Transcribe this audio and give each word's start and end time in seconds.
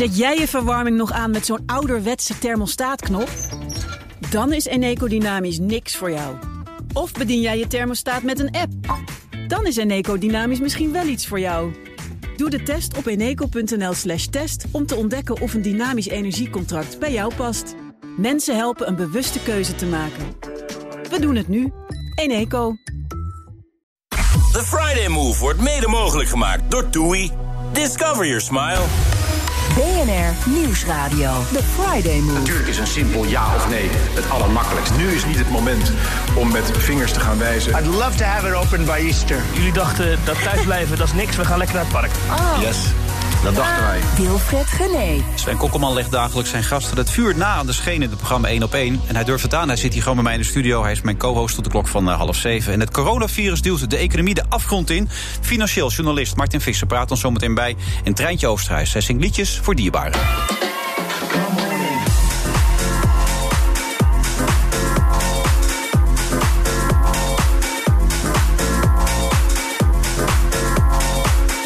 Zet 0.00 0.16
jij 0.16 0.38
je 0.38 0.48
verwarming 0.48 0.96
nog 0.96 1.12
aan 1.12 1.30
met 1.30 1.46
zo'n 1.46 1.62
ouderwetse 1.66 2.38
thermostaatknop? 2.38 3.28
Dan 4.30 4.52
is 4.52 4.64
Eneco 4.64 5.08
Dynamisch 5.08 5.58
niks 5.58 5.96
voor 5.96 6.10
jou. 6.10 6.36
Of 6.92 7.12
bedien 7.12 7.40
jij 7.40 7.58
je 7.58 7.66
thermostaat 7.66 8.22
met 8.22 8.38
een 8.38 8.50
app? 8.50 8.72
Dan 9.48 9.66
is 9.66 9.76
Eneco 9.76 10.18
Dynamisch 10.18 10.60
misschien 10.60 10.92
wel 10.92 11.06
iets 11.06 11.26
voor 11.26 11.40
jou. 11.40 11.74
Doe 12.36 12.50
de 12.50 12.62
test 12.62 12.96
op 12.96 13.06
eneco.nl 13.06 13.92
slash 13.92 14.26
test 14.26 14.64
om 14.70 14.86
te 14.86 14.94
ontdekken 14.94 15.40
of 15.40 15.54
een 15.54 15.62
dynamisch 15.62 16.08
energiecontract 16.08 16.98
bij 16.98 17.12
jou 17.12 17.34
past. 17.34 17.74
Mensen 18.16 18.56
helpen 18.56 18.88
een 18.88 18.96
bewuste 18.96 19.42
keuze 19.42 19.74
te 19.74 19.86
maken. 19.86 20.36
We 21.10 21.20
doen 21.20 21.36
het 21.36 21.48
nu. 21.48 21.72
Eneco. 22.14 22.74
The 24.52 24.62
Friday 24.64 25.08
Move 25.08 25.40
wordt 25.40 25.60
mede 25.60 25.88
mogelijk 25.88 26.28
gemaakt 26.28 26.70
door 26.70 26.90
TUI. 26.90 27.30
Discover 27.72 28.26
your 28.26 28.40
smile. 28.40 29.09
BNR 29.74 30.50
Nieuwsradio. 30.50 31.44
The 31.52 31.62
Friday 31.62 32.20
Move. 32.20 32.38
Natuurlijk 32.38 32.68
is 32.68 32.78
een 32.78 32.86
simpel 32.86 33.24
ja 33.24 33.54
of 33.54 33.68
nee 33.68 33.88
het 33.92 34.30
allermakkelijkst. 34.30 34.96
Nu 34.96 35.10
is 35.10 35.26
niet 35.26 35.38
het 35.38 35.50
moment 35.50 35.92
om 36.34 36.52
met 36.52 36.70
vingers 36.78 37.12
te 37.12 37.20
gaan 37.20 37.38
wijzen. 37.38 37.72
I'd 37.72 37.86
love 37.86 38.16
to 38.16 38.24
have 38.24 38.48
it 38.48 38.54
open 38.54 38.84
by 38.84 38.98
Easter. 39.06 39.42
Jullie 39.52 39.72
dachten 39.72 40.18
dat 40.24 40.42
thuisblijven, 40.42 40.98
dat 40.98 41.06
is 41.06 41.12
niks, 41.12 41.36
we 41.36 41.44
gaan 41.44 41.58
lekker 41.58 41.76
naar 41.76 41.84
het 41.84 41.92
park. 41.92 42.10
Yes, 42.60 42.78
dat 43.42 43.54
dachten 43.54 43.86
wij. 43.86 44.00
Wilfred 44.16 44.66
Gené. 44.66 45.22
Sven 45.34 45.56
Kokkelman 45.56 45.94
legt 45.94 46.10
dagelijks 46.10 46.50
zijn 46.50 46.64
gasten 46.64 46.96
het 46.96 47.10
vuur 47.10 47.36
na 47.36 47.46
aan 47.46 47.66
de 47.66 47.72
schenen 47.72 48.02
in 48.02 48.08
het 48.08 48.18
programma 48.18 48.48
1 48.48 48.62
op 48.62 48.74
1. 48.74 49.00
En 49.06 49.14
hij 49.14 49.24
durft 49.24 49.42
het 49.42 49.54
aan. 49.54 49.68
Hij 49.68 49.76
zit 49.76 49.92
hier 49.92 50.02
gewoon 50.02 50.16
bij 50.16 50.24
mij 50.24 50.34
in 50.34 50.40
de 50.40 50.46
studio. 50.46 50.82
Hij 50.82 50.92
is 50.92 51.00
mijn 51.00 51.16
co-host 51.16 51.54
tot 51.54 51.64
de 51.64 51.70
klok 51.70 51.88
van 51.88 52.10
eh, 52.10 52.16
half 52.16 52.36
zeven. 52.36 52.72
En 52.72 52.80
het 52.80 52.90
coronavirus 52.90 53.62
duwt 53.62 53.90
de 53.90 53.96
economie 53.96 54.34
de 54.34 54.44
afgrond 54.48 54.90
in. 54.90 55.08
Financieel 55.40 55.90
journalist 55.90 56.36
Martin 56.36 56.60
Visser 56.60 56.86
praat 56.86 57.10
ons 57.10 57.20
zometeen 57.20 57.54
bij. 57.54 57.76
En 58.04 58.14
Treintje 58.14 58.46
Oosterhuis. 58.46 58.92
Hij 58.92 59.02
zingt 59.02 59.22
liedjes 59.22 59.58
voor 59.62 59.74
dierbaren. 59.74 60.20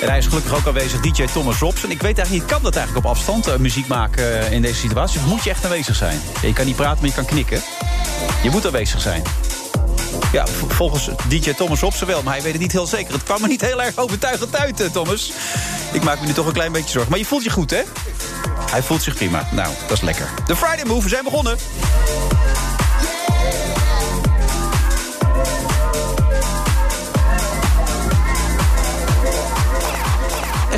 En 0.04 0.10
hij 0.10 0.18
is 0.18 0.26
gelukkig 0.26 0.54
ook 0.54 0.66
aanwezig, 0.66 1.00
DJ 1.00 1.24
Thomas 1.24 1.58
Robson. 1.58 1.90
Ik 1.90 2.02
weet 2.02 2.18
eigenlijk 2.18 2.30
niet, 2.30 2.52
kan 2.52 2.62
dat 2.62 2.76
eigenlijk 2.76 3.06
op 3.06 3.12
afstand, 3.12 3.46
eh, 3.46 3.56
muziek 3.56 3.86
maken 3.86 4.40
eh, 4.40 4.52
in 4.52 4.62
deze 4.62 4.74
situatie? 4.74 5.20
Of 5.20 5.26
moet 5.26 5.44
je 5.44 5.50
echt 5.50 5.64
aanwezig 5.64 5.96
zijn? 5.96 6.20
Je 6.42 6.52
kan 6.52 6.66
niet 6.66 6.76
praten, 6.76 6.98
maar 7.00 7.08
je 7.08 7.14
kan 7.14 7.24
knikken. 7.24 7.62
Je 8.42 8.50
moet 8.50 8.66
aanwezig 8.66 9.00
zijn. 9.00 9.22
Ja, 10.32 10.46
volgens 10.68 11.08
DJ 11.28 11.52
Thomas 11.52 11.80
Robson 11.80 12.06
wel, 12.08 12.22
maar 12.22 12.32
hij 12.32 12.42
weet 12.42 12.52
het 12.52 12.60
niet 12.60 12.72
heel 12.72 12.86
zeker. 12.86 13.12
Het 13.12 13.22
kwam 13.22 13.40
me 13.40 13.46
niet 13.46 13.60
heel 13.60 13.82
erg 13.82 13.96
overtuigend 13.96 14.56
uit, 14.56 14.80
eh, 14.80 14.90
Thomas. 14.90 15.32
Ik 15.92 16.02
maak 16.02 16.20
me 16.20 16.26
nu 16.26 16.32
toch 16.32 16.46
een 16.46 16.52
klein 16.52 16.72
beetje 16.72 16.90
zorgen. 16.90 17.10
Maar 17.10 17.20
je 17.20 17.26
voelt 17.26 17.44
je 17.44 17.50
goed, 17.50 17.70
hè? 17.70 17.82
Hij 18.70 18.82
voelt 18.82 19.02
zich 19.02 19.14
prima. 19.14 19.48
Nou, 19.52 19.74
dat 19.80 19.96
is 19.96 20.02
lekker. 20.02 20.28
De 20.46 20.56
Friday 20.56 20.84
Move, 20.84 21.08
zijn 21.08 21.24
begonnen. 21.24 21.56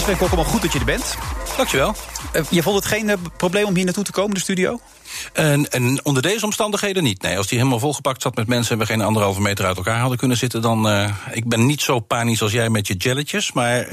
En 0.06 0.12
Sven 0.12 0.28
Kokkelman, 0.28 0.52
goed 0.52 0.62
dat 0.62 0.72
je 0.72 0.78
er 0.78 0.84
bent. 0.84 1.16
Dankjewel. 1.56 1.94
Uh, 2.32 2.42
je 2.50 2.62
vond 2.62 2.76
het 2.76 2.84
geen 2.84 3.08
uh, 3.08 3.14
probleem 3.36 3.66
om 3.66 3.74
hier 3.74 3.84
naartoe 3.84 4.04
te 4.04 4.12
komen, 4.12 4.34
de 4.34 4.40
studio? 4.40 4.80
En, 5.32 5.70
en, 5.70 6.04
onder 6.04 6.22
deze 6.22 6.44
omstandigheden 6.44 7.02
niet. 7.02 7.22
Nee, 7.22 7.36
als 7.36 7.46
die 7.46 7.58
helemaal 7.58 7.78
volgepakt 7.78 8.22
zat 8.22 8.36
met 8.36 8.46
mensen... 8.46 8.72
en 8.72 8.78
we 8.78 8.86
geen 8.86 9.00
anderhalve 9.00 9.40
meter 9.40 9.66
uit 9.66 9.76
elkaar 9.76 9.98
hadden 9.98 10.18
kunnen 10.18 10.36
zitten... 10.36 10.62
dan... 10.62 10.88
Uh, 10.88 11.14
ik 11.32 11.48
ben 11.48 11.66
niet 11.66 11.80
zo 11.80 12.00
panisch 12.00 12.42
als 12.42 12.52
jij 12.52 12.70
met 12.70 12.86
je 12.86 12.94
jelletjes, 12.94 13.52
maar... 13.52 13.78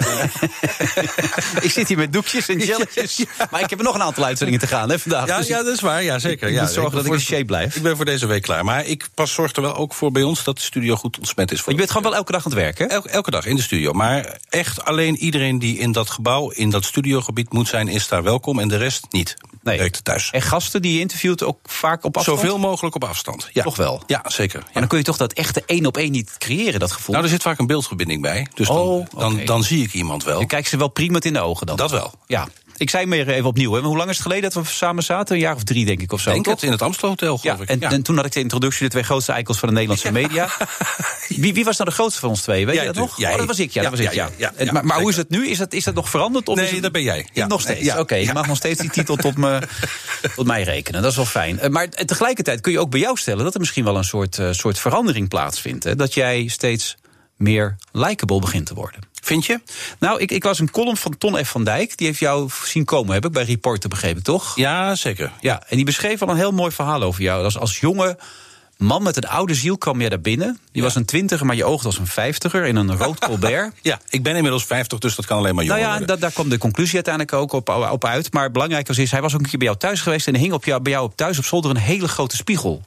ik 1.61 1.71
zit 1.71 1.87
hier 1.87 1.97
met 1.97 2.13
doekjes 2.13 2.49
en 2.49 2.59
jelletjes. 2.65 3.15
ja. 3.15 3.47
Maar 3.51 3.61
ik 3.61 3.69
heb 3.69 3.81
nog 3.81 3.95
een 3.95 4.01
aantal 4.01 4.25
uitzendingen 4.25 4.61
te 4.61 4.67
gaan 4.67 4.89
hè, 4.89 4.99
vandaag. 4.99 5.27
Ja, 5.27 5.37
dus 5.37 5.47
ja 5.47 5.63
dat 5.63 5.73
is 5.73 5.79
waar, 5.79 6.03
ja, 6.03 6.19
zeker. 6.19 6.47
Ik 6.47 6.53
ja, 6.53 6.61
moet 6.61 6.71
zorgen 6.71 6.91
ik 6.91 6.97
dat 6.97 7.05
ik 7.05 7.19
in 7.19 7.25
shape 7.25 7.45
blijf. 7.45 7.75
Ik 7.75 7.81
ben 7.81 7.95
voor 7.95 8.05
deze 8.05 8.25
week 8.25 8.41
klaar. 8.41 8.65
Maar 8.65 8.85
ik 8.85 9.09
pas 9.13 9.33
zorg 9.33 9.55
er 9.55 9.61
wel 9.61 9.75
ook 9.75 9.93
voor 9.93 10.11
bij 10.11 10.23
ons... 10.23 10.43
dat 10.43 10.55
de 10.55 10.61
studio 10.61 10.95
goed 10.95 11.17
ontsmet 11.17 11.51
is. 11.51 11.61
Voor 11.61 11.71
je 11.71 11.77
bent 11.77 11.91
gewoon 11.91 12.09
wel 12.09 12.15
elke 12.15 12.31
dag 12.31 12.45
aan 12.45 12.51
het 12.51 12.61
werken? 12.61 12.89
Elke, 12.89 13.09
elke 13.09 13.31
dag 13.31 13.45
in 13.45 13.55
de 13.55 13.61
studio. 13.61 13.93
Maar 13.93 14.37
echt 14.49 14.85
alleen 14.85 15.15
iedereen 15.15 15.59
die 15.59 15.77
in 15.77 15.91
dat 15.91 16.09
gebouw... 16.09 16.49
in 16.49 16.69
dat 16.69 16.85
studiogebied 16.85 17.53
moet 17.53 17.67
zijn, 17.67 17.87
is 17.87 18.07
daar 18.07 18.23
welkom. 18.23 18.59
En 18.59 18.67
de 18.67 18.77
rest 18.77 19.05
niet. 19.09 19.35
Nee. 19.63 19.77
Werkt 19.77 20.03
thuis. 20.03 20.29
En 20.31 20.41
gasten 20.41 20.81
die 20.81 20.93
je 20.93 20.99
interviewt 21.13 21.43
ook 21.43 21.59
vaak 21.63 22.03
op 22.03 22.17
afstand? 22.17 22.39
Zoveel 22.39 22.57
mogelijk 22.57 22.95
op 22.95 23.03
afstand. 23.03 23.49
Ja. 23.51 23.63
Toch 23.63 23.75
wel? 23.75 24.03
Ja, 24.07 24.21
zeker. 24.27 24.59
Ja. 24.59 24.65
Maar 24.65 24.73
dan 24.73 24.87
kun 24.87 24.97
je 24.97 25.03
toch 25.03 25.17
dat 25.17 25.33
echte 25.33 25.63
één 25.65 25.85
op 25.85 25.97
één 25.97 26.11
niet 26.11 26.35
creëren, 26.37 26.79
dat 26.79 26.91
gevoel? 26.91 27.13
Nou, 27.13 27.25
er 27.25 27.31
zit 27.31 27.41
vaak 27.41 27.59
een 27.59 27.67
beeldverbinding 27.67 28.21
bij. 28.21 28.47
Dus 28.53 28.67
dan, 28.67 28.77
oh, 28.77 29.05
dan, 29.17 29.33
okay. 29.33 29.45
dan, 29.45 29.63
zie 29.63 29.83
ik 29.83 29.93
iemand 29.93 30.23
wel. 30.23 30.39
Je 30.39 30.45
kijkt 30.45 30.67
ze 30.67 30.77
wel 30.77 30.87
prima 30.87 31.21
in 31.21 31.33
de 31.33 31.39
ogen 31.39 31.65
dan? 31.65 31.75
Dat 31.75 31.91
wel. 31.91 32.13
Ja. 32.27 32.47
Ik 32.77 32.89
zei 32.89 33.05
meer 33.05 33.29
even 33.29 33.45
opnieuw. 33.45 33.73
Hè. 33.73 33.81
Hoe 33.81 33.97
lang 33.97 34.09
is 34.09 34.15
het 34.15 34.25
geleden 34.25 34.51
dat 34.51 34.63
we 34.63 34.69
samen 34.69 35.03
zaten? 35.03 35.35
Een 35.35 35.41
jaar 35.41 35.55
of 35.55 35.63
drie, 35.63 35.85
denk 35.85 36.01
ik, 36.01 36.11
of 36.11 36.21
zo. 36.21 36.31
Denk 36.31 36.45
het, 36.45 36.63
in 36.63 36.71
het 36.71 36.81
Amstelhotel, 36.81 37.37
geloof 37.37 37.57
ja, 37.57 37.63
ik. 37.63 37.69
En, 37.69 37.79
ja. 37.79 37.91
en 37.91 38.01
toen 38.01 38.15
had 38.15 38.25
ik 38.25 38.31
de 38.31 38.39
introductie, 38.39 38.83
de 38.83 38.91
twee 38.91 39.03
grootste 39.03 39.31
eikels 39.31 39.59
van 39.59 39.67
de 39.67 39.73
Nederlandse 39.73 40.11
media. 40.11 40.49
wie, 41.27 41.53
wie 41.53 41.63
was 41.63 41.77
nou 41.77 41.89
de 41.89 41.95
grootste 41.95 42.19
van 42.19 42.29
ons 42.29 42.41
twee? 42.41 42.65
Weet 42.65 42.75
jij 42.75 42.83
je 42.83 42.91
dat 42.91 43.01
nog? 43.01 43.17
Jij. 43.17 43.31
Oh, 43.31 43.37
dat 43.37 43.47
was 43.47 43.59
ik, 43.59 43.71
ja. 43.71 43.81
dat 43.81 43.91
was 43.91 43.99
ik, 43.99 44.13
ja, 44.13 44.29
en, 44.55 44.73
maar, 44.73 44.85
maar 44.85 44.99
hoe 44.99 45.09
is 45.09 45.17
het 45.17 45.29
nu? 45.29 45.47
Is 45.47 45.57
dat, 45.57 45.73
is 45.73 45.83
dat 45.83 45.93
nog 45.93 46.09
veranderd? 46.09 46.47
Of 46.47 46.55
nee, 46.55 46.73
het... 46.73 46.81
dat 46.81 46.91
ben 46.91 47.03
jij. 47.03 47.27
Ja, 47.33 47.47
nog 47.47 47.61
steeds. 47.61 47.89
Oké, 47.89 47.99
okay, 47.99 48.23
je 48.23 48.33
mag 48.33 48.47
nog 48.47 48.57
steeds 48.57 48.79
die 48.79 48.89
titel 48.89 49.15
tot, 49.15 49.37
me, 49.37 49.61
tot 50.35 50.45
mij 50.45 50.63
rekenen. 50.63 51.01
Dat 51.01 51.11
is 51.11 51.17
wel 51.17 51.25
fijn. 51.25 51.59
Maar 51.69 51.89
tegelijkertijd 51.89 52.61
kun 52.61 52.71
je 52.71 52.79
ook 52.79 52.89
bij 52.89 52.99
jou 52.99 53.17
stellen 53.17 53.43
dat 53.43 53.53
er 53.53 53.59
misschien 53.59 53.83
wel 53.83 53.97
een 53.97 54.03
soort, 54.03 54.37
uh, 54.37 54.51
soort 54.51 54.79
verandering 54.79 55.29
plaatsvindt. 55.29 55.83
Hè? 55.83 55.95
Dat 55.95 56.13
jij 56.13 56.47
steeds 56.47 56.97
meer 57.37 57.75
likable 57.91 58.39
begint 58.39 58.65
te 58.65 58.73
worden. 58.73 59.01
Vind 59.23 59.45
je? 59.45 59.59
Nou, 59.99 60.19
ik, 60.19 60.31
ik 60.31 60.43
las 60.43 60.59
een 60.59 60.71
column 60.71 60.97
van 60.97 61.17
Ton 61.17 61.45
F. 61.45 61.49
van 61.49 61.63
Dijk. 61.63 61.97
Die 61.97 62.07
heeft 62.07 62.19
jou 62.19 62.49
zien 62.65 62.85
komen, 62.85 63.13
heb 63.13 63.25
ik 63.25 63.31
bij 63.31 63.43
Reporter 63.43 63.89
begrepen, 63.89 64.23
toch? 64.23 64.55
Ja, 64.55 64.95
zeker. 64.95 65.31
Ja, 65.41 65.63
en 65.67 65.75
die 65.75 65.85
beschreef 65.85 66.21
al 66.21 66.29
een 66.29 66.37
heel 66.37 66.51
mooi 66.51 66.71
verhaal 66.71 67.01
over 67.01 67.21
jou. 67.21 67.43
Als, 67.43 67.57
als 67.57 67.79
jonge 67.79 68.17
man 68.77 69.03
met 69.03 69.17
een 69.17 69.27
oude 69.27 69.53
ziel 69.53 69.77
kwam 69.77 70.01
je 70.01 70.09
daar 70.09 70.21
binnen. 70.21 70.59
Je 70.71 70.79
ja. 70.79 70.83
was 70.83 70.95
een 70.95 71.05
twintiger, 71.05 71.45
maar 71.45 71.55
je 71.55 71.65
oog 71.65 71.83
was 71.83 71.97
een 71.97 72.07
vijftiger 72.07 72.65
in 72.65 72.75
een 72.75 72.97
rood 72.97 73.19
colbert. 73.19 73.73
ja, 73.81 73.99
ik 74.09 74.23
ben 74.23 74.35
inmiddels 74.35 74.65
vijftig, 74.65 74.99
dus 74.99 75.15
dat 75.15 75.25
kan 75.25 75.37
alleen 75.37 75.55
maar 75.55 75.63
jonger 75.63 75.81
Nou 75.81 75.99
ja, 75.99 76.05
da, 76.05 76.15
daar 76.15 76.31
kwam 76.31 76.49
de 76.49 76.57
conclusie 76.57 76.95
uiteindelijk 76.95 77.33
ook 77.33 77.51
op, 77.51 77.69
op 77.91 78.05
uit. 78.05 78.33
Maar 78.33 78.51
belangrijk 78.51 78.87
was 78.87 78.97
is, 78.97 79.11
hij 79.11 79.21
was 79.21 79.33
ook 79.33 79.39
een 79.39 79.49
keer 79.49 79.59
bij 79.59 79.67
jou 79.67 79.79
thuis 79.79 80.01
geweest... 80.01 80.27
en 80.27 80.35
hing 80.35 80.53
op 80.53 80.65
jou, 80.65 80.81
bij 80.81 80.91
jou 80.91 81.05
op 81.05 81.15
thuis 81.15 81.37
op 81.37 81.45
zolder 81.45 81.71
een 81.71 81.77
hele 81.77 82.07
grote 82.07 82.35
spiegel. 82.35 82.83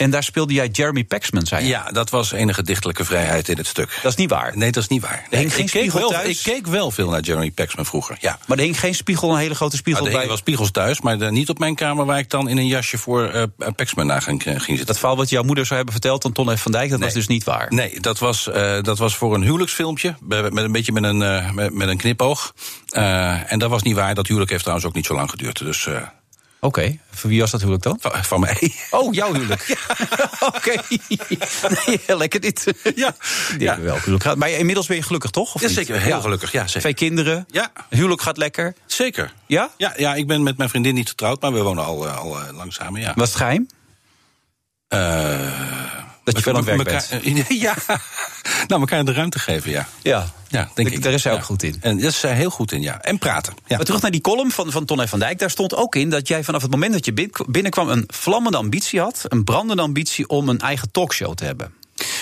En 0.00 0.10
daar 0.10 0.22
speelde 0.22 0.52
jij 0.52 0.68
Jeremy 0.68 1.04
Paxman, 1.04 1.46
zei 1.46 1.62
je? 1.62 1.68
Ja, 1.68 1.90
dat 1.90 2.10
was 2.10 2.32
enige 2.32 2.62
dichtelijke 2.62 3.04
vrijheid 3.04 3.48
in 3.48 3.56
het 3.56 3.66
stuk. 3.66 3.98
Dat 4.02 4.12
is 4.12 4.18
niet 4.18 4.30
waar? 4.30 4.56
Nee, 4.56 4.72
dat 4.72 4.82
is 4.82 4.88
niet 4.88 5.02
waar. 5.02 5.26
Er 5.30 5.58
ik, 5.58 5.66
keek 5.66 5.92
wel, 5.92 6.08
thuis? 6.08 6.28
ik 6.28 6.52
keek 6.52 6.66
wel 6.66 6.90
veel 6.90 7.08
naar 7.08 7.20
Jeremy 7.20 7.50
Paxman 7.50 7.86
vroeger, 7.86 8.16
ja. 8.20 8.38
Maar 8.46 8.58
er 8.58 8.64
hing 8.64 8.80
geen 8.80 8.94
spiegel, 8.94 9.30
een 9.30 9.38
hele 9.38 9.54
grote 9.54 9.76
spiegel 9.76 10.02
nou, 10.02 10.14
er 10.14 10.20
bij? 10.20 10.28
wel 10.28 10.36
spiegels 10.36 10.70
thuis, 10.70 11.00
maar 11.00 11.18
de, 11.18 11.30
niet 11.30 11.48
op 11.48 11.58
mijn 11.58 11.74
kamer... 11.74 12.04
waar 12.04 12.18
ik 12.18 12.30
dan 12.30 12.48
in 12.48 12.58
een 12.58 12.66
jasje 12.66 12.98
voor 12.98 13.34
uh, 13.34 13.42
Paxman 13.76 14.06
na 14.06 14.20
ging, 14.20 14.42
ging 14.42 14.62
zitten. 14.64 14.86
Dat 14.86 14.98
verhaal 14.98 15.16
wat 15.16 15.28
jouw 15.28 15.42
moeder 15.42 15.64
zou 15.64 15.76
hebben 15.76 15.94
verteld 15.94 16.24
aan 16.24 16.32
Ton 16.32 16.56
F. 16.56 16.60
van 16.60 16.72
Dijk... 16.72 16.90
dat 16.90 16.98
nee. 16.98 17.08
was 17.08 17.16
dus 17.16 17.26
niet 17.26 17.44
waar? 17.44 17.66
Nee, 17.68 18.00
dat 18.00 18.18
was, 18.18 18.48
uh, 18.48 18.82
dat 18.82 18.98
was 18.98 19.16
voor 19.16 19.34
een 19.34 19.42
huwelijksfilmpje... 19.42 20.14
met 20.28 20.56
een 20.56 20.72
beetje 20.72 20.92
met 20.92 21.04
een, 21.04 21.20
uh, 21.20 21.50
met, 21.50 21.74
met, 21.74 21.88
een 21.88 21.96
knipoog. 21.96 22.54
En 22.90 23.58
dat 23.58 23.70
was 23.70 23.82
niet 23.82 23.94
waar. 23.94 24.14
Dat 24.14 24.26
huwelijk 24.26 24.50
heeft 24.50 24.62
trouwens 24.62 24.88
ook 24.88 24.94
niet 24.94 25.06
zo 25.06 25.14
lang 25.14 25.30
geduurd, 25.30 25.58
dus... 25.58 25.88
Oké, 26.62 26.80
okay. 26.80 27.00
voor 27.10 27.30
wie 27.30 27.40
was 27.40 27.50
dat 27.50 27.60
huwelijk 27.60 27.84
dan? 27.84 27.98
Van, 28.00 28.24
van 28.24 28.40
mij. 28.40 28.74
Oh, 28.90 29.14
jouw 29.14 29.32
huwelijk. 29.32 29.66
Ja. 29.70 30.30
Oké. 30.40 30.56
Okay. 30.56 31.00
Nee, 31.86 32.16
lekker 32.18 32.40
dit. 32.40 32.72
Ja. 32.94 33.14
ja. 33.58 33.80
Wel 33.80 33.96
gelukkig. 33.96 34.34
Maar 34.34 34.50
inmiddels 34.50 34.86
ben 34.86 34.96
je 34.96 35.02
gelukkig, 35.02 35.30
toch? 35.30 35.54
Of 35.54 35.60
ja, 35.60 35.66
niet? 35.66 35.76
zeker. 35.76 36.00
Heel 36.00 36.08
ja. 36.16 36.20
gelukkig, 36.20 36.52
ja. 36.52 36.66
Zeker. 36.66 36.80
Twee 36.80 36.94
kinderen. 36.94 37.46
Ja. 37.50 37.72
Huwelijk 37.88 38.22
gaat 38.22 38.36
lekker. 38.36 38.74
Zeker. 38.86 39.32
Ja? 39.46 39.70
Ja, 39.76 39.92
ja 39.96 40.14
ik 40.14 40.26
ben 40.26 40.42
met 40.42 40.56
mijn 40.56 40.68
vriendin 40.68 40.94
niet 40.94 41.08
getrouwd, 41.08 41.40
maar 41.40 41.52
we 41.52 41.62
wonen 41.62 41.84
al, 41.84 42.08
al 42.08 42.36
lang 42.52 42.72
samen, 42.72 43.00
ja. 43.00 43.12
Was 43.16 43.28
het 43.28 43.36
geheim? 43.36 43.68
Uh, 44.88 46.09
dat 46.24 46.36
je 46.36 46.42
veel 46.42 46.52
aan 46.52 46.66
het 46.66 46.84
werk 46.84 47.08
bent. 47.10 47.48
Ja, 47.48 47.74
nou, 48.66 48.80
elkaar 48.80 49.04
de 49.04 49.12
ruimte 49.12 49.38
geven, 49.38 49.70
ja. 49.70 49.88
Ja, 50.02 50.32
ja 50.48 50.70
denk 50.74 50.90
ik. 50.90 51.02
Daar 51.02 51.12
is 51.12 51.24
hij 51.24 51.32
ja. 51.32 51.38
ook 51.38 51.44
goed 51.44 51.62
in. 51.62 51.76
En 51.80 51.98
dat 52.00 52.10
is 52.12 52.22
hij 52.22 52.34
heel 52.34 52.50
goed 52.50 52.72
in, 52.72 52.82
ja. 52.82 53.02
En 53.02 53.18
praten. 53.18 53.54
Ja. 53.66 53.76
Maar 53.76 53.84
terug 53.84 54.02
naar 54.02 54.10
die 54.10 54.20
column 54.20 54.50
van, 54.50 54.70
van 54.70 54.84
Ton 54.84 55.08
van 55.08 55.18
Dijk. 55.18 55.38
Daar 55.38 55.50
stond 55.50 55.74
ook 55.74 55.94
in 55.94 56.10
dat 56.10 56.28
jij 56.28 56.44
vanaf 56.44 56.62
het 56.62 56.70
moment 56.70 56.92
dat 56.92 57.04
je 57.04 57.30
binnenkwam... 57.46 57.88
een 57.88 58.04
vlammende 58.06 58.58
ambitie 58.58 59.00
had, 59.00 59.24
een 59.28 59.44
brandende 59.44 59.82
ambitie... 59.82 60.28
om 60.28 60.48
een 60.48 60.58
eigen 60.58 60.90
talkshow 60.90 61.34
te 61.34 61.44
hebben. 61.44 61.72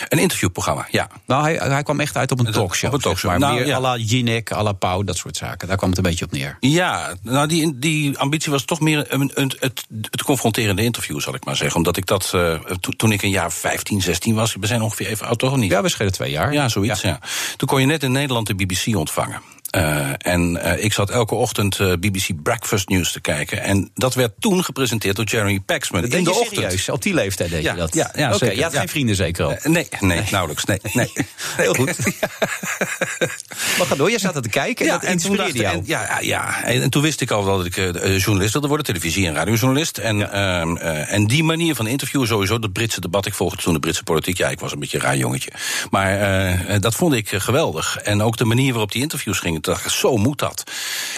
Een 0.08 0.18
interviewprogramma, 0.18 0.86
ja. 0.90 1.08
Nou, 1.26 1.42
hij, 1.42 1.54
hij 1.54 1.82
kwam 1.82 2.00
echt 2.00 2.16
uit 2.16 2.32
op 2.32 2.38
een 2.38 2.52
talkshow. 2.52 2.88
Op 2.88 2.94
een 2.94 3.00
talkshow. 3.00 3.30
Zeg 3.30 3.40
maar 3.40 3.48
nou, 3.48 3.60
meer 3.60 3.68
ja. 3.68 3.76
à 3.76 3.80
la 3.80 3.96
Jinek, 3.96 4.52
à 4.52 4.62
la 4.62 4.72
Pauw, 4.72 5.02
dat 5.02 5.16
soort 5.16 5.36
zaken. 5.36 5.68
Daar 5.68 5.76
kwam 5.76 5.88
het 5.88 5.98
een 5.98 6.04
beetje 6.04 6.24
op 6.24 6.32
neer. 6.32 6.56
Ja, 6.60 7.14
nou 7.22 7.48
die, 7.48 7.78
die 7.78 8.18
ambitie 8.18 8.52
was 8.52 8.64
toch 8.64 8.80
meer 8.80 9.04
een, 9.08 9.30
een, 9.34 9.52
het, 9.58 9.86
het 10.10 10.22
confronterende 10.22 10.82
interview, 10.82 11.20
zal 11.20 11.34
ik 11.34 11.44
maar 11.44 11.56
zeggen. 11.56 11.76
Omdat 11.76 11.96
ik 11.96 12.06
dat, 12.06 12.32
uh, 12.34 12.54
to, 12.80 12.90
toen 12.96 13.12
ik 13.12 13.22
een 13.22 13.30
jaar 13.30 13.52
15, 13.52 14.02
16 14.02 14.34
was... 14.34 14.56
we 14.60 14.66
zijn 14.66 14.82
ongeveer 14.82 15.06
even 15.06 15.26
oud, 15.26 15.38
toch 15.38 15.56
niet? 15.56 15.70
Ja, 15.70 15.82
we 15.82 15.88
schelen 15.88 16.12
twee 16.12 16.30
jaar. 16.30 16.52
Ja, 16.52 16.68
zoiets, 16.68 17.00
ja. 17.00 17.08
ja. 17.08 17.20
Toen 17.56 17.68
kon 17.68 17.80
je 17.80 17.86
net 17.86 18.02
in 18.02 18.12
Nederland 18.12 18.46
de 18.46 18.54
BBC 18.54 18.96
ontvangen. 18.96 19.40
Uh, 19.78 20.08
en 20.18 20.50
uh, 20.64 20.84
ik 20.84 20.92
zat 20.92 21.10
elke 21.10 21.34
ochtend 21.34 21.78
uh, 21.78 21.92
BBC 21.92 22.42
Breakfast 22.42 22.88
News 22.88 23.12
te 23.12 23.20
kijken. 23.20 23.62
En 23.62 23.90
dat 23.94 24.14
werd 24.14 24.32
toen 24.38 24.64
gepresenteerd 24.64 25.16
door 25.16 25.24
Jeremy 25.24 25.60
Paxman. 25.60 26.00
Dat 26.02 26.12
in 26.12 26.24
de 26.24 26.30
ochtend. 26.30 26.54
serieus? 26.54 26.88
Op 26.88 27.02
die 27.02 27.14
leeftijd 27.14 27.50
deed 27.50 27.62
Ja, 27.62 27.72
je 27.72 27.78
dat? 27.78 27.94
ja, 27.94 28.10
ja, 28.14 28.28
Oké, 28.28 28.38
zeker, 28.38 28.56
je 28.56 28.62
had 28.62 28.72
ja. 28.72 28.78
geen 28.78 28.88
vrienden 28.88 29.16
zeker 29.16 29.44
al? 29.44 29.56
nee, 29.62 29.88
nee, 30.00 30.22
nauwelijks. 30.30 30.64
Nee, 30.64 30.78
nee. 30.92 31.12
Heel 31.56 31.74
goed. 31.74 31.96
maar 33.78 33.86
ga 33.86 33.94
door, 33.94 34.10
je 34.10 34.18
zat 34.18 34.36
er 34.36 34.42
te 34.42 34.48
kijken 34.48 34.84
en 34.86 34.92
dat 34.92 35.00
toen 35.00 35.10
inspireerde 35.10 35.52
dacht- 35.52 35.58
jou. 35.58 35.76
En, 35.76 35.82
ja, 35.86 36.18
ja. 36.20 36.62
En, 36.64 36.82
en 36.82 36.90
toen 36.90 37.02
wist 37.02 37.20
ik 37.20 37.30
al 37.30 37.44
dat 37.44 37.66
ik 37.66 37.76
eh, 37.76 37.88
eh, 37.88 38.18
journalist 38.20 38.52
wilde 38.52 38.68
worden, 38.68 38.86
televisie- 38.86 39.26
en 39.26 39.34
radiojournalist. 39.34 39.98
En, 39.98 40.32
ehm, 40.32 40.76
eh, 40.76 41.12
en 41.12 41.26
die 41.26 41.44
manier 41.44 41.74
van 41.74 41.86
interviewen, 41.86 42.28
sowieso, 42.28 42.58
dat 42.58 42.72
Britse 42.72 43.00
debat. 43.00 43.26
Ik 43.26 43.34
volgde 43.34 43.62
toen 43.62 43.72
de 43.72 43.78
Britse 43.80 44.02
politiek. 44.02 44.36
Ja, 44.36 44.48
ik 44.48 44.60
was 44.60 44.72
een 44.72 44.78
beetje 44.78 44.96
een 44.98 45.02
raar 45.04 45.16
jongetje. 45.16 45.50
Maar 45.90 46.12
eh, 46.20 46.74
eh, 46.74 46.80
dat 46.80 46.94
vond 46.94 47.14
ik 47.14 47.32
eh, 47.32 47.40
geweldig. 47.40 47.96
En 47.98 48.22
ook 48.22 48.36
de 48.36 48.44
manier 48.44 48.70
waarop 48.72 48.92
die 48.92 49.02
interviews 49.02 49.38
gingen. 49.38 49.60
Dacht, 49.68 49.84
ik, 49.84 49.90
zo 49.90 50.16
moet 50.16 50.38
dat. 50.38 50.64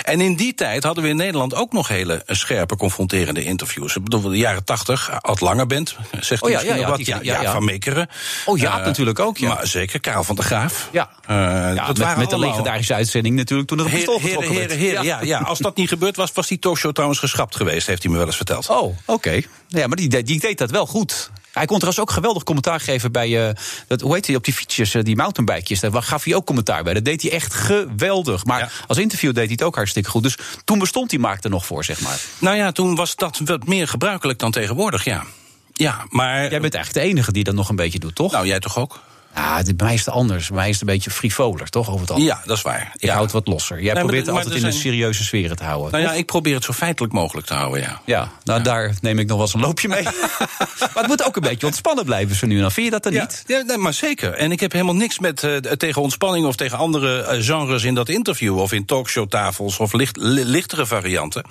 En 0.02 0.20
in 0.20 0.34
die 0.36 0.54
tijd 0.54 0.84
hadden 0.84 1.02
we 1.04 1.10
in 1.10 1.16
Nederland 1.16 1.54
ook 1.54 1.72
nog 1.72 1.88
hele 1.88 2.22
scherpe, 2.26 2.76
confronterende 2.76 3.42
interviews. 3.44 3.96
Ik 3.96 4.04
bedoel, 4.04 4.20
de 4.30 4.36
jaren 4.36 4.64
tachtig, 4.64 5.22
Ad 5.22 5.40
Langebent, 5.40 5.96
zegt 6.20 6.42
Oh 6.42 6.50
ja, 6.50 6.60
ja, 6.60 6.74
ja, 6.74 6.88
wat. 6.88 6.96
die- 6.96 7.06
ja, 7.06 7.40
ja. 7.42 7.52
Van 7.52 7.64
Meekeren. 7.64 8.08
Oh, 8.44 8.58
Jaap 8.58 8.78
Eh, 8.80 8.84
natuurlijk 8.86 9.18
ook, 9.18 9.38
ja. 9.38 9.48
Maar 9.48 9.66
zeker, 9.66 10.00
Karel 10.00 10.24
van 10.24 10.36
der 10.36 10.44
Graaf. 10.44 10.88
Ja. 10.92 11.10
Eh, 11.26 11.36
Ja, 11.36 11.74
dat 11.74 11.86
met, 11.86 11.98
waren 11.98 12.18
met 12.18 12.30
de 12.30 12.38
legendarische 12.38 12.94
uitzending 12.94 13.36
natuurlijk 13.36 13.68
toen 13.68 13.78
er 13.78 13.84
een 13.84 13.90
pistool 13.90 14.14
Heren, 14.20 14.28
getrokken 14.30 14.54
heren, 14.60 14.68
werd. 14.68 14.80
heren, 14.80 15.04
ja. 15.04 15.20
Ja, 15.22 15.38
als 15.38 15.58
dat 15.58 15.76
niet 15.76 15.88
gebeurd 15.88 16.16
was, 16.16 16.32
was 16.32 16.46
die 16.46 16.58
talkshow 16.58 16.92
trouwens 16.92 17.20
geschrapt 17.20 17.56
geweest, 17.56 17.86
heeft 17.86 18.02
hij 18.02 18.12
me 18.12 18.18
wel 18.18 18.26
eens 18.26 18.36
verteld. 18.36 18.68
Oh, 18.68 18.96
oké. 19.06 19.40
Ja, 19.68 19.86
maar 19.86 19.96
die, 19.96 20.22
die 20.22 20.40
deed 20.40 20.58
dat 20.58 20.70
wel 20.70 20.86
goed. 20.86 21.30
Hij 21.52 21.66
kon 21.66 21.76
trouwens 21.78 22.00
ook 22.02 22.10
geweldig 22.10 22.42
commentaar 22.42 22.80
geven 22.80 23.12
bij, 23.12 23.48
eh, 23.48 23.54
dat, 23.86 24.00
hoe 24.00 24.14
heet 24.14 24.26
hij, 24.26 24.36
op 24.36 24.44
die 24.44 24.54
fietsjes, 24.54 24.94
eh, 24.94 25.02
die 25.02 25.16
mountainbikejes. 25.16 25.80
Daar 25.80 26.02
gaf 26.02 26.24
hij 26.24 26.34
ook 26.34 26.46
commentaar 26.46 26.82
bij. 26.82 26.94
Dat 26.94 27.04
deed 27.04 27.22
hij 27.22 27.30
echt 27.30 27.54
geweldig. 27.54 28.44
Maar 28.44 28.58
Ja. 28.58 28.68
als 28.86 28.98
interview 28.98 29.28
deed 29.34 29.44
hij 29.44 29.52
het 29.52 29.62
ook 29.62 29.74
hartstikke 29.74 30.10
goed. 30.10 30.22
Dus 30.22 30.36
toen 30.64 30.78
bestond 30.78 31.10
die 31.10 31.18
Maak 31.18 31.44
er 31.44 31.50
nog 31.50 31.66
voor, 31.66 31.84
zeg 31.84 32.00
maar. 32.00 32.20
Nou 32.38 32.56
ja, 32.56 32.72
toen 32.72 32.94
was 32.94 33.16
dat 33.16 33.40
wat 33.44 33.66
meer 33.66 33.88
gebruikelijk 33.88 34.38
dan 34.38 34.50
tegenwoordig, 34.50 35.04
ja. 35.04 35.24
Ja, 35.72 36.04
maar. 36.08 36.50
Jij 36.50 36.60
bent 36.60 36.74
eigenlijk 36.74 37.06
de 37.06 37.12
enige 37.12 37.32
die 37.32 37.44
dat 37.44 37.54
nog 37.54 37.68
een 37.68 37.76
beetje 37.76 37.98
doet, 37.98 38.14
toch? 38.14 38.32
Nou, 38.32 38.46
jij 38.46 38.60
toch 38.60 38.78
ook? 38.78 39.00
Ja, 39.34 39.62
bij 39.62 39.74
mij 39.76 39.94
is 39.94 40.04
het 40.04 40.14
anders. 40.14 40.46
Bij 40.48 40.56
mij 40.56 40.66
is 40.68 40.72
het 40.72 40.88
een 40.88 40.94
beetje 40.94 41.10
frivoler, 41.10 41.68
toch? 41.68 41.88
Over 41.88 42.00
het 42.00 42.10
algemeen. 42.10 42.32
Ja, 42.34 42.42
dat 42.44 42.56
is 42.56 42.62
waar. 42.62 42.90
Ik 42.94 43.02
ja. 43.02 43.12
houd 43.12 43.22
het 43.22 43.32
wat 43.32 43.46
losser. 43.46 43.82
Jij 43.82 43.94
probeert 43.94 44.26
het 44.26 44.36
altijd 44.36 44.54
in 44.54 44.64
een 44.64 44.72
serieuze 44.72 45.24
sfeer 45.24 45.54
te 45.56 45.64
houden. 45.64 45.92
Nou 45.92 46.04
ja, 46.04 46.12
ik 46.12 46.26
probeer 46.26 46.54
het 46.54 46.64
zo 46.64 46.72
feitelijk 46.72 47.12
mogelijk 47.12 47.46
te 47.46 47.54
houden, 47.54 47.80
ja. 47.80 48.00
Ja, 48.04 48.30
nou 48.44 48.62
daar 48.62 48.94
neem 49.00 49.18
ik 49.18 49.26
nog 49.26 49.36
wel 49.36 49.46
eens 49.46 49.54
een 49.54 49.60
loopje 49.60 49.88
mee. 49.88 50.02
maar 50.80 50.90
het 50.94 51.06
moet 51.06 51.24
ook 51.24 51.36
een 51.36 51.42
beetje 51.42 51.66
ontspannen 51.66 52.04
blijven 52.04 52.36
zo 52.36 52.46
nu 52.46 52.54
en 52.54 52.60
dan. 52.60 52.72
Vind 52.72 52.86
je 52.86 52.92
dat 52.92 53.02
dan 53.02 53.12
Ja, 53.12 53.20
niet? 53.20 53.44
ja 53.46 53.62
nee, 53.62 53.76
maar 53.76 53.94
zeker. 53.94 54.32
En 54.34 54.52
ik 54.52 54.60
heb 54.60 54.72
helemaal 54.72 54.94
niks 54.94 55.18
met 55.18 55.42
eh, 55.44 55.56
tegen 55.56 56.02
ontspanning 56.02 56.46
of 56.46 56.56
tegen 56.56 56.78
andere 56.78 57.22
eh, 57.22 57.42
genres 57.44 57.84
in 57.84 57.94
dat 57.94 58.08
interview. 58.08 58.58
Of 58.58 58.72
in 58.72 58.84
talkshowtafels 58.84 59.78
of 59.78 59.92
licht, 59.92 60.16
li- 60.16 60.44
lichtere 60.44 60.86
varianten. 60.86 61.44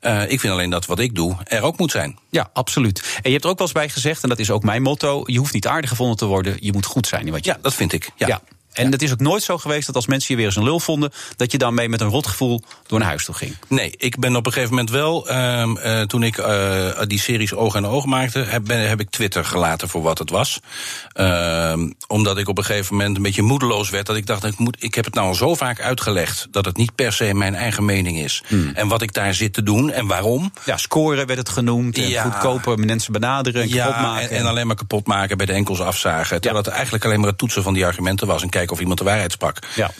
Eh, 0.00 0.30
ik 0.30 0.40
vind 0.40 0.52
alleen 0.52 0.70
dat 0.70 0.86
wat 0.86 0.98
ik 0.98 1.14
doe 1.14 1.36
er 1.44 1.62
ook 1.62 1.78
moet 1.78 1.90
zijn. 1.90 2.18
Ja, 2.30 2.50
absoluut. 2.52 3.00
En 3.00 3.20
je 3.22 3.30
hebt 3.30 3.44
er 3.44 3.50
ook 3.50 3.58
wel 3.58 3.66
eens 3.66 3.76
bij 3.76 3.88
gezegd, 3.88 4.22
en 4.22 4.28
dat 4.28 4.38
is 4.38 4.50
ook 4.50 4.62
mijn 4.62 4.82
motto... 4.82 5.22
je 5.26 5.38
hoeft 5.38 5.52
niet 5.52 5.66
aardig 5.66 5.90
gevonden 5.90 6.16
te 6.16 6.24
worden, 6.26 6.56
je 6.60 6.72
moet 6.72 6.86
goed 6.86 7.06
zijn 7.06 7.12
in 7.18 7.30
wat 7.30 7.44
je 7.44 7.50
Ja, 7.50 7.58
dat 7.62 7.74
vind 7.74 7.92
ik. 7.92 8.10
Ja. 8.16 8.26
Ja. 8.26 8.40
En 8.74 8.92
het 8.92 9.02
is 9.02 9.12
ook 9.12 9.20
nooit 9.20 9.42
zo 9.42 9.58
geweest 9.58 9.86
dat 9.86 9.94
als 9.96 10.06
mensen 10.06 10.26
je 10.30 10.36
weer 10.36 10.46
eens 10.46 10.56
een 10.56 10.64
lul 10.64 10.80
vonden... 10.80 11.12
dat 11.36 11.52
je 11.52 11.58
dan 11.58 11.74
mee 11.74 11.88
met 11.88 12.00
een 12.00 12.08
rotgevoel 12.08 12.62
door 12.86 12.98
naar 12.98 13.08
huis 13.08 13.24
toe 13.24 13.34
ging. 13.34 13.56
Nee, 13.68 13.94
ik 13.96 14.18
ben 14.18 14.36
op 14.36 14.46
een 14.46 14.52
gegeven 14.52 14.70
moment 14.74 14.90
wel, 14.90 15.28
ehm, 15.28 15.76
eh, 15.76 16.00
toen 16.02 16.22
ik 16.22 16.38
eh, 16.38 16.88
die 17.06 17.18
series 17.20 17.54
Oog 17.54 17.74
en 17.74 17.86
Oog 17.86 18.04
maakte, 18.04 18.38
heb, 18.38 18.64
ben, 18.64 18.88
heb 18.88 19.00
ik 19.00 19.10
Twitter 19.10 19.44
gelaten 19.44 19.88
voor 19.88 20.02
wat 20.02 20.18
het 20.18 20.30
was. 20.30 20.60
Ehm, 21.12 21.90
omdat 22.06 22.38
ik 22.38 22.48
op 22.48 22.58
een 22.58 22.64
gegeven 22.64 22.96
moment 22.96 23.16
een 23.16 23.22
beetje 23.22 23.42
moedeloos 23.42 23.90
werd. 23.90 24.06
Dat 24.06 24.16
ik 24.16 24.26
dacht, 24.26 24.44
ik, 24.44 24.58
moet, 24.58 24.76
ik 24.82 24.94
heb 24.94 25.04
het 25.04 25.14
nou 25.14 25.26
al 25.26 25.34
zo 25.34 25.54
vaak 25.54 25.80
uitgelegd 25.80 26.46
dat 26.50 26.64
het 26.64 26.76
niet 26.76 26.94
per 26.94 27.12
se 27.12 27.34
mijn 27.34 27.54
eigen 27.54 27.84
mening 27.84 28.18
is. 28.18 28.42
En 28.74 28.88
wat 28.88 29.02
ik 29.02 29.12
daar 29.12 29.34
zit 29.34 29.52
te 29.52 29.62
doen 29.62 29.90
en 29.90 30.06
waarom. 30.06 30.52
Ja, 30.64 30.76
scoren 30.76 31.26
werd 31.26 31.38
het 31.38 31.48
genoemd. 31.48 31.98
En 31.98 32.08
Ja. 32.08 32.22
goedkoper 32.22 32.78
mensen 32.78 33.12
benaderen 33.12 33.62
en 33.62 33.68
kapot 33.70 33.94
Ja, 33.94 34.00
maken. 34.02 34.30
en, 34.30 34.36
en 34.36 34.46
alleen 34.46 34.66
maar 34.66 34.76
kapot 34.76 35.06
maken, 35.06 35.36
bij 35.36 35.46
de 35.46 35.52
enkels 35.52 35.80
afzagen. 35.80 36.40
Terwijl 36.40 36.54
Ja. 36.54 36.60
het 36.68 36.72
eigenlijk 36.74 37.04
alleen 37.04 37.20
maar 37.20 37.28
het 37.28 37.38
toetsen 37.38 37.62
van 37.62 37.74
die 37.74 37.86
argumenten 37.86 38.26
was 38.26 38.42
en 38.42 38.48
kijken 38.66 38.74
of 38.76 38.80
iemand 38.80 38.98
de 38.98 39.04
waarheid 39.04 39.32
sprak. 39.32 39.58
Ja. 39.74 39.90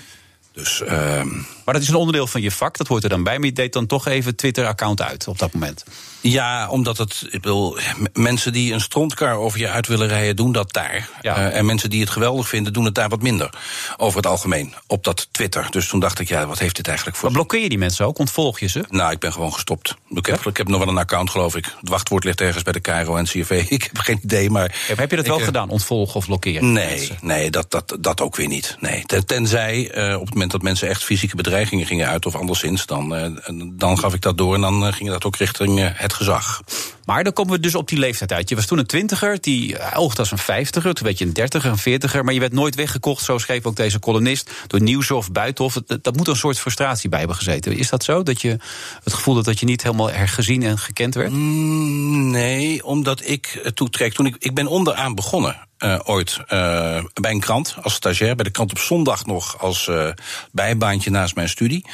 Dus 0.53 0.83
ehm, 0.83 1.29
Maar 1.65 1.75
dat 1.75 1.83
is 1.83 1.89
een 1.89 1.95
onderdeel 1.95 2.27
van 2.27 2.41
je 2.43 2.51
vak, 2.51 2.77
dat 2.77 2.87
hoort 2.87 3.03
er 3.03 3.09
dan 3.09 3.23
bij. 3.23 3.39
Maar 3.39 3.47
je 3.47 3.53
deed 3.53 3.73
dan 3.73 3.87
toch 3.87 4.07
even 4.07 4.37
Twitter-account 4.37 5.03
uit 5.03 5.29
op 5.29 5.39
dat 5.39 5.53
moment. 5.53 5.85
Ja, 6.21 6.69
omdat 6.69 6.99
het. 6.99 7.27
Ik 7.31 7.45
m- 7.45 7.81
mensen 8.13 8.53
die 8.53 8.73
een 8.73 8.81
strontkar 8.81 9.37
over 9.37 9.59
je 9.59 9.69
uit 9.69 9.87
willen 9.87 10.09
rijden, 10.09 10.37
doen 10.37 10.53
dat 10.53 10.73
daar. 10.73 11.09
Ja. 11.23 11.37
Eh, 11.37 11.59
en 11.59 11.65
mensen 11.67 11.91
die 11.91 12.01
het 12.01 12.11
geweldig 12.11 12.49
vinden, 12.49 12.73
doen 12.73 12.85
het 12.85 12.95
daar 12.95 13.09
wat 13.09 13.23
minder. 13.23 13.51
Over 13.97 14.17
het 14.17 14.27
algemeen. 14.27 14.75
Op 14.87 15.05
dat 15.05 15.29
Twitter. 15.31 15.67
Dus 15.71 15.89
toen 15.89 16.01
dacht 16.01 16.19
ik, 16.19 16.29
ja, 16.29 16.47
wat 16.47 16.59
heeft 16.59 16.77
dit 16.77 16.87
eigenlijk 16.87 17.17
voor. 17.17 17.29
Maar 17.29 17.39
blokkeer 17.39 17.61
je 17.63 17.69
die 17.69 17.79
mensen 17.79 18.07
ook? 18.07 18.19
Ontvolg 18.19 18.61
je 18.61 18.67
ze? 18.67 18.85
Nou, 18.89 19.13
ik 19.13 19.19
ben 19.19 19.33
gewoon 19.33 19.53
gestopt. 19.53 19.95
Ik 20.09 20.27
heb, 20.27 20.47
ik 20.47 20.57
heb 20.57 20.69
nog 20.69 20.79
wel 20.79 20.89
een 20.89 20.99
account, 20.99 21.31
geloof 21.31 21.57
ik. 21.57 21.65
Het 21.81 21.89
wachtwoord 21.89 22.25
ligt 22.25 22.41
ergens 22.41 22.63
bij 22.63 22.73
de 22.73 22.81
KRO 22.81 23.17
en 23.17 23.25
CRV. 23.25 23.51
Ik 23.75 23.83
heb 23.83 23.99
geen 23.99 24.21
idee, 24.23 24.51
maar. 24.51 24.75
Heb 24.97 25.11
je 25.11 25.17
dat 25.17 25.27
wel 25.27 25.35
ik, 25.35 25.41
eh, 25.41 25.47
gedaan, 25.47 25.69
ontvolgen 25.69 26.15
of 26.15 26.27
blokkeren? 26.27 26.73
Nee, 26.73 26.87
mensen? 26.97 27.17
nee 27.21 27.51
dat, 27.51 27.71
dat, 27.71 27.97
dat 28.01 28.21
ook 28.21 28.37
weer 28.37 28.49
niet. 28.49 28.77
Nee. 28.81 29.03
Ten- 29.07 29.27
Tenzij 29.27 29.91
eh, 29.91 30.15
op 30.15 30.21
het 30.25 30.33
moment 30.33 30.51
dat 30.51 30.63
mensen 30.63 30.89
echt 30.89 31.05
fysieke 31.05 31.37
bedreigingen 31.55 31.87
gingen 31.87 32.09
uit 32.09 32.27
of 32.27 32.37
anderszins, 32.37 32.87
dan, 32.87 33.15
eh, 33.15 33.31
dan 33.73 33.99
gaf 33.99 34.15
ik 34.15 34.21
dat 34.21 34.39
door 34.39 34.55
en 34.55 34.61
dan 34.61 34.87
eh, 34.87 34.93
ging 34.93 35.09
dat 35.09 35.25
ook 35.25 35.37
richting 35.37 35.81
eh, 35.81 35.89
het 35.93 36.13
gezag. 36.13 36.63
Maar 37.05 37.25
dan 37.25 37.33
komen 37.33 37.53
we 37.53 37.61
dus 37.61 37.75
op 37.75 37.89
die 37.89 37.99
leeftijd 37.99 38.33
uit. 38.33 38.49
Je 38.49 38.55
was 38.55 38.67
toen 38.67 38.79
een 38.79 38.87
twintiger, 38.87 39.41
die 39.41 39.95
oogde 39.95 40.19
als 40.19 40.31
een 40.31 40.39
vijftiger. 40.39 40.95
Toen 40.95 41.07
werd 41.07 41.19
je 41.19 41.25
een 41.25 41.33
dertiger, 41.33 41.71
een 41.71 41.79
veertiger. 41.79 42.25
Maar 42.25 42.35
je 42.35 42.41
werd 42.41 42.53
nooit 42.53 42.75
weggekocht, 42.75 43.25
zo 43.25 43.39
schreef 43.39 43.65
ook 43.65 43.77
deze 43.77 43.99
columnist... 43.99 44.51
door 44.67 44.81
Nieuwshof, 44.81 45.33
Buitenhof. 45.33 45.75
Dat, 46.03 46.17
moet 46.17 46.29
een 46.29 46.37
soort 46.37 46.59
frustratie 46.59 47.09
bij 47.09 47.19
hebben 47.19 47.37
gezeten. 47.37 47.77
Is 47.77 47.89
dat 47.89 48.05
zo? 48.05 48.23
Dat 48.23 48.41
je 48.41 48.59
het 49.05 49.13
gevoel 49.13 49.35
had 49.35 49.45
dat 49.45 49.61
je 49.61 49.67
niet 49.67 49.83
helemaal 49.83 50.11
hergezien 50.11 50.63
en 50.63 50.79
gekend 50.79 51.15
werd? 51.15 51.33
Mm, 51.33 52.31
Nee, 52.31 52.85
omdat 52.85 53.29
ik 53.29 53.71
toetrek. 53.75 54.13
Toen 54.13 54.27
ik, 54.27 54.37
ik 54.39 54.55
ben 54.55 54.67
onderaan 54.67 55.15
begonnen. 55.15 55.57
Eh, 55.85 55.99
ooit 56.05 56.39
eh, 56.47 57.05
bij 57.21 57.31
een 57.31 57.41
krant 57.41 57.77
als 57.83 57.95
stagiair. 57.95 58.35
Bij 58.35 58.45
de 58.45 58.51
krant 58.51 58.71
op 58.71 58.79
zondag 58.79 59.27
nog 59.27 59.59
als 59.61 59.89
eh, 59.89 60.09
bijbaantje 60.53 61.11
naast 61.11 61.35
mijn 61.35 61.49
studie. 61.49 61.87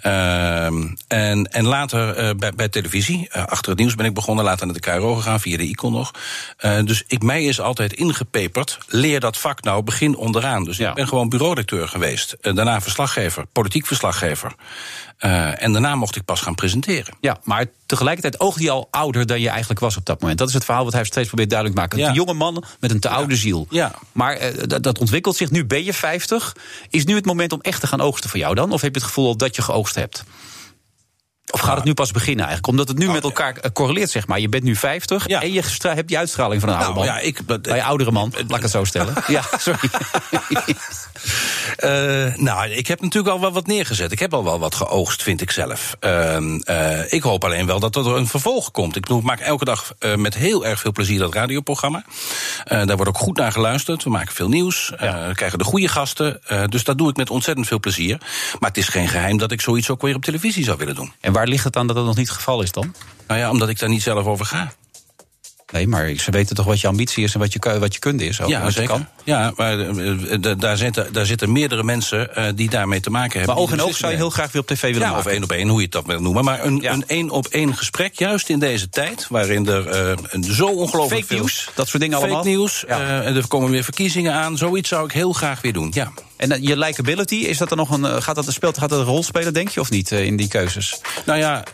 En, 0.00 0.96
en 1.50 1.64
later 1.64 2.36
bij, 2.36 2.52
bij 2.52 2.68
televisie. 2.68 3.32
achter 3.32 3.70
het 3.70 3.78
nieuws 3.80 3.94
ben 3.94 4.06
ik 4.06 4.14
begonnen. 4.14 4.44
Later 4.44 4.66
naar 4.66 4.74
de 4.74 4.80
KRO 4.80 5.14
gegaan, 5.14 5.40
via 5.40 5.56
de 5.56 5.62
Icon 5.62 5.92
nog. 5.92 6.10
Dus 6.84 7.04
ik, 7.06 7.22
mij 7.22 7.44
is 7.44 7.60
altijd 7.60 7.92
ingepeperd. 7.92 8.78
Leer 8.86 9.20
dat 9.20 9.36
vak 9.36 9.62
nou, 9.62 9.82
begin 9.82 10.16
onderaan. 10.16 10.64
Dus 10.64 10.76
Ja. 10.76 10.88
ik 10.88 10.94
ben 10.94 11.08
gewoon 11.08 11.28
bureaudirecteur 11.28 11.88
geweest. 11.88 12.36
Daarna 12.40 12.80
verslaggever, 12.80 13.46
politiek 13.46 13.86
verslaggever. 13.86 14.52
Eh, 15.18 15.62
en 15.62 15.72
daarna 15.72 15.94
mocht 15.94 16.16
ik 16.16 16.24
pas 16.24 16.40
gaan 16.40 16.54
presenteren. 16.54 17.14
Ja, 17.20 17.38
maar 17.42 17.66
tegelijkertijd 17.86 18.40
oogde 18.40 18.62
hij 18.62 18.70
al 18.70 18.88
ouder 18.90 19.26
dan 19.26 19.40
je 19.40 19.48
eigenlijk 19.48 19.80
was 19.80 19.96
op 19.96 20.04
dat 20.04 20.20
moment. 20.20 20.38
Dat 20.38 20.48
is 20.48 20.54
het 20.54 20.64
verhaal 20.64 20.84
wat 20.84 20.92
hij 20.92 21.04
steeds 21.04 21.26
probeert 21.26 21.50
duidelijk 21.50 21.78
te 21.78 21.84
maken. 21.84 22.04
Ja. 22.04 22.08
Een 22.08 22.14
jonge 22.14 22.34
man 22.34 22.64
met 22.80 22.90
een 22.90 23.00
te 23.00 23.08
oude 23.08 23.36
ziel. 23.36 23.66
Ja. 23.70 23.94
Maar 24.12 24.36
eh, 24.36 24.62
dat, 24.66 24.82
dat 24.82 24.98
ontwikkelt 24.98 25.36
zich. 25.36 25.50
Nu 25.50 25.64
ben 25.64 25.84
je 25.84 25.92
50. 25.92 26.56
Is 26.90 27.04
nu 27.04 27.14
het 27.14 27.26
moment 27.26 27.52
om 27.52 27.60
echt 27.60 27.80
te 27.80 27.86
gaan 27.86 28.00
oogsten 28.00 28.30
voor 28.30 28.38
jou 28.38 28.54
dan? 28.54 28.72
Of 28.72 28.80
heb 28.80 28.94
je 28.94 29.00
het 29.00 29.08
gevoel 29.08 29.36
dat 29.36 29.56
je 29.56 29.62
geoogst 29.62 29.94
hebt? 29.94 30.24
Of 31.50 31.60
gaat 31.60 31.76
het 31.76 31.84
nu 31.84 31.94
pas 31.94 32.10
beginnen 32.10 32.44
eigenlijk? 32.46 32.66
Omdat 32.66 32.88
het 32.88 32.98
nu 32.98 33.10
met 33.10 33.22
elkaar 33.22 33.56
eh, 33.56 33.70
correleert, 33.72 34.10
zeg 34.10 34.26
maar. 34.26 34.40
Je 34.40 34.48
bent 34.48 34.62
nu 34.62 34.76
50 34.76 35.28
Ja. 35.28 35.42
en 35.42 35.52
je 35.52 35.62
hebt 35.82 36.08
die 36.08 36.18
uitstraling 36.18 36.60
van 36.60 36.68
een 36.70 36.74
oude 36.76 36.92
Nou, 36.92 37.06
man. 37.06 37.14
ja, 37.14 37.20
ik- 37.20 37.46
Bij 37.46 37.58
een 37.78 37.82
oudere 37.82 38.10
man, 38.10 38.32
laat 38.46 38.56
ik 38.56 38.62
het 38.62 38.70
zo 38.70 38.84
stellen. 38.84 39.14
Ja, 39.26 39.42
sorry. 39.58 39.88
Eh, 41.76 42.34
nou, 42.36 42.68
ik 42.70 42.86
heb 42.86 43.00
natuurlijk 43.00 43.34
al 43.34 43.40
wel 43.40 43.52
wat 43.52 43.66
neergezet. 43.66 44.12
Ik 44.12 44.18
heb 44.18 44.34
al 44.34 44.44
wel 44.44 44.58
wat 44.58 44.74
geoogst, 44.74 45.22
vind 45.22 45.40
ik 45.40 45.50
zelf. 45.50 45.96
Ehm, 46.00 46.56
eh, 46.56 47.12
ik 47.12 47.22
hoop 47.22 47.44
alleen 47.44 47.66
wel 47.66 47.80
dat 47.80 47.96
er 47.96 48.06
een 48.06 48.26
vervolg 48.26 48.70
komt. 48.70 48.96
Ik, 48.96 49.02
bedoel, 49.02 49.18
ik 49.18 49.24
maak 49.24 49.40
elke 49.40 49.64
dag 49.64 49.92
eh, 49.98 50.14
met 50.14 50.34
heel 50.34 50.66
erg 50.66 50.80
veel 50.80 50.92
plezier 50.92 51.18
dat 51.18 51.34
radioprogramma. 51.34 52.04
Eh, 52.64 52.86
daar 52.86 52.96
wordt 52.96 53.08
ook 53.08 53.18
goed 53.18 53.36
naar 53.36 53.52
geluisterd. 53.52 54.04
We 54.04 54.10
maken 54.10 54.34
veel 54.34 54.48
nieuws. 54.48 54.92
eh, 54.96 55.26
we 55.26 55.34
krijgen 55.34 55.58
de 55.58 55.64
goede 55.64 55.88
gasten. 55.88 56.40
eh, 56.46 56.62
dus 56.68 56.84
dat 56.84 56.98
doe 56.98 57.10
ik 57.10 57.16
met 57.16 57.30
ontzettend 57.30 57.66
veel 57.66 57.80
plezier. 57.80 58.18
Maar 58.58 58.68
het 58.68 58.78
is 58.78 58.88
geen 58.88 59.08
geheim 59.08 59.38
dat 59.38 59.52
ik 59.52 59.60
zoiets 59.60 59.90
ook 59.90 60.02
weer 60.02 60.14
op 60.14 60.22
televisie 60.24 60.64
zou 60.64 60.76
willen 60.78 60.94
doen. 60.94 61.12
En 61.20 61.32
waar 61.38 61.48
ligt 61.48 61.64
het 61.64 61.76
aan 61.76 61.86
dat 61.86 61.96
dat 61.96 62.04
nog 62.04 62.16
niet 62.16 62.26
het 62.28 62.36
geval 62.36 62.62
is 62.62 62.72
dan? 62.72 62.94
Nou 63.26 63.40
ja, 63.40 63.50
omdat 63.50 63.68
ik 63.68 63.78
daar 63.78 63.88
niet 63.88 64.02
zelf 64.02 64.26
over 64.26 64.46
ga. 64.46 64.72
Nee, 65.72 65.86
maar 65.88 66.14
ze 66.16 66.30
weten 66.30 66.56
toch 66.56 66.66
wat 66.66 66.80
je 66.80 66.86
ambitie 66.86 67.24
is 67.24 67.34
en 67.34 67.40
wat 67.40 67.52
je, 67.52 67.78
wat 67.78 67.92
je 67.94 67.98
kunde 67.98 68.24
is. 68.26 68.40
Ook, 68.40 68.48
ja, 68.48 68.62
wat 68.62 68.72
je 68.74 68.78
zeker. 68.80 68.94
kan. 68.94 69.06
Ja, 69.24 69.52
maar 69.56 69.78
eh, 69.78 70.32
eh, 70.32 70.58
daar, 70.58 70.76
zitten, 70.76 71.12
daar 71.12 71.26
zitten 71.26 71.52
meerdere 71.52 71.84
mensen 71.84 72.34
eh, 72.34 72.44
die 72.54 72.70
daarmee 72.70 73.00
te 73.00 73.10
maken 73.10 73.36
hebben. 73.38 73.54
Maar 73.54 73.64
oog 73.64 73.72
en 73.72 73.80
oog 73.80 73.96
zou 73.96 74.10
je 74.12 74.16
heel 74.18 74.30
graag 74.30 74.52
weer 74.52 74.62
op 74.62 74.66
tv 74.68 74.80
willen 74.80 75.00
Ja, 75.00 75.06
maken. 75.06 75.26
of 75.26 75.32
één 75.32 75.42
op 75.42 75.52
één, 75.52 75.68
hoe 75.68 75.76
je 75.78 75.82
het 75.82 75.92
dat 75.92 76.06
wil 76.06 76.20
noemen. 76.20 76.44
Maar 76.44 76.64
een 76.64 76.76
Ja. 76.80 76.92
een 76.92 77.04
één 77.06 77.30
op 77.30 77.46
één 77.46 77.76
gesprek, 77.76 78.18
juist 78.18 78.48
in 78.48 78.58
deze 78.58 78.88
tijd, 78.88 79.26
waarin 79.28 79.66
er 79.68 80.16
een 80.30 80.44
zo 80.44 80.66
ongelooflijk 80.66 81.20
Fake 81.20 81.26
veel... 81.26 81.36
nieuws, 81.38 81.68
dat 81.74 81.88
soort 81.88 82.02
dingen 82.02 82.18
Fake 82.18 82.32
allemaal. 82.32 82.50
nieuws, 82.52 82.84
Ja. 82.88 83.00
eh, 83.00 83.26
en 83.26 83.36
er 83.36 83.48
komen 83.48 83.70
weer 83.70 83.84
verkiezingen 83.84 84.32
aan. 84.34 84.56
Zoiets 84.56 84.88
zou 84.88 85.04
ik 85.04 85.12
heel 85.12 85.32
graag 85.32 85.60
weer 85.60 85.72
doen, 85.72 85.90
ja. 85.94 86.12
En 86.38 86.52
eh, 86.52 86.62
je 86.62 86.76
likability, 86.76 87.34
is 87.34 87.58
dat 87.58 87.70
er 87.70 87.76
nog 87.76 87.90
een, 87.90 88.04
eh, 88.04 88.20
gaat, 88.20 88.34
dat 88.34 88.46
een 88.46 88.52
speelt, 88.52 88.78
gaat 88.78 88.88
dat 88.88 88.98
een 88.98 89.04
rol 89.04 89.22
spelen, 89.22 89.54
denk 89.54 89.68
je, 89.68 89.80
of 89.80 89.90
niet, 89.90 90.12
eh, 90.12 90.24
in 90.24 90.36
die 90.36 90.48
keuzes? 90.48 91.00
Nou 91.24 91.38
ja, 91.38 91.64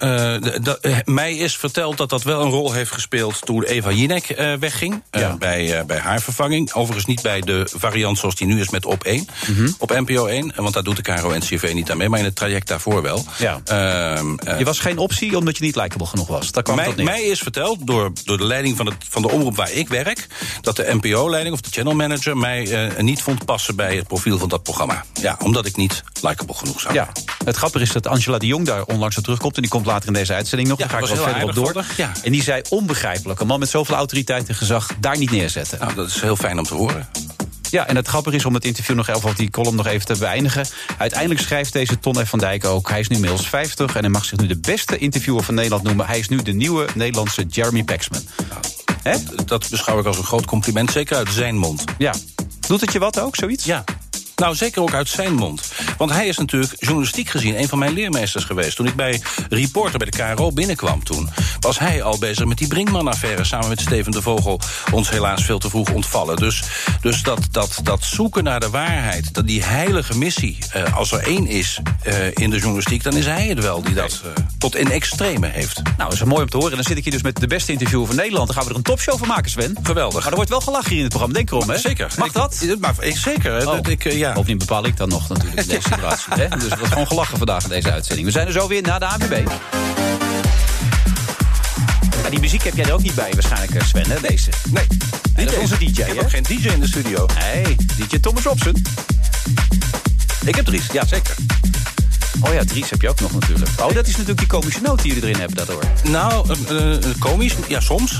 mij 1.04 1.36
is 1.36 1.56
verteld 1.56 1.96
dat 1.96 2.10
dat 2.10 2.22
wel 2.22 2.42
een 2.42 2.50
rol 2.50 2.72
heeft 2.72 2.92
gespeeld 2.92 3.46
toen 3.46 3.62
Eva 3.62 3.90
Jinek 3.90 4.56
wegging. 4.60 5.02
bij, 5.38 5.84
bij 5.86 5.98
haar 5.98 6.20
vervanging. 6.20 6.72
Overigens 6.72 7.06
niet 7.06 7.22
bij 7.22 7.40
de 7.40 7.68
variant 7.74 8.18
zoals 8.18 8.34
die 8.34 8.46
nu 8.46 8.60
is 8.60 8.70
met 8.70 8.86
op 8.86 9.04
1. 9.04 9.26
Mhm. 9.48 9.70
Op 9.78 9.90
NPO 9.90 10.26
1, 10.26 10.52
want 10.56 10.74
daar 10.74 10.82
doet 10.82 10.96
de 10.96 11.02
KRO-NCV 11.02 11.70
niet 11.74 11.90
aan 11.90 11.96
mee. 11.96 12.08
Maar 12.08 12.18
in 12.18 12.24
het 12.24 12.36
traject 12.36 12.68
daarvoor 12.68 13.02
wel. 13.02 13.24
Ja. 13.38 13.60
Ehm, 13.64 14.34
eh, 14.36 14.58
Je 14.58 14.64
was 14.64 14.78
geen 14.78 14.98
optie 14.98 15.36
omdat 15.36 15.56
je 15.56 15.64
niet 15.64 15.76
likable 15.76 16.06
genoeg 16.06 16.28
was. 16.28 16.52
Daar 16.52 16.62
kwam 16.62 16.76
mij, 16.76 16.84
dat 16.84 16.96
neer. 16.96 17.04
mij 17.04 17.22
is 17.22 17.38
verteld 17.38 17.86
door, 17.86 18.12
door 18.24 18.38
de 18.38 18.44
leiding 18.44 18.76
van, 18.76 18.86
het, 18.86 18.94
van 19.08 19.22
de 19.22 19.30
omroep 19.30 19.56
waar 19.56 19.72
ik 19.72 19.88
werk... 19.88 20.26
dat 20.60 20.76
de 20.76 20.98
NPO-leiding 21.00 21.54
of 21.54 21.60
de 21.60 21.70
channel 21.70 21.94
manager 21.94 22.36
mij 22.36 22.92
niet 22.98 23.22
vond 23.22 23.44
passen 23.44 23.76
bij 23.76 23.96
het 23.96 24.06
profiel 24.06 24.38
van 24.38 24.48
dat 24.54 24.62
programma. 24.62 25.04
Ja, 25.20 25.36
omdat 25.42 25.66
ik 25.66 25.76
niet 25.76 26.02
likable 26.22 26.54
genoeg 26.54 26.80
zou 26.80 26.94
Ja, 26.94 27.08
het 27.44 27.56
grappige 27.56 27.84
is 27.84 27.92
dat 27.92 28.06
Angela 28.06 28.38
de 28.38 28.46
Jong 28.46 28.66
daar 28.66 28.84
onlangs 28.84 29.16
op 29.16 29.22
terugkomt. 29.22 29.56
En 29.56 29.62
die 29.62 29.70
komt 29.70 29.86
later 29.86 30.08
in 30.08 30.14
deze 30.14 30.34
uitzending 30.34 30.68
nog. 30.68 30.78
Ja, 30.78 30.86
Daar 30.86 30.94
ga 31.06 31.06
ik 31.08 31.14
wel 31.14 31.24
verder 31.24 31.48
op 31.48 31.54
door. 31.54 31.84
ja. 31.96 32.12
En 32.22 32.32
die 32.32 32.42
zei 32.42 32.62
onbegrijpelijk. 32.68 33.40
Een 33.40 33.46
man 33.46 33.58
met 33.58 33.68
zoveel 33.68 33.94
autoriteit 33.94 34.48
en 34.48 34.54
gezag 34.54 34.90
daar 35.00 35.18
niet 35.18 35.30
neerzetten. 35.30 35.78
Nou, 35.78 35.94
dat 35.94 36.08
is 36.08 36.20
heel 36.20 36.36
fijn 36.36 36.58
om 36.58 36.64
te 36.64 36.74
horen. 36.74 37.08
Ja, 37.70 37.86
en 37.86 37.96
het 37.96 38.08
grappige 38.08 38.36
is 38.36 38.44
om 38.44 38.54
het 38.54 38.64
interview 38.64 38.96
nog 38.96 39.08
even, 39.08 39.24
of 39.24 39.34
die 39.34 39.50
column 39.50 39.76
nog 39.76 39.86
even 39.86 40.06
te 40.06 40.16
beëindigen. 40.18 40.66
Uiteindelijk 40.98 41.40
schrijft 41.40 41.72
deze 41.72 41.98
Ton 41.98 42.14
F. 42.26 42.28
van 42.28 42.38
Dijk 42.38 42.64
ook. 42.64 42.88
Hij 42.90 43.00
is 43.00 43.08
nu 43.08 43.14
inmiddels 43.14 43.48
50 43.48 43.94
en 43.94 44.00
hij 44.00 44.10
mag 44.10 44.24
zich 44.24 44.38
nu 44.38 44.46
de 44.46 44.58
beste 44.58 44.98
interviewer 44.98 45.42
van 45.42 45.54
Nederland 45.54 45.82
noemen. 45.82 46.06
Hij 46.06 46.18
is 46.18 46.28
nu 46.28 46.42
de 46.42 46.52
nieuwe 46.52 46.86
Nederlandse 46.94 47.44
Jeremy 47.50 47.82
Paxman. 47.84 48.22
Hè? 49.02 49.16
Dat 49.44 49.66
beschouw 49.70 49.98
ik 49.98 50.06
als 50.06 50.18
een 50.18 50.24
groot 50.24 50.44
compliment, 50.44 50.90
zeker 50.90 51.16
uit 51.16 51.28
zijn 51.32 51.56
mond. 51.56 51.84
Ja. 51.98 52.14
Doet 52.66 52.80
het 52.80 52.92
je 52.92 52.98
wat 52.98 53.20
ook, 53.20 53.36
zoiets? 53.36 53.64
Ja. 53.64 53.84
Nou, 54.36 54.54
zeker 54.56 54.82
ook 54.82 54.94
uit 54.94 55.08
zijn 55.08 55.34
mond. 55.34 55.72
Want 55.98 56.10
hij 56.10 56.26
is 56.26 56.36
natuurlijk 56.38 56.74
journalistiek 56.78 57.28
gezien 57.28 57.58
een 57.58 57.68
van 57.68 57.78
mijn 57.78 57.92
leermeesters 57.92 58.44
geweest. 58.44 58.76
Toen 58.76 58.86
ik 58.86 58.94
bij 58.94 59.22
Reporter 59.48 59.98
bij 59.98 60.10
de 60.10 60.34
KRO 60.34 60.52
binnenkwam 60.52 61.04
toen... 61.04 61.30
was 61.60 61.78
hij 61.78 62.02
al 62.02 62.18
bezig 62.18 62.44
met 62.44 62.58
die 62.58 62.68
Brinkman-affaire... 62.68 63.44
samen 63.44 63.68
met 63.68 63.80
Steven 63.80 64.12
de 64.12 64.22
Vogel 64.22 64.60
ons 64.90 65.10
helaas 65.10 65.44
veel 65.44 65.58
te 65.58 65.68
vroeg 65.68 65.90
ontvallen. 65.90 66.36
Dus, 66.36 66.62
dus 67.00 67.22
dat, 67.22 67.38
dat, 67.50 67.80
dat 67.82 68.02
zoeken 68.04 68.44
naar 68.44 68.60
de 68.60 68.70
waarheid, 68.70 69.34
dat 69.34 69.46
die 69.46 69.62
heilige 69.62 70.18
missie... 70.18 70.58
eh, 70.72 70.96
als 70.96 71.12
er 71.12 71.18
één 71.26 71.46
is 71.46 71.80
eh, 72.02 72.26
in 72.34 72.50
de 72.50 72.56
journalistiek, 72.56 73.02
dan 73.02 73.16
is 73.16 73.24
hij 73.26 73.46
het 73.46 73.60
wel... 73.60 73.82
die 73.82 73.94
dat 73.94 74.20
eh, 74.24 74.30
tot 74.58 74.76
in 74.76 74.90
extreme 74.90 75.46
heeft. 75.48 75.82
Nou, 75.82 75.96
dat 75.96 76.12
is 76.12 76.22
mooi 76.24 76.42
om 76.42 76.48
te 76.50 76.56
horen. 76.56 76.74
Dan 76.74 76.84
zit 76.84 76.96
ik 76.96 77.04
hier 77.04 77.12
dus 77.12 77.22
met 77.22 77.36
de 77.40 77.46
beste 77.46 77.72
interviewer 77.72 78.06
van 78.06 78.16
Nederland. 78.16 78.46
Dan 78.46 78.56
gaan 78.56 78.64
we 78.64 78.70
er 78.70 78.76
een 78.76 78.82
topshow 78.82 79.18
van 79.18 79.28
maken, 79.28 79.50
Sven. 79.50 79.76
Geweldig. 79.82 80.18
Maar 80.20 80.28
er 80.30 80.34
wordt 80.34 80.50
wel 80.50 80.60
gelachen 80.60 80.88
hier 80.88 80.96
in 80.98 81.02
het 81.04 81.12
programma. 81.12 81.34
Denk 81.34 81.50
erom, 81.50 81.68
hè? 81.70 81.78
Zeker. 81.78 82.12
Mag 82.18 82.26
Ik- 82.26 82.32
dat? 82.32 82.64
Maar, 82.80 82.94
ik- 83.00 83.16
zeker. 83.16 83.52
hè, 83.52 83.58
Oh. 83.66 83.72
dat 83.72 83.88
ik, 83.88 84.04
ja. 84.24 84.32
Bovendien 84.32 84.58
bepaal 84.58 84.86
ik 84.86 84.96
dan 84.96 85.08
nog 85.08 85.28
natuurlijk 85.28 85.60
in 85.60 85.66
deze 85.74 85.88
situatie. 85.88 86.32
hè? 86.34 86.48
Dus 86.48 86.70
er 86.70 86.78
wordt 86.78 86.92
gewoon 86.92 87.06
gelachen 87.06 87.38
vandaag 87.38 87.62
in 87.62 87.68
deze 87.68 87.92
uitzending. 87.92 88.26
We 88.26 88.32
zijn 88.32 88.46
er 88.46 88.52
zo 88.52 88.68
weer 88.68 88.82
na 88.82 88.98
de 88.98 89.06
ANWB. 89.06 89.48
Ja, 92.22 92.30
die 92.30 92.40
muziek 92.40 92.62
heb 92.62 92.76
jij 92.76 92.84
er 92.84 92.92
ook 92.92 93.02
niet 93.02 93.14
bij 93.14 93.30
waarschijnlijk, 93.32 93.74
eh, 93.74 93.86
Sven, 93.86 94.10
hè, 94.10 94.20
deze? 94.20 94.50
Nee. 94.70 94.86
Nee, 95.36 95.46
dat 95.46 95.54
is 95.54 95.60
onze 95.60 95.78
DJ, 95.78 95.84
Ik 95.84 95.96
heb 95.96 96.20
ook 96.20 96.30
geen 96.30 96.42
DJ 96.42 96.68
in 96.68 96.80
de 96.80 96.86
studio. 96.86 97.26
Hey, 97.34 97.76
DJ 97.96 98.18
Thomas 98.18 98.42
Robson. 98.42 98.82
Ik 100.44 100.54
heb 100.54 100.64
Dries, 100.64 100.86
ja 100.92 101.06
zeker. 101.06 101.34
Oh 102.40 102.52
ja, 102.52 102.64
Dries 102.64 102.90
heb 102.90 103.00
je 103.00 103.08
ook 103.08 103.20
nog 103.20 103.32
natuurlijk. 103.32 103.70
Oh, 103.80 103.94
dat 103.94 104.06
is 104.06 104.10
natuurlijk 104.10 104.38
die 104.38 104.48
komische 104.48 104.80
noot 104.80 105.02
die 105.02 105.14
jullie 105.14 105.28
erin 105.28 105.40
hebben, 105.40 105.56
dat 105.56 105.68
hoor. 105.68 105.82
Nou, 106.02 106.54
eh, 106.68 107.10
komisch, 107.18 107.54
ja 107.68 107.80
soms. 107.80 108.18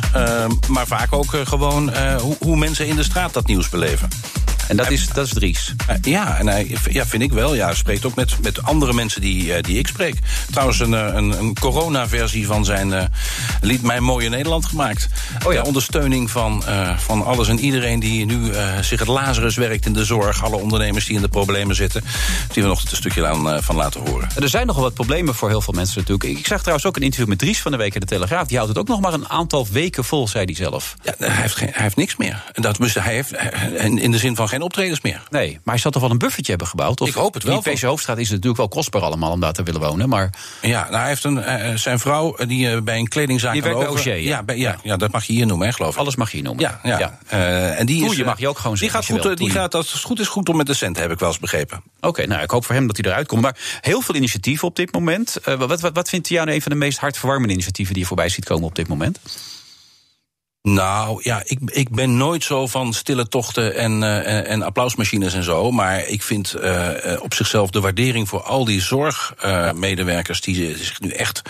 maar 0.68 0.86
vaak 0.86 1.12
ook 1.12 1.36
gewoon 1.44 1.96
hoe, 2.20 2.36
hoe 2.40 2.56
mensen 2.56 2.86
in 2.86 2.96
de 2.96 3.02
straat 3.02 3.32
dat 3.32 3.46
nieuws 3.46 3.68
beleven. 3.68 4.08
En 4.68 4.76
dat 4.76 4.90
is, 4.90 5.08
dat 5.08 5.26
is 5.26 5.32
Dries. 5.32 5.74
Eh, 5.86 5.96
ja, 6.02 6.38
en 6.38 6.46
hij, 6.46 6.76
ja, 6.90 7.06
vind 7.06 7.22
ik 7.22 7.32
wel. 7.32 7.54
Ja, 7.54 7.66
hij 7.66 7.74
spreekt 7.74 8.04
ook 8.04 8.14
met, 8.14 8.42
met 8.42 8.62
andere 8.62 8.92
mensen 8.92 9.20
die, 9.20 9.54
eh, 9.54 9.62
die 9.62 9.78
ik 9.78 9.86
spreek. 9.86 10.18
Trouwens, 10.50 10.80
een, 10.80 10.94
eh, 10.94 11.14
een, 11.14 11.38
een 11.38 11.54
corona-versie 11.60 12.46
van 12.46 12.64
zijn 12.64 13.10
lied 13.60 13.82
Mijn 13.82 14.02
Mooie 14.02 14.28
Nederland 14.28 14.66
gemaakt. 14.66 15.08
Oh 15.46 15.52
ja. 15.52 15.62
Ondersteuning 15.62 16.30
van, 16.30 16.64
van 16.96 17.24
alles 17.24 17.48
en 17.48 17.58
iedereen 17.58 18.00
die 18.00 18.26
nu 18.26 18.52
zich 18.80 18.98
het 18.98 19.08
Lazarus 19.08 19.56
werkt 19.56 19.86
in 19.86 19.92
de 19.92 20.04
zorg. 20.04 20.44
Alle 20.44 20.56
ondernemers 20.56 21.06
die 21.06 21.16
in 21.16 21.22
de 21.22 21.28
problemen 21.28 21.76
zitten. 21.76 22.04
Die 22.52 22.62
we 22.62 22.68
nog 22.68 22.82
een 22.82 22.96
stukje 22.96 23.26
aan, 23.26 23.62
van 23.62 23.76
laten 23.76 24.00
horen. 24.00 24.28
Er 24.36 24.48
zijn 24.48 24.66
nogal 24.66 24.82
wat 24.82 24.94
problemen 24.94 25.34
voor 25.34 25.48
heel 25.48 25.60
veel 25.60 25.74
mensen 25.74 25.98
natuurlijk. 25.98 26.38
Ik 26.38 26.46
zag 26.46 26.58
trouwens 26.58 26.86
ook 26.86 26.96
een 26.96 27.02
interview 27.02 27.28
met 27.28 27.38
Dries 27.38 27.60
van 27.60 27.70
de 27.70 27.76
week 27.76 27.94
in 27.94 28.00
de 28.00 28.06
Telegraaf. 28.06 28.46
Die 28.46 28.56
houdt 28.56 28.72
het 28.72 28.80
ook 28.80 28.88
nog 28.88 29.00
maar 29.00 29.12
een 29.12 29.28
aantal 29.28 29.66
weken 29.70 30.04
vol, 30.04 30.28
zei 30.28 30.44
hij 30.44 30.54
zelf. 30.54 30.94
Ja, 31.02 31.14
hij, 31.18 31.28
heeft 31.30 31.56
geen, 31.56 31.70
hij 31.72 31.82
heeft 31.82 31.96
niks 31.96 32.16
meer. 32.16 32.42
Dat, 32.52 32.78
hij 32.78 33.14
heeft 33.14 33.32
in 34.02 34.10
de 34.10 34.18
zin 34.18 34.36
van 34.36 34.48
geen 34.54 34.62
optredens 34.62 35.00
meer. 35.00 35.22
Nee, 35.30 35.50
maar 35.52 35.74
hij 35.74 35.78
zal 35.78 35.90
toch 35.90 36.02
wel 36.02 36.10
een 36.10 36.18
buffertje 36.18 36.50
hebben 36.50 36.68
gebouwd? 36.68 37.00
Of 37.00 37.08
Ik 37.08 37.14
hoop 37.14 37.34
het 37.34 37.42
wel. 37.42 37.62
Die 37.62 37.72
PC 37.74 37.80
Hoofdstraat 37.82 38.18
is 38.18 38.30
natuurlijk 38.30 38.56
wel 38.56 38.68
kostbaar 38.68 39.02
allemaal 39.02 39.30
om 39.30 39.40
daar 39.40 39.52
te 39.52 39.62
willen 39.62 39.80
wonen. 39.80 40.08
Maar 40.08 40.30
Ja, 40.62 40.82
nou, 40.82 40.96
hij 40.96 41.08
heeft 41.08 41.24
een, 41.24 41.42
eh, 41.42 41.76
zijn 41.76 41.98
vrouw 41.98 42.36
eh, 42.36 42.48
die 42.48 42.70
eh, 42.70 42.82
bij 42.82 42.98
een 42.98 43.08
kledingzaak... 43.08 43.52
Die 43.52 43.62
werkt 43.62 43.78
bij 43.78 43.86
Auger, 43.86 44.16
ja, 44.16 44.36
ja. 44.36 44.42
bij- 44.42 44.56
ja, 44.58 44.76
ja, 44.82 44.96
dat 44.96 45.12
mag 45.12 45.24
je 45.24 45.32
hier 45.32 45.46
noemen, 45.46 45.66
hè, 45.66 45.72
geloof 45.72 45.92
ik. 45.94 45.98
alles 45.98 46.16
mag 46.16 46.30
je 46.30 46.36
hier 46.36 46.46
noemen. 46.46 46.62
Ja, 46.82 46.98
ja. 46.98 47.18
Eh, 47.26 47.78
en 47.80 47.86
die 47.86 48.04
is, 48.10 48.18
eh, 48.18 48.24
mag 48.26 48.38
je 48.38 48.48
ook 48.48 48.58
gewoon 48.58 48.76
Die 48.76 48.88
gaat 48.90 49.06
goed, 49.06 49.24
eh, 49.26 49.36
die 49.36 49.50
gaat, 49.50 49.74
als 49.74 49.92
het 49.92 50.02
goed 50.02 50.20
is, 50.20 50.28
goed 50.28 50.48
om 50.48 50.56
met 50.56 50.66
de 50.66 50.74
cent, 50.74 50.96
heb 50.98 51.10
ik 51.10 51.18
wel 51.18 51.28
eens 51.28 51.38
begrepen. 51.38 51.82
Oké, 52.00 52.26
nou, 52.26 52.42
ik 52.42 52.50
hoop 52.50 52.64
voor 52.64 52.74
hem 52.74 52.86
dat 52.86 52.96
hij 52.96 53.10
eruit 53.10 53.26
komt. 53.26 53.42
Maar 53.42 53.56
heel 53.80 54.00
veel 54.00 54.14
initiatieven 54.14 54.68
op 54.68 54.76
dit 54.76 54.92
moment. 54.92 55.36
Eh, 55.36 55.54
wat, 55.54 55.80
wat, 55.80 55.92
wat 55.94 56.08
vindt 56.08 56.30
u 56.30 56.32
jou 56.34 56.44
nou 56.46 56.56
een 56.56 56.62
van 56.62 56.72
de 56.72 56.78
meest 56.78 56.98
hartverwarmende 56.98 57.52
initiatieven 57.52 57.92
die 57.94 58.02
je 58.02 58.08
voorbij 58.08 58.28
ziet 58.28 58.44
komen 58.44 58.64
op 58.66 58.74
dit 58.74 58.88
moment? 58.88 59.18
Nou 60.68 61.20
ja, 61.22 61.42
ik, 61.44 61.58
ik 61.64 61.88
ben 61.88 62.16
nooit 62.16 62.44
zo 62.44 62.66
van 62.66 62.92
stille 62.92 63.28
tochten 63.28 63.76
en, 63.76 64.02
eh, 64.02 64.50
en, 64.50 64.62
applausmachines 64.62 65.34
en 65.34 65.42
zo. 65.42 65.70
Maar 65.70 66.06
ik 66.06 66.22
vind 66.22 66.54
eh, 66.54 66.90
op 67.20 67.34
zichzelf 67.34 67.70
de 67.70 67.80
waardering 67.80 68.28
voor 68.28 68.42
al 68.42 68.64
die 68.64 68.80
zorgmedewerkers 68.80 70.40
die 70.40 70.76
zich 70.76 71.00
nu 71.00 71.08
echt 71.08 71.42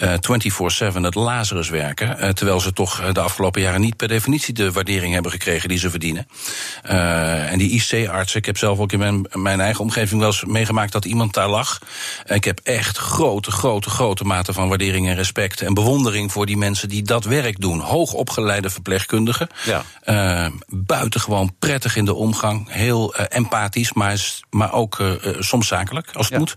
24-7 0.00 1.02
het 1.02 1.14
Lazarus 1.14 1.68
werken. 1.68 2.18
eh, 2.18 2.28
terwijl 2.28 2.60
ze 2.60 2.72
toch 2.72 3.00
eh, 3.00 3.12
de 3.12 3.20
afgelopen 3.20 3.60
jaren 3.62 3.80
niet 3.80 3.96
per 3.96 4.08
definitie 4.08 4.54
de 4.54 4.72
waardering 4.72 5.12
hebben 5.12 5.32
gekregen 5.32 5.68
die 5.68 5.78
ze 5.78 5.90
verdienen. 5.90 6.26
Eh, 6.82 7.52
en 7.52 7.58
die 7.58 7.70
IC-artsen, 7.70 8.38
ik 8.38 8.46
heb 8.46 8.58
zelf 8.58 8.78
ook 8.78 8.92
in 8.92 8.98
mijn, 8.98 9.26
mijn 9.32 9.60
eigen 9.60 9.80
omgeving 9.84 10.20
wel 10.20 10.28
eens 10.30 10.44
meegemaakt 10.44 10.92
dat 10.92 11.04
iemand 11.04 11.34
daar 11.34 11.48
lag. 11.48 11.78
Ik 12.26 12.44
heb 12.44 12.60
echt 12.62 12.96
grote, 12.98 13.50
grote, 13.50 13.90
grote 13.90 14.24
mate 14.24 14.52
van 14.52 14.68
waardering 14.68 15.08
en 15.08 15.14
respect 15.14 15.60
en 15.60 15.74
bewondering 15.74 16.32
voor 16.32 16.46
die 16.46 16.56
mensen 16.56 16.88
die 16.88 17.02
dat 17.02 17.24
werk 17.24 17.60
doen. 17.60 17.80
Hoog 17.80 18.12
opgeleide 18.12 18.70
verpleegkundigen. 18.70 19.48
Ja. 19.64 19.82
Eh, 20.02 20.50
buitengewoon 20.68 21.54
prettig 21.58 21.96
in 21.96 22.04
de 22.04 22.14
omgang. 22.14 22.66
Heel 22.70 23.14
eh, 23.14 23.24
empathisch, 23.28 23.92
maar, 23.92 24.12
is- 24.12 24.42
maar 24.50 24.72
ook 24.72 25.00
eh, 25.00 25.12
eh, 25.26 25.36
soms 25.38 25.66
zakelijk, 25.66 26.08
als 26.12 26.24
het 26.28 26.32
Ja. 26.34 26.38
moet. 26.38 26.54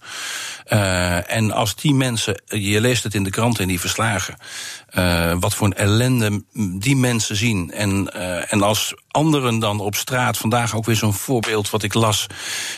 Eh, 0.65 1.31
en 1.35 1.51
als 1.51 1.75
die 1.75 1.93
mensen, 1.93 2.41
je 2.45 2.81
leest 2.81 3.03
het 3.03 3.13
in 3.13 3.23
de 3.23 3.29
kranten 3.33 3.61
in 3.61 3.67
die 3.67 3.79
verslagen, 3.79 4.35
eh, 4.89 5.33
wat 5.39 5.55
voor 5.55 5.67
een 5.67 5.73
ellende 5.73 6.43
die 6.79 6.95
mensen 6.95 7.35
zien. 7.35 7.71
En, 7.71 8.13
eh, 8.13 8.53
en 8.53 8.61
als 8.61 8.93
anderen 9.11 9.59
dan 9.59 9.79
op 9.79 9.95
straat, 9.95 10.37
vandaag 10.37 10.75
ook 10.75 10.85
weer 10.85 10.95
zo'n 10.95 11.13
voorbeeld 11.13 11.69
wat 11.69 11.83
ik 11.83 11.93
las 11.93 12.27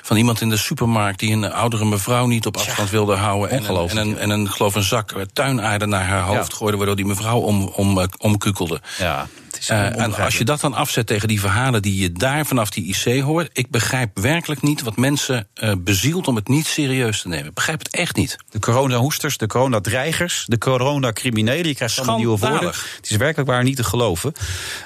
van 0.01 0.17
iemand 0.17 0.41
in 0.41 0.49
de 0.49 0.57
supermarkt 0.57 1.19
die 1.19 1.31
een 1.31 1.51
oudere 1.51 1.85
mevrouw 1.85 2.25
niet 2.25 2.45
op 2.45 2.57
afstand 2.57 2.89
wilde 2.89 3.15
houden. 3.15 3.49
En, 3.49 3.57
een- 3.57 3.63
en, 3.89 3.97
een, 3.97 4.17
en 4.17 4.29
een, 4.29 4.51
geloof 4.51 4.75
een 4.75 4.83
zak 4.83 5.13
tuinaarde 5.33 5.85
naar 5.85 6.05
haar 6.05 6.21
hoofd 6.21 6.51
Ja. 6.51 6.57
gooide, 6.57 6.77
waardoor 6.77 6.95
die 6.95 7.05
mevrouw 7.05 7.37
om, 7.39 7.63
om, 7.63 7.99
eh, 7.99 8.07
omkukelde. 8.17 8.81
Ja, 8.97 9.27
Eh, 9.69 9.99
en 9.99 10.15
als 10.15 10.37
je 10.37 10.43
dat 10.43 10.61
dan 10.61 10.73
afzet 10.73 11.07
tegen 11.07 11.27
die 11.27 11.39
verhalen 11.39 11.81
die 11.81 12.01
je 12.01 12.11
daar 12.11 12.45
vanaf 12.45 12.69
die 12.69 12.95
IC 12.95 13.21
hoort, 13.21 13.49
ik 13.53 13.69
begrijp 13.69 14.19
werkelijk 14.19 14.61
niet 14.61 14.81
wat 14.81 14.97
mensen 14.97 15.47
eh, 15.53 15.73
bezielt 15.77 16.27
om 16.27 16.35
het 16.35 16.47
niet 16.47 16.65
serieus 16.65 17.21
te 17.21 17.27
nemen. 17.27 17.45
Ik 17.47 17.53
begrijp 17.53 17.79
het 17.79 17.89
echt 17.89 18.15
niet. 18.15 18.37
De 18.49 18.59
coronahoesters, 18.59 19.37
de 19.37 19.47
coronadreigers, 19.47 20.45
de 20.47 20.57
coronacriminelen. 20.57 21.67
Je 21.67 21.75
krijgt 21.75 21.97
allemaal 21.97 22.17
nieuwe 22.17 22.37
woorden. 22.37 22.67
Het 22.95 23.09
is 23.09 23.17
werkelijk 23.17 23.49
waar 23.49 23.63
niet 23.63 23.75
te 23.75 23.83
geloven. 23.83 24.33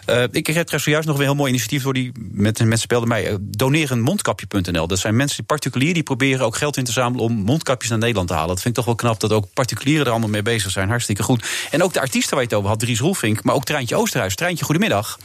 Eh, 0.06 0.24
ik 0.32 0.44
trouwens 0.44 0.84
zojuist 0.84 1.08
nog 1.08 1.18
weer 1.18 1.26
een 1.26 1.32
heel 1.32 1.42
mooi 1.42 1.50
initiatief 1.50 1.84
door 1.84 1.94
die 1.94 2.12
met 2.32 2.60
mensen 2.60 2.80
speelden 2.80 3.08
mij. 3.08 3.38
donerenmondkapje.nl. 3.42 4.88
Dat 4.88 5.00
zijn 5.00 5.16
mensen 5.16 5.38
die 5.38 5.46
particulier 5.46 5.94
die 5.94 6.04
proberen 6.04 6.46
ook 6.46 6.56
geld 6.56 6.78
in 6.78 6.84
te 6.84 6.92
zamelen 6.92 7.26
om 7.26 7.34
mondkapjes 7.34 7.90
naar 7.90 8.00
Nederland 8.00 8.28
te 8.28 8.34
halen. 8.34 8.50
Dat 8.50 8.62
vind 8.62 8.78
ik 8.78 8.84
toch 8.84 8.86
wel 8.86 8.96
knap 8.96 9.20
dat 9.20 9.32
ook 9.32 9.54
particulieren 9.54 10.06
er 10.06 10.12
allemaal 10.12 10.30
mee 10.30 10.42
bezig 10.42 10.72
zijn. 10.72 10.90
Hartstikke 10.90 11.24
goed. 11.24 11.46
En 11.72 11.84
ook 11.84 11.94
de 11.94 12.00
artiesten 12.00 12.32
waar 12.32 12.42
je 12.44 12.50
het 12.50 12.58
over 12.58 12.70
had, 12.70 12.80
Dries 12.80 13.00
Roelvink, 13.00 13.44
maar 13.44 13.56
ook 13.56 13.66
Treintje 13.66 13.96
Oosterhuis. 13.96 14.36
Treintje, 14.36 14.66
goedemiddag. 14.70 15.20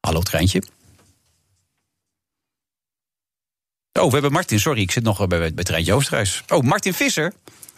Hallo 0.00 0.20
Treintje. 0.20 0.62
Oh, 4.00 4.06
we 4.06 4.12
hebben 4.12 4.32
Martin. 4.32 4.60
Sorry, 4.60 4.80
ik 4.80 4.90
zit 4.90 5.02
nog 5.02 5.26
bij, 5.26 5.54
bij, 5.54 5.64
Treintje 5.64 5.92
Oosterhuis. 5.92 6.42
Oh, 6.48 6.62
Martin 6.62 6.94
Visser. 6.94 7.32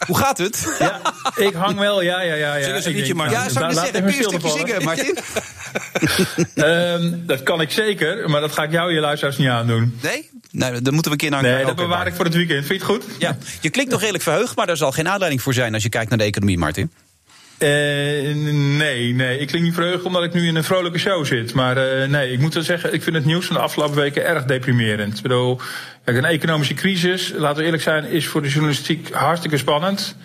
Hoe 0.07 0.17
gaat 0.17 0.37
het? 0.37 0.65
Ja, 0.79 1.01
ik 1.35 1.53
hang 1.53 1.79
wel, 1.79 2.01
ja, 2.01 2.21
ja, 2.21 2.33
ja. 2.33 2.55
ja. 2.55 2.75
Eens 2.75 2.85
een 2.85 2.93
liedje, 2.93 3.13
Martin. 3.13 3.37
Ja, 3.37 3.49
zou 3.49 3.65
ik 3.65 3.71
eens 3.71 3.79
zeggen, 3.79 4.03
kun 4.03 4.13
je 4.13 4.17
een 4.17 4.23
stukje 4.23 4.49
zingen, 4.49 4.83
Martin? 4.83 5.17
Ehm, 6.63 7.25
dat 7.25 7.43
kan 7.43 7.61
ik 7.61 7.71
zeker, 7.71 8.29
maar 8.29 8.41
dat 8.41 8.51
ga 8.51 8.63
ik 8.63 8.71
jou 8.71 8.89
en 8.89 8.95
je 8.95 9.01
luisteraars 9.01 9.37
niet 9.37 9.47
aandoen. 9.47 9.99
Nee? 10.01 10.29
Nou, 10.51 10.81
dan 10.81 10.93
moeten 10.93 11.11
we 11.11 11.17
een 11.17 11.29
keer 11.29 11.29
naar 11.29 11.41
Nee, 11.41 11.65
dat 11.65 11.75
bewaar 11.75 12.07
ik 12.07 12.13
voor 12.13 12.25
het 12.25 12.33
weekend. 12.33 12.65
Vind 12.65 12.81
je 12.81 12.85
het 12.87 12.95
goed? 12.95 13.15
Ja, 13.19 13.37
je 13.61 13.69
klinkt 13.69 13.91
nog 13.91 13.99
redelijk 13.99 14.23
verheugd, 14.23 14.55
maar 14.55 14.67
daar 14.67 14.77
zal 14.77 14.91
geen 14.91 15.07
aanleiding 15.07 15.41
voor 15.41 15.53
zijn 15.53 15.73
als 15.73 15.83
je 15.83 15.89
kijkt 15.89 16.09
naar 16.09 16.17
de 16.17 16.23
economie, 16.23 16.57
Martin. 16.57 16.91
Eh, 17.63 18.35
nee, 18.77 19.13
nee. 19.13 19.39
Ik 19.39 19.47
klink 19.47 19.63
niet 19.63 19.73
vreugd 19.73 20.03
omdat 20.03 20.23
ik 20.23 20.33
nu 20.33 20.47
in 20.47 20.55
een 20.55 20.63
vrolijke 20.63 20.97
show 20.97 21.25
zit. 21.25 21.53
Maar 21.53 21.77
eh, 21.77 22.09
nee, 22.09 22.31
ik 22.31 22.39
moet 22.39 22.53
wel 22.53 22.63
zeggen, 22.63 22.93
ik 22.93 23.03
vind 23.03 23.15
het 23.15 23.25
nieuws 23.25 23.45
van 23.45 23.55
de 23.55 23.61
afgelopen 23.61 23.95
weken 23.95 24.25
erg 24.25 24.45
deprimerend. 24.45 25.15
Ik 25.17 25.21
bedoel, 25.21 25.59
een 26.03 26.25
economische 26.25 26.73
crisis, 26.73 27.33
laten 27.35 27.57
we 27.57 27.63
eerlijk 27.63 27.83
zijn, 27.83 28.05
is 28.05 28.27
voor 28.27 28.41
de 28.41 28.49
journalistiek 28.49 29.09
hartstikke 29.11 29.57
spannend. 29.57 30.15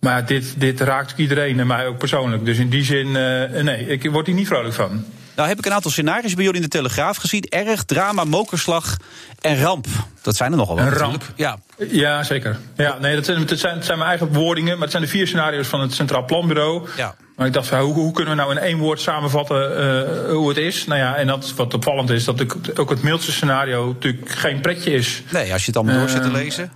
Maar 0.00 0.26
dit, 0.26 0.54
dit 0.60 0.80
raakt 0.80 1.18
iedereen 1.18 1.60
en 1.60 1.66
mij 1.66 1.86
ook 1.86 1.98
persoonlijk. 1.98 2.44
Dus 2.44 2.58
in 2.58 2.68
die 2.68 2.84
zin, 2.84 3.16
eh, 3.16 3.62
nee, 3.62 3.86
ik 3.86 4.10
word 4.10 4.26
hier 4.26 4.34
niet 4.34 4.46
vrolijk 4.46 4.74
van. 4.74 5.04
Nou 5.36 5.48
heb 5.48 5.58
ik 5.58 5.66
een 5.66 5.72
aantal 5.72 5.90
scenario's 5.90 6.34
bij 6.34 6.44
jullie 6.44 6.60
in 6.60 6.68
de 6.68 6.76
Telegraaf 6.76 7.16
gezien. 7.16 7.42
Erg, 7.42 7.82
drama, 7.84 8.24
mokerslag 8.24 8.96
en 9.40 9.60
ramp. 9.60 9.86
Dat 10.22 10.36
zijn 10.36 10.50
er 10.50 10.56
nogal 10.56 10.76
wel 10.76 10.84
Een 10.86 10.92
ramp. 10.92 11.12
natuurlijk. 11.12 11.38
Ja. 11.38 11.58
Ja, 11.88 12.22
zeker. 12.22 12.58
Ja, 12.76 12.98
nee, 13.00 13.14
dat 13.14 13.24
zijn, 13.24 13.46
dat, 13.46 13.58
zijn, 13.58 13.74
dat 13.74 13.84
zijn 13.84 13.98
mijn 13.98 14.10
eigen 14.10 14.32
woordingen, 14.32 14.72
maar 14.72 14.82
het 14.82 14.90
zijn 14.90 15.02
de 15.02 15.08
vier 15.08 15.26
scenario's 15.26 15.66
van 15.66 15.80
het 15.80 15.94
Centraal 15.94 16.24
Planbureau. 16.24 16.88
Ja. 16.96 17.14
Maar 17.36 17.46
ik 17.46 17.52
dacht, 17.52 17.66
van, 17.68 17.78
hoe, 17.80 17.94
hoe 17.94 18.12
kunnen 18.12 18.36
we 18.36 18.40
nou 18.42 18.50
in 18.54 18.58
één 18.62 18.78
woord 18.78 19.00
samenvatten 19.00 19.76
eh, 19.76 20.32
hoe 20.32 20.48
het 20.48 20.58
is? 20.58 20.86
Nou 20.86 21.00
ja, 21.00 21.16
en 21.16 21.26
dat, 21.26 21.52
wat 21.56 21.74
opvallend 21.74 22.10
is, 22.10 22.24
dat 22.24 22.42
ook- 22.78 22.90
het 22.90 23.02
mildste 23.02 23.32
scenario 23.32 23.86
natuurlijk 23.86 24.30
geen 24.30 24.60
pretje 24.60 24.92
is. 24.92 25.22
Nee, 25.32 25.52
als 25.52 25.60
je 25.60 25.66
het 25.66 25.76
allemaal 25.76 25.98
door 25.98 26.08
zit 26.08 26.22
te 26.22 26.28
Eh, 26.28 26.34
lezen. 26.34 26.72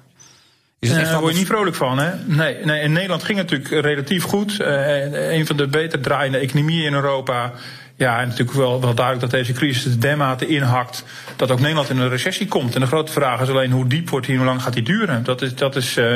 Is 0.80 0.88
het 0.88 0.98
Daar 0.98 1.08
echt 1.10 1.20
word 1.20 1.32
je 1.32 1.38
niet 1.38 1.48
vrolijk 1.48 1.76
van, 1.76 1.98
hè? 1.98 2.10
Nee, 2.24 2.64
nee, 2.64 2.80
in 2.82 2.92
Nederland 2.92 3.22
ging 3.22 3.38
het 3.38 3.50
natuurlijk 3.50 3.84
relatief 3.86 4.22
goed. 4.24 4.60
Eh, 4.60 5.32
een 5.32 5.46
van 5.46 5.56
de 5.56 5.66
beter 5.66 6.00
draaiende 6.00 6.38
economieën 6.38 6.84
in 6.86 6.94
Europa. 6.94 7.52
Ja, 7.98 8.20
en 8.20 8.28
natuurlijk 8.28 8.56
wel, 8.58 8.80
wel 8.80 8.94
duidelijk 8.94 9.20
dat 9.30 9.40
deze 9.40 9.52
crisis 9.52 9.84
er 9.84 10.00
dermate 10.00 10.46
inhakt... 10.46 11.04
dat 11.36 11.50
ook 11.50 11.60
Nederland 11.60 11.90
in 11.90 11.98
een 11.98 12.08
recessie 12.08 12.46
komt. 12.48 12.74
En 12.74 12.80
de 12.80 12.86
grote 12.86 13.12
vraag 13.12 13.40
is 13.40 13.48
alleen 13.48 13.70
hoe 13.70 13.86
diep 13.86 14.08
wordt 14.10 14.26
die 14.26 14.34
en 14.34 14.40
hoe 14.40 14.50
lang 14.50 14.62
gaat 14.62 14.72
die 14.72 14.82
duren. 14.82 15.24
Dat, 15.24 15.42
is, 15.42 15.54
dat, 15.54 15.76
is, 15.76 15.96
eh, 15.96 16.14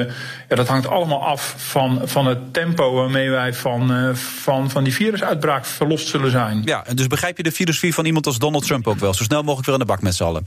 ja, 0.49 0.57
dat 0.57 0.69
hangt 0.69 0.87
allemaal 0.87 1.25
af 1.25 1.55
van, 1.57 2.01
van 2.05 2.27
het 2.27 2.39
tempo 2.53 2.93
waarmee 2.95 3.31
wij 3.31 3.55
van, 3.55 3.93
eh, 3.93 4.15
van, 4.15 4.71
van 4.71 4.85
die 4.85 4.95
virusuitbraak 4.95 5.65
verlost 5.67 6.09
zullen 6.09 6.31
zijn. 6.31 6.63
Ja, 6.65 6.87
en 6.87 6.97
dus 6.97 7.07
begrijp 7.07 7.37
je 7.37 7.43
de 7.43 7.53
filosofie 7.53 7.95
van 7.95 8.05
iemand 8.05 8.27
als 8.27 8.39
Donald 8.39 8.67
Trump 8.67 8.87
ook 8.87 8.99
wel? 8.99 9.15
Zo 9.15 9.25
snel 9.25 9.43
mogelijk 9.43 9.65
weer 9.67 9.75
aan 9.75 9.81
de 9.81 9.87
bak 9.87 10.03
met 10.03 10.15
z'n 10.15 10.23
allen. 10.25 10.47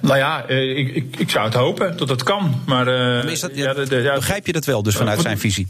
Nou 0.00 0.16
ja, 0.18 0.44
eh, 0.46 0.76
ik, 0.78 0.94
ik, 0.94 1.16
ik 1.18 1.30
zou 1.30 1.44
het 1.44 1.54
hopen 1.54 1.96
dat 1.96 2.08
het 2.08 2.22
kan. 2.22 2.62
Maar, 2.66 2.84
Maar 2.84 3.24
is 3.24 3.40
dat, 3.40 3.50
ja, 3.54 3.74
de- 3.74 3.88
de- 3.88 3.96
ja, 4.02 4.14
begrijp 4.14 4.46
je 4.46 4.52
dat 4.52 4.64
wel, 4.64 4.82
dus 4.82 4.96
vanuit 4.96 5.20
zijn 5.20 5.38
visie? 5.38 5.68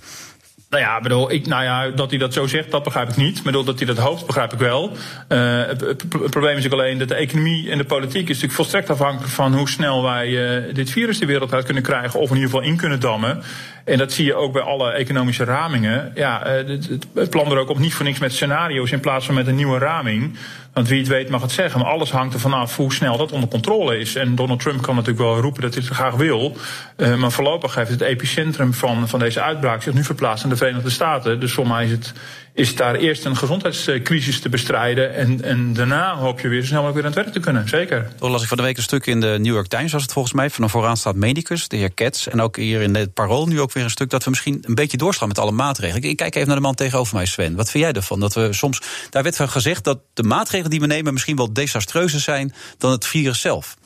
Nou 0.71 0.83
ja, 0.83 1.01
bedoel, 1.01 1.33
ik, 1.33 1.47
nou 1.47 1.65
ja, 1.65 1.89
dat 1.91 2.11
hij 2.11 2.19
dat 2.19 2.33
zo 2.33 2.47
zegt, 2.47 2.71
dat 2.71 2.83
begrijp 2.83 3.09
ik 3.09 3.17
niet. 3.17 3.39
Ik 3.39 3.43
bedoel, 3.43 3.65
dat 3.65 3.79
hij 3.79 3.87
dat 3.87 3.99
hoopt, 3.99 4.27
begrijp 4.27 4.53
ik 4.53 4.59
wel. 4.59 4.93
Eh, 5.29 5.67
het, 5.67 6.09
probleem 6.09 6.57
is 6.57 6.67
ook 6.67 6.73
alleen 6.73 6.99
dat 6.99 7.09
de 7.09 7.15
economie 7.15 7.71
en 7.71 7.79
de 7.79 7.85
politiek 7.85 8.23
is 8.23 8.29
natuurlijk 8.29 8.55
volstrekt 8.55 8.91
afhankelijk 8.91 9.33
van 9.33 9.55
hoe 9.55 9.69
snel 9.69 10.03
wij 10.03 10.57
eh, 10.67 10.75
dit 10.75 10.91
virus 10.91 11.19
de 11.19 11.27
wereld 11.27 11.53
uit 11.53 11.65
kunnen 11.65 11.83
krijgen, 11.83 12.21
of 12.21 12.29
in 12.29 12.35
ieder 12.35 12.51
geval 12.51 12.67
in 12.67 12.77
kunnen 12.77 13.01
dammen. 13.01 13.43
En 13.89 13.99
dat 13.99 14.13
zie 14.13 14.25
je 14.25 14.35
ook 14.35 14.53
bij 14.53 14.63
alle 14.63 14.91
economische 14.91 15.45
ramingen. 15.45 16.13
Ja, 16.15 16.45
eh, 16.45 16.67
het, 17.15 17.31
plan 17.31 17.51
er 17.51 17.59
ook 17.59 17.69
op 17.69 17.79
niet 17.79 17.95
voor 17.95 18.05
niks 18.05 18.19
met 18.19 18.33
scenario's 18.33 18.91
in 18.91 19.01
plaats 19.01 19.27
van 19.27 19.35
met 19.35 19.47
een 19.47 19.55
nieuwe 19.55 19.79
raming. 19.79 20.37
Want 20.73 20.89
wie 20.89 20.99
het 20.99 21.09
weet 21.09 21.29
mag 21.29 21.43
het 21.43 21.51
zeggen. 21.51 21.81
Maar 21.81 21.91
alles 21.91 22.11
hangt 22.11 22.35
er 22.35 22.41
vanaf 22.41 22.77
hoe 22.77 22.93
snel 22.93 23.17
dat 23.17 23.33
onder 23.33 23.49
controle 23.49 23.99
is. 23.99 24.15
En 24.15 24.35
Donald 24.35 24.61
Trump 24.61 24.83
kan 24.83 24.95
natuurlijk 24.95 25.25
wel 25.25 25.41
roepen 25.41 25.63
dat 25.63 25.75
hij 25.75 25.83
het 25.83 25.95
graag 25.95 26.15
wil. 26.15 26.57
Eh, 26.97 27.15
maar 27.15 27.33
voorlopig 27.33 27.75
heeft 27.75 27.91
het 27.91 28.01
epicentrum 28.01 28.75
van, 28.75 29.09
van 29.09 29.19
deze 29.19 29.41
uitbraak 29.41 29.83
zich 29.83 29.95
nu 29.95 30.05
verplaatst 30.05 30.45
in 30.45 30.51
de 30.51 30.57
Verenigde 30.57 30.91
Staten. 30.91 31.41
Dus 31.41 31.53
voor 31.53 31.67
mij 31.67 31.85
is 31.85 31.91
het, 31.91 32.13
is 32.59 32.75
daar 32.77 32.95
eerst 32.95 33.25
een 33.25 33.37
gezondheidscrisis 33.37 34.41
te 34.41 34.49
bestrijden. 34.49 35.15
En, 35.15 35.43
en 35.45 35.73
daarna 35.73 36.17
hoop 36.17 36.41
je 36.41 36.49
weer 36.49 36.61
zo 36.61 36.67
snel 36.67 36.83
mogelijk 36.83 36.97
weer 36.97 37.05
aan 37.11 37.17
het 37.17 37.25
werk 37.25 37.33
te 37.37 37.41
kunnen. 37.51 37.69
Zeker. 37.69 38.13
Toen 38.19 38.31
las 38.31 38.43
ik 38.43 38.49
van 38.49 38.57
de 38.57 38.63
week 38.63 38.77
een 38.77 38.83
stuk 38.83 39.07
in 39.07 39.21
de 39.21 39.37
New 39.41 39.55
York 39.55 39.67
Times, 39.67 39.93
was 39.93 40.03
het 40.03 40.13
volgens 40.13 40.35
mij, 40.35 40.51
van 40.51 40.65
een 40.65 40.71
vooraanstaand 40.71 41.17
medicus, 41.17 41.69
de 41.69 41.77
heer 41.77 41.93
Katz. 41.93 42.27
En 42.27 42.41
ook 42.41 42.57
hier 42.57 42.81
in 42.81 42.95
het 42.95 43.15
Parool 43.15 43.47
nu 43.47 43.61
ook 43.61 43.73
weer 43.73 43.85
een 43.85 43.91
stuk 43.91 44.11
dat 44.11 44.25
we 44.25 44.31
misschien 44.31 44.59
een 44.67 44.75
beetje 44.75 44.97
doorslaan 44.97 45.29
met 45.29 45.39
alle 45.39 45.51
maatregelen. 45.53 46.03
Ik- 46.03 46.11
Ik 46.11 46.17
kijk 46.17 46.35
even 46.35 46.47
naar 46.47 46.57
de 46.57 46.63
man 46.63 46.75
tegenover 46.75 47.15
mij, 47.15 47.27
Sven. 47.27 47.55
Wat 47.57 47.71
vind 47.71 47.85
jij 47.85 47.93
ervan? 47.93 48.21
Dat 48.21 48.35
we 48.35 48.53
soms, 48.53 48.81
daar 49.11 49.23
werd 49.23 49.37
van 49.37 49.49
gezegd 49.49 49.85
dat 49.85 49.99
de 50.15 50.23
maatregelen 50.23 50.71
die 50.71 50.81
we 50.81 50.87
nemen 50.87 51.13
misschien 51.13 51.37
wel 51.37 51.53
desastreuzer 51.53 52.21
zijn 52.21 52.55
dan 52.79 52.91
het 52.91 53.07
virus 53.07 53.41
zelf. 53.41 53.77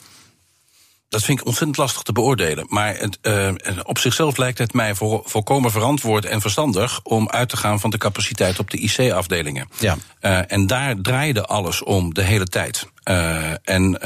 Dat 1.13 1.25
vind 1.25 1.41
ik 1.41 1.47
ontzettend 1.47 1.79
lastig 1.79 2.03
te 2.03 2.13
beoordelen. 2.13 2.67
Maar 2.69 2.97
het, 2.97 3.19
eh, 3.21 3.49
op 3.83 3.99
zichzelf 3.99 4.37
lijkt 4.37 4.59
het 4.59 4.73
mij 4.73 4.95
volkomen 5.25 5.71
verantwoord 5.71 6.25
en 6.25 6.41
verstandig 6.41 7.01
om 7.03 7.29
uit 7.29 7.49
te 7.49 7.57
gaan 7.57 7.81
van 7.81 7.91
de 7.91 7.99
capaciteit 7.99 8.59
op 8.59 8.71
de 8.71 8.79
IC-afdelingen. 8.79 9.69
Ja. 9.79 9.97
Eh, 10.21 10.53
en 10.53 10.67
daar 10.67 11.01
draaide 11.01 11.45
alles 11.45 11.83
om 11.83 12.15
de 12.15 12.23
hele 12.23 12.47
tijd. 12.47 12.89
Eh, 13.03 13.51
en, 13.65 14.01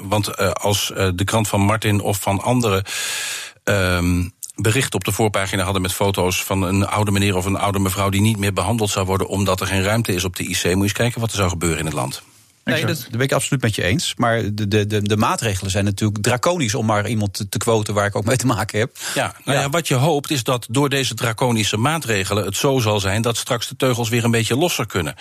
want 0.00 0.36
als 0.60 0.92
de 1.14 1.24
krant 1.24 1.48
van 1.48 1.60
Martin 1.60 2.00
of 2.00 2.20
van 2.20 2.40
anderen. 2.40 2.84
ehm, 3.64 4.28
berichten 4.54 4.94
op 4.94 5.04
de 5.04 5.12
voorpagina 5.12 5.62
hadden 5.62 5.82
met 5.82 5.92
foto's 5.92 6.44
van 6.44 6.62
een 6.62 6.86
oude 6.86 7.10
meneer 7.10 7.36
of 7.36 7.44
een 7.44 7.58
oude 7.58 7.78
mevrouw 7.78 8.08
die 8.08 8.20
niet 8.20 8.38
meer 8.38 8.52
behandeld 8.52 8.90
zou 8.90 9.06
worden 9.06 9.28
omdat 9.28 9.60
er 9.60 9.66
geen 9.66 9.82
ruimte 9.82 10.12
is 10.12 10.24
op 10.24 10.36
de 10.36 10.42
IC. 10.42 10.64
Moet 10.64 10.74
je 10.74 10.82
eens 10.82 10.92
kijken 10.92 11.20
wat 11.20 11.30
er 11.30 11.36
zou 11.36 11.48
gebeuren 11.48 11.78
in 11.78 11.84
het 11.84 11.94
land. 11.94 12.22
Nee, 12.74 12.86
dat, 12.86 12.96
dat 12.96 13.10
ben 13.10 13.20
ik 13.20 13.32
absoluut 13.32 13.62
met 13.62 13.74
je 13.74 13.82
eens. 13.82 14.14
Maar 14.16 14.54
de, 14.54 14.68
de, 14.68 14.86
de, 14.86 15.02
de 15.02 15.16
maatregelen 15.16 15.70
zijn 15.70 15.84
natuurlijk 15.84 16.22
draconisch 16.22 16.74
om 16.74 16.86
maar 16.86 17.08
iemand 17.08 17.34
te, 17.34 17.48
te 17.48 17.58
quoten 17.58 17.94
waar 17.94 18.06
ik 18.06 18.16
ook 18.16 18.24
mee 18.24 18.36
te 18.36 18.46
maken 18.46 18.78
heb. 18.78 18.96
Ja, 19.14 19.34
nou 19.44 19.58
ja. 19.58 19.70
wat 19.70 19.88
je 19.88 19.94
hoopt 19.94 20.30
is 20.30 20.42
dat 20.42 20.66
door 20.70 20.88
deze 20.88 21.14
draconische 21.14 21.76
maatregelen 21.76 22.44
het 22.44 22.56
zo 22.56 22.78
zal 22.78 23.00
zijn 23.00 23.22
dat 23.22 23.36
straks 23.36 23.68
de 23.68 23.76
teugels 23.76 24.08
weer 24.08 24.24
een 24.24 24.30
beetje 24.30 24.56
losser 24.56 24.86
kunnen. 24.86 25.14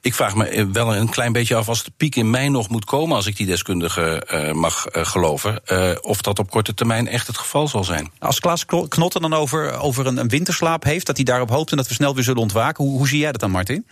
Ik 0.00 0.14
vraag 0.14 0.34
me 0.34 0.46
eh, 0.46 0.64
wel 0.72 0.96
een 0.96 1.08
klein 1.08 1.32
beetje 1.32 1.54
af 1.54 1.68
als 1.68 1.84
de 1.84 1.92
piek 1.96 2.16
in 2.16 2.30
mei 2.30 2.48
nog 2.48 2.68
moet 2.68 2.84
komen, 2.84 3.16
als 3.16 3.26
ik 3.26 3.36
die 3.36 3.46
deskundige 3.46 4.24
eh, 4.26 4.52
mag 4.52 4.86
eh, 4.86 5.06
geloven, 5.06 5.62
of 6.02 6.22
dat 6.22 6.38
op 6.38 6.50
korte 6.50 6.74
termijn 6.74 7.08
echt 7.08 7.26
het 7.26 7.38
geval 7.38 7.68
zal 7.68 7.84
zijn. 7.84 8.10
Als 8.18 8.40
Klaas 8.40 8.64
Knotten 8.88 9.20
dan 9.20 9.34
over, 9.34 9.78
over 9.78 10.06
een, 10.06 10.16
een 10.16 10.28
winterslaap 10.28 10.84
heeft, 10.84 11.06
dat 11.06 11.16
hij 11.16 11.24
daarop 11.24 11.50
hoopt 11.50 11.70
en 11.70 11.76
dat 11.76 11.88
we 11.88 11.94
snel 11.94 12.14
weer 12.14 12.24
zullen 12.24 12.42
ontwaken. 12.42 12.84
Hoe, 12.84 12.96
hoe 12.98 13.08
zie 13.08 13.18
jij 13.18 13.32
dat 13.32 13.40
dan, 13.40 13.50
Martin? 13.50 13.86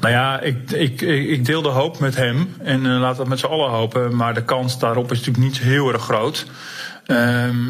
Nou 0.00 0.14
ja, 0.14 0.40
ik, 0.40 0.70
ik, 0.70 1.00
ik 1.00 1.44
deel 1.44 1.62
de 1.62 1.68
hoop 1.68 1.98
met 1.98 2.16
hem. 2.16 2.54
En 2.62 2.86
eh, 2.86 3.00
laten 3.00 3.22
we 3.22 3.28
met 3.28 3.38
z'n 3.38 3.46
allen 3.46 3.70
hopen. 3.70 4.16
Maar 4.16 4.34
de 4.34 4.44
kans 4.44 4.78
daarop 4.78 5.12
is 5.12 5.18
natuurlijk 5.18 5.44
niet 5.44 5.58
heel 5.58 5.92
erg 5.92 6.02
groot. 6.02 6.46
Ehm, 7.06 7.66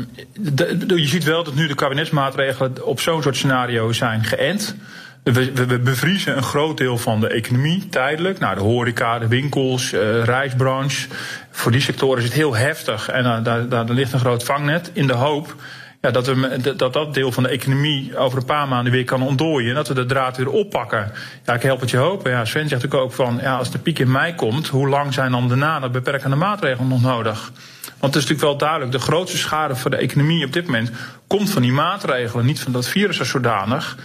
je 0.86 1.06
ziet 1.06 1.24
wel 1.24 1.44
dat 1.44 1.54
nu 1.54 1.66
de 1.66 1.74
kabinetsmaatregelen 1.74 2.86
op 2.86 3.00
zo'n 3.00 3.22
soort 3.22 3.36
scenario 3.36 3.92
zijn 3.92 4.24
geënt. 4.24 4.76
We, 5.22 5.80
bevriezen 5.84 6.36
een 6.36 6.42
groot 6.42 6.76
deel 6.76 6.98
van 6.98 7.20
de 7.20 7.28
economie 7.28 7.88
tijdelijk. 7.88 8.38
Nou, 8.38 8.54
de 8.54 8.60
horeca, 8.60 9.18
de 9.18 9.28
winkels, 9.28 9.92
eh 9.92 10.24
reisbranche. 10.24 11.08
Voor 11.50 11.72
die 11.72 11.80
sectoren 11.80 12.18
is 12.18 12.24
het 12.24 12.32
heel 12.32 12.56
heftig. 12.56 13.08
En 13.08 13.24
eh, 13.24 13.44
daar, 13.44 13.68
daar 13.68 13.90
ligt 13.90 14.12
een 14.12 14.18
groot 14.18 14.44
vangnet 14.44 14.90
in 14.92 15.06
de 15.06 15.12
hoop 15.12 15.54
ja, 16.02 16.10
dat, 16.10 16.26
we, 16.26 16.74
dat 16.76 16.92
dat 16.92 17.14
deel 17.14 17.32
van 17.32 17.42
de 17.42 17.48
economie 17.48 18.16
over 18.16 18.38
een 18.38 18.44
paar 18.44 18.68
maanden 18.68 18.92
weer 18.92 19.04
kan 19.04 19.22
ontdooien. 19.22 19.68
En 19.68 19.74
dat 19.74 19.88
we 19.88 19.94
de 19.94 20.06
draad 20.06 20.36
weer 20.36 20.48
oppakken. 20.48 21.12
Ja, 21.44 21.54
ik 21.54 21.62
help 21.62 21.80
het 21.80 21.90
je 21.90 21.96
hopen. 21.96 22.30
Ja, 22.30 22.44
Sven 22.44 22.68
zegt 22.68 22.82
natuurlijk 22.82 23.02
ook 23.02 23.12
van, 23.12 23.38
ja, 23.42 23.56
als 23.56 23.70
de 23.70 23.78
piek 23.78 23.98
in 23.98 24.10
mei 24.10 24.34
komt, 24.34 24.68
hoe 24.68 24.88
lang 24.88 25.14
zijn 25.14 25.30
dan 25.30 25.48
daarna 25.48 25.80
de 25.80 25.88
beperkende 25.88 26.36
maatregelen 26.36 26.88
nog 26.88 27.02
nodig? 27.02 27.52
Want 27.98 28.14
het 28.14 28.22
is 28.22 28.30
natuurlijk 28.30 28.40
wel 28.40 28.56
duidelijk, 28.56 28.92
de 28.92 28.98
grootste 28.98 29.36
schade 29.36 29.76
voor 29.76 29.90
de 29.90 29.96
economie 29.96 30.44
op 30.44 30.52
dit 30.52 30.66
moment 30.66 30.90
komt 31.26 31.50
van 31.50 31.62
die 31.62 31.72
maatregelen, 31.72 32.46
niet 32.46 32.60
van 32.60 32.72
dat 32.72 32.88
virus 32.88 33.18
als 33.18 33.28
zodanig. 33.28 33.96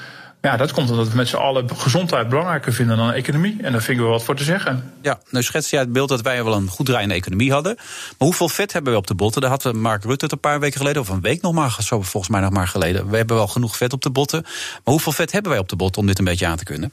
Ja, 0.41 0.57
dat 0.57 0.71
komt 0.71 0.89
omdat 0.89 1.09
we 1.09 1.15
met 1.15 1.27
z'n 1.27 1.35
allen 1.35 1.69
gezondheid 1.75 2.29
belangrijker 2.29 2.73
vinden 2.73 2.97
dan 2.97 3.11
economie. 3.11 3.57
En 3.61 3.71
daar 3.71 3.81
vinden 3.81 4.05
we 4.05 4.11
wat 4.11 4.23
voor 4.23 4.35
te 4.35 4.43
zeggen. 4.43 4.93
Ja, 5.01 5.19
nu 5.29 5.43
schetst 5.43 5.71
jij 5.71 5.79
het 5.79 5.91
beeld 5.91 6.09
dat 6.09 6.21
wij 6.21 6.43
wel 6.43 6.53
een 6.53 6.67
goed 6.67 6.85
draaiende 6.85 7.15
economie 7.15 7.51
hadden. 7.51 7.75
Maar 7.75 8.15
hoeveel 8.17 8.49
vet 8.49 8.73
hebben 8.73 8.91
we 8.91 8.97
op 8.97 9.07
de 9.07 9.15
botten? 9.15 9.41
Daar 9.41 9.49
had 9.49 9.73
Mark 9.73 10.03
Rutte 10.03 10.25
het 10.25 10.33
een 10.33 10.39
paar 10.39 10.59
weken 10.59 10.77
geleden, 10.77 11.01
of 11.01 11.09
een 11.09 11.21
week 11.21 11.41
nog 11.41 11.53
maar, 11.53 11.77
zo 11.79 12.01
volgens 12.01 12.31
mij 12.31 12.41
nog 12.41 12.51
maar 12.51 12.67
geleden. 12.67 13.09
We 13.09 13.17
hebben 13.17 13.35
wel 13.35 13.47
genoeg 13.47 13.77
vet 13.77 13.93
op 13.93 14.01
de 14.01 14.09
botten. 14.09 14.41
Maar 14.43 14.81
hoeveel 14.83 15.11
vet 15.11 15.31
hebben 15.31 15.51
wij 15.51 15.59
op 15.59 15.69
de 15.69 15.75
botten 15.75 16.01
om 16.01 16.07
dit 16.07 16.19
een 16.19 16.25
beetje 16.25 16.47
aan 16.47 16.57
te 16.57 16.63
kunnen? 16.63 16.91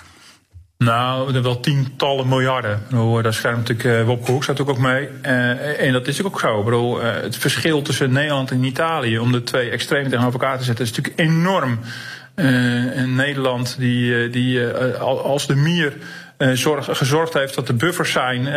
Nou, 0.79 1.35
er 1.35 1.43
wel 1.43 1.61
tientallen 1.61 2.29
miljarden. 2.29 2.83
Daar 3.23 3.35
schrijft 3.35 3.59
natuurlijk 3.59 4.01
uh, 4.01 4.07
Wopke 4.07 4.31
Hoekstra 4.31 4.53
natuurlijk 4.53 4.79
ook 4.79 4.85
mee. 4.85 5.09
Uh, 5.23 5.87
en 5.87 5.93
dat 5.93 6.07
is 6.07 6.23
ook 6.23 6.41
zo. 6.41 6.59
Ik 6.59 6.65
bedoel, 6.65 7.05
uh, 7.05 7.13
het 7.13 7.37
verschil 7.37 7.83
tussen 7.83 8.13
Nederland 8.13 8.51
en 8.51 8.65
Italië... 8.65 9.19
om 9.19 9.33
de 9.33 9.43
twee 9.43 9.71
extremen 9.71 10.11
tegenover 10.11 10.41
elkaar 10.41 10.59
te 10.59 10.65
zetten... 10.65 10.85
is 10.85 10.91
natuurlijk 10.93 11.21
enorm. 11.21 11.79
Uh, 12.37 12.99
en 12.99 13.15
Nederland, 13.15 13.77
die, 13.79 14.31
die 14.31 14.59
uh, 14.59 15.01
als 15.01 15.47
de 15.47 15.55
mier 15.55 15.93
zorg, 16.53 16.89
gezorgd 16.91 17.35
heeft 17.35 17.55
dat 17.55 17.69
er 17.69 17.77
buffers 17.77 18.13
zijn 18.13 18.49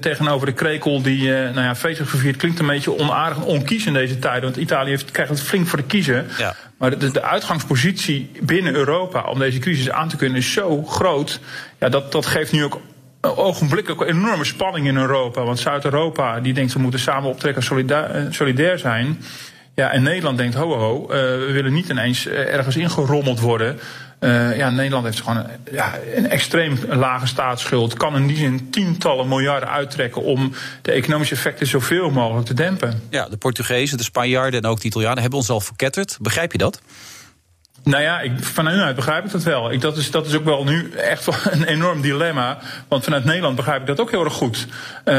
tegenover 0.00 0.46
de 0.46 0.52
krekel 0.52 1.02
die, 1.02 1.28
nou 1.30 1.60
ja, 1.60 1.74
feestelijk 1.74 2.10
gevierd 2.10 2.36
klinkt 2.36 2.58
een 2.58 2.66
beetje 2.66 2.98
onaardig 2.98 3.38
en 3.38 3.44
onkies 3.44 3.86
in 3.86 3.92
deze 3.92 4.18
tijden. 4.18 4.42
Want 4.42 4.56
Italië 4.56 4.90
heeft, 4.90 5.10
krijgt 5.10 5.30
het 5.30 5.42
flink 5.42 5.66
voor 5.66 5.78
de 5.78 5.84
kiezen. 5.84 6.26
Ja. 6.38 6.54
Maar 6.78 6.98
de, 6.98 7.10
de, 7.10 7.22
uitgangspositie 7.22 8.30
binnen 8.40 8.74
Europa 8.74 9.22
om 9.22 9.38
deze 9.38 9.58
crisis 9.58 9.90
aan 9.90 10.08
te 10.08 10.16
kunnen 10.16 10.38
is 10.38 10.52
zo 10.52 10.82
groot. 10.82 11.40
Ja, 11.78 11.88
dat, 11.88 12.12
dat 12.12 12.26
geeft 12.26 12.52
nu 12.52 12.64
ook 12.64 12.80
ogenblikkelijk 13.20 14.00
een 14.00 14.16
enorme 14.16 14.44
spanning 14.44 14.86
in 14.86 14.96
Europa. 14.96 15.44
Want 15.44 15.58
Zuid-Europa 15.58 16.40
die 16.40 16.54
denkt 16.54 16.72
we 16.72 16.78
moeten 16.78 17.00
samen 17.00 17.30
optrekken 17.30 17.62
solidair, 17.62 18.26
solidair 18.30 18.78
zijn. 18.78 19.22
Ja, 19.76 19.90
en 19.90 20.02
Nederland 20.02 20.38
denkt, 20.38 20.54
ho 20.54 20.76
ho, 20.78 21.02
uh, 21.02 21.08
we 21.08 21.50
willen 21.52 21.72
niet 21.72 21.88
ineens 21.88 22.26
uh, 22.26 22.54
ergens 22.54 22.76
ingerommeld 22.76 23.40
worden. 23.40 23.78
Uh, 24.20 24.56
ja, 24.56 24.70
Nederland 24.70 25.04
heeft 25.04 25.20
gewoon 25.20 25.36
een, 25.36 25.46
ja, 25.72 25.94
een 26.14 26.28
extreem 26.28 26.78
lage 26.88 27.26
staatsschuld. 27.26 27.94
Kan 27.94 28.16
in 28.16 28.26
die 28.26 28.36
zin 28.36 28.70
tientallen 28.70 29.28
miljarden 29.28 29.68
uittrekken 29.68 30.22
om 30.22 30.52
de 30.82 30.92
economische 30.92 31.34
effecten 31.34 31.66
zoveel 31.66 32.10
mogelijk 32.10 32.46
te 32.46 32.54
dempen. 32.54 33.02
Ja, 33.10 33.28
de 33.28 33.36
Portugezen, 33.36 33.98
de 33.98 34.04
Spanjaarden 34.04 34.62
en 34.62 34.68
ook 34.70 34.80
de 34.80 34.86
Italianen 34.86 35.20
hebben 35.20 35.38
ons 35.38 35.50
al 35.50 35.60
verketterd. 35.60 36.18
Begrijp 36.20 36.52
je 36.52 36.58
dat? 36.58 36.80
Nou 37.86 38.02
ja, 38.02 38.20
ik, 38.20 38.32
vanuit 38.40 38.96
begrijp 38.96 39.24
ik 39.24 39.30
dat 39.30 39.42
wel. 39.42 39.72
Ik, 39.72 39.80
dat, 39.80 39.96
is, 39.96 40.10
dat 40.10 40.26
is 40.26 40.34
ook 40.34 40.44
wel 40.44 40.64
nu 40.64 40.90
echt 40.90 41.26
een 41.52 41.64
enorm 41.64 42.00
dilemma. 42.00 42.58
Want 42.88 43.04
vanuit 43.04 43.24
Nederland 43.24 43.56
begrijp 43.56 43.80
ik 43.80 43.86
dat 43.86 44.00
ook 44.00 44.10
heel 44.10 44.24
erg 44.24 44.32
goed. 44.32 44.66
Uh, 45.04 45.14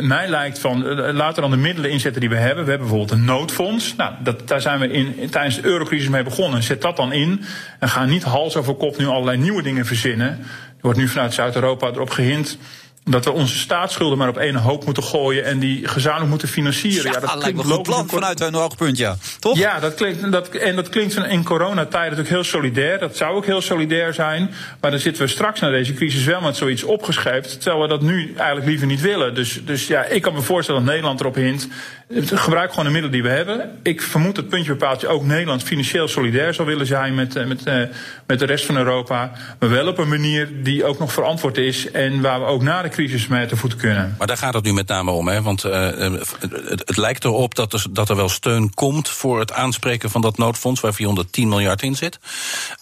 mij 0.00 0.28
lijkt 0.28 0.58
van, 0.58 0.86
uh, 0.86 1.12
laten 1.12 1.34
we 1.34 1.40
dan 1.40 1.50
de 1.50 1.56
middelen 1.56 1.90
inzetten 1.90 2.20
die 2.20 2.30
we 2.30 2.36
hebben. 2.36 2.64
We 2.64 2.70
hebben 2.70 2.88
bijvoorbeeld 2.88 3.18
een 3.18 3.24
noodfonds. 3.24 3.96
Nou, 3.96 4.14
dat, 4.22 4.48
daar 4.48 4.60
zijn 4.60 4.80
we 4.80 4.90
in, 4.90 5.30
tijdens 5.30 5.56
de 5.56 5.64
eurocrisis 5.64 6.08
mee 6.08 6.22
begonnen. 6.22 6.62
Zet 6.62 6.82
dat 6.82 6.96
dan 6.96 7.12
in. 7.12 7.44
En 7.78 7.88
ga 7.88 8.04
niet 8.04 8.22
hals 8.22 8.56
over 8.56 8.74
kop 8.74 8.98
nu 8.98 9.06
allerlei 9.06 9.38
nieuwe 9.38 9.62
dingen 9.62 9.86
verzinnen. 9.86 10.28
Er 10.28 10.88
wordt 10.88 10.98
nu 10.98 11.08
vanuit 11.08 11.34
Zuid-Europa 11.34 11.86
erop 11.86 12.10
gehind 12.10 12.58
dat 13.04 13.24
we 13.24 13.30
onze 13.30 13.58
staatsschulden 13.58 14.18
maar 14.18 14.28
op 14.28 14.36
één 14.36 14.54
hoop 14.54 14.84
moeten 14.84 15.02
gooien 15.02 15.44
en 15.44 15.58
die 15.58 15.88
gezamenlijk 15.88 16.30
moeten 16.30 16.48
financieren. 16.48 17.04
Ja, 17.04 17.20
ja 17.20 17.26
dat 17.26 17.42
lijkt 17.42 17.56
me 17.56 17.62
een 17.62 17.70
goed 17.70 17.82
plan 17.82 18.08
vanuit 18.08 18.40
een 18.40 18.54
oogpunt, 18.54 18.98
ja. 18.98 19.16
Toch? 19.38 19.58
Ja, 19.58 19.80
dat 19.80 19.94
klinkt, 19.94 20.32
dat, 20.32 20.48
en 20.48 20.76
dat 20.76 20.88
klinkt 20.88 21.16
in 21.16 21.44
coronatijd 21.44 22.02
natuurlijk 22.02 22.28
heel 22.28 22.44
solidair. 22.44 22.98
Dat 22.98 23.16
zou 23.16 23.36
ook 23.36 23.46
heel 23.46 23.60
solidair 23.60 24.14
zijn. 24.14 24.50
Maar 24.80 24.90
dan 24.90 25.00
zitten 25.00 25.22
we 25.22 25.28
straks 25.28 25.60
na 25.60 25.70
deze 25.70 25.94
crisis 25.94 26.24
wel 26.24 26.40
met 26.40 26.56
zoiets 26.56 26.82
opgescheept. 26.82 27.60
Terwijl 27.60 27.82
we 27.82 27.88
dat 27.88 28.02
nu 28.02 28.32
eigenlijk 28.36 28.66
liever 28.66 28.86
niet 28.86 29.00
willen. 29.00 29.34
Dus, 29.34 29.60
dus 29.64 29.86
ja, 29.86 30.04
ik 30.04 30.22
kan 30.22 30.34
me 30.34 30.40
voorstellen 30.40 30.80
dat 30.80 30.90
Nederland 30.90 31.20
erop 31.20 31.34
hint. 31.34 31.68
Gebruik 32.14 32.70
gewoon 32.70 32.84
de 32.84 32.90
middelen 32.90 33.10
die 33.10 33.22
we 33.22 33.28
hebben. 33.28 33.78
Ik 33.82 34.02
vermoed 34.02 34.34
dat 34.34 34.48
puntje 34.48 34.70
bepaaltje 34.72 35.08
ook 35.08 35.24
Nederland 35.24 35.62
financieel 35.62 36.08
solidair 36.08 36.54
zal 36.54 36.64
willen 36.64 36.86
zijn 36.86 37.14
met, 37.14 37.36
eh, 37.36 37.46
met, 37.46 37.64
met, 37.64 37.90
met 38.26 38.38
de 38.38 38.44
rest 38.44 38.64
van 38.64 38.76
Europa. 38.76 39.32
Maar 39.58 39.68
wel 39.68 39.88
op 39.88 39.98
een 39.98 40.08
manier 40.08 40.62
die 40.62 40.84
ook 40.84 40.98
nog 40.98 41.12
verantwoord 41.12 41.56
is. 41.56 41.90
En 41.90 42.20
waar 42.20 42.40
we 42.40 42.46
ook 42.46 42.62
na 42.62 42.82
de 42.82 42.88
crisis 42.88 43.26
mee 43.26 43.46
te 43.46 43.56
voeten 43.56 43.78
kunnen. 43.78 44.14
Maar 44.18 44.26
daar 44.26 44.36
gaat 44.36 44.54
het 44.54 44.64
nu 44.64 44.72
met 44.72 44.88
name 44.88 45.10
om, 45.10 45.28
hè? 45.28 45.42
Want 45.42 45.64
uh, 45.64 45.72
het, 45.98 46.82
het, 46.86 46.96
lijkt 46.96 47.24
erop 47.24 47.54
dat 47.54 47.72
er, 47.72 47.84
dat 47.90 48.08
er 48.08 48.16
wel 48.16 48.28
steun 48.28 48.74
komt 48.74 49.08
voor 49.08 49.38
het 49.38 49.52
aanspreken 49.52 50.10
van 50.10 50.20
dat 50.20 50.38
noodfonds, 50.38 50.80
waar 50.80 50.94
410 50.94 51.48
miljard 51.48 51.82
in 51.82 51.94
zit. 51.94 52.18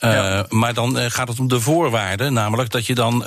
Uh, 0.00 0.12
ja. 0.12 0.46
Maar 0.48 0.74
dan 0.74 0.96
gaat 0.96 1.28
het 1.28 1.38
om 1.38 1.48
de 1.48 1.60
voorwaarden, 1.60 2.32
namelijk 2.32 2.70
dat 2.70 2.86
je 2.86 2.94
dan 2.94 3.24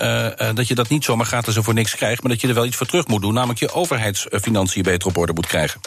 dat 0.54 0.68
je 0.68 0.76
dat 0.76 0.90
niet 0.90 1.04
zomaar 1.04 1.26
gratis 1.26 1.56
en 1.56 1.64
voor 1.64 1.74
niks 1.74 1.96
krijgt, 1.96 2.22
maar 2.22 2.32
dat 2.32 2.42
je 2.42 2.48
er 2.48 2.54
wel 2.54 2.66
iets 2.66 2.76
voor 2.76 2.88
terug 2.88 3.08
moet 3.08 3.22
doen, 3.22 3.34
namelijk 3.34 3.60
je 3.60 3.74
overheidsfinanciën 3.74 4.84
beter 4.84 5.08
op 5.08 5.18
orde 5.18 5.34
moet 5.34 5.48
krijgen. 5.48 5.80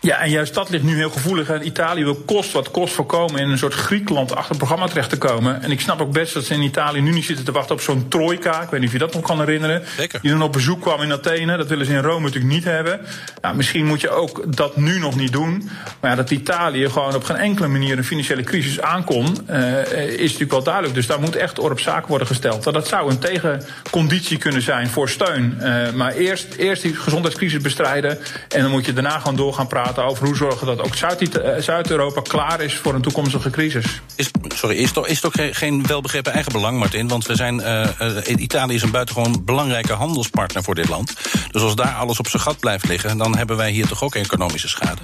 Ja, 0.00 0.20
en 0.20 0.30
juist 0.30 0.54
dat 0.54 0.70
ligt 0.70 0.84
nu 0.84 0.96
heel 0.96 1.10
gevoelig. 1.10 1.48
En 1.48 1.66
Italië 1.66 2.04
wil 2.04 2.14
kost 2.14 2.52
wat 2.52 2.70
kost 2.70 2.94
voorkomen 2.94 3.40
in 3.40 3.50
een 3.50 3.58
soort 3.58 3.74
Griekenland-achtig 3.74 4.56
programma 4.56 4.86
terecht 4.86 5.10
te 5.10 5.18
komen. 5.18 5.62
En 5.62 5.70
ik 5.70 5.80
snap 5.80 6.00
ook 6.00 6.12
best 6.12 6.34
dat 6.34 6.44
ze 6.44 6.54
in 6.54 6.62
Italië 6.62 7.00
nu 7.00 7.10
niet 7.10 7.24
zitten 7.24 7.44
te 7.44 7.52
wachten 7.52 7.74
op 7.74 7.80
zo'n 7.80 8.08
trojka. 8.08 8.62
Ik 8.62 8.70
weet 8.70 8.80
niet 8.80 8.88
of 8.88 8.94
je 8.94 8.98
dat 8.98 9.14
nog 9.14 9.22
kan 9.22 9.38
herinneren. 9.38 9.82
Zeker. 9.96 10.20
Die 10.20 10.30
dan 10.30 10.42
op 10.42 10.52
bezoek 10.52 10.80
kwam 10.80 11.02
in 11.02 11.12
Athene. 11.12 11.56
Dat 11.56 11.68
willen 11.68 11.86
ze 11.86 11.92
in 11.92 12.02
Rome 12.02 12.20
natuurlijk 12.20 12.54
niet 12.54 12.64
hebben. 12.64 13.00
Nou, 13.40 13.56
misschien 13.56 13.86
moet 13.86 14.00
je 14.00 14.10
ook 14.10 14.56
dat 14.56 14.76
nu 14.76 14.98
nog 14.98 15.16
niet 15.16 15.32
doen. 15.32 15.70
Maar 16.00 16.10
ja, 16.10 16.16
dat 16.16 16.30
Italië 16.30 16.90
gewoon 16.90 17.14
op 17.14 17.24
geen 17.24 17.36
enkele 17.36 17.68
manier 17.68 17.98
een 17.98 18.04
financiële 18.04 18.42
crisis 18.42 18.80
aankon, 18.80 19.38
uh, 19.50 19.82
is 20.02 20.22
natuurlijk 20.22 20.50
wel 20.50 20.62
duidelijk. 20.62 20.94
Dus 20.94 21.06
daar 21.06 21.20
moet 21.20 21.36
echt 21.36 21.58
op 21.58 21.80
zaken 21.80 22.08
worden 22.08 22.26
gesteld. 22.26 22.64
Dat 22.64 22.88
zou 22.88 23.10
een 23.10 23.18
tegenconditie 23.18 24.38
kunnen 24.38 24.62
zijn 24.62 24.88
voor 24.88 25.08
steun. 25.08 25.58
Uh, 25.60 25.90
maar 25.90 26.12
eerst, 26.12 26.54
eerst 26.54 26.82
die 26.82 26.94
gezondheidscrisis 26.94 27.60
bestrijden. 27.60 28.18
En 28.48 28.62
dan 28.62 28.70
moet 28.70 28.86
je 28.86 28.92
daarna 28.92 29.18
gewoon 29.18 29.36
doorgaan 29.36 29.66
praten 29.66 29.77
over 29.86 30.26
hoe 30.26 30.36
zorgen 30.36 30.66
dat 30.66 30.80
ook 30.80 30.94
Zuid-Europa 31.58 32.20
klaar 32.20 32.60
is 32.60 32.74
voor 32.74 32.94
een 32.94 33.02
toekomstige 33.02 33.50
crisis. 33.50 34.00
Is, 34.16 34.30
sorry, 34.48 34.76
is 34.76 34.92
toch, 34.92 35.06
is 35.06 35.20
toch 35.20 35.32
geen 35.50 35.86
welbegrepen 35.86 36.32
eigenbelang, 36.32 36.78
Martin? 36.78 37.08
Want 37.08 37.26
we 37.26 37.36
zijn, 37.36 37.60
uh, 37.60 37.86
Italië 38.36 38.74
is 38.74 38.82
een 38.82 38.90
buitengewoon 38.90 39.44
belangrijke 39.44 39.92
handelspartner 39.92 40.62
voor 40.62 40.74
dit 40.74 40.88
land. 40.88 41.14
Dus 41.50 41.62
als 41.62 41.74
daar 41.74 41.94
alles 41.94 42.18
op 42.18 42.28
zijn 42.28 42.42
gat 42.42 42.58
blijft 42.58 42.88
liggen, 42.88 43.18
dan 43.18 43.36
hebben 43.36 43.56
wij 43.56 43.70
hier 43.70 43.86
toch 43.86 44.02
ook 44.02 44.14
economische 44.14 44.68
schade. 44.68 45.00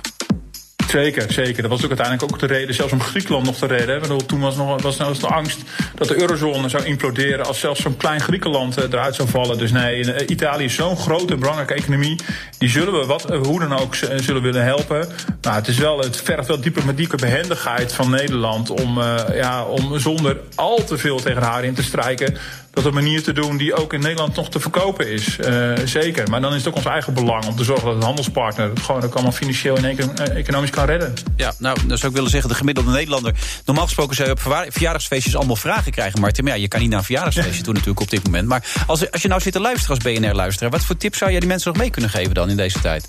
Zeker, 0.95 1.33
zeker. 1.33 1.63
Dat 1.63 1.71
was 1.71 1.83
ook 1.83 1.89
uiteindelijk 1.89 2.33
ook 2.33 2.39
de 2.39 2.47
reden, 2.47 2.75
zelfs 2.75 2.93
om 2.93 3.01
Griekenland 3.01 3.45
nog 3.45 3.57
te 3.57 3.67
redden. 3.67 4.27
Toen 4.27 4.41
was 4.41 4.57
nog 4.57 4.83
was, 4.83 4.97
was 4.97 5.19
de 5.19 5.27
angst 5.27 5.61
dat 5.95 6.09
de 6.09 6.21
eurozone 6.21 6.69
zou 6.69 6.85
imploderen 6.85 7.47
als 7.47 7.61
zelfs 7.61 7.81
zo'n 7.81 7.97
klein 7.97 8.21
Griekenland 8.21 8.77
eh, 8.77 8.85
eruit 8.85 9.15
zou 9.15 9.29
vallen. 9.29 9.59
Dus 9.59 9.73
nee, 9.73 10.13
eh, 10.13 10.29
Italië 10.29 10.65
is 10.65 10.75
zo'n 10.75 10.97
grote 10.97 11.37
belangrijke 11.37 11.75
economie. 11.75 12.19
Die 12.59 12.69
zullen 12.69 13.01
we 13.01 13.07
wat, 13.07 13.31
eh, 13.31 13.41
hoe 13.41 13.61
dan 13.61 13.79
ook 13.79 13.95
zullen 14.17 14.43
willen 14.43 14.65
helpen. 14.65 15.09
Maar 15.43 15.55
het 15.55 15.69
is 15.69 15.79
wel, 15.79 15.99
het 15.99 16.17
vergt 16.17 16.49
wel 16.49 16.61
diplomatieke 16.61 17.17
behendigheid 17.17 17.93
van 17.93 18.11
Nederland 18.11 18.71
om, 18.71 19.01
ja, 19.33 19.65
om 19.65 19.99
zonder 19.99 20.37
al 20.55 20.85
te 20.85 20.99
veel 20.99 21.21
tegen 21.21 21.43
haar 21.43 21.65
in 21.65 21.75
te 21.75 21.83
strijken 21.83 22.37
dat 22.75 22.85
een 22.85 22.95
manier 22.95 23.23
te 23.23 23.33
doen 23.33 23.57
die 23.57 23.75
ook 23.75 23.93
in 23.93 24.01
Nederland 24.01 24.37
nog 24.37 24.51
te 24.51 24.61
verkopen 24.61 25.09
is. 25.09 25.39
Uh, 25.39 25.73
zeker. 25.85 26.31
Maar 26.31 26.41
dan 26.41 26.51
is 26.51 26.59
het 26.59 26.69
ook 26.69 26.77
ons 26.77 26.85
eigen 26.85 27.15
belang 27.15 27.45
om 27.45 27.57
te 27.57 27.65
zorgen 27.65 27.87
dat 27.87 27.95
een 27.95 28.03
handelspartner 28.03 28.69
het 28.69 28.81
gewoon 28.81 29.03
ook 29.03 29.15
allemaal 29.15 29.33
financieel 29.33 29.77
en 29.77 30.17
economisch 30.35 30.71
kan 30.71 30.87
redden. 30.87 31.15
Ja, 31.37 31.53
nou, 31.59 31.79
dan 31.87 31.99
zou 31.99 32.09
ik 32.09 32.17
willen 32.17 32.31
zeggen, 32.31 32.51
de 32.51 32.57
gemiddelde 32.57 32.91
Nederlander. 32.91 33.35
Normaal 33.65 33.85
gesproken 33.85 34.17
zou 34.17 34.29
je 34.29 34.35
op 34.35 34.73
verjaardagsfeestjes 34.73 35.37
allemaal 35.37 35.57
vragen 35.57 35.93
krijgen, 35.93 36.21
Martin. 36.21 36.45
Maar 36.45 36.53
ja, 36.53 36.61
je 36.61 36.69
kan 36.69 36.81
niet 36.81 36.89
naar 36.89 36.99
een 36.99 37.05
verjaardagsfeestje 37.05 37.63
toe 37.63 37.73
natuurlijk 37.73 38.01
op 38.01 38.11
dit 38.11 38.25
moment. 38.25 38.49
Maar 38.49 38.85
als, 38.87 39.11
als 39.11 39.23
je 39.23 39.29
nou 39.29 39.41
zit 39.41 39.53
te 39.53 39.61
luisteren 39.61 39.97
als 39.97 40.05
BNR-luisteraar, 40.05 40.71
wat 40.71 40.85
voor 40.85 40.97
tips 40.97 41.19
zou 41.19 41.31
jij 41.31 41.41
die 41.41 41.49
mensen 41.49 41.73
nog 41.73 41.81
mee 41.81 41.91
kunnen 41.91 42.11
geven 42.11 42.35
dan 42.35 42.51
in 42.51 42.57
deze 42.57 42.81
tijd? 42.81 43.09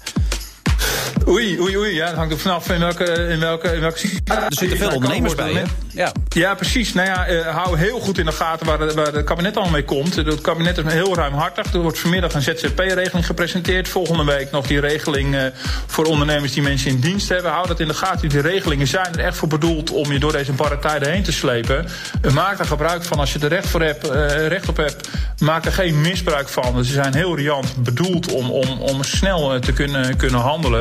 Oei, 1.28 1.60
oei, 1.60 1.78
oei. 1.78 1.94
Ja, 1.94 2.06
dat 2.06 2.16
hangt 2.16 2.34
er 2.34 2.40
vanaf 2.40 2.70
in 2.70 2.80
welke, 2.80 3.06
in 3.06 3.40
welke, 3.40 3.74
in 3.74 3.80
welke 3.80 4.10
Er 4.24 4.46
zitten 4.50 4.78
veel 4.78 4.92
ondernemers 4.92 5.36
bij, 5.36 5.54
hè? 5.54 5.64
Ja. 5.96 6.12
ja, 6.30 6.56
precies. 6.56 6.94
Nou 6.94 7.08
ja, 7.08 7.30
uh, 7.30 7.48
hou 7.48 7.78
heel 7.78 8.00
goed 8.00 8.18
in 8.18 8.26
de 8.26 8.32
gaten 8.32 8.66
waar, 8.66 8.94
waar 8.94 9.14
het 9.14 9.24
kabinet 9.24 9.58
al 9.58 9.70
mee 9.70 9.84
komt. 9.84 10.16
Het 10.16 10.42
kabinet 10.42 10.78
is 10.78 10.94
heel 10.94 11.16
ruimhartig. 11.16 11.74
Er 11.74 11.80
wordt 11.80 12.00
vanmiddag 12.00 12.34
een 12.34 12.42
ZZP-regeling 12.42 13.26
gepresenteerd. 13.26 13.88
Volgende 13.88 14.24
week 14.24 14.52
nog 14.52 14.68
die 14.68 14.80
regeling 14.80 15.36
uh, 15.36 15.42
voor 15.86 16.06
ondernemers 16.06 16.54
die 16.54 16.64
mensen 16.64 16.90
in 16.90 17.00
dienst 17.00 17.30
hebben. 17.30 17.52
Hou 17.52 17.68
dat 17.68 17.80
in 17.80 17.88
de 17.88 17.94
gaten. 17.94 18.30
Die 18.30 18.42
regelingen 18.42 18.88
zijn 18.88 19.14
er 19.14 19.20
echt 19.20 19.38
voor 19.38 19.48
bedoeld 19.48 19.92
om 19.92 20.12
je 20.12 20.20
door 20.20 20.32
deze 20.32 20.52
barre 20.52 20.80
tijden 20.80 21.12
heen 21.12 21.24
te 21.24 21.32
slepen. 21.32 21.86
Uh, 22.22 22.32
maak 22.32 22.60
er 22.60 22.66
gebruik 22.66 23.04
van 23.04 23.20
als 23.20 23.34
je 23.34 23.40
er 23.40 23.50
recht, 23.50 23.68
voor 23.68 23.82
hebt, 23.82 24.08
recht 24.48 24.70
op 24.70 24.78
hebt. 24.78 25.10
Maak 25.40 25.66
er 25.66 25.72
geen 25.72 26.02
misbruik 26.02 26.50
van. 26.50 26.86
Ze 26.86 26.94
zijn 26.94 27.14
heel 27.14 27.36
riant 27.36 27.76
bedoeld 27.84 28.32
om, 28.34 28.52
om, 28.52 28.80
om 28.80 29.04
snel 29.04 29.60
te 29.60 29.74
kunnen, 29.74 30.18
kunnen 30.18 30.40
handelen. 30.40 30.75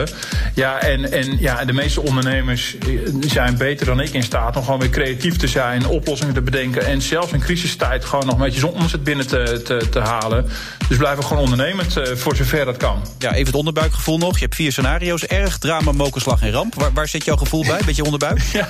Ja, 0.55 0.81
en, 0.81 1.13
en 1.13 1.39
ja, 1.39 1.65
de 1.65 1.73
meeste 1.73 2.01
ondernemers 2.01 2.77
zijn 3.21 3.57
beter 3.57 3.87
dan 3.87 4.01
ik 4.01 4.11
in 4.11 4.23
staat 4.23 4.57
om 4.57 4.65
gewoon 4.65 4.81
weer 4.81 4.91
creatief 4.91 5.37
te 5.37 5.49
zijn, 5.49 5.87
oplossingen 5.87 6.35
te 6.35 6.41
bedenken 6.41 6.87
en 6.87 7.03
zelfs 7.03 7.33
in 7.33 7.41
crisistijd 7.41 8.05
gewoon 8.05 8.27
nog 8.27 8.35
een 8.35 8.41
beetje 8.41 8.61
zijn 8.61 8.73
omzet 8.73 9.05
binnen 9.05 9.27
te, 9.27 9.63
te, 9.65 9.89
te 9.91 10.01
halen. 10.01 10.49
Dus 10.89 10.97
blijven 10.97 11.25
gewoon 11.25 11.43
ondernemend 11.43 11.97
uh, 11.97 12.05
voor 12.15 12.37
zover 12.37 12.65
dat 12.65 12.77
kan. 12.77 13.03
Ja, 13.19 13.33
even 13.33 13.47
het 13.47 13.55
onderbuikgevoel 13.55 14.19
nog. 14.19 14.35
Je 14.35 14.45
hebt 14.45 14.55
vier 14.55 14.73
scenario's. 14.73 15.25
Erg, 15.25 15.59
drama, 15.59 15.93
mokerslag 15.93 16.43
en 16.43 16.51
ramp. 16.51 16.75
Waar, 16.75 16.93
waar 16.93 17.09
zit 17.09 17.25
jouw 17.25 17.37
gevoel 17.37 17.65
bij? 17.67 17.81
Beetje 17.87 18.05
onderbuik? 18.05 18.41
ja, 18.53 18.69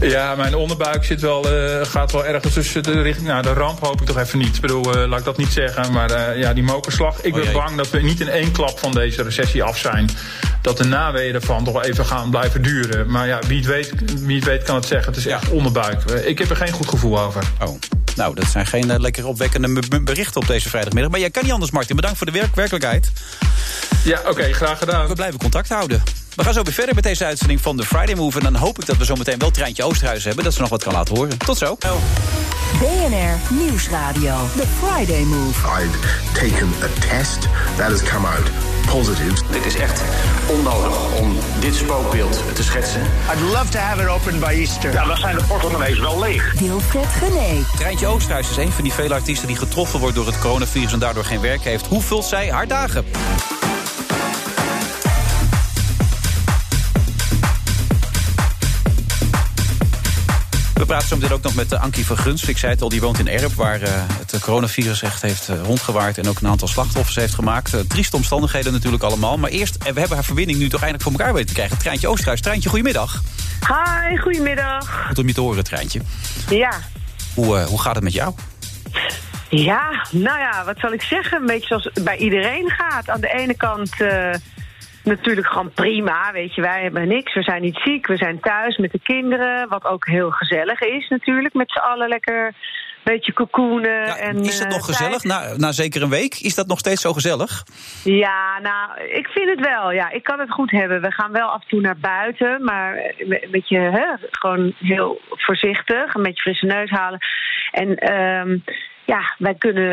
ja, 0.00 0.34
mijn 0.34 0.54
onderbuik 0.54 1.04
zit 1.04 1.20
wel, 1.20 1.52
uh, 1.52 1.84
gaat 1.84 2.12
wel 2.12 2.26
ergens 2.26 2.54
tussen 2.54 2.82
de 2.82 3.02
richting. 3.02 3.26
Nou, 3.26 3.42
de 3.42 3.52
ramp 3.52 3.80
hoop 3.80 4.00
ik 4.00 4.06
toch 4.06 4.18
even 4.18 4.38
niet. 4.38 4.54
Ik 4.54 4.60
bedoel, 4.60 4.96
uh, 4.96 5.08
laat 5.08 5.18
ik 5.18 5.24
dat 5.24 5.36
niet 5.36 5.52
zeggen. 5.52 5.92
Maar 5.92 6.38
ja, 6.38 6.52
die 6.52 6.62
mokerslag. 6.62 7.22
Ik 7.22 7.36
oh, 7.36 7.42
ben 7.42 7.52
bang 7.52 7.76
dat 7.76 7.90
we 7.90 8.02
niet 8.02 8.20
in 8.20 8.28
één 8.28 8.52
klap 8.52 8.78
van 8.78 8.92
deze 8.92 9.22
recessie 9.22 9.62
af 9.62 9.78
zijn. 9.78 10.10
Dat 10.68 10.76
de 10.76 10.84
naweeën 10.84 11.34
ervan 11.34 11.64
toch 11.64 11.82
even 11.82 12.06
gaan 12.06 12.30
blijven 12.30 12.62
duren. 12.62 13.10
Maar 13.10 13.26
ja, 13.26 13.38
wie 13.46 13.56
het 13.56 13.66
weet, 13.66 13.92
wie 14.20 14.36
het 14.36 14.44
weet 14.44 14.62
kan 14.62 14.74
het 14.74 14.84
zeggen. 14.84 15.12
Het 15.12 15.16
is 15.16 15.26
echt 15.26 15.50
onderbuik. 15.50 16.02
Ik 16.04 16.38
heb 16.38 16.50
er 16.50 16.56
geen 16.56 16.72
goed 16.72 16.88
gevoel 16.88 17.20
over. 17.20 17.42
Oh. 17.60 17.78
Nou, 18.16 18.34
dat 18.34 18.46
zijn 18.46 18.66
geen 18.66 18.88
uh, 18.88 18.98
lekker 18.98 19.26
opwekkende 19.26 20.00
berichten 20.02 20.40
op 20.40 20.46
deze 20.46 20.68
vrijdagmiddag. 20.68 21.10
Maar 21.10 21.20
jij 21.20 21.30
kan 21.30 21.42
niet 21.42 21.52
anders, 21.52 21.70
Martin. 21.70 21.96
Bedankt 21.96 22.18
voor 22.18 22.26
de 22.26 22.32
werk 22.32 22.54
werkelijkheid. 22.54 23.10
Ja, 24.04 24.18
oké, 24.18 24.30
okay, 24.30 24.52
graag 24.52 24.78
gedaan. 24.78 25.08
We 25.08 25.14
blijven 25.14 25.38
contact 25.38 25.68
houden. 25.68 26.02
We 26.38 26.44
gaan 26.44 26.52
zo 26.52 26.62
weer 26.62 26.72
verder 26.72 26.94
met 26.94 27.04
deze 27.04 27.24
uitzending 27.24 27.60
van 27.60 27.76
de 27.76 27.84
Friday 27.84 28.14
Move. 28.14 28.38
En 28.38 28.44
dan 28.44 28.56
hoop 28.56 28.78
ik 28.78 28.86
dat 28.86 28.96
we 28.96 29.04
zo 29.04 29.14
meteen 29.14 29.38
wel 29.38 29.50
Treintje 29.50 29.84
Oosterhuis 29.84 30.24
hebben. 30.24 30.44
Dat 30.44 30.54
ze 30.54 30.60
nog 30.60 30.70
wat 30.70 30.82
kan 30.82 30.92
laten 30.92 31.16
horen. 31.16 31.38
Tot 31.38 31.58
zo. 31.58 31.78
BNR 32.78 33.54
Nieuwsradio. 33.64 34.36
The 34.56 34.64
Friday 34.80 35.22
Move. 35.22 35.66
I've 35.66 35.98
taken 36.32 36.68
a 36.82 37.00
test 37.08 37.48
that 37.76 37.90
has 37.90 38.02
come 38.02 38.26
out 38.26 38.50
positive. 38.86 39.34
Dit 39.50 39.66
is 39.66 39.76
echt 39.76 40.02
onnodig 40.50 41.18
om 41.20 41.36
dit 41.60 41.74
spookbeeld 41.74 42.42
te 42.54 42.62
schetsen. 42.62 43.00
I'd 43.00 43.40
love 43.40 43.68
to 43.68 43.78
have 43.78 44.02
it 44.02 44.08
open 44.08 44.40
by 44.40 44.46
Easter. 44.46 44.92
Ja, 44.92 45.04
dan 45.04 45.16
zijn 45.16 45.36
de 45.36 45.44
portemonnees 45.44 45.98
wel 45.98 46.18
leeg. 46.18 46.54
Wilfred 46.58 47.06
Gené. 47.06 47.64
Treintje 47.76 48.06
Oosterhuis 48.06 48.50
is 48.50 48.56
een 48.56 48.72
van 48.72 48.82
die 48.82 48.92
vele 48.92 49.14
artiesten 49.14 49.46
die 49.46 49.56
getroffen 49.56 50.00
wordt 50.00 50.14
door 50.14 50.26
het 50.26 50.38
coronavirus 50.38 50.92
en 50.92 50.98
daardoor 50.98 51.24
geen 51.24 51.40
werk 51.40 51.62
heeft. 51.62 51.86
Hoe 51.86 52.02
vult 52.02 52.24
zij 52.24 52.50
haar 52.50 52.68
dagen? 52.68 53.04
We 60.78 60.86
praten 60.86 61.08
zo 61.08 61.16
meteen 61.16 61.32
ook 61.32 61.42
nog 61.42 61.54
met 61.54 61.72
uh, 61.72 61.82
Ankie 61.82 62.06
van 62.06 62.16
Gunst. 62.16 62.48
Ik 62.48 62.58
zei 62.58 62.72
het 62.72 62.82
al, 62.82 62.88
die 62.88 63.00
woont 63.00 63.18
in 63.18 63.28
Erp, 63.28 63.52
waar 63.52 63.82
uh, 63.82 63.88
het 64.18 64.40
coronavirus 64.40 65.02
echt 65.02 65.22
heeft 65.22 65.48
uh, 65.48 65.60
rondgewaard... 65.62 66.18
en 66.18 66.28
ook 66.28 66.40
een 66.40 66.48
aantal 66.48 66.68
slachtoffers 66.68 67.16
heeft 67.16 67.34
gemaakt. 67.34 67.88
Trieste 67.88 68.16
omstandigheden 68.16 68.72
natuurlijk 68.72 69.02
allemaal. 69.02 69.38
Maar 69.38 69.50
eerst, 69.50 69.76
we 69.78 70.00
hebben 70.00 70.16
haar 70.16 70.24
verbinding 70.24 70.58
nu 70.58 70.68
toch 70.68 70.80
eindelijk 70.80 71.02
voor 71.02 71.12
elkaar 71.12 71.32
weten 71.32 71.48
te 71.48 71.54
krijgen. 71.54 71.78
Treintje 71.78 72.08
Oosterhuis. 72.08 72.40
Treintje, 72.40 72.68
goedemiddag. 72.68 73.22
Hi, 73.66 74.16
goedemiddag. 74.16 75.04
Goed 75.06 75.18
om 75.18 75.26
je 75.26 75.34
te 75.34 75.40
horen, 75.40 75.64
Treintje. 75.64 76.00
Ja. 76.50 76.72
Hoe, 77.34 77.58
hoe 77.60 77.80
gaat 77.80 77.94
het 77.94 78.04
met 78.04 78.12
jou? 78.12 78.34
Ja, 79.48 80.06
nou 80.10 80.38
ja, 80.38 80.64
wat 80.64 80.78
zal 80.78 80.92
ik 80.92 81.02
zeggen? 81.02 81.40
Een 81.40 81.46
beetje 81.46 81.66
zoals 81.66 81.90
het 81.94 82.04
bij 82.04 82.16
iedereen 82.16 82.70
gaat. 82.70 83.08
Aan 83.08 83.20
de 83.20 83.32
ene 83.32 83.54
kant 83.54 83.90
natuurlijk 85.08 85.46
gewoon 85.46 85.70
prima. 85.72 86.32
Weet 86.32 86.54
je, 86.54 86.60
wij 86.60 86.82
hebben 86.82 87.08
niks. 87.08 87.34
We 87.34 87.42
zijn 87.42 87.62
niet 87.62 87.80
ziek. 87.84 88.06
We 88.06 88.16
zijn 88.16 88.40
thuis 88.40 88.76
met 88.76 88.92
de 88.92 89.00
kinderen. 89.02 89.68
Wat 89.68 89.84
ook 89.84 90.06
heel 90.06 90.30
gezellig 90.30 90.80
is 90.80 91.08
natuurlijk. 91.08 91.54
Met 91.54 91.70
z'n 91.70 91.78
allen 91.78 92.08
lekker 92.08 92.46
een 92.46 93.14
beetje 93.14 93.32
cocoonen. 93.32 94.18
en, 94.18 94.36
Is 94.44 94.60
eh, 94.60 94.68
nog 94.68 94.84
gezellig? 94.84 95.24
Na, 95.24 95.56
na 95.56 95.72
zeker 95.72 96.02
een 96.02 96.08
week? 96.10 96.34
Is 96.34 96.54
dat 96.54 96.66
nog 96.66 96.78
steeds 96.78 97.00
zo 97.00 97.12
gezellig? 97.12 97.64
Ja, 98.04 98.58
nou, 98.62 99.00
ik 99.08 99.26
vind 99.26 99.48
het 99.48 99.60
wel. 99.60 99.92
Ja, 99.92 100.10
ik 100.10 100.22
kan 100.22 100.38
het 100.40 100.50
goed 100.50 100.70
hebben. 100.70 101.00
We 101.00 101.12
gaan 101.12 101.32
wel 101.32 101.48
af 101.48 101.62
en 101.62 101.68
toe 101.68 101.80
naar 101.80 101.98
buiten, 101.98 102.64
maar 102.64 103.14
een 103.18 103.50
beetje 103.50 103.78
hè, 103.78 104.06
gewoon 104.30 104.74
heel 104.78 105.20
voorzichtig, 105.30 106.14
een 106.14 106.22
beetje 106.22 106.42
frisse 106.42 106.66
neus 106.66 106.90
halen. 106.90 107.18
En 107.70 107.96
ehm, 107.96 108.58
ja, 109.14 109.34
wij 109.38 109.54
kunnen. 109.54 109.92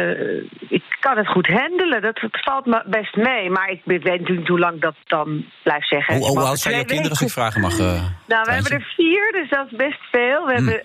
Ik 0.69 0.83
kan 0.99 1.17
het 1.17 1.27
goed 1.27 1.47
handelen. 1.47 2.01
Dat, 2.01 2.15
dat 2.21 2.39
valt 2.43 2.65
me 2.65 2.83
best 2.85 3.15
mee. 3.15 3.49
Maar 3.49 3.69
ik 3.69 3.81
weet 3.85 4.03
natuurlijk 4.03 4.37
niet 4.39 4.47
hoe 4.47 4.59
lang 4.59 4.81
dat 4.81 4.95
dan 5.07 5.45
blijft 5.63 5.87
zeggen. 5.87 6.15
Hoe, 6.17 6.39
oud 6.39 6.59
zijn 6.59 6.73
jouw 6.75 6.83
twee 6.83 6.85
kinderen, 6.85 7.09
als 7.09 7.21
ik 7.21 7.29
vragen 7.29 7.61
mag? 7.61 7.71
eh, 7.71 7.77
Nou, 7.77 8.01
we 8.25 8.25
Treintje? 8.27 8.53
hebben 8.53 8.71
er 8.71 8.93
vier, 8.95 9.31
dus 9.31 9.49
dat 9.49 9.65
is 9.71 9.77
best 9.77 9.99
veel. 10.11 10.45
We 10.45 10.53
Hmm. 10.55 10.67
hebben 10.67 10.83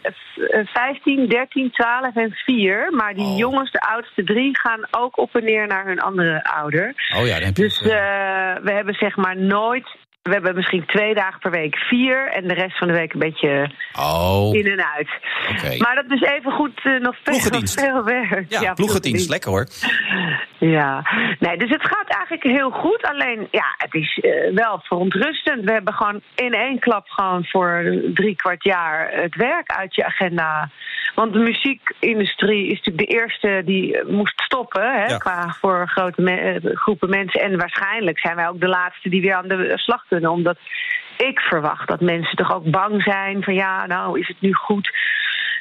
eh, 0.51 0.67
15, 0.67 1.29
13, 1.29 1.71
12 1.71 2.17
en 2.17 2.31
4. 2.33 2.93
Maar 2.93 3.11
Oh. 3.11 3.17
die 3.17 3.37
jongens, 3.37 3.71
de 3.73 3.81
oudste 3.81 4.25
drie, 4.25 4.59
gaan 4.59 4.87
ook 4.91 5.19
op 5.19 5.35
en 5.37 5.45
neer 5.45 5.67
naar 5.67 5.87
hun 5.87 6.01
andere 6.01 6.45
ouder. 6.45 6.95
Oh 7.19 7.27
ja, 7.27 7.35
dan 7.35 7.45
heb 7.47 7.57
je 7.57 7.63
Dus 7.63 7.81
eh, 7.83 7.89
we 8.63 8.73
hebben 8.73 8.95
zeg 8.95 9.17
maar 9.17 9.37
nooit. 9.37 9.89
We 10.23 10.33
hebben 10.33 10.55
misschien 10.55 10.87
twee 10.87 11.15
dagen 11.15 11.41
per 11.41 11.51
week 11.51 11.77
vier. 11.77 12.29
En 12.33 12.49
de 12.49 12.55
rest 12.55 12.79
van 12.79 12.89
de 12.89 12.95
week 12.95 13.13
een 13.13 13.19
beetje 13.19 13.71
Oh, 13.99 14.55
in 14.55 14.67
en 14.67 14.85
uit. 14.95 15.09
oké. 15.51 15.77
Maar 15.79 15.95
dat 15.95 16.11
is 16.11 16.21
even 16.23 16.53
goed 16.53 16.81
eh, 16.85 16.93
nog 17.01 17.17
Ploegendienst. 17.23 17.81
veel 17.81 18.05
werk. 18.05 18.45
Ja, 18.49 18.73
ploegendienst, 18.73 19.29
lekker 19.31 19.51
hoor. 19.51 19.67
Ja, 20.59 21.03
nee, 21.39 21.57
dus 21.57 21.71
het 21.71 21.83
gaat 21.87 22.09
eigenlijk 22.09 22.43
heel 22.43 22.71
goed. 22.71 23.03
Alleen, 23.03 23.49
ja, 23.51 23.75
het 23.77 23.95
is 23.95 24.19
eh, 24.19 24.55
wel 24.55 24.81
verontrustend. 24.83 25.65
We 25.65 25.73
hebben 25.73 25.95
gewoon 25.95 26.21
in 26.35 26.53
één 26.55 26.79
klap 26.79 27.09
gewoon 27.09 27.45
voor 27.45 27.83
drie 28.15 28.37
kwart 28.37 28.65
jaar 28.65 29.11
het 29.13 29.35
werk 29.37 29.71
uit 29.71 29.95
je 29.95 30.05
agenda. 30.05 30.71
Want 31.15 31.33
de 31.33 31.39
muziekindustrie 31.39 32.67
is 32.67 32.77
natuurlijk 32.77 33.09
de 33.09 33.15
eerste 33.15 33.63
die 33.65 33.99
eh, 33.99 34.07
moest 34.09 34.41
stoppen, 34.41 34.83
hè, 34.83 35.05
Ja. 35.07 35.17
qua 35.17 35.57
voor 35.61 35.89
grote 35.89 36.23
me- 36.23 36.37
eh, 36.63 36.77
groepen 36.77 37.11
mensen. 37.11 37.41
En 37.41 37.59
waarschijnlijk 37.59 38.19
zijn 38.19 38.37
wij 38.37 38.49
ook 38.49 38.61
de 38.61 38.69
laatste 38.69 39.09
die 39.09 39.21
weer 39.21 39.35
aan 39.35 39.49
de 39.49 39.73
slag 39.79 40.05
kunnen, 40.09 40.31
omdat 40.31 40.59
ik 41.17 41.41
verwacht 41.41 41.89
dat 41.89 42.01
mensen 42.01 42.37
toch 42.37 42.55
ook 42.55 42.71
bang 42.71 43.03
zijn 43.03 43.43
van 43.43 43.55
ja, 43.55 43.87
nou 43.87 44.21
is 44.21 44.29
het 44.29 44.41
nu 44.41 44.53
goed 44.53 44.91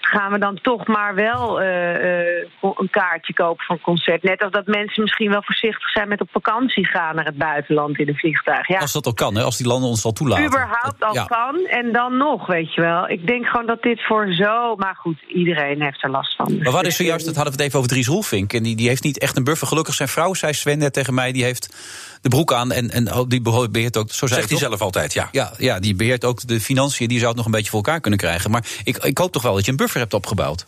gaan 0.02 0.32
we 0.32 0.40
dan 0.40 0.60
toch 0.62 0.88
maar 0.88 1.16
wel 1.16 1.62
eh, 1.62 2.38
eh, 2.40 2.48
een 2.62 2.90
kaartje 2.90 3.34
kopen 3.34 3.66
een 3.68 3.82
concert. 3.82 4.24
Net 4.24 4.44
als 4.44 4.52
dat 4.52 4.66
mensen 4.66 5.02
misschien 5.02 5.30
wel 5.30 5.44
voorzichtig 5.44 5.90
zijn 5.90 6.08
met 6.08 6.22
op 6.22 6.30
vakantie 6.32 6.86
gaan 6.86 7.16
naar 7.16 7.26
het 7.26 7.38
buitenland 7.38 8.00
in 8.00 8.08
een 8.08 8.16
vliegtuig. 8.16 8.68
Ja. 8.68 8.80
Als 8.80 8.94
dat 8.94 9.08
ook 9.08 9.16
kan, 9.16 9.36
hè, 9.36 9.44
als 9.44 9.58
die 9.58 9.68
landen 9.68 9.90
ons 9.90 10.06
al 10.06 10.12
toelaten. 10.12 10.46
Überhaupt 10.46 11.04
al 11.04 11.14
ja. 11.14 11.26
kan 11.26 11.56
en 11.56 11.92
dan 11.92 12.18
nog, 12.18 12.48
weet 12.48 12.74
je 12.74 12.82
wel. 12.82 13.10
Ik 13.10 13.28
denk 13.28 13.46
gewoon 13.46 13.66
dat 13.66 13.82
dit 13.82 14.06
voor 14.06 14.34
zo... 14.34 14.76
Maar 14.76 14.96
goed, 14.96 15.22
iedereen 15.28 15.82
heeft 15.82 16.04
er 16.04 16.10
last 16.10 16.36
van. 16.36 16.58
Maar 16.58 16.72
wat 16.72 16.86
is 16.86 16.96
zojuist, 16.96 17.26
dat 17.26 17.36
hadden 17.36 17.54
we 17.54 17.60
het 17.60 17.68
even 17.68 17.80
over 17.80 17.92
Dries 17.92 18.08
Roelvink. 18.08 18.54
En 18.54 18.64
die, 18.64 18.76
die 18.76 18.88
heeft 18.88 19.04
niet 19.04 19.20
echt 19.20 19.38
een 19.38 19.44
buffer. 19.44 19.68
Gelukkig 19.68 19.94
zijn 19.94 20.10
vrouw, 20.10 20.34
zei 20.34 20.54
Sven 20.54 20.78
net 20.78 20.94
tegen 20.94 21.14
mij, 21.14 21.32
die 21.32 21.44
heeft 21.44 21.76
de 22.22 22.30
broek 22.30 22.54
aan. 22.54 22.72
En, 22.72 22.92
en 22.92 23.26
die 23.28 23.42
beheert 23.72 23.98
ook, 23.98 24.12
zo 24.12 24.28
Zegt 24.28 24.40
hij 24.40 24.50
hij 24.50 24.58
zelf 24.58 24.82
altijd, 24.82 25.14
ja. 25.14 25.30
Ja, 25.32 25.54
ja, 25.58 25.80
die 25.80 25.96
beheert 25.96 26.26
ook 26.26 26.48
de 26.48 26.62
financiën. 26.62 27.08
Die 27.08 27.18
zou 27.18 27.28
het 27.28 27.38
nog 27.38 27.46
een 27.46 27.52
beetje 27.52 27.70
voor 27.70 27.80
elkaar 27.80 28.02
kunnen 28.02 28.20
krijgen. 28.20 28.52
Maar 28.52 28.66
ik, 28.84 28.98
ik 28.98 29.18
hoop 29.18 29.32
toch 29.32 29.42
wel 29.42 29.54
dat 29.54 29.66
je 29.66 29.72
een 29.72 29.78
buffer 29.78 30.00
hebt 30.00 30.14
opgebouwd. 30.14 30.66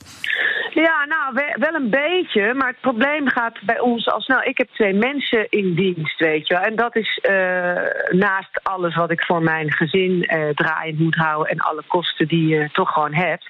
Ja, 0.74 1.06
nou, 1.06 1.34
we- 1.34 1.56
wel 1.60 1.74
een 1.74 1.90
beetje. 1.90 2.54
Maar 2.54 2.68
het 2.68 2.82
probleem 2.82 3.30
gaat 3.30 3.62
bij 3.62 3.80
ons 3.80 4.08
al 4.08 4.22
snel. 4.22 4.44
Ik 4.44 4.58
heb 4.58 4.70
twee 4.74 4.94
mensen 4.94 5.50
in 5.50 5.74
dienst, 5.74 6.20
weet 6.20 6.48
je 6.48 6.54
wel. 6.54 6.64
En 6.64 6.76
dat 6.76 6.96
is 6.96 7.20
eh, 7.22 7.76
naast 8.10 8.60
alles 8.64 8.96
wat 8.96 9.12
ik 9.12 9.24
voor 9.26 9.44
mijn 9.44 9.72
gezin 9.72 10.26
eh, 10.26 10.50
draaiend 10.50 11.00
moet 11.00 11.16
houden... 11.16 11.52
en 11.52 11.60
alle 11.60 11.84
kosten 11.88 12.28
die 12.28 12.48
je 12.48 12.70
toch 12.72 12.90
gewoon 12.94 13.14
hebt... 13.14 13.50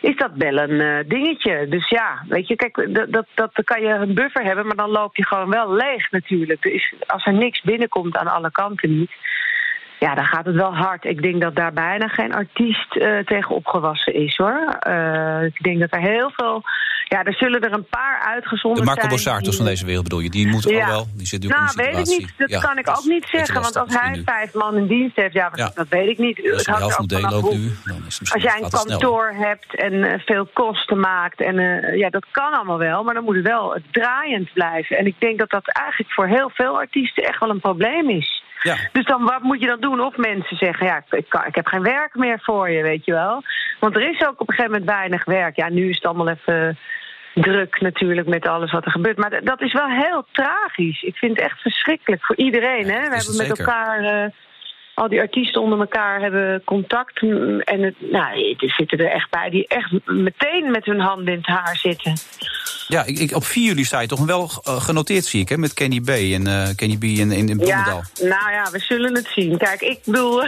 is 0.00 0.16
dat 0.16 0.30
wel 0.34 0.58
een 0.58 0.80
eh, 0.80 1.08
dingetje. 1.08 1.68
Dus 1.68 1.88
ja, 1.88 2.24
weet 2.28 2.48
je, 2.48 2.56
kijk, 2.56 2.94
dat, 2.94 3.12
dat, 3.12 3.26
dat, 3.34 3.64
kan 3.64 3.82
je 3.82 3.88
een 3.88 4.14
buffer 4.14 4.44
hebben... 4.44 4.66
maar 4.66 4.76
dan 4.76 4.90
loop 4.90 5.16
je 5.16 5.26
gewoon 5.26 5.50
wel 5.50 5.72
leeg 5.74 6.10
natuurlijk. 6.10 6.62
Dus 6.62 6.94
als 7.06 7.26
er 7.26 7.32
niks 7.32 7.60
binnenkomt 7.60 8.16
aan 8.16 8.28
alle 8.28 8.50
kanten 8.50 8.98
niet... 8.98 9.10
Ja, 10.00 10.14
dan 10.14 10.24
gaat 10.24 10.44
het 10.46 10.54
wel 10.54 10.74
hard. 10.74 11.04
Ik 11.04 11.22
denk 11.22 11.40
dat 11.40 11.56
daar 11.56 11.72
bijna 11.72 12.08
geen 12.08 12.34
artiest 12.34 12.96
eh, 12.96 13.18
tegen 13.18 13.54
opgewassen 13.54 14.14
is, 14.14 14.36
hoor. 14.36 14.76
Eh, 14.80 15.42
ik 15.42 15.62
denk 15.62 15.80
dat 15.80 15.92
er 15.94 16.00
heel 16.00 16.30
veel... 16.36 16.62
Ja, 17.08 17.24
er 17.24 17.34
zullen 17.34 17.60
er 17.60 17.72
een 17.72 17.86
paar 17.88 18.18
De 18.20 18.26
uitgezonderd 18.28 18.84
Marco 18.84 19.00
zijn. 19.00 19.12
Borsatos 19.12 19.48
die- 19.48 19.56
van 19.56 19.64
deze 19.66 19.84
wereld 19.86 20.02
bedoel 20.04 20.20
je. 20.20 20.30
Die 20.30 20.46
moet 20.48 20.68
Ja. 20.68 20.84
al 20.84 20.90
wel, 20.90 21.06
die 21.16 21.26
zit 21.26 21.42
nu 21.42 21.48
ook 21.48 21.54
nou, 21.54 21.64
in 21.72 21.78
een 21.78 21.84
weet 21.84 21.94
ik 21.94 21.98
situatie. 22.06 22.20
niet. 22.26 22.34
Dat 22.38 22.50
Ja, 22.50 22.60
kan 22.60 22.78
ik 22.78 22.88
ook 22.88 23.04
niet 23.04 23.26
zeggen. 23.30 23.62
Want 23.62 23.76
als 23.76 23.94
hij 24.00 24.22
vijf 24.24 24.54
man 24.54 24.76
in 24.76 24.86
dienst 24.86 25.16
heeft, 25.16 25.32
ja, 25.34 25.50
Ja. 25.54 25.70
dat 25.74 25.88
weet 25.88 26.08
ik 26.08 26.18
niet. 26.18 26.36
Als 26.38 26.46
je 26.60 26.64
de 26.64 26.70
hangt 26.70 26.80
helft 26.80 26.98
moet 26.98 27.14
ook 27.14 27.20
delen 27.50 27.60
nu, 27.60 27.70
dan 27.84 28.02
is 28.06 28.18
het 28.18 28.32
Als 28.32 28.42
jij 28.42 28.60
een 28.60 28.68
sneller. 28.70 28.86
kantoor 28.88 29.32
hebt 29.36 29.74
en 29.76 30.04
eh, 30.04 30.18
veel 30.24 30.46
kosten 30.52 31.00
maakt, 31.00 31.40
en 31.40 31.56
ja, 31.96 32.08
dat 32.10 32.26
kan 32.30 32.52
allemaal 32.52 32.78
wel, 32.78 33.02
maar 33.04 33.14
dan 33.14 33.24
moet 33.24 33.34
het 33.36 33.46
wel 33.46 33.76
draaiend 33.90 34.52
blijven. 34.52 34.98
En 34.98 35.06
ik 35.06 35.14
denk 35.18 35.38
dat 35.38 35.50
dat 35.50 35.68
eigenlijk 35.68 36.12
voor 36.12 36.26
heel 36.26 36.50
veel 36.54 36.76
artiesten 36.78 37.22
echt 37.24 37.40
wel 37.40 37.50
een 37.50 37.60
probleem 37.60 38.10
is. 38.10 38.42
Ja. 38.62 38.76
Dus 38.92 39.04
dan 39.04 39.24
wat 39.24 39.42
moet 39.42 39.60
je 39.60 39.66
dan 39.66 39.80
doen? 39.80 40.00
Of 40.00 40.16
mensen 40.16 40.56
zeggen, 40.56 40.86
ja, 40.86 41.02
ik, 41.10 41.28
kan, 41.28 41.46
ik 41.46 41.54
heb 41.54 41.66
geen 41.66 41.82
werk 41.82 42.14
meer 42.14 42.40
voor 42.42 42.70
je, 42.70 42.82
weet 42.82 43.04
je 43.04 43.12
wel. 43.12 43.42
Want 43.80 43.96
er 43.96 44.10
is 44.10 44.26
ook 44.26 44.40
op 44.40 44.48
een 44.48 44.54
gegeven 44.54 44.72
moment 44.72 44.90
weinig 44.90 45.24
werk. 45.24 45.56
Ja, 45.56 45.68
nu 45.68 45.88
is 45.88 45.94
het 45.94 46.04
allemaal 46.04 46.28
even 46.28 46.78
druk 47.34 47.80
natuurlijk 47.80 48.28
met 48.28 48.46
alles 48.46 48.72
wat 48.72 48.84
er 48.84 48.90
gebeurt. 48.90 49.18
Maar 49.18 49.44
dat 49.44 49.60
is 49.60 49.72
wel 49.72 49.88
heel 49.88 50.24
tragisch. 50.32 51.02
Ik 51.02 51.16
vind 51.16 51.36
het 51.36 51.44
echt 51.44 51.60
verschrikkelijk 51.60 52.24
voor 52.24 52.36
iedereen. 52.36 52.84
Hè? 52.84 53.00
We 53.08 53.16
hebben 53.16 53.36
met 53.36 53.46
zeker. 53.46 53.58
elkaar... 53.58 54.04
eh, 54.04 54.30
al 54.94 55.08
die 55.08 55.20
artiesten 55.20 55.62
onder 55.62 55.78
elkaar 55.80 56.20
hebben 56.20 56.62
contact. 56.64 57.20
En 57.64 57.82
het, 57.82 57.94
nou, 57.98 58.56
er 58.58 58.70
zitten 58.70 58.98
er 58.98 59.10
echt 59.10 59.30
bij 59.30 59.50
die 59.50 59.66
echt 59.68 59.90
meteen 60.06 60.70
met 60.70 60.84
hun 60.84 61.00
handen 61.00 61.32
in 61.32 61.38
het 61.38 61.46
haar 61.46 61.76
zitten. 61.76 62.12
Ja, 62.88 63.04
ik, 63.04 63.18
ik, 63.18 63.34
op 63.34 63.44
4 63.44 63.64
juli 63.64 63.84
sta 63.84 64.00
je 64.00 64.06
toch 64.06 64.24
wel 64.24 64.50
eh, 64.62 64.80
genoteerd, 64.82 65.24
zie 65.24 65.40
ik, 65.40 65.48
hè, 65.48 65.56
met 65.56 65.74
Kenny 65.74 66.00
B. 66.00 66.08
en 66.08 66.46
eh, 66.46 66.68
Kenny 66.76 66.96
B 66.96 67.04
in, 67.04 67.32
in, 67.32 67.48
in 67.48 67.56
Bloemendaal. 67.56 68.02
Ja, 68.14 68.26
nou 68.28 68.52
ja, 68.52 68.70
we 68.70 68.78
zullen 68.78 69.14
het 69.14 69.28
zien. 69.34 69.58
Kijk, 69.58 69.80
ik 69.80 69.98
bedoel, 70.04 70.40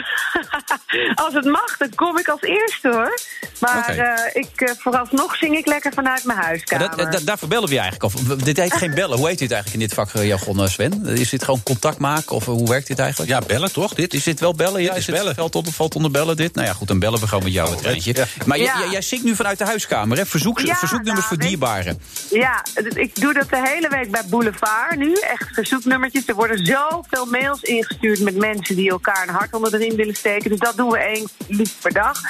als 1.25 1.35
het 1.35 1.45
mag, 1.45 1.77
dan 1.77 1.95
kom 1.95 2.19
ik 2.19 2.29
als 2.29 2.41
eerste 2.41 2.89
hoor. 2.89 3.19
Maar 3.61 3.79
Oké. 3.79 3.93
eh, 4.03 4.43
ik, 4.43 4.75
vooralsnog 4.79 5.37
zing 5.37 5.57
ik 5.57 5.67
lekker 5.67 5.93
vanuit 5.93 6.25
mijn 6.25 6.39
huiskamer. 6.39 6.97
dat- 7.11 7.23
daarvoor 7.25 7.49
bellen 7.49 7.69
we 7.69 7.75
je 7.75 7.81
eigenlijk. 7.81 8.15
Of, 8.15 8.23
dit 8.37 8.57
heet 8.57 8.75
geen 8.75 8.95
bellen. 8.95 9.19
Hoe 9.19 9.29
heet 9.29 9.39
dit 9.39 9.51
eigenlijk 9.53 9.83
in 9.83 9.89
dit 9.89 9.97
vak, 9.99 10.11
jargon, 10.25 10.59
eh, 10.61 10.67
Sven? 10.67 11.07
Is 11.07 11.31
dit 11.31 11.45
gewoon 11.45 11.63
contact 11.63 11.99
maken? 11.99 12.37
Of 12.37 12.45
hoe 12.45 12.69
werkt 12.69 12.87
dit 12.87 12.99
eigenlijk? 12.99 13.31
Ja, 13.31 13.41
bellen 13.47 13.73
toch? 13.73 13.95
Dit? 13.95 14.15
Is 14.15 14.25
dit 14.25 14.41
wel 14.43 14.55
bellen? 14.55 14.83
Ja, 14.83 14.91
is 14.93 14.99
is 14.99 15.07
het 15.07 15.17
bellen. 15.17 15.35
Valt, 15.35 15.55
onder, 15.55 15.73
valt 15.73 15.95
onder 15.95 16.11
bellen 16.11 16.37
dit? 16.37 16.55
Nou 16.55 16.67
ja, 16.67 16.73
goed, 16.73 16.89
dan 16.89 16.99
bellen 16.99 17.21
we 17.21 17.27
gewoon 17.29 17.45
met 17.45 17.53
jou 17.53 17.71
het 17.71 17.79
treintje. 17.79 18.13
ja. 18.17 18.25
Maar 18.47 18.57
jij- 18.59 18.67
Ja. 18.67 18.79
jij, 18.79 18.89
jij 18.91 19.03
zingt 19.03 19.25
nu 19.25 19.35
vanuit 19.37 19.59
de 19.59 19.65
huiskamer, 19.65 20.17
hè? 20.19 20.27
Verzoek, 20.27 20.59
Ja, 20.61 20.75
verzoeknummers 20.77 21.27
nou, 21.27 21.29
voor 21.29 21.37
weet- 21.37 21.49
dierbaren. 21.49 22.01
Ja, 22.31 22.63
d- 22.75 22.97
ik 22.97 23.21
doe 23.21 23.33
dat 23.33 23.49
de 23.51 23.61
hele 23.65 23.89
week 23.89 24.11
bij 24.11 24.23
Boulevard 24.27 24.97
nu. 24.97 25.13
Echt 25.13 25.49
verzoeknummertjes. 25.53 26.27
Er 26.27 26.35
worden 26.35 26.67
zoveel 26.67 27.27
mails 27.27 27.63
ingestuurd 27.63 28.21
met 28.21 28.37
mensen 28.37 28.77
die 28.77 28.91
elkaar 28.91 29.29
een 29.29 29.35
hart 29.35 29.55
onder 29.55 29.71
de 29.71 29.77
riem 29.77 29.97
willen 29.97 30.15
steken. 30.17 30.51
Dus 30.51 30.59
dat 30.59 30.77
doen 30.77 30.91
we 30.91 30.99
één 30.99 31.29
liefst 31.49 31.81
per 31.81 31.93
dag. 31.93 32.21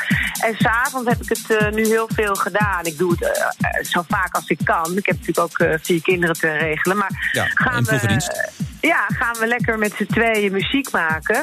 En 0.45 0.55
s'avonds 0.59 1.09
heb 1.09 1.23
ik 1.23 1.29
het 1.29 1.57
eh, 1.59 1.71
nu 1.71 1.87
heel 1.87 2.09
veel 2.15 2.35
gedaan. 2.35 2.85
Ik 2.85 2.99
doe 2.99 3.11
het 3.11 3.23
eh, 3.23 3.85
zo 3.91 4.05
vaak 4.09 4.35
als 4.35 4.47
ik 4.49 4.59
kan. 4.65 4.97
Ik 4.97 5.07
heb 5.07 5.17
natuurlijk 5.19 5.39
ook 5.39 5.59
eh, 5.59 5.75
vier 5.83 6.03
kinderen 6.03 6.35
te 6.37 6.51
regelen. 6.51 6.97
Maar 6.97 7.31
Ja, 7.33 7.47
gaan 7.55 7.75
en 7.75 7.83
we, 7.83 7.89
ploegendienst. 7.89 8.41
Ja, 8.83 9.07
gaan 9.07 9.37
we 9.39 9.47
lekker 9.47 9.79
met 9.79 9.93
z'n 9.97 10.07
tweeën 10.07 10.53
muziek 10.53 10.91
maken. 10.91 11.37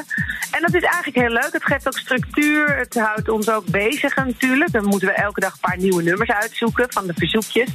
En 0.50 0.60
dat 0.60 0.74
is 0.74 0.82
eigenlijk 0.82 1.16
heel 1.16 1.28
leuk. 1.28 1.52
Het 1.52 1.64
geeft 1.64 1.86
ook 1.86 1.98
structuur. 1.98 2.76
Het 2.76 2.94
houdt 2.94 3.28
ons 3.28 3.48
ook 3.50 3.66
bezig 3.66 4.16
natuurlijk. 4.16 4.72
Dan 4.72 4.84
moeten 4.84 5.08
we 5.08 5.14
elke 5.14 5.40
dag 5.40 5.52
een 5.52 5.58
paar 5.60 5.78
nieuwe 5.78 6.02
nummers 6.02 6.30
uitzoeken 6.30 6.86
van 6.88 7.06
de 7.06 7.12
verzoekjes. 7.16 7.68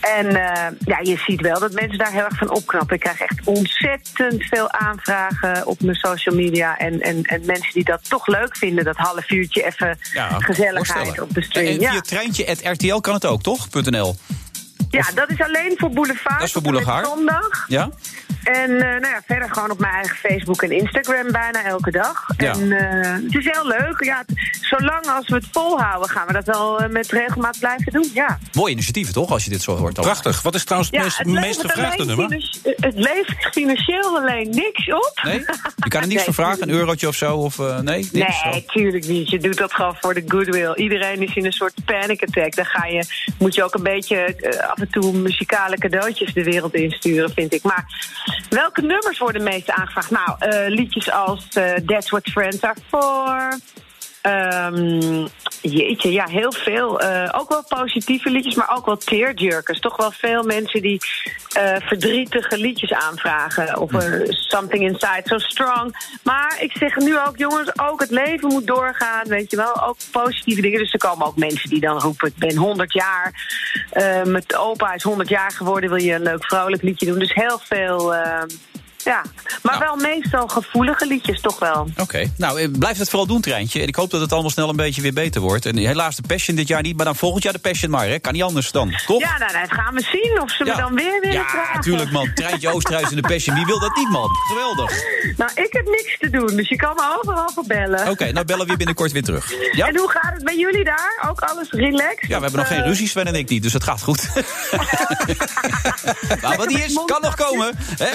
En 0.00 0.26
eh, 0.26 0.70
ja, 0.78 0.98
je 1.02 1.16
ziet 1.26 1.40
wel 1.40 1.60
dat 1.60 1.72
mensen 1.72 1.98
daar 1.98 2.12
heel 2.12 2.24
erg 2.24 2.36
van 2.38 2.50
opknappen. 2.50 2.94
Ik 2.94 3.00
krijg 3.00 3.20
echt 3.20 3.40
ontzettend 3.44 4.44
veel 4.44 4.70
aanvragen 4.70 5.66
op 5.66 5.80
mijn 5.82 5.96
social 5.96 6.34
media. 6.34 6.76
En, 6.78 7.00
en, 7.00 7.22
en 7.22 7.42
mensen 7.46 7.72
die 7.72 7.84
dat 7.84 8.08
toch 8.08 8.26
leuk 8.26 8.56
vinden. 8.56 8.84
Dat 8.84 8.96
half 8.96 9.30
uurtje 9.30 9.64
even 9.64 9.98
Ja, 10.12 10.28
gezelligheid 10.38 11.20
op 11.20 11.34
de 11.34 11.42
stream. 11.42 11.66
En 11.66 11.80
Ja. 11.80 11.90
via 11.90 12.00
treintje.rtl 12.00 13.00
kan 13.00 13.14
het 13.14 13.24
ook, 13.26 13.42
toch? 13.42 13.68
.nl. 13.70 14.16
ja, 14.94 15.04
dat 15.14 15.30
is 15.30 15.40
alleen 15.40 15.74
voor 15.76 15.90
Boulevard. 15.90 16.38
Dat 16.38 16.46
is 16.46 16.52
voor 16.52 16.62
Boulevard. 16.62 17.06
Zondag. 17.06 17.64
Ja? 17.68 17.90
En 18.44 18.70
eh, 18.70 19.00
nou 19.00 19.06
ja, 19.06 19.20
verder 19.26 19.48
gewoon 19.52 19.70
op 19.70 19.78
mijn 19.78 19.92
eigen 19.94 20.16
Facebook 20.16 20.62
en 20.62 20.70
Instagram 20.70 21.32
bijna 21.32 21.64
elke 21.64 21.90
dag. 21.90 22.24
Ja. 22.36 22.52
En 22.52 22.72
eh, 22.72 23.12
het 23.12 23.34
is 23.34 23.44
heel 23.50 23.66
leuk. 23.66 24.04
Ja, 24.04 24.22
het- 24.26 24.38
zolang 24.60 25.06
als 25.06 25.28
we 25.28 25.34
het 25.34 25.46
volhouden, 25.52 26.08
gaan 26.10 26.26
we 26.26 26.32
dat 26.32 26.44
wel 26.44 26.80
eh, 26.80 26.88
met 26.88 27.10
regelmaat 27.10 27.58
blijven 27.58 27.92
doen. 27.92 28.10
Ja, 28.14 28.38
Mooi 28.52 28.72
initiatief, 28.72 29.10
toch? 29.10 29.30
Als 29.30 29.44
je 29.44 29.50
dit 29.50 29.62
zo 29.62 29.76
hoort. 29.76 29.94
Prachtig. 29.94 30.42
Wat 30.42 30.54
is 30.54 30.64
trouwens 30.64 30.90
het 30.90 31.00
ja 31.00 31.04
meest, 31.04 31.18
het, 31.18 31.26
meest 31.26 31.44
levert 31.62 31.72
gevraagde 31.72 32.04
nummer? 32.04 32.50
het 32.62 32.94
levert 32.94 33.48
financieel 33.52 34.18
alleen 34.18 34.50
niks 34.50 34.92
op. 34.92 35.20
Nee? 35.22 35.38
Je 35.76 35.88
kan 35.88 36.02
er 36.02 36.08
niks 36.08 36.24
voor 36.28 36.34
vragen, 36.34 36.62
een 36.62 36.70
eurotje 36.74 37.08
of 37.08 37.14
zo? 37.14 37.36
Of, 37.36 37.58
eh, 37.58 37.78
nee? 37.78 38.08
Niks? 38.12 38.44
Nee, 38.44 38.64
tuurlijk 38.66 39.06
niet. 39.06 39.30
Je 39.30 39.38
doet 39.38 39.56
dat 39.56 39.72
gewoon 39.72 39.96
voor 40.00 40.14
de 40.14 40.24
goodwill. 40.28 40.74
Iedereen 40.74 41.22
is 41.22 41.34
in 41.34 41.44
een 41.44 41.52
soort 41.52 41.74
panic 41.84 42.22
attack. 42.22 42.54
Dan 42.54 42.64
ga 42.64 42.86
je, 42.86 43.04
moet 43.38 43.54
je 43.54 43.64
ook 43.64 43.74
een 43.74 43.82
beetje 43.82 44.36
af 44.70 44.78
en 44.84 45.00
toe 45.00 45.12
muzikale 45.12 45.78
cadeautjes 45.78 46.32
de 46.32 46.42
wereld 46.42 46.74
insturen, 46.74 47.30
vind 47.30 47.52
ik. 47.52 47.62
Maar 47.62 47.84
welke 48.48 48.80
nummers 48.80 49.18
worden 49.18 49.42
meest 49.42 49.70
aangevraagd? 49.70 50.10
Nou, 50.10 50.36
eh, 50.38 50.68
liedjes 50.68 51.10
als 51.10 51.48
eh, 51.48 51.74
That's 51.74 52.10
What 52.10 52.30
Friends 52.30 52.62
Are 52.62 52.76
For. 52.88 53.58
Ehm, 54.24 55.26
jeetje, 55.60 56.12
ja, 56.12 56.26
heel 56.26 56.52
veel. 56.52 57.00
Eh, 57.00 57.28
ook 57.40 57.48
wel 57.48 57.64
positieve 57.68 58.30
liedjes, 58.30 58.54
maar 58.54 58.76
ook 58.76 58.86
wel 58.86 58.96
tearjerkers. 58.96 59.80
Toch 59.80 59.96
wel 59.96 60.10
veel 60.10 60.42
mensen 60.42 60.82
die 60.82 61.00
eh, 61.52 61.76
verdrietige 61.78 62.58
liedjes 62.58 62.92
aanvragen. 62.92 63.78
Of 63.78 63.92
eh, 63.92 64.20
Something 64.28 64.82
Inside 64.82 65.22
So 65.24 65.38
Strong. 65.38 66.18
Maar 66.22 66.56
ik 66.60 66.72
zeg 66.76 66.96
nu 66.96 67.18
ook, 67.18 67.36
jongens, 67.36 67.78
ook 67.78 68.00
het 68.00 68.10
leven 68.10 68.48
moet 68.48 68.66
doorgaan. 68.66 69.28
Weet 69.28 69.50
je 69.50 69.56
wel, 69.56 69.82
ook 69.82 69.96
positieve 70.10 70.60
dingen. 70.60 70.78
Dus 70.78 70.92
er 70.92 70.98
komen 70.98 71.26
ook 71.26 71.36
mensen 71.36 71.70
die 71.70 71.80
dan 71.80 72.00
roepen: 72.00 72.28
Ik 72.28 72.36
ben 72.36 72.56
100 72.56 72.92
jaar. 72.92 73.32
Mijn 74.24 74.44
opa 74.56 74.94
is 74.94 75.02
100 75.02 75.28
jaar 75.28 75.50
geworden. 75.50 75.90
Wil 75.90 76.02
je 76.02 76.14
een 76.14 76.22
leuk 76.22 76.44
vrolijk 76.44 76.82
liedje 76.82 77.06
doen? 77.06 77.18
Dus 77.18 77.34
heel 77.34 77.58
veel. 77.58 78.14
Ja, 79.04 79.22
maar 79.62 79.78
wel 79.78 79.96
meestal 79.96 80.48
gevoelige 80.48 81.06
liedjes, 81.06 81.40
toch 81.40 81.58
wel. 81.58 81.88
Oké, 81.96 82.32
nou 82.36 82.60
eh, 82.60 82.68
blijf 82.78 82.98
het 82.98 83.08
vooral 83.08 83.26
doen, 83.26 83.40
Treintje. 83.40 83.80
En 83.80 83.88
ik 83.88 83.94
hoop 83.96 84.10
dat 84.10 84.20
het 84.20 84.32
allemaal 84.32 84.50
snel 84.50 84.68
een 84.68 84.76
beetje 84.76 85.02
weer 85.02 85.12
beter 85.12 85.40
wordt. 85.40 85.66
En 85.66 85.76
helaas 85.76 86.16
de 86.16 86.22
Passion 86.26 86.56
dit 86.56 86.68
jaar 86.68 86.82
niet, 86.82 86.96
maar 86.96 87.04
dan 87.04 87.16
volgend 87.16 87.42
jaar 87.42 87.52
de 87.52 87.58
Passion 87.58 87.90
maar, 87.90 88.06
hè? 88.06 88.18
Kan 88.18 88.32
niet 88.32 88.42
anders 88.42 88.70
dan, 88.70 88.94
toch? 89.06 89.20
Ja, 89.20 89.38
nou, 89.38 89.52
dat 89.52 89.72
gaan 89.72 89.94
we 89.94 90.00
zien 90.02 90.40
of 90.42 90.50
ze 90.50 90.64
Ja. 90.64 90.74
me 90.74 90.80
dan 90.80 90.94
weer 90.94 91.20
willen 91.20 91.36
Ja, 91.36 91.48
vragen. 91.48 91.80
tuurlijk, 91.80 92.10
man. 92.10 92.30
Treintje 92.34 92.68
Oosterhuis 92.72 93.10
in 93.10 93.16
de 93.16 93.22
Passion. 93.28 93.56
Wie 93.56 93.64
wil 93.66 93.80
dat 93.80 93.96
niet, 93.96 94.08
man? 94.10 94.28
Geweldig. 94.48 94.90
Nou, 95.36 95.50
ik 95.54 95.72
heb 95.72 95.84
niks 95.86 96.18
te 96.18 96.30
doen, 96.30 96.56
dus 96.56 96.68
je 96.68 96.76
kan 96.76 96.94
me 96.94 97.16
overal 97.18 97.50
voor 97.54 97.64
bellen. 97.66 98.10
Oké, 98.10 98.32
nou 98.32 98.46
bellen 98.46 98.64
we 98.64 98.70
je 98.70 98.76
binnenkort 98.76 99.12
weer 99.12 99.22
terug. 99.22 99.52
Ja? 99.72 99.86
En 99.88 99.96
hoe 99.98 100.10
gaat 100.10 100.32
het 100.34 100.44
bij 100.44 100.56
jullie 100.56 100.84
daar? 100.84 101.26
Ook 101.30 101.40
alles 101.40 101.70
relaxed? 101.70 102.28
Ja, 102.28 102.36
we 102.36 102.42
hebben 102.42 102.60
nog 102.60 102.66
geen 102.68 102.80
eh, 102.80 102.86
ruzie, 102.86 103.08
Sven 103.08 103.26
en 103.26 103.34
ik 103.34 103.48
niet, 103.48 103.62
dus 103.62 103.72
het 103.72 103.84
gaat 103.84 104.02
goed. 104.02 104.28
nou, 106.42 106.56
wat 106.56 106.68
niet 106.68 106.84
is, 106.84 106.98
kan 107.06 107.20
nog 107.20 107.34
komen. 107.34 107.74
Hè? 107.96 108.10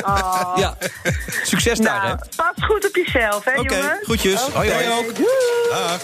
Ja. 0.56 0.78
Succes 1.44 1.80
daar, 1.80 2.02
hè? 2.02 2.08
Nou, 2.08 2.18
pas 2.36 2.66
goed 2.66 2.88
op 2.88 2.96
jezelf, 2.96 3.44
hè, 3.46 3.60
Oké, 3.60 3.76
jongens? 3.76 4.00
groetjes. 4.04 4.46
Oké. 4.46 4.58
Hoi, 4.58 4.72
hoi. 4.72 5.06
Doei. 5.14 5.28
Dag. 5.70 6.02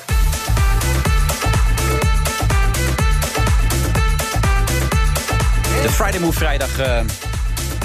De 5.82 5.92
Friday 5.92 6.20
Move 6.20 6.38
vrijdag... 6.38 6.78
eh 6.80 7.00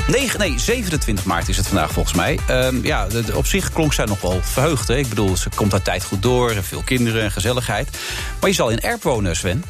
9, 0.06 0.38
nee, 0.38 0.58
27 0.58 1.24
maart 1.24 1.48
is 1.48 1.56
het 1.56 1.66
vandaag 1.66 1.90
volgens 1.92 2.14
mij. 2.14 2.38
Ehm, 2.46 2.84
ja, 2.84 3.06
de- 3.06 3.24
de- 3.24 3.36
op 3.36 3.46
zich 3.46 3.72
klonk 3.72 3.92
zij 3.92 4.04
nog 4.04 4.20
wel 4.20 4.40
verheugd. 4.42 4.88
Hè? 4.88 4.96
Ik 4.96 5.08
bedoel, 5.08 5.36
ze 5.36 5.48
komt 5.54 5.72
haar 5.72 5.82
tijd 5.82 6.04
goed 6.04 6.22
door. 6.22 6.50
en 6.50 6.64
Veel 6.64 6.82
kinderen 6.84 7.22
en 7.22 7.30
gezelligheid. 7.30 7.88
Maar 8.40 8.50
je 8.50 8.56
zal 8.56 8.68
in 8.68 8.80
Erp 8.80 9.02
wonen, 9.02 9.36
Sven. 9.36 9.64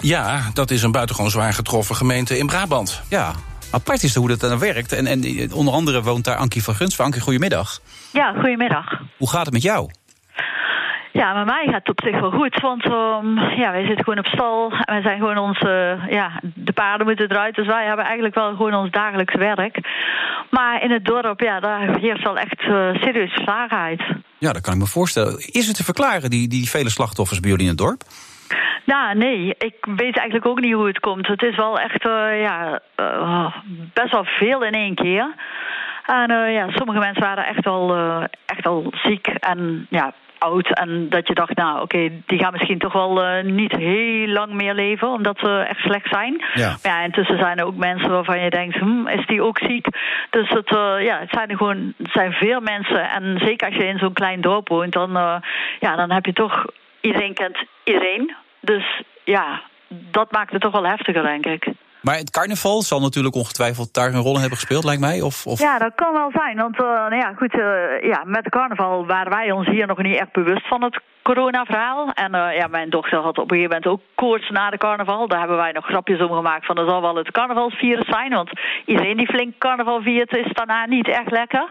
Ja, 0.00 0.50
dat 0.54 0.70
is 0.70 0.82
een 0.82 0.90
buitengewoon 0.92 1.30
zwaar 1.30 1.54
getroffen 1.54 1.96
gemeente 1.96 2.38
in 2.38 2.46
Brabant. 2.46 3.00
Ja, 3.08 3.34
apart 3.70 4.02
is 4.02 4.14
hoe 4.14 4.28
dat 4.28 4.40
dan 4.40 4.58
werkt. 4.58 4.92
En, 4.92 5.06
en 5.06 5.52
onder 5.52 5.74
andere 5.74 6.02
woont 6.02 6.24
daar 6.24 6.36
Ankie 6.36 6.62
van 6.62 6.74
Gunsven. 6.74 7.04
Ankie, 7.04 7.20
goedemiddag. 7.20 7.80
Ja, 8.12 8.32
goedemiddag. 8.32 9.00
Hoe 9.18 9.30
gaat 9.30 9.44
het 9.44 9.54
met 9.54 9.62
jou? 9.62 9.90
Ja, 11.12 11.32
met 11.32 11.46
mij 11.46 11.66
gaat 11.66 11.86
het 11.86 11.88
op 11.88 12.00
zich 12.04 12.20
wel 12.20 12.30
goed. 12.30 12.60
Want 12.60 12.84
ehm, 12.84 13.38
ja, 13.38 13.70
wij 13.70 13.86
zitten 13.86 14.04
gewoon 14.04 14.18
op 14.18 14.26
stal. 14.26 14.70
En 14.70 14.94
wij 14.94 15.02
zijn 15.02 15.18
gewoon 15.18 15.38
onze. 15.38 15.98
ja, 16.10 16.40
de 16.54 16.72
paarden 16.72 17.06
moeten 17.06 17.30
eruit. 17.30 17.54
Dus 17.54 17.66
wij 17.66 17.86
hebben 17.86 18.04
eigenlijk 18.04 18.34
wel 18.34 18.50
gewoon 18.56 18.74
ons 18.74 18.90
dagelijks 18.90 19.34
werk. 19.34 19.80
Maar 20.50 20.82
in 20.82 20.90
het 20.90 21.04
dorp, 21.04 21.40
ja, 21.40 21.60
daar 21.60 21.98
heerst 21.98 22.22
wel 22.22 22.38
echt 22.38 22.60
serieuze 23.00 23.34
verslagenheid. 23.34 24.02
Ja, 24.38 24.52
dat 24.52 24.62
kan 24.62 24.72
ik 24.72 24.78
me 24.78 24.86
voorstellen. 24.86 25.38
Is 25.38 25.66
het 25.66 25.76
te 25.76 25.84
verklaren, 25.84 26.30
die, 26.30 26.48
die 26.48 26.68
vele 26.70 26.90
slachtoffers 26.90 27.40
bij 27.40 27.50
jullie 27.50 27.64
in 27.64 27.70
het 27.70 27.80
dorp? 27.80 28.02
Nou, 28.84 29.16
nee, 29.16 29.54
ik 29.58 29.74
weet 29.96 30.16
eigenlijk 30.16 30.46
ook 30.46 30.60
niet 30.60 30.74
hoe 30.74 30.86
het 30.86 31.00
komt. 31.00 31.26
Het 31.26 31.42
is 31.42 31.56
wel 31.56 31.78
echt 31.78 32.06
eh, 32.06 32.40
ja, 32.40 32.80
eh, 32.94 33.54
best 33.92 34.12
wel 34.12 34.24
veel 34.24 34.64
in 34.64 34.72
één 34.72 34.94
keer. 34.94 35.34
En 36.06 36.30
eh, 36.30 36.52
ja, 36.52 36.66
sommige 36.70 36.98
mensen 36.98 37.22
waren 37.22 37.46
echt 37.46 37.66
al, 37.66 37.96
echt 38.46 38.66
al 38.66 38.92
ziek 39.02 39.26
en 39.26 39.86
ja, 39.90 40.12
oud. 40.38 40.78
En 40.78 41.08
dat 41.08 41.28
je 41.28 41.34
dacht, 41.34 41.56
nou 41.56 41.80
oké, 41.82 42.10
die 42.26 42.38
gaan 42.38 42.52
misschien 42.52 42.78
toch 42.78 42.92
wel 42.92 43.42
niet 43.42 43.72
heel 43.72 44.26
lang 44.26 44.52
meer 44.52 44.74
leven, 44.74 45.08
omdat 45.08 45.38
ze 45.38 45.66
echt 45.68 45.80
slecht 45.80 46.08
zijn. 46.08 46.44
Ja. 46.54 46.68
Maar 46.68 46.92
ja, 46.92 47.02
intussen 47.02 47.38
zijn 47.38 47.58
er 47.58 47.64
ook 47.64 47.76
mensen 47.76 48.10
waarvan 48.10 48.40
je 48.40 48.50
denkt, 48.50 48.76
hm, 48.76 49.06
is 49.06 49.26
die 49.26 49.42
ook 49.42 49.58
ziek? 49.58 49.86
Dus 50.30 50.48
het, 50.48 50.68
ja, 51.00 51.18
het 51.18 51.30
zijn 51.30 51.50
er 51.50 51.56
gewoon 51.56 51.94
het 51.96 52.12
zijn 52.12 52.32
veel 52.32 52.60
mensen. 52.60 53.10
En 53.10 53.40
zeker 53.44 53.66
als 53.66 53.76
je 53.76 53.86
in 53.86 53.98
zo'n 53.98 54.12
klein 54.12 54.40
dorp 54.40 54.68
woont, 54.68 54.92
dan, 54.92 55.10
ja, 55.80 55.96
dan 55.96 56.10
heb 56.10 56.26
je 56.26 56.32
toch, 56.32 56.64
iedereen 57.00 57.34
kent 57.34 57.64
iedereen. 57.84 58.34
Dus 58.60 59.02
ja, 59.24 59.62
dat 59.88 60.32
maakt 60.32 60.52
het 60.52 60.60
toch 60.60 60.72
wel 60.72 60.86
heftiger, 60.86 61.22
denk 61.22 61.46
ik. 61.46 61.72
Maar 62.02 62.16
het 62.16 62.30
carnaval 62.30 62.82
zal 62.82 63.00
natuurlijk 63.00 63.34
ongetwijfeld 63.34 63.94
daar 63.94 64.14
een 64.14 64.20
rol 64.20 64.34
in 64.34 64.40
hebben 64.40 64.58
gespeeld, 64.58 64.84
lijkt 64.84 65.00
mij. 65.00 65.20
Of, 65.20 65.46
of... 65.46 65.60
Ja, 65.60 65.78
dat 65.78 65.94
kan 65.94 66.12
wel 66.12 66.30
zijn. 66.32 66.56
Want 66.56 66.76
eh, 66.76 66.84
nou 66.84 67.16
ja, 67.16 67.32
goed, 67.36 67.52
eh, 67.52 68.08
ja, 68.08 68.22
met 68.24 68.44
de 68.44 68.50
carnaval 68.50 69.06
waren 69.06 69.32
wij 69.32 69.50
ons 69.50 69.66
hier 69.66 69.86
nog 69.86 70.02
niet 70.02 70.16
echt 70.16 70.32
bewust 70.32 70.68
van 70.68 70.82
het 70.82 71.00
coronaverhaal. 71.22 72.10
En 72.14 72.34
eh, 72.34 72.56
ja, 72.56 72.66
mijn 72.66 72.90
dochter 72.90 73.18
had 73.18 73.38
op 73.38 73.50
een 73.50 73.56
gegeven 73.56 73.76
moment 73.76 73.86
ook 73.86 74.00
koorts 74.14 74.50
na 74.50 74.70
de 74.70 74.78
carnaval. 74.78 75.28
Daar 75.28 75.38
hebben 75.38 75.56
wij 75.56 75.72
nog 75.72 75.84
grapjes 75.84 76.20
om 76.20 76.32
gemaakt 76.32 76.66
van 76.66 76.76
dat 76.76 76.88
zal 76.88 77.00
wel 77.00 77.16
het 77.16 77.30
carnavalsvirus 77.30 78.06
zijn. 78.08 78.30
Want 78.30 78.50
iedereen 78.86 79.16
die 79.16 79.26
flink 79.26 79.58
carnaval 79.58 80.02
viert 80.02 80.36
is 80.36 80.52
daarna 80.52 80.86
niet 80.86 81.08
echt 81.08 81.30
lekker. 81.30 81.68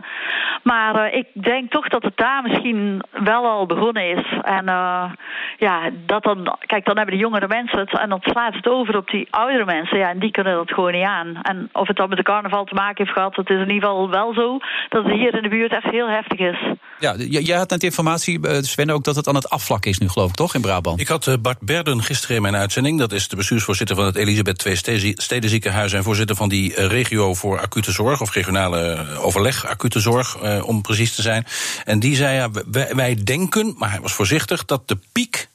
Maar 0.64 0.96
eh, 0.96 1.18
ik 1.18 1.28
denk 1.34 1.72
toch 1.72 1.88
dat 1.88 2.04
het 2.04 2.18
daar 2.18 2.42
misschien 2.44 3.04
wel 3.12 3.46
al 3.46 3.66
begonnen 3.66 4.10
is. 4.18 4.26
En 4.42 4.68
eh, 4.68 5.12
ja, 5.58 5.90
dat 6.06 6.24
dan, 6.24 6.58
kijk, 6.66 6.86
dan 6.86 6.98
hebben 6.98 7.16
de 7.16 7.22
jongere 7.22 7.48
mensen 7.48 7.80
het 7.80 8.00
en 8.00 8.10
dan 8.10 8.22
slaat 8.22 8.54
het 8.54 8.68
over 8.68 8.98
op 8.98 9.10
die 9.10 9.28
oudere 9.30 9.66
mensen. 9.66 9.98
Ja, 9.98 10.10
en 10.10 10.20
die 10.20 10.32
kunnen 10.32 10.54
dat 10.54 10.74
gewoon 10.74 10.92
niet 10.92 11.06
aan. 11.06 11.40
En 11.42 11.70
of 11.74 11.88
het 11.88 11.98
dan 11.98 12.10
met 12.10 12.18
de 12.18 12.24
carnaval 12.24 12.64
te 12.64 12.74
maken 12.74 13.04
heeft 13.04 13.18
gehad, 13.18 13.36
het 13.36 13.50
is 13.50 13.56
in 13.56 13.72
ieder 13.72 13.90
geval 13.90 14.10
wel 14.10 14.34
zo 14.34 14.58
dat 14.90 15.04
het 15.04 15.14
hier 15.14 15.36
in 15.36 15.44
de 15.44 15.50
buurt 15.50 15.72
echt 15.72 15.92
heel 15.92 16.10
heftig 16.10 16.40
is. 16.40 16.74
Ja, 17.00 17.14
jij 17.18 17.58
had 17.58 17.70
net 17.70 17.84
informatie, 17.84 18.40
Sven, 18.62 18.90
ook 18.90 19.04
dat 19.04 19.16
het 19.16 19.28
aan 19.28 19.39
het 19.42 19.50
afvlakken 19.50 19.92
is 19.92 19.98
nu, 19.98 20.10
geloof 20.10 20.30
ik, 20.30 20.36
toch, 20.36 20.56
in 20.56 20.62
Brabant? 20.62 21.00
Ik 21.00 21.08
had 21.08 21.28
eh, 21.28 21.34
Bart 21.42 21.60
Berden 21.60 22.04
gisteren 22.04 22.36
in 22.36 22.42
mijn 22.42 22.56
uitzending. 22.56 23.00
Dat 23.00 23.12
is 23.12 23.28
de 23.28 23.36
bestuursvoorzitter 23.36 23.96
van 23.96 24.06
het 24.06 24.16
Elisabeth 24.16 24.66
II 24.66 24.76
Ste- 24.76 25.14
Stedenziekenhuis... 25.16 25.94
en 25.94 26.04
voorzitter 26.04 26.36
van 26.36 26.50
die 26.50 26.76
eh, 26.76 26.86
regio 26.88 27.34
voor 27.34 27.60
acute 27.60 27.92
zorg... 27.92 28.22
of 28.22 28.34
regionale 28.34 28.92
eh, 28.92 29.26
overleg 29.26 29.66
acute 29.66 30.00
zorg, 30.00 30.38
eh, 30.38 30.68
om 30.68 30.82
precies 30.82 31.16
te 31.16 31.22
zijn. 31.22 31.46
En 31.86 32.00
die 32.00 32.16
zei, 32.16 32.36
ja, 32.36 32.50
wij, 32.72 32.96
wij 32.96 33.24
denken, 33.24 33.76
maar 33.78 33.92
hij 33.92 34.02
was 34.02 34.14
voorzichtig... 34.14 34.66
dat 34.66 34.88
de 34.88 34.98
piek, 35.12 35.50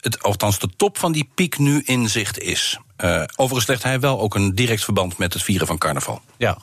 het, 0.00 0.22
althans 0.22 0.58
de 0.58 0.68
top 0.76 0.98
van 0.98 1.12
die 1.12 1.30
piek, 1.34 1.58
nu 1.58 1.82
in 1.84 2.08
zicht 2.08 2.38
is. 2.38 2.78
Overigens 3.36 3.66
legt 3.66 3.82
hij 3.82 4.00
wel 4.00 4.20
ook 4.20 4.34
een 4.34 4.54
direct 4.54 4.84
verband... 4.84 5.18
met 5.18 5.32
het 5.32 5.42
vieren 5.42 5.66
van 5.66 5.78
carnaval. 5.78 6.20
Ja. 6.36 6.58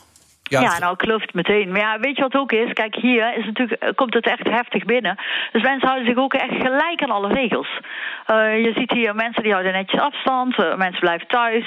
Ja, 0.50 0.78
nou, 0.80 0.94
ik 0.94 1.02
geloof 1.02 1.22
het 1.22 1.34
meteen. 1.34 1.72
Maar 1.72 1.80
ja, 1.80 2.00
weet 2.00 2.16
je 2.16 2.22
wat 2.22 2.36
ook 2.36 2.52
is? 2.52 2.74
Kijk, 2.74 2.96
hier 2.96 3.38
is 3.38 3.46
natuurlijk, 3.46 3.82
eh, 3.82 3.90
komt 3.96 4.14
het 4.14 4.28
echt 4.28 4.48
heftig 4.48 4.86
binnen. 4.86 5.16
Dus 5.52 5.62
mensen 5.62 5.88
houden 5.88 6.08
zich 6.08 6.18
ook 6.18 6.34
echt 6.34 6.62
gelijk 6.62 7.02
aan 7.02 7.12
alle 7.12 7.34
regels. 7.34 7.80
Eh, 8.26 8.64
je 8.64 8.74
ziet 8.76 8.92
hier 8.92 9.16
mensen 9.16 9.44
die 9.44 9.52
houden 9.52 9.74
netjes 9.74 10.02
afstand. 10.02 10.58
eh, 10.60 10.76
mensen 10.76 11.00
blijven 11.00 11.28
thuis. 11.28 11.66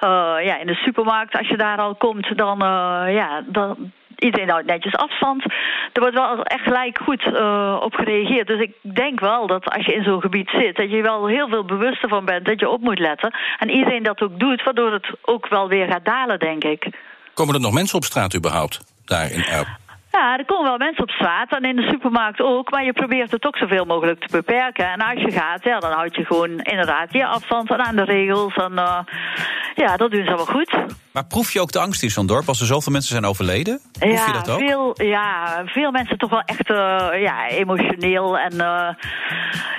Eh, 0.00 0.36
ja, 0.40 0.58
in 0.58 0.66
de 0.66 0.74
supermarkt, 0.74 1.38
als 1.38 1.48
je 1.48 1.56
daar 1.56 1.78
al 1.78 1.94
komt, 1.94 2.36
dan... 2.36 2.58
ja, 3.08 3.42
dan 3.46 3.92
Iedereen 4.18 4.50
houdt 4.50 4.66
netjes 4.66 4.96
afstand. 4.96 5.44
Er 5.92 6.00
wordt 6.00 6.14
wel 6.14 6.42
echt 6.42 6.62
gelijk 6.62 6.98
goed 6.98 7.34
eh, 7.34 7.78
op 7.80 7.94
gereageerd. 7.94 8.46
Dus 8.46 8.60
ik 8.60 8.74
denk 8.82 9.20
wel 9.20 9.46
dat 9.46 9.70
als 9.70 9.86
je 9.86 9.94
in 9.94 10.02
zo'n 10.02 10.20
gebied 10.20 10.50
zit, 10.50 10.76
dat 10.76 10.90
je 10.90 11.02
wel 11.02 11.26
heel 11.26 11.48
veel 11.48 11.64
bewuster 11.64 12.08
van 12.08 12.24
bent 12.24 12.46
dat 12.46 12.60
je 12.60 12.68
op 12.68 12.80
moet 12.80 12.98
letten. 12.98 13.34
En 13.58 13.70
iedereen 13.70 14.02
dat 14.02 14.22
ook 14.22 14.38
doet, 14.38 14.62
waardoor 14.62 14.92
het 14.92 15.06
ook 15.22 15.48
wel 15.48 15.68
weer 15.68 15.86
gaat 15.86 16.04
dalen, 16.04 16.38
denk 16.38 16.64
ik. 16.64 16.86
Komen 17.34 17.54
er 17.54 17.60
nog 17.60 17.72
mensen 17.72 17.96
op 17.96 18.04
straat 18.04 18.34
überhaupt, 18.34 18.80
daar 19.04 19.30
in 19.30 19.44
Erp? 19.44 19.68
Ja, 20.16 20.38
er 20.38 20.44
komen 20.44 20.64
wel 20.64 20.78
mensen 20.78 21.02
op 21.02 21.10
straat 21.10 21.50
en 21.50 21.64
in 21.64 21.76
de 21.76 21.88
supermarkt 21.90 22.40
ook, 22.40 22.70
maar 22.70 22.84
je 22.84 22.92
probeert 22.92 23.30
het 23.30 23.46
ook 23.46 23.56
zoveel 23.56 23.84
mogelijk 23.84 24.20
te 24.20 24.36
beperken. 24.36 24.86
En 24.92 25.00
als 25.00 25.20
je 25.20 25.30
gaat, 25.30 25.64
ja, 25.64 25.78
dan 25.78 25.92
houd 25.92 26.16
je 26.16 26.24
gewoon 26.24 26.50
inderdaad 26.50 27.12
je 27.12 27.26
afstand 27.26 27.70
en 27.70 27.84
aan 27.84 27.96
de 27.96 28.04
regels. 28.04 28.54
En 28.54 28.78
eh, 28.78 28.98
ja, 29.74 29.96
dat 29.96 30.10
doen 30.10 30.24
ze 30.24 30.34
wel 30.34 30.46
goed. 30.46 30.76
Maar 31.12 31.26
proef 31.26 31.52
je 31.52 31.60
ook 31.60 31.72
de 31.72 31.78
angst 31.78 32.02
in 32.02 32.10
zo'n 32.10 32.26
dorp 32.26 32.48
als 32.48 32.60
er 32.60 32.66
zoveel 32.66 32.92
mensen 32.92 33.10
zijn 33.10 33.24
overleden? 33.24 33.80
Proef 33.98 34.26
je 34.26 34.32
dat 34.32 34.50
ook? 34.50 34.58
veel, 34.58 35.02
ja, 35.02 35.62
veel 35.66 35.90
mensen 35.90 36.18
toch 36.18 36.30
wel 36.30 36.42
echt 36.44 36.70
eh, 36.70 37.22
ja, 37.22 37.48
emotioneel. 37.48 38.38
En 38.38 38.52
eh, 38.52 38.88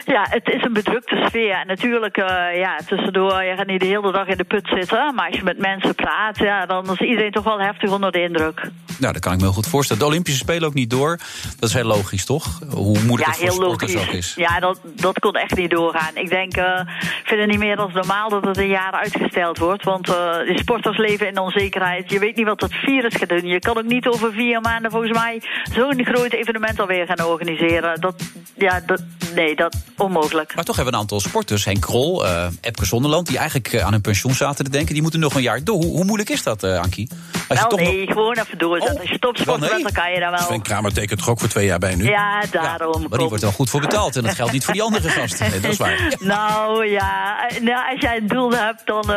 ja, 0.06 0.26
het 0.30 0.50
is 0.50 0.64
een 0.64 0.74
bedrukte 0.74 1.26
sfeer. 1.28 1.52
En 1.52 1.68
natuurlijk, 1.68 2.16
ja, 2.56 2.80
tussendoor, 2.86 3.44
je 3.44 3.56
gaat 3.58 3.68
niet 3.68 3.82
de 3.82 3.86
hele 3.86 4.12
dag 4.12 4.28
in 4.28 4.38
de 4.38 4.44
put 4.44 4.68
zitten. 4.68 5.16
Maar 5.16 5.28
als 5.28 5.38
je 5.38 5.44
met 5.44 5.58
mensen 5.58 5.96
praat, 5.96 6.38
ja, 6.38 6.66
dan 6.66 6.92
is 6.92 7.00
iedereen 7.00 7.32
toch 7.32 7.44
wel 7.44 7.60
heftig 7.60 7.92
onder 7.92 8.12
de 8.12 8.22
indruk. 8.22 8.70
Nou, 9.00 9.14
dat 9.14 9.22
kan 9.22 9.32
ik 9.32 9.38
me 9.38 9.44
heel 9.44 9.54
goed 9.54 9.68
voorstellen. 9.68 10.02
Olympische 10.26 10.52
Spelen 10.52 10.68
ook 10.68 10.74
niet 10.74 10.90
door. 10.90 11.20
Dat 11.60 11.70
is 11.70 11.76
heel 11.76 11.84
logisch, 11.84 12.26
toch? 12.26 12.60
Hoe 12.70 13.00
moeilijk 13.04 13.36
ja, 13.36 13.46
het 13.46 13.54
voor 13.54 13.64
sporters 13.64 13.96
ook 13.96 14.14
is. 14.14 14.34
Ja, 14.36 14.60
dat, 14.60 14.80
dat 14.84 15.20
kon 15.20 15.34
echt 15.34 15.56
niet 15.56 15.70
doorgaan. 15.70 16.16
Ik 16.16 16.30
denk, 16.30 16.56
ik 16.56 17.24
vind 17.24 17.40
het 17.40 17.50
niet 17.50 17.60
meer 17.60 17.76
dan 17.76 17.92
normaal 17.94 18.30
dat 18.30 18.46
het 18.46 18.58
een 18.58 18.68
jaar 18.68 18.92
uitgesteld 18.92 19.58
wordt. 19.58 19.84
Want 19.84 20.10
eh 20.10 20.36
de 20.46 20.58
sporters 20.58 20.98
leven 20.98 21.28
in 21.28 21.40
onzekerheid. 21.40 22.10
Je 22.10 22.20
weet 22.20 22.36
niet 22.36 22.46
wat 22.46 22.60
dat 22.60 22.74
virus 22.74 23.16
gaat 23.16 23.30
doen. 23.30 23.46
Je 23.46 23.60
kan 23.60 23.78
ook 23.78 23.84
niet 23.84 24.08
over 24.08 24.32
vier 24.32 24.62
maanden 24.62 24.92
volgens 24.92 25.12
mij 25.12 25.42
zo'n 25.74 26.06
groot 26.06 26.34
evenement 26.34 26.80
alweer 26.80 27.06
gaan 27.06 27.26
organiseren. 27.26 28.02
Dat, 28.02 28.16
ja, 28.58 28.82
dat, 28.86 29.04
nee, 29.36 29.56
dat, 29.56 29.76
onmogelijk. 29.98 30.56
Maar 30.56 30.64
toch 30.64 30.76
hebben 30.76 30.94
we 30.94 31.00
een 31.00 31.06
aantal 31.06 31.20
sporters, 31.20 31.66
Henk 31.66 31.82
Krol, 31.82 32.26
uh, 32.26 32.48
Epke 32.62 32.86
Zonderland... 32.86 33.28
die 33.28 33.38
eigenlijk 33.38 33.74
uh, 33.74 33.86
aan 33.86 33.92
hun 33.92 34.02
pensioen 34.02 34.34
zaten 34.34 34.66
te 34.66 34.72
denken... 34.72 34.94
die 34.94 35.02
moeten 35.02 35.20
nog 35.20 35.36
een 35.36 35.42
jaar 35.42 35.64
door. 35.64 35.76
Hoe, 35.76 35.96
hoe 35.96 36.06
moeilijk 36.06 36.30
is 36.30 36.44
dat, 36.44 36.64
uh, 36.64 36.80
Ankie? 36.80 37.10
Als 37.48 37.60
je 37.60 37.68
toch 37.68 37.80
nee, 37.80 38.06
nog... 38.06 38.14
gewoon 38.14 38.38
even 38.38 38.58
doorzetten. 38.58 38.96
Oh, 38.96 39.02
Als 39.02 39.10
je 39.10 39.20
topsport 39.20 39.60
bent, 39.60 39.84
dan 39.84 39.92
kan 39.92 40.12
je 40.16 40.22
daar 40.22 40.32
wel... 40.32 40.40
Sven 40.40 40.62
Kramer 40.62 40.94
tekent 40.94 41.20
toch 41.20 41.30
ook 41.30 41.40
voor 41.40 41.50
twee 41.50 41.66
jaar 41.66 41.80
bij 41.80 41.96
nu? 41.96 42.04
Ja, 42.04 42.44
daarom. 42.52 43.02
Ja, 43.02 43.08
maar 43.08 43.20
die 43.20 43.28
wordt 43.28 43.44
wel 43.44 43.52
goed 43.52 43.70
voor 43.70 43.82
betaald. 43.82 44.16
En 44.16 44.24
dat 44.24 44.36
geldt 44.36 44.52
niet 44.52 44.64
voor 44.64 44.74
die 44.74 44.84
andere 44.84 45.10
gasten. 45.10 45.50
Nee, 45.50 45.60
dat 45.60 45.72
is 45.72 45.78
waar. 45.78 46.16
nou 46.20 46.88
ja, 46.88 47.36
nou, 47.62 47.92
als 47.92 48.02
jij 48.02 48.18
een 48.18 48.28
doel 48.28 48.52
hebt, 48.52 48.82
dan 48.86 49.14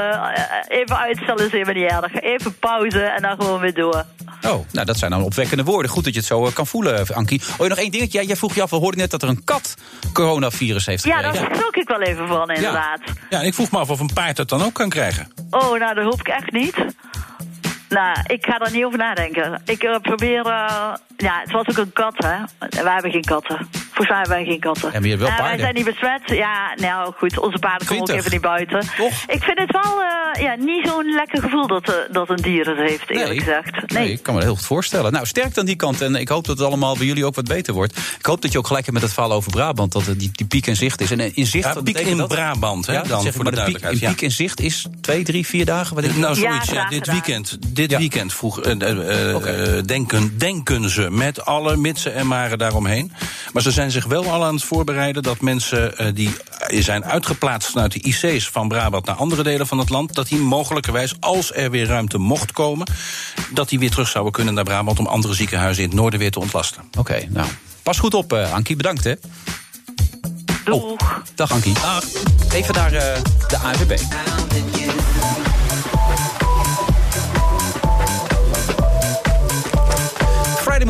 even 0.68 0.98
uitstellen 0.98 1.46
is 1.46 1.52
even 1.52 1.74
niet 1.74 1.90
erg. 1.90 2.20
Even 2.20 2.58
pauze 2.58 3.00
en 3.02 3.22
dan 3.22 3.36
gewoon 3.40 3.60
weer 3.60 3.74
door. 3.74 4.04
Oh, 4.42 4.64
nou 4.72 4.86
dat 4.86 4.98
zijn 4.98 5.10
dan 5.10 5.22
opwekkende 5.22 5.64
woorden. 5.64 5.90
Goed 5.90 6.04
dat 6.04 6.12
je 6.12 6.18
het 6.18 6.28
zo 6.28 6.50
kan 6.54 6.66
voelen, 6.66 7.06
Ankie. 7.14 7.42
Oh, 7.58 7.68
nog 7.68 7.78
één 7.78 7.90
dingetje. 7.90 8.26
Jij, 8.26 8.36
vroeg 8.36 8.54
je 8.54 8.62
af, 8.62 8.70
we 8.70 8.76
hoorden 8.76 9.00
net 9.00 9.10
dat 9.10 9.22
er 9.22 9.28
een 9.28 9.44
kat 9.44 9.74
coronavirus 10.12 10.86
heeft 10.86 11.02
gekregen. 11.02 11.34
Ja, 11.34 11.40
daar 11.40 11.56
schrok 11.56 11.76
ik 11.76 11.88
wel 11.88 12.00
even 12.00 12.28
van, 12.28 12.50
inderdaad. 12.50 13.00
Ja. 13.04 13.12
ja, 13.38 13.40
ik 13.40 13.54
vroeg 13.54 13.70
me 13.70 13.78
af 13.78 13.90
of 13.90 14.00
een 14.00 14.12
paard 14.14 14.36
dat 14.36 14.48
dan 14.48 14.62
ook 14.62 14.74
kan 14.74 14.88
krijgen. 14.88 15.32
Oh, 15.50 15.78
nou, 15.78 15.94
dat 15.94 16.04
hoop 16.04 16.20
ik 16.20 16.28
echt 16.28 16.52
niet. 16.52 16.74
Nou, 17.88 18.16
ik 18.26 18.44
ga 18.44 18.58
daar 18.58 18.72
niet 18.72 18.84
over 18.84 18.98
nadenken. 18.98 19.62
Ik 19.64 19.84
uh, 19.84 19.96
probeer... 19.98 20.46
Uh, 20.46 20.92
ja, 21.16 21.40
het 21.40 21.52
was 21.52 21.68
ook 21.68 21.76
een 21.76 21.92
kat, 21.92 22.14
hè. 22.16 22.36
Wij 22.82 22.92
hebben 22.92 23.10
geen 23.10 23.24
katten. 23.24 23.56
Volgens 23.70 24.08
mij 24.08 24.18
hebben 24.18 24.36
wij 24.36 24.44
geen 24.44 24.60
katten. 24.60 24.92
En 24.92 25.02
je 25.02 25.16
wel 25.16 25.28
paarden. 25.28 25.46
wij 25.46 25.58
zijn 25.58 25.74
niet 25.74 25.84
besmet. 25.84 26.22
Ja, 26.24 26.74
nou 26.76 27.12
goed, 27.16 27.38
onze 27.38 27.58
paarden 27.58 27.86
komen 27.86 28.02
ook 28.02 28.16
even 28.16 28.30
niet 28.30 28.40
buiten. 28.40 28.80
Toch? 28.96 29.12
Ik 29.26 29.42
vind 29.42 29.58
het 29.58 29.72
wel 29.72 30.02
uh, 30.02 30.42
ja, 30.42 30.54
niet 30.54 30.88
zo'n 30.88 31.12
lekker 31.12 31.42
gevoel 31.42 31.66
dat, 31.66 32.06
dat 32.10 32.30
een 32.30 32.36
dier 32.36 32.68
het 32.68 32.88
heeft, 32.88 33.10
eerlijk 33.10 33.28
nee. 33.28 33.38
gezegd. 33.38 33.92
Nee. 33.92 34.04
nee. 34.04 34.12
ik 34.12 34.22
kan 34.22 34.34
me 34.34 34.42
heel 34.42 34.54
goed 34.54 34.66
voorstellen. 34.66 35.12
Nou, 35.12 35.26
sterk 35.26 35.58
aan 35.58 35.66
die 35.66 35.76
kant. 35.76 36.00
En 36.00 36.14
ik 36.14 36.28
hoop 36.28 36.46
dat 36.46 36.58
het 36.58 36.66
allemaal 36.66 36.96
bij 36.96 37.06
jullie 37.06 37.24
ook 37.24 37.34
wat 37.34 37.48
beter 37.48 37.74
wordt. 37.74 37.96
Ik 38.18 38.26
hoop 38.26 38.42
dat 38.42 38.52
je 38.52 38.58
ook 38.58 38.66
gelijk 38.66 38.84
hebt 38.84 38.96
met 38.96 39.06
het 39.06 39.14
verhaal 39.14 39.32
over 39.32 39.50
Brabant. 39.50 39.92
Dat 39.92 40.04
die, 40.04 40.30
die 40.32 40.46
piek 40.46 40.66
in 40.66 40.76
zicht 40.76 41.00
is. 41.00 41.10
En 41.10 41.34
in 41.34 41.46
zicht, 41.46 41.74
ja, 41.74 41.82
piek 41.82 41.98
in 41.98 42.16
dat? 42.16 42.28
Brabant, 42.28 42.86
hè, 42.86 42.92
ja, 42.92 43.02
dan 43.02 43.22
zeg, 43.22 43.34
voor 43.34 43.44
maar 43.44 43.52
de, 43.52 43.64
de 43.64 43.72
piek, 43.72 43.82
in, 43.82 44.08
piek 44.08 44.20
in 44.20 44.30
zicht 44.30 44.60
is 44.60 44.86
twee, 45.00 45.24
drie, 45.24 45.46
vier 45.46 45.64
dagen? 45.64 45.94
Wat 45.94 46.16
nou, 46.16 46.34
zoiets, 46.34 46.70
ja, 46.70 46.88
dit 46.88 47.06
weekend. 47.06 47.76
Dit 47.86 47.96
weekend 47.96 48.34
vroeg, 48.34 48.64
uh, 48.64 48.74
uh, 48.74 49.36
okay. 49.36 49.82
denken, 49.82 50.38
denken 50.38 50.90
ze 50.90 51.10
met 51.10 51.44
alle 51.44 51.76
mitsen 51.76 52.14
en 52.14 52.26
maren 52.26 52.58
daaromheen. 52.58 53.12
Maar 53.52 53.62
ze 53.62 53.70
zijn 53.70 53.90
zich 53.90 54.04
wel 54.04 54.30
al 54.30 54.44
aan 54.44 54.54
het 54.54 54.64
voorbereiden 54.64 55.22
dat 55.22 55.40
mensen 55.40 55.94
uh, 56.00 56.06
die 56.14 56.30
zijn 56.68 57.04
uitgeplaatst 57.04 57.70
vanuit 57.70 57.92
de 57.92 58.00
IC's 58.00 58.48
van 58.48 58.68
Brabant 58.68 59.06
naar 59.06 59.14
andere 59.14 59.42
delen 59.42 59.66
van 59.66 59.78
het 59.78 59.88
land, 59.88 60.14
dat 60.14 60.28
die 60.28 60.38
mogelijkerwijs, 60.38 61.14
als 61.20 61.54
er 61.54 61.70
weer 61.70 61.86
ruimte 61.86 62.18
mocht 62.18 62.52
komen, 62.52 62.86
dat 63.50 63.68
die 63.68 63.78
weer 63.78 63.90
terug 63.90 64.08
zouden 64.08 64.32
kunnen 64.32 64.54
naar 64.54 64.64
Brabant 64.64 64.98
om 64.98 65.06
andere 65.06 65.34
ziekenhuizen 65.34 65.82
in 65.82 65.88
het 65.88 65.98
noorden 65.98 66.18
weer 66.18 66.30
te 66.30 66.40
ontlasten. 66.40 66.82
Oké, 66.88 66.98
okay, 66.98 67.28
nou. 67.30 67.48
Pas 67.82 67.98
goed 67.98 68.14
op, 68.14 68.32
uh, 68.32 68.52
Ankie. 68.52 68.76
Bedankt, 68.76 69.04
hè. 69.04 69.14
Doeg. 70.64 70.82
Oh, 70.82 70.98
dag, 71.34 71.52
Ankie. 71.52 71.72
Dag. 71.72 72.04
Even 72.52 72.74
naar 72.74 72.92
uh, 72.92 73.00
de 73.48 73.58
ANWB. 73.58 73.98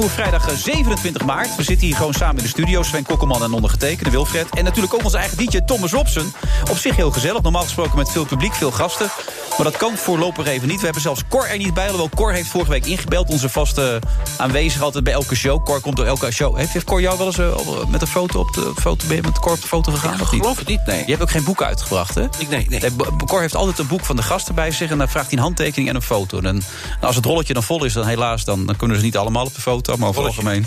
Vrijdag 0.07 0.51
27 0.57 1.25
maart. 1.25 1.57
We 1.57 1.63
zitten 1.63 1.87
hier 1.87 1.97
gewoon 1.97 2.15
samen 2.15 2.37
in 2.37 2.43
de 2.43 2.49
studio. 2.49 2.83
Sven 2.83 3.05
Kokkelman 3.05 3.43
en 3.43 3.53
ondergetekende 3.53 4.11
Wilfred. 4.11 4.51
En 4.51 4.65
natuurlijk 4.65 4.95
ook 4.95 5.05
onze 5.05 5.19
eigen 5.19 5.37
DJ 5.37 5.61
Thomas 5.61 5.93
Robson. 5.93 6.33
Op 6.71 6.77
zich 6.77 6.97
heel 6.97 7.11
gezellig. 7.11 7.43
Normaal 7.43 7.63
gesproken 7.63 7.97
met 7.97 8.11
veel 8.11 8.25
publiek, 8.25 8.55
veel 8.55 8.71
gasten. 8.71 9.11
Maar 9.59 9.67
dat 9.67 9.77
kan 9.77 9.97
voorlopig 9.97 10.47
even 10.47 10.69
niet. 10.69 10.79
We 10.79 10.85
hebben 10.85 11.03
zelfs 11.03 11.23
Cor 11.29 11.47
er 11.47 11.59
niet 11.59 11.75
bij. 11.75 11.85
Alhoewel 11.85 12.09
Cor 12.15 12.33
heeft 12.33 12.49
vorige 12.49 12.71
week 12.71 12.87
ingebeld. 12.87 13.31
Onze 13.31 13.49
vaste 13.49 14.01
aanwezig 14.37 14.83
altijd 14.83 15.05
bij 15.05 15.13
elke 15.13 15.35
show. 15.35 15.65
Cor 15.65 15.81
komt 15.81 15.97
door 15.97 16.07
elke 16.07 16.33
show. 16.33 16.57
Heeft, 16.57 16.85
Cor 16.85 17.01
jou 17.01 17.19
wel 17.19 17.27
eens 17.27 17.39
uh, 17.39 17.55
met 17.89 18.01
een 18.01 18.07
foto 18.07 18.41
op 18.41 18.55
de 18.55 18.73
foto? 18.81 19.07
Ben 19.07 19.17
je 19.17 19.23
met 19.23 19.39
Cor 19.39 19.53
op 19.53 19.61
de 19.61 19.67
foto 19.67 19.93
gegaan? 19.93 20.21
Ik 20.21 20.27
geloof 20.27 20.59
het 20.59 20.69
niet, 20.69 20.87
nee. 20.87 20.99
Je 20.99 21.11
hebt 21.11 21.23
ook 21.23 21.31
geen 21.31 21.45
boek 21.45 21.63
uitgebracht, 21.63 22.15
hè? 22.15 22.25
Ik, 22.39 22.49
nee, 22.49 22.67
nee. 22.69 22.81
Cor 23.27 23.41
heeft 23.41 23.55
altijd 23.55 23.79
een 23.79 23.87
boek 23.87 24.05
van 24.05 24.17
de 24.17 24.23
gasten 24.23 24.55
bij 24.55 24.71
zich. 24.71 24.91
En 24.91 24.99
dan 24.99 25.09
vraagt 25.09 25.27
hij 25.29 25.37
een 25.37 25.45
handtekening 25.45 25.89
en 25.89 25.95
een 25.95 26.03
foto. 26.03 26.37
En 26.37 26.43
nou, 26.43 26.65
als 27.01 27.17
het 27.17 27.25
rolletje 27.25 27.55
dan 27.55 27.63
vol 27.63 27.85
is, 27.85 27.93
dan 27.93 28.07
helaas, 28.07 28.45
dan, 28.45 28.67
dan 28.67 28.77
kunnen 28.77 28.97
ze 28.97 29.03
niet 29.03 29.17
allemaal 29.17 29.45
op 29.45 29.55
de 29.55 29.61
foto. 29.61 29.97
Maar 29.97 30.09
over 30.09 30.25
het 30.25 30.37
algemeen. 30.37 30.67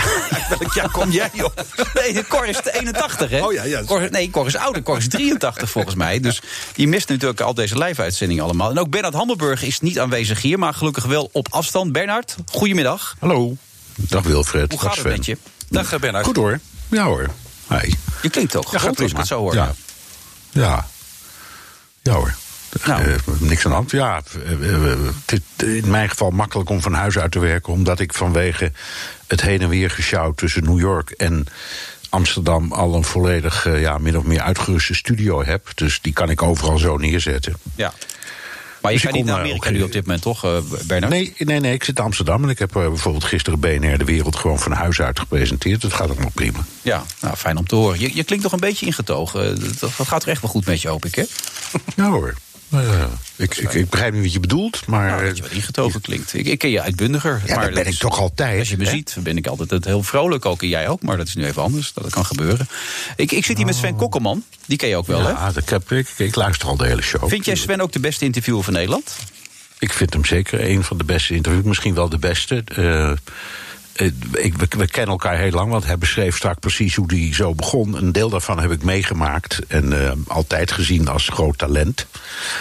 Welk 0.58 0.74
jaar 0.74 0.90
kom 0.90 1.10
jij 1.10 1.30
op? 1.42 1.64
Nee, 1.94 2.24
Cor 2.26 2.46
is 2.46 2.60
81, 2.64 3.30
hè? 3.30 3.44
Oh 3.44 3.52
ja, 3.52 3.64
ja. 3.64 3.84
Cor, 3.84 4.10
nee, 4.10 4.30
Cor 4.30 4.46
is 4.46 4.56
ouder. 4.56 4.82
Cor 4.82 4.96
is 4.96 5.08
83 5.08 5.70
volgens 5.70 5.94
mij. 5.94 6.20
Dus 6.20 6.40
die 6.74 6.88
mist 6.88 7.08
natuurlijk 7.08 7.40
al 7.40 7.54
deze 7.54 7.78
live-uitzendingen 7.78 8.27
allemaal. 8.36 8.70
En 8.70 8.78
ook 8.78 8.90
Bernard 8.90 9.14
Hammelburg 9.14 9.62
is 9.62 9.80
niet 9.80 9.98
aanwezig 9.98 10.42
hier, 10.42 10.58
maar 10.58 10.74
gelukkig 10.74 11.04
wel 11.04 11.28
op 11.32 11.48
afstand. 11.50 11.92
Bernard, 11.92 12.36
goedemiddag. 12.52 13.16
Hallo. 13.18 13.56
Dag 13.94 14.22
Wilfred. 14.22 14.70
Hoe 14.70 14.80
gaat 14.80 14.96
het 14.96 15.06
met 15.06 15.24
je? 15.24 15.38
Dag 15.68 15.98
Bernard. 15.98 16.24
Goed 16.24 16.36
hoor. 16.36 16.58
Ja 16.88 17.04
hoor. 17.04 17.30
Hi. 17.68 17.92
Je 18.22 18.30
klinkt 18.30 18.52
toch 18.52 18.72
ja, 18.72 18.78
goed 18.78 19.00
als 19.00 19.10
ik 19.10 19.16
het 19.16 19.26
zo 19.26 19.38
hoor. 19.38 19.54
Ja. 19.54 19.74
Ja, 20.50 20.86
ja 22.02 22.12
hoor. 22.12 22.34
Nou. 22.84 23.04
Uh, 23.04 23.16
niks 23.38 23.64
aan 23.64 23.70
de 23.70 23.76
hand. 23.76 23.90
Ja, 23.90 24.22
het 25.26 25.40
is 25.56 25.66
in 25.66 25.90
mijn 25.90 26.08
geval 26.08 26.30
makkelijk 26.30 26.70
om 26.70 26.82
van 26.82 26.92
huis 26.92 27.18
uit 27.18 27.30
te 27.30 27.38
werken, 27.38 27.72
omdat 27.72 28.00
ik 28.00 28.14
vanwege 28.14 28.72
het 29.26 29.40
heen 29.40 29.60
en 29.60 29.68
weer 29.68 29.90
gesjouwd 29.90 30.36
tussen 30.36 30.64
New 30.64 30.78
York 30.78 31.10
en 31.10 31.46
Amsterdam 32.08 32.72
al 32.72 32.94
een 32.94 33.04
volledig, 33.04 33.66
uh, 33.66 33.80
ja, 33.80 33.98
min 33.98 34.18
of 34.18 34.24
meer 34.24 34.40
uitgeruste 34.40 34.94
studio 34.94 35.44
heb. 35.44 35.70
Dus 35.74 35.98
die 36.02 36.12
kan 36.12 36.30
ik 36.30 36.42
overal 36.42 36.78
zo 36.78 36.96
neerzetten. 36.96 37.56
Ja. 37.74 37.92
Maar 38.82 38.92
je 38.92 38.98
Dus 38.98 39.06
kan 39.06 39.16
ik 39.18 39.24
niet 39.24 39.24
naar 39.24 39.34
kom, 39.34 39.44
Amerika 39.44 39.70
nu 39.70 39.82
op 39.82 39.92
dit 39.92 40.06
moment, 40.06 40.22
toch, 40.22 40.44
uh, 40.44 40.58
Bernard? 40.86 41.12
Nee, 41.12 41.34
nee, 41.38 41.60
nee, 41.60 41.72
ik 41.72 41.84
zit 41.84 41.98
in 41.98 42.04
Amsterdam 42.04 42.42
en 42.42 42.48
ik 42.48 42.58
heb 42.58 42.76
uh, 42.76 42.88
bijvoorbeeld 42.88 43.24
gisteren 43.24 43.60
BNR 43.60 43.98
De 43.98 44.04
Wereld 44.04 44.36
gewoon 44.36 44.58
van 44.58 44.72
huis 44.72 45.00
uit 45.00 45.18
gepresenteerd. 45.18 45.80
Dat 45.80 45.92
gaat 45.92 46.10
allemaal 46.10 46.30
prima. 46.34 46.58
Ja, 46.82 47.04
nou, 47.20 47.36
fijn 47.36 47.56
om 47.56 47.66
te 47.66 47.74
horen. 47.74 48.00
Je, 48.00 48.10
je 48.14 48.24
klinkt 48.24 48.44
toch 48.44 48.52
een 48.52 48.60
beetje 48.60 48.86
ingetogen. 48.86 49.60
Dat, 49.78 49.92
dat 49.96 50.06
gaat 50.06 50.22
er 50.22 50.28
echt 50.28 50.40
wel 50.40 50.50
goed 50.50 50.66
met 50.66 50.82
je, 50.82 50.88
hoop 50.88 51.04
ik, 51.04 51.14
hè? 51.14 51.24
Ja 52.02 52.10
hoor. 52.10 52.34
Uh, 52.74 53.04
ik, 53.36 53.56
ik, 53.56 53.72
ik, 53.72 53.88
begrijp 53.88 54.12
niet 54.12 54.22
wat 54.22 54.32
je 54.32 54.40
bedoelt, 54.40 54.86
maar... 54.86 55.08
Nou, 55.08 55.24
dat 55.24 55.36
je 55.36 55.42
wat 55.42 55.52
ingetogen 55.52 56.00
klinkt. 56.00 56.34
Ik, 56.34 56.46
ik 56.46 56.58
ken 56.58 56.70
je 56.70 56.80
uitbundiger. 56.80 57.42
Ja, 57.46 57.54
maar 57.54 57.64
dat 57.64 57.74
ben 57.74 57.92
ik 57.92 57.98
toch 57.98 58.18
altijd. 58.18 58.58
Als 58.58 58.68
je 58.68 58.76
me 58.76 58.84
hè? 58.84 58.90
ziet, 58.90 59.16
ben 59.20 59.36
ik 59.36 59.46
altijd 59.46 59.84
heel 59.84 60.02
vrolijk 60.02 60.44
ook. 60.44 60.62
En 60.62 60.68
jij 60.68 60.88
ook, 60.88 61.02
maar 61.02 61.16
dat 61.16 61.26
is 61.26 61.34
nu 61.34 61.44
even 61.44 61.62
anders. 61.62 61.92
Dat 61.92 62.10
kan 62.10 62.26
gebeuren. 62.26 62.68
Ik, 63.16 63.32
ik 63.32 63.44
zit 63.44 63.56
hier 63.56 63.66
met 63.66 63.74
Sven 63.74 63.96
Kokkelman. 63.96 64.44
Die 64.66 64.78
ken 64.78 64.88
je 64.88 64.96
ook 64.96 65.06
wel, 65.06 65.18
Oh. 65.18 65.24
ja, 65.24 65.46
hè? 65.46 65.52
dat 65.52 65.70
heb, 65.70 65.92
ik, 65.92 66.08
ik 66.16 66.34
luister 66.34 66.68
al 66.68 66.76
de 66.76 66.86
hele 66.86 67.02
show. 67.02 67.28
Vind 67.28 67.44
jij 67.44 67.54
Sven 67.54 67.80
ook 67.80 67.92
de 67.92 68.00
beste 68.00 68.24
interviewer 68.24 68.64
van 68.64 68.72
Nederland? 68.72 69.16
Ik 69.78 69.92
vind 69.92 70.12
hem 70.12 70.24
zeker 70.24 70.70
een 70.70 70.84
van 70.84 70.98
de 70.98 71.04
beste 71.04 71.34
interviews. 71.34 71.64
Misschien 71.64 71.94
wel 71.94 72.08
de 72.08 72.18
beste. 72.18 72.64
Uh, 72.76 73.12
ik, 74.32 74.56
we, 74.56 74.66
we, 74.68 74.86
kennen 74.86 75.10
elkaar 75.10 75.38
heel 75.38 75.50
lang, 75.50 75.70
want 75.70 75.86
hij 75.86 75.98
beschreef 75.98 76.36
straks 76.36 76.58
precies 76.58 76.94
hoe 76.94 77.06
hij 77.06 77.34
zo 77.34 77.54
begon. 77.54 77.96
Een 77.96 78.12
deel 78.12 78.28
daarvan 78.28 78.60
heb 78.60 78.70
ik 78.70 78.82
meegemaakt 78.82 79.58
en 79.68 79.92
uh, 79.92 80.12
altijd 80.26 80.72
gezien 80.72 81.08
als 81.08 81.28
groot 81.28 81.58
talent. 81.58 82.06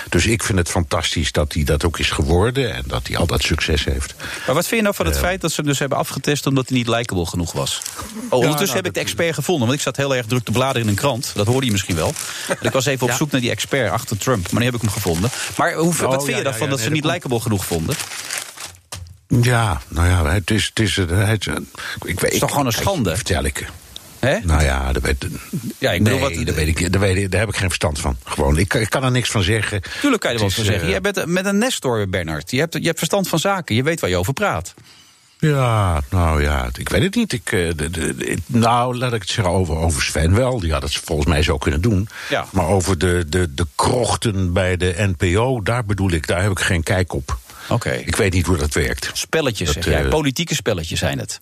Dus 0.10 0.26
ik 0.26 0.44
vind 0.44 0.58
het 0.58 0.70
fantastisch 0.70 1.32
dat 1.32 1.54
hij 1.54 1.64
dat 1.64 1.86
ook 1.86 2.00
is 2.00 2.12
geworden 2.12 2.74
en 2.74 2.84
dat 2.86 3.08
hij 3.08 3.18
altijd 3.18 3.44
succes 3.44 3.86
heeft. 3.86 4.16
Maar 4.46 4.56
wat 4.56 4.68
vind 4.68 4.76
je 4.76 4.82
nou 4.82 4.96
van 4.96 5.06
het 5.06 5.16
uh, 5.16 5.22
feit 5.22 5.42
dat 5.42 5.52
ze 5.52 5.62
hem 5.62 5.70
dus 5.70 5.80
hebben 5.80 5.98
afgetest 5.98 6.46
omdat 6.46 6.70
hij 6.70 6.78
niet 6.78 6.88
likable 6.88 7.26
genoeg 7.26 7.52
was? 7.52 7.82
Oh, 8.30 8.40
ondertussen 8.40 8.58
ja, 8.60 8.66
nou, 8.66 8.76
heb 8.76 8.86
ik 8.86 8.94
de 8.94 9.00
expert 9.00 9.34
gevonden, 9.34 9.68
want 9.68 9.80
ik 9.80 9.84
zat 9.84 9.98
heel 9.98 10.16
erg 10.16 10.26
druk 10.26 10.44
te 10.44 10.52
bladeren 10.52 10.82
in 10.82 10.88
een 10.88 10.96
krant. 10.96 11.32
Dat 11.36 11.48
hoorde 11.48 11.66
je 11.66 11.72
misschien 11.72 11.96
wel. 11.96 12.14
ik 12.62 12.72
was 12.72 12.86
even 12.86 13.04
op 13.04 13.10
ja. 13.10 13.18
zoek 13.18 13.32
naar 13.32 13.42
die 13.42 13.52
expert 13.52 13.92
achter 13.92 14.18
Trump, 14.18 14.52
maar 14.52 14.60
nu 14.60 14.66
heb 14.66 14.76
ik 14.76 14.82
hem 14.82 14.92
gevonden. 14.92 15.30
Maar 15.58 15.74
hoe, 15.74 15.94
oh, 15.94 16.00
wat 16.00 16.24
vind 16.24 16.28
ja, 16.28 16.38
je 16.38 16.44
daarvan 16.44 16.70
dat 16.70 16.78
nee, 16.78 16.88
ze 16.88 16.94
niet 16.94 17.06
likable 17.06 17.40
genoeg 17.40 17.66
vonden? 17.66 17.96
Ja, 19.28 19.82
nou 19.88 20.08
ja, 20.08 20.32
het 20.32 20.52
is. 20.52 20.66
Het 20.66 20.80
is, 20.80 20.96
het, 20.96 21.46
ik, 22.06 22.20
het 22.20 22.32
is 22.32 22.40
toch 22.40 22.52
gewoon 22.52 22.66
een 22.66 22.72
schande? 22.72 23.16
Vertel 23.16 23.44
ik. 23.44 23.68
Hè? 24.20 24.40
Nou 24.44 24.64
ja, 24.64 24.92
daar 24.92 25.02
weet, 25.02 25.28
ja, 25.78 25.92
ik 25.92 26.04
bedoel, 26.04 26.20
nee, 26.20 26.36
wat, 26.36 26.46
daar, 26.46 26.56
weet 26.56 26.68
ik, 26.68 26.92
daar, 26.92 27.02
weet 27.02 27.16
ik, 27.16 27.32
daar 27.32 27.40
heb 27.40 27.50
ik 27.50 27.56
geen 27.56 27.68
verstand 27.68 28.00
van. 28.00 28.18
Gewoon, 28.24 28.58
ik, 28.58 28.74
ik 28.74 28.90
kan 28.90 29.04
er 29.04 29.12
niks 29.12 29.30
van 29.30 29.44
zeggen. 29.44 29.82
Tuurlijk 30.02 30.22
kan 30.22 30.32
je 30.32 30.38
er 30.38 30.44
wat 30.44 30.54
van 30.54 30.64
zeggen. 30.64 30.88
Uh, 30.88 30.94
je 30.94 31.02
bent 31.02 31.26
met 31.26 31.46
een 31.46 31.58
Nestor, 31.58 32.10
Bernard. 32.10 32.52
Je 32.52 32.60
hebt, 32.60 32.74
je 32.74 32.86
hebt 32.86 32.98
verstand 32.98 33.28
van 33.28 33.40
zaken. 33.40 33.76
Je 33.76 33.84
weet 33.84 34.00
waar 34.00 34.10
je 34.10 34.18
over 34.18 34.34
praat. 34.34 34.74
Ja, 35.40 36.02
nou 36.10 36.42
ja, 36.42 36.70
ik 36.78 36.90
weet 36.90 37.04
het 37.04 37.16
niet. 37.16 37.34
Ik, 37.34 37.50
de, 37.50 37.74
de, 37.76 37.90
de, 37.90 38.38
nou, 38.46 38.98
laat 38.98 39.14
ik 39.14 39.22
het 39.22 39.30
zeggen 39.30 39.54
over, 39.54 39.76
over 39.76 40.02
Sven 40.02 40.36
wel. 40.36 40.60
Die 40.60 40.72
had 40.72 40.84
het 40.84 40.94
volgens 40.94 41.28
mij 41.28 41.44
zo 41.44 41.58
kunnen 41.58 41.82
doen. 41.82 42.10
Ja. 42.30 42.46
Maar 42.52 42.68
over 42.68 42.98
de, 42.98 43.26
de, 43.28 43.54
de 43.54 43.68
krochten 43.76 44.54
bij 44.54 44.78
de 44.78 45.14
NPO, 45.18 45.62
daar 45.62 45.86
bedoel 45.86 46.12
ik, 46.12 46.28
daar 46.28 46.42
heb 46.42 46.52
ik 46.52 46.60
geen 46.60 46.84
kijk 46.84 47.14
op. 47.14 47.38
Oké. 47.70 47.74
Okay. 47.74 48.04
Ik 48.06 48.16
weet 48.16 48.34
niet 48.34 48.46
hoe 48.46 48.58
dat 48.58 48.74
werkt. 48.74 49.10
Spelletjes, 49.14 49.74
dat, 49.74 49.84
zeg 49.84 49.94
jij. 49.94 50.04
Uh, 50.04 50.10
Politieke 50.10 50.56
spelletjes 50.56 51.00
zijn 51.00 51.20
het. 51.20 51.40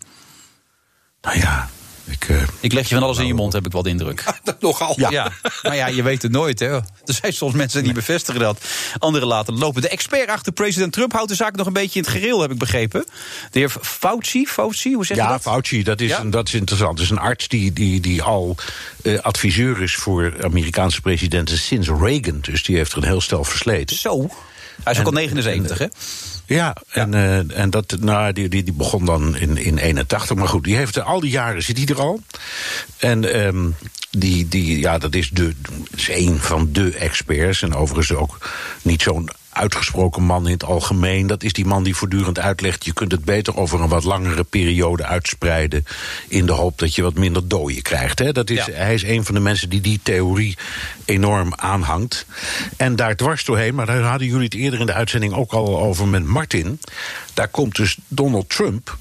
Nou 1.22 1.38
ja, 1.38 1.70
ik, 2.08 2.28
uh, 2.30 2.42
ik 2.60 2.74
leg 2.74 2.90
je 2.90 2.96
van 2.96 3.04
alles 3.04 3.18
in 3.18 3.28
je 3.28 3.34
mond, 3.34 3.54
heb 3.54 3.66
ik 3.66 3.72
wel 3.72 3.82
de 3.82 3.90
indruk. 3.90 4.24
Nogal. 4.60 4.94
Ja. 4.98 5.10
ja. 5.10 5.32
Maar 5.64 5.76
ja, 5.76 5.88
je 5.88 6.04
weet 6.04 6.22
het 6.22 6.32
nooit, 6.32 6.60
hè. 6.60 6.68
Er 6.68 6.84
zijn 7.22 7.34
soms 7.34 7.54
mensen 7.54 7.84
die 7.84 7.94
bevestigen 7.94 8.40
dat. 8.40 8.66
Anderen 8.98 9.28
laten 9.28 9.58
lopen. 9.58 9.82
De 9.82 9.90
expert 9.90 10.30
achter 10.30 10.52
president 10.52 10.94
Trump 10.94 11.12
houdt 11.12 11.30
de 11.30 11.36
zaak 11.36 11.56
nog 11.56 11.68
een 11.68 11.74
beetje 11.74 12.00
in 12.00 12.06
het 12.06 12.16
gereel, 12.16 12.42
heb 12.42 12.52
ik 12.52 12.58
begrepen. 12.58 13.06
De 13.52 13.60
heer 13.60 13.70
Fauci, 13.82 14.48
Fauci 14.48 14.94
hoe 14.94 15.06
zeg 15.06 15.18
je 15.18 15.24
ja, 15.24 15.30
dat? 15.30 15.44
Ja, 15.44 15.52
Fauci, 15.52 15.84
dat 15.84 16.02
is, 16.02 16.10
ja? 16.10 16.20
Een, 16.20 16.30
dat 16.30 16.48
is 16.48 16.54
interessant. 16.54 17.00
Het 17.00 17.08
is 17.08 17.10
een 17.10 17.20
arts 17.20 17.48
die, 17.48 17.74
die, 17.74 18.00
die 18.00 18.24
al 18.24 18.56
uh, 19.02 19.20
adviseur 19.20 19.82
is 19.82 19.96
voor 19.96 20.34
Amerikaanse 20.44 21.02
presidenten 21.02 21.58
sinds 21.58 21.88
Reagan. 21.88 22.38
Dus 22.42 22.64
die 22.64 22.76
heeft 22.76 22.92
er 22.92 22.98
een 22.98 23.04
heel 23.04 23.22
stel 23.22 23.44
versleten. 23.44 23.98
Zo? 23.98 24.30
Hij 24.84 24.94
is 24.94 25.00
ook 25.00 25.06
al 25.06 25.12
79, 25.12 25.78
hè? 25.78 25.86
Ja, 26.46 26.76
en, 26.90 27.14
eh, 27.14 27.60
en 27.60 27.70
dat, 27.70 27.98
nou, 28.00 28.34
die, 28.34 28.50
die, 28.50 28.64
die 28.64 28.74
begon 28.74 29.06
dan 29.06 29.38
in, 29.38 29.58
in 29.58 29.78
81. 29.78 30.38
Maar 30.38 30.48
goed, 30.48 30.64
die 30.64 30.76
heeft 30.76 31.02
al 31.02 31.20
die 31.20 31.30
jaren 31.30 31.64
zit 31.64 31.78
hij 31.78 31.86
er 31.86 32.02
al. 32.02 32.22
En 32.98 33.34
ehm, 33.34 33.70
die, 34.12 34.48
die, 34.48 34.80
ja, 34.80 34.98
dat 34.98 35.16
is, 35.16 35.30
de, 35.30 35.54
is 35.96 36.08
een 36.10 36.40
van 36.40 36.70
de 36.72 36.96
experts. 36.96 37.62
En 37.62 37.76
overigens 37.76 38.18
ook 38.18 38.50
niet 38.82 39.02
zo'n 39.02 39.30
uitgesproken 39.56 40.24
man 40.24 40.46
in 40.46 40.54
het 40.54 40.64
algemeen. 40.64 41.28
Dat 41.28 41.44
is 41.44 41.54
die 41.54 41.66
man 41.66 41.84
die 41.84 41.96
voortdurend 41.96 42.40
uitlegt... 42.40 42.86
je 42.86 42.94
kunt 42.94 43.12
het 43.12 43.26
beter 43.26 43.58
over 43.58 43.82
een 43.82 43.90
wat 43.90 44.04
langere 44.04 44.44
periode 44.44 45.06
uitspreiden... 45.06 45.86
in 46.28 46.46
de 46.46 46.52
hoop 46.52 46.80
dat 46.80 46.96
je 46.96 47.02
wat 47.02 47.14
minder 47.14 47.48
dooien 47.48 47.82
krijgt. 47.82 48.20
Hè? 48.20 48.32
Dat 48.32 48.50
is, 48.50 48.66
Hij 48.66 48.94
is 48.94 49.04
een 49.04 49.26
van 49.26 49.36
de 49.36 49.42
mensen 49.42 49.70
die 49.70 49.82
die 49.82 50.00
theorie 50.04 50.58
enorm 51.06 51.54
aanhangt. 51.56 52.26
En 52.78 52.96
daar 52.96 53.16
dwars 53.16 53.46
doorheen, 53.46 53.76
maar 53.76 53.86
daar 53.86 54.02
hadden 54.02 54.28
jullie 54.28 54.44
het 54.44 54.54
eerder 54.54 54.80
in 54.80 54.86
de 54.86 54.94
uitzending... 54.94 55.34
ook 55.34 55.52
al 55.52 55.80
over 55.80 56.08
met 56.08 56.26
Martin. 56.26 56.80
Daar 57.34 57.48
komt 57.48 57.76
dus 57.76 57.98
Donald 58.08 58.50
Trump 58.50 58.98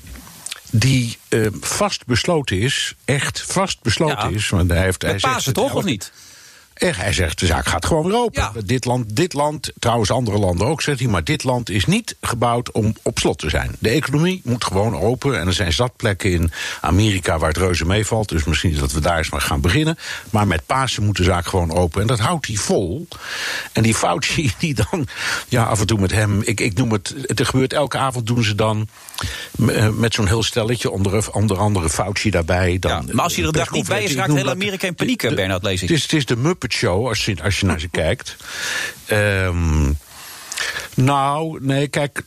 die 0.71 1.19
uh, 1.29 1.47
vast 1.61 2.07
besloten 2.07 2.59
is, 2.59 2.95
echt 3.05 3.45
vast 3.47 3.83
besloten 3.83 4.31
Ja. 4.31 4.37
is. 4.37 4.49
Want 4.49 4.71
hij 4.71 4.83
heeft, 4.83 5.03
hij 5.03 5.15
Pasen 5.15 5.53
toch, 5.53 5.75
of 5.75 5.85
niet? 5.85 6.13
Hij 6.75 7.13
zegt, 7.13 7.39
de 7.39 7.47
zaak 7.47 7.67
gaat 7.67 7.87
gewoon 7.87 8.07
weer 8.07 8.17
open. 8.17 8.67
Dit, 8.67 8.85
land, 8.85 9.17
dit 9.17 9.33
land, 9.33 9.73
trouwens 9.79 10.11
andere 10.11 10.39
landen 10.39 10.67
ook, 10.67 10.83
zegt 10.83 10.99
hij... 11.01 11.09
maar 11.09 11.25
dit 11.25 11.45
land 11.45 11.71
is 11.71 11.87
niet 11.87 12.17
gebouwd 12.21 12.71
om 12.71 12.95
op 13.03 13.19
slot 13.19 13.39
te 13.39 13.51
zijn. 13.51 13.77
De 13.79 13.89
economie 13.89 14.41
moet 14.45 14.65
gewoon 14.65 14.97
open. 14.97 15.41
En 15.41 15.47
er 15.47 15.53
zijn 15.53 15.73
zatplekken 15.73 16.31
in 16.31 16.53
Amerika 16.81 17.39
waar 17.39 17.49
het 17.49 17.57
reuze 17.57 17.87
meevalt. 17.87 18.29
Dus 18.29 18.45
misschien 18.45 18.79
dat 18.79 18.93
we 18.93 19.01
daar 19.01 19.19
eens 19.19 19.31
maar 19.31 19.41
gaan 19.41 19.61
beginnen. 19.61 19.99
Maar 20.31 20.47
met 20.47 20.67
Pasen 20.67 21.05
moet 21.05 21.17
de 21.17 21.23
zaak 21.23 21.47
gewoon 21.47 21.73
open. 21.73 22.01
En 22.01 22.07
dat 22.07 22.19
houdt 22.19 22.47
hij 22.47 22.57
vol. 22.57 23.09
En 23.73 23.83
die 23.83 23.95
Fauci, 23.95 24.53
die 24.59 24.75
dan 24.75 25.07
ja, 25.49 25.65
af 25.65 25.81
en 25.81 25.87
toe 25.87 25.99
met 25.99 26.13
hem... 26.13 26.43
Ik, 26.45 26.61
ik 26.61 26.75
noem 26.75 26.93
het, 26.93 27.15
het 27.23 27.41
er 27.41 27.47
gebeurt 27.47 27.73
elke 27.73 27.99
avond 27.99 28.27
doen 28.27 28.45
ze 28.45 28.55
dan... 28.55 28.89
eh, 29.69 29.89
met 29.89 30.15
zo'n 30.15 30.27
heel 30.27 30.43
stelletje, 30.43 30.91
onder, 30.91 31.33
onder 31.33 31.57
andere 31.57 31.91
Fauci 31.91 32.31
daarbij. 32.31 32.79
Dan, 32.79 33.09
Maar 33.13 33.25
als 33.25 33.35
hij 33.35 33.43
er 33.43 33.49
een 33.49 33.55
dag 33.55 33.71
niet 33.71 33.89
bij 33.89 34.05
is, 34.05 34.15
raakt 34.15 34.35
heel 34.35 34.51
Amerika 34.51 34.87
in 34.87 34.95
paniek, 34.95 35.23
eh, 35.23 35.35
Bernhard, 35.35 35.63
lees 35.63 35.83
ik. 35.83 35.89
het 35.89 35.97
is, 35.97 36.03
het 36.03 36.13
is 36.13 36.27
de 36.27 36.37
Muppet 36.37 36.73
Show, 36.73 37.07
als 37.09 37.25
je, 37.25 37.37
als 37.43 37.61
je 37.61 37.67
naar 37.67 37.81
ze 37.81 37.89
kijkt. 37.89 38.37
Ehm, 39.07 39.93
nou, 40.95 41.59
nee, 41.61 41.89
kijk, 41.89 42.23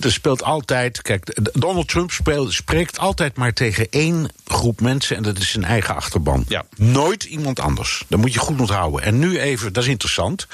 er 0.00 0.12
speelt 0.12 0.42
altijd. 0.42 1.02
Kijk, 1.02 1.36
Donald 1.52 1.88
Trump 1.88 2.10
speelt, 2.10 2.52
spreekt 2.52 2.98
altijd 2.98 3.36
maar 3.36 3.52
tegen 3.52 3.86
één 3.90 4.30
groep 4.46 4.80
mensen 4.80 5.16
en 5.16 5.22
dat 5.22 5.38
is 5.38 5.50
zijn 5.50 5.64
eigen 5.64 5.94
achterban. 5.94 6.44
Nooit 6.76 7.24
iemand 7.24 7.60
anders. 7.60 8.04
Dat 8.08 8.20
moet 8.20 8.32
je 8.32 8.38
goed 8.38 8.60
onthouden. 8.60 9.02
En 9.02 9.18
nu 9.18 9.38
even, 9.38 9.72
dat 9.72 9.82
is 9.82 9.88
interessant. 9.88 10.46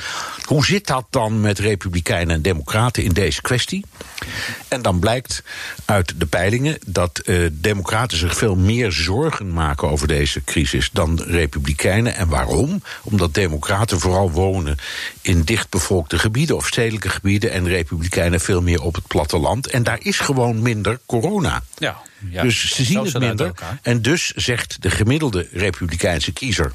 Hoe 0.44 0.64
zit 0.64 0.86
dat 0.86 1.06
dan 1.10 1.40
met 1.40 1.58
Republikeinen 1.58 2.34
en 2.34 2.42
Democraten 2.42 3.02
in 3.02 3.12
deze 3.12 3.42
kwestie? 3.42 3.84
En 4.68 4.82
dan 4.82 4.98
blijkt 4.98 5.42
uit 5.84 6.14
de 6.16 6.26
peilingen 6.26 6.78
dat 6.86 7.18
eh, 7.18 7.36
Democraten 7.52 8.18
zich 8.18 8.36
veel 8.36 8.56
meer 8.56 8.92
zorgen 8.92 9.52
maken 9.52 9.90
over 9.90 10.08
deze 10.08 10.44
crisis 10.44 10.90
dan 10.92 11.20
Republikeinen. 11.22 12.14
En 12.14 12.28
waarom? 12.28 12.82
Omdat 13.02 13.34
Democraten 13.34 14.00
vooral 14.00 14.30
wonen 14.30 14.76
in 15.20 15.42
dichtbevolkte 15.42 16.18
gebieden 16.18 16.56
of 16.56 16.66
stedelijke 16.94 17.20
gebieden 17.20 17.50
en 17.50 17.68
Republikeinen 17.68 18.40
veel 18.40 18.62
meer 18.62 18.82
op 18.82 18.94
het 18.94 19.06
platteland. 19.06 19.66
En 19.66 19.82
daar 19.82 19.98
is 20.02 20.18
gewoon 20.18 20.62
minder 20.62 21.00
corona. 21.06 21.62
Ja, 21.78 22.02
ja. 22.30 22.42
Dus 22.42 22.74
ze 22.74 22.84
zien 22.84 23.04
het 23.04 23.18
minder. 23.18 23.52
En 23.82 24.02
dus 24.02 24.32
zegt 24.36 24.82
de 24.82 24.90
gemiddelde 24.90 25.48
Republikeinse 25.52 26.32
kiezer. 26.32 26.72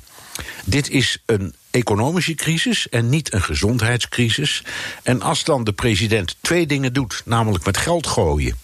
Dit 0.66 0.90
is 0.90 1.18
een 1.26 1.56
economische 1.72 2.34
crisis 2.34 2.90
en 2.90 3.10
niet 3.10 3.34
een 3.34 3.42
gezondheidscrisis. 3.42 4.64
En 5.04 5.22
als 5.22 5.44
dan 5.44 5.64
de 5.64 5.74
president 5.74 6.36
twee 6.42 6.66
dingen 6.66 6.94
doet, 6.94 7.22
namelijk 7.26 7.66
met 7.66 7.78
geld 7.78 8.08
gooien. 8.08 8.56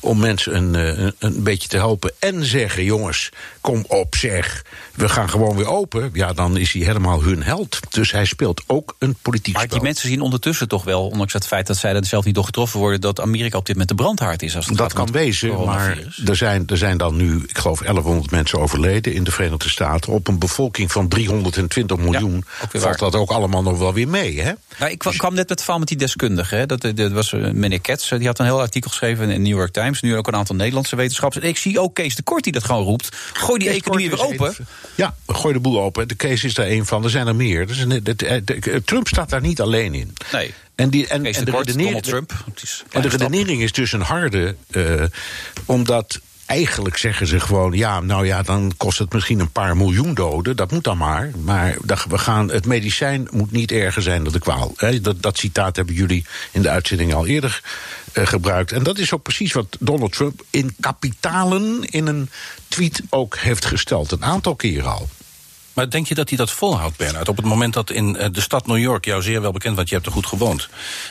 Om 0.00 0.18
mensen 0.18 0.56
een, 0.56 0.74
eh, 0.74 0.98
een, 0.98 1.14
een 1.18 1.42
beetje 1.42 1.68
te 1.68 1.76
helpen. 1.76 2.12
En 2.18 2.44
zeggen: 2.44 2.84
jongens, 2.84 3.30
kom 3.60 3.84
op, 3.88 4.14
zeg. 4.14 4.64
We 4.94 5.08
gaan 5.08 5.30
gewoon 5.30 5.56
weer 5.56 5.68
open. 5.68 6.10
Ja, 6.12 6.32
dan 6.32 6.56
is 6.56 6.72
hij 6.72 6.82
helemaal 6.82 7.22
hun 7.22 7.42
held. 7.42 7.78
Dus 7.90 8.12
hij 8.12 8.24
speelt 8.24 8.62
ook 8.66 8.96
een 8.98 9.16
politiek 9.22 9.54
Maar 9.54 9.62
spel. 9.62 9.76
die 9.76 9.86
mensen 9.86 10.08
zien 10.08 10.20
ondertussen 10.20 10.68
toch 10.68 10.84
wel, 10.84 11.06
ondanks 11.08 11.32
het 11.32 11.46
feit 11.46 11.66
dat 11.66 11.76
zij 11.76 11.94
er 11.94 12.04
zelf 12.04 12.24
niet 12.24 12.34
door 12.34 12.44
getroffen 12.44 12.78
worden, 12.78 13.00
dat 13.00 13.20
Amerika 13.20 13.58
op 13.58 13.66
dit 13.66 13.76
moment 13.76 13.96
de 13.96 14.02
brandhaard 14.02 14.42
is. 14.42 14.56
Als 14.56 14.66
het 14.66 14.76
Dat 14.76 14.92
kan 14.92 15.12
wezen, 15.12 15.64
maar 15.64 15.98
er 16.26 16.36
zijn, 16.36 16.66
er 16.66 16.76
zijn 16.76 16.98
dan 16.98 17.16
nu, 17.16 17.44
ik 17.46 17.58
geloof, 17.58 17.78
1100 17.78 18.30
mensen 18.30 18.58
overleden 18.60 19.12
in 19.12 19.24
de 19.24 19.30
Verenigde 19.30 19.68
Staten. 19.68 20.12
Op 20.12 20.28
een 20.28 20.38
bevolking 20.38 20.92
van 20.92 21.08
320 21.08 21.96
miljoen 21.96 22.44
valt 22.72 22.98
dat 22.98 23.14
ook 23.14 23.30
allemaal 23.30 23.62
nog 23.62 23.78
wel 23.78 23.94
weer 23.94 24.08
mee. 24.08 24.40
Hè? 24.40 24.52
Nou, 24.78 24.90
ik 24.90 24.98
kwam, 24.98 25.16
kwam 25.16 25.34
net 25.34 25.38
met 25.40 25.48
het 25.48 25.60
verhaal 25.60 25.78
met 25.78 25.88
die 25.88 25.96
deskundige. 25.96 26.54
Hè. 26.54 26.66
Dat, 26.66 26.80
dat 26.94 27.12
was 27.12 27.32
eh, 27.32 27.50
meneer 27.50 27.80
Ketz, 27.80 28.12
eh, 28.12 28.18
die 28.18 28.26
had 28.26 28.38
een 28.38 28.44
heel 28.44 28.60
artikel 28.60 28.90
geschreven 28.90 29.24
in 29.24 29.30
de 29.30 29.48
New 29.48 29.58
York 29.58 29.72
Times. 29.72 29.89
Nu 30.00 30.16
ook 30.16 30.26
een 30.28 30.34
aantal 30.36 30.56
Nederlandse 30.56 30.96
wetenschappers. 30.96 31.42
En 31.44 31.48
ik 31.48 31.56
zie 31.56 31.80
ook 31.80 31.94
Kees 31.94 32.14
de 32.14 32.22
Kort 32.22 32.44
die 32.44 32.52
dat 32.52 32.64
gewoon 32.64 32.82
roept. 32.84 33.08
Gooi 33.32 33.58
die 33.58 33.68
Kees 33.68 33.78
economie 33.78 34.08
weer 34.08 34.18
Kort 34.18 34.32
open. 34.32 34.54
een- 34.58 34.66
Ja, 34.94 35.14
gooi 35.26 35.54
de 35.54 35.60
boel 35.60 35.80
open. 35.82 36.08
De 36.08 36.16
case 36.16 36.46
is 36.46 36.54
daar 36.54 36.66
één 36.66 36.86
van. 36.86 37.04
Er 37.04 37.10
zijn 37.10 37.26
er 37.26 37.36
meer. 37.36 37.66
Dus 37.66 37.78
een- 37.78 38.82
Trump 38.84 39.08
staat 39.08 39.30
daar 39.30 39.40
niet 39.40 39.60
alleen 39.60 39.94
in. 39.94 40.14
Nee. 40.32 40.54
En, 40.74 40.90
die, 40.90 41.06
en, 41.06 41.22
Kees 41.22 41.36
en 41.36 41.44
de 41.44 41.50
Kort, 41.50 41.66
redenering, 41.66 42.02
Trump. 42.02 42.32
Is 42.62 42.82
een 42.84 43.02
en 43.02 43.02
de 43.02 43.16
redenering 43.16 43.62
is 43.62 43.72
dus 43.72 43.92
een 43.92 44.00
harde. 44.00 44.54
eh, 44.70 45.02
omdat 45.66 46.20
eigenlijk 46.46 46.96
zeggen 46.96 47.26
ze 47.26 47.40
gewoon: 47.40 47.72
ja, 47.72 48.00
nou 48.00 48.26
ja, 48.26 48.42
dan 48.42 48.72
kost 48.76 48.98
het 48.98 49.12
misschien 49.12 49.40
een 49.40 49.50
paar 49.52 49.76
miljoen 49.76 50.14
doden. 50.14 50.56
Dat 50.56 50.70
moet 50.70 50.84
dan 50.84 50.98
maar. 50.98 51.30
Maar 51.44 51.76
we 52.08 52.18
gaan, 52.18 52.50
het 52.50 52.66
medicijn 52.66 53.28
moet 53.30 53.50
niet 53.52 53.72
erger 53.72 54.02
zijn 54.02 54.24
dan 54.24 54.32
de 54.32 54.38
kwaal. 54.38 54.74
Dat, 55.02 55.22
dat 55.22 55.38
citaat 55.38 55.76
hebben 55.76 55.94
jullie 55.94 56.24
in 56.50 56.62
de 56.62 56.68
uitzending 56.68 57.14
al 57.14 57.26
eerder 57.26 57.62
gebruikt. 58.12 58.72
En 58.72 58.82
dat 58.82 58.98
is 58.98 59.12
ook 59.12 59.22
precies 59.22 59.52
wat 59.52 59.76
Donald 59.80 60.12
Trump 60.12 60.44
in 60.50 60.74
kapitalen 60.80 61.84
in 61.84 62.06
een 62.06 62.30
tweet 62.68 63.02
ook 63.10 63.36
heeft 63.36 63.64
gesteld. 63.64 64.12
Een 64.12 64.24
aantal 64.24 64.56
keren 64.56 64.92
al. 64.92 65.08
Maar 65.72 65.90
denk 65.90 66.06
je 66.06 66.14
dat 66.14 66.28
hij 66.28 66.38
dat 66.38 66.50
volhoudt, 66.50 66.96
Bernard? 66.96 67.28
Op 67.28 67.36
het 67.36 67.44
moment 67.46 67.74
dat 67.74 67.90
in 67.90 68.16
eh, 68.16 68.28
de 68.32 68.40
stad 68.40 68.66
New 68.66 68.78
York, 68.78 69.04
jou 69.04 69.22
zeer 69.22 69.40
wel 69.40 69.52
bekend, 69.52 69.76
want 69.76 69.88
je 69.88 69.94
hebt 69.94 70.06
er 70.06 70.12
goed 70.12 70.26
gewoond, 70.26 70.68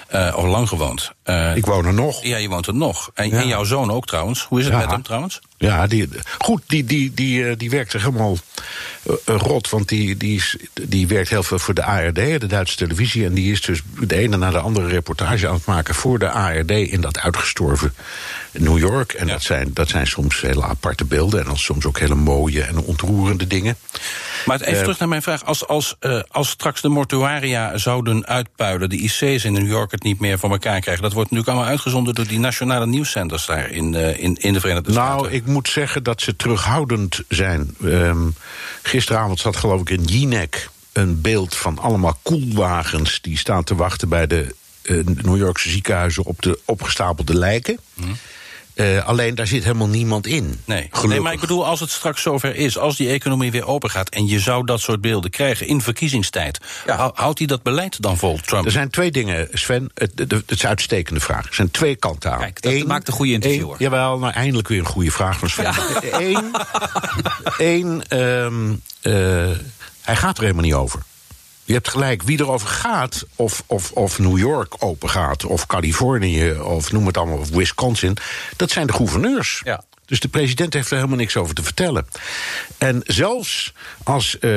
eh, 0.07 0.33
of 0.35 0.45
lang 0.45 0.67
gewoond. 0.67 1.11
Eh, 1.23 1.55
Ik 1.55 1.65
woon 1.65 1.85
er 1.85 1.93
nog. 1.93 2.23
Ja, 2.23 2.37
je 2.37 2.47
woont 2.49 2.67
er 2.67 2.75
nog. 2.75 3.11
En, 3.13 3.29
Ja. 3.29 3.41
en 3.41 3.47
jouw 3.47 3.63
zoon 3.63 3.91
ook 3.91 4.05
trouwens. 4.07 4.45
Hoe 4.49 4.59
is 4.59 4.65
het 4.65 4.73
Ja. 4.73 4.79
met 4.79 4.89
hem 4.91 5.01
trouwens? 5.01 5.39
Ja, 5.57 5.87
die, 5.87 6.09
goed, 6.37 6.61
die, 6.67 6.83
die, 6.83 7.13
die, 7.13 7.57
die 7.57 7.69
werkt 7.69 7.91
zich 7.91 8.03
helemaal 8.03 8.37
rot. 9.25 9.69
Want 9.69 9.87
die, 9.89 10.17
die, 10.17 10.35
is, 10.35 10.57
die 10.73 11.07
werkt 11.07 11.29
heel 11.29 11.43
veel 11.43 11.59
voor 11.59 11.73
de 11.73 11.83
ARD, 11.83 12.15
de 12.15 12.45
Duitse 12.47 12.75
televisie. 12.75 13.25
En 13.25 13.33
die 13.33 13.51
is 13.51 13.61
dus 13.61 13.81
de 13.99 14.15
ene 14.15 14.37
na 14.37 14.49
de 14.51 14.59
andere 14.59 14.87
reportage 14.87 15.47
aan 15.47 15.53
het 15.53 15.65
maken 15.65 15.95
voor 15.95 16.19
de 16.19 16.29
ARD 16.29 16.71
in 16.71 17.01
dat 17.01 17.19
uitgestorven 17.19 17.93
New 18.51 18.77
York. 18.77 19.13
En 19.13 19.27
dat, 19.27 19.41
zijn, 19.41 19.71
dat 19.73 19.89
zijn 19.89 20.07
soms 20.07 20.41
hele 20.41 20.63
aparte 20.63 21.05
beelden. 21.05 21.39
En 21.39 21.45
dan 21.45 21.57
soms 21.57 21.85
ook 21.85 21.99
hele 21.99 22.15
mooie 22.15 22.61
en 22.61 22.77
ontroerende 22.77 23.47
dingen. 23.47 23.77
Maar 24.45 24.61
even 24.61 24.73
Eh, 24.73 24.79
terug 24.79 24.99
naar 24.99 25.07
mijn 25.07 25.21
vraag. 25.21 25.45
Als, 25.45 25.67
als, 25.67 25.95
eh, 25.99 26.19
als 26.27 26.49
straks 26.49 26.81
de 26.81 26.87
mortuaria 26.87 27.77
zouden 27.77 28.25
uitpuilen, 28.25 28.89
de 28.89 28.97
IC's 28.97 29.43
in 29.43 29.53
New 29.53 29.67
York 29.67 29.91
het 29.91 30.03
niet 30.03 30.19
meer 30.19 30.39
voor 30.39 30.51
elkaar 30.51 30.79
krijgen, 30.79 31.03
dat 31.03 31.13
wordt 31.13 31.29
natuurlijk 31.29 31.57
allemaal 31.57 31.73
uitgezonden 31.75 32.15
door 32.15 32.27
die 32.27 32.39
nationale 32.39 32.85
nieuwszenders 32.85 33.45
daar 33.45 33.69
in, 33.69 33.95
eh, 33.95 34.23
in, 34.23 34.35
in 34.35 34.53
de 34.53 34.59
Verenigde 34.59 34.91
Staten. 34.91 35.21
Nou, 35.21 35.33
ik 35.33 35.45
moet 35.45 35.67
zeggen 35.67 36.03
dat 36.03 36.21
ze 36.21 36.35
terughoudend 36.35 37.21
zijn. 37.27 37.75
Ehm, 37.83 38.27
gisteravond 38.81 39.39
zat 39.39 39.55
geloof 39.55 39.81
ik 39.81 39.89
in 39.89 40.03
Jinek 40.03 40.69
een 40.93 41.21
beeld 41.21 41.55
van 41.55 41.79
allemaal 41.79 42.19
koelwagens... 42.21 43.21
die 43.21 43.37
staan 43.37 43.63
te 43.63 43.75
wachten 43.75 44.09
bij 44.09 44.27
de 44.27 44.55
New 45.05 45.37
Yorkse 45.37 45.69
ziekenhuizen 45.69 46.25
op 46.25 46.41
de 46.41 46.59
opgestapelde 46.65 47.33
lijken. 47.33 47.79
Eh, 48.79 49.05
alleen 49.07 49.35
daar 49.35 49.47
zit 49.47 49.63
helemaal 49.63 49.87
niemand 49.87 50.27
in. 50.27 50.59
Nee. 50.65 50.89
nee, 51.07 51.19
maar 51.19 51.33
ik 51.33 51.39
bedoel, 51.39 51.65
als 51.65 51.79
het 51.79 51.89
straks 51.89 52.21
zover 52.21 52.55
is, 52.55 52.77
als 52.77 52.97
die 52.97 53.09
economie 53.09 53.51
weer 53.51 53.65
open 53.65 53.89
gaat 53.89 54.09
en 54.09 54.27
je 54.27 54.39
zou 54.39 54.65
dat 54.65 54.79
soort 54.81 55.01
beelden 55.01 55.29
krijgen 55.31 55.67
in 55.67 55.81
verkiezingstijd, 55.81 56.59
hou- 56.85 57.11
houdt 57.13 57.37
hij 57.37 57.47
dat 57.47 57.63
beleid 57.63 58.01
dan 58.01 58.17
vol, 58.17 58.37
Trump? 58.37 58.65
Er 58.65 58.71
zijn 58.71 58.89
twee 58.89 59.11
dingen, 59.11 59.47
Sven. 59.53 59.89
Het, 59.93 60.11
het, 60.15 60.31
het 60.31 60.51
is 60.51 60.63
een 60.63 60.69
uitstekende 60.69 61.19
vraag. 61.19 61.47
Er 61.47 61.53
zijn 61.53 61.71
twee 61.71 61.95
kanten 61.95 62.31
aan. 62.31 62.39
Kijk, 62.39 62.61
dat 62.61 62.87
maakt 62.87 63.07
een 63.07 63.13
goede 63.13 63.31
interviewer. 63.31 63.71
Eén- 63.71 63.83
jawel, 63.83 64.19
nou 64.19 64.33
eindelijk 64.33 64.67
weer 64.67 64.79
een 64.79 64.85
goede 64.85 65.11
vraag 65.11 65.39
van 65.39 65.49
Sven. 65.49 65.73
Eén, 66.11 66.51
één, 67.57 68.07
ehm, 68.07 68.71
eh, 69.01 69.57
hij 70.01 70.15
gaat 70.15 70.37
er 70.37 70.43
helemaal 70.43 70.63
niet 70.63 70.73
over. 70.73 71.01
Je 71.69 71.75
hebt 71.75 71.89
gelijk, 71.89 72.23
wie 72.23 72.39
erover 72.39 72.67
gaat, 72.67 73.25
of, 73.35 73.63
of, 73.65 73.91
of 73.91 74.19
New 74.19 74.37
York 74.37 74.75
open 74.79 75.09
gaat, 75.09 75.45
of 75.45 75.65
Californië, 75.65 76.51
of 76.51 76.91
noem 76.91 77.05
het 77.05 77.17
allemaal, 77.17 77.37
of 77.37 77.49
Wisconsin, 77.49 78.17
dat 78.55 78.71
zijn 78.71 78.87
de 78.87 78.93
gouverneurs. 78.93 79.61
Ja. 79.63 79.83
Dus 80.05 80.19
de 80.19 80.27
president 80.27 80.73
heeft 80.73 80.89
er 80.89 80.95
helemaal 80.95 81.17
niks 81.17 81.37
over 81.37 81.55
te 81.55 81.63
vertellen. 81.63 82.07
En 82.77 83.01
zelfs 83.05 83.73
als 84.03 84.39
eh, 84.39 84.49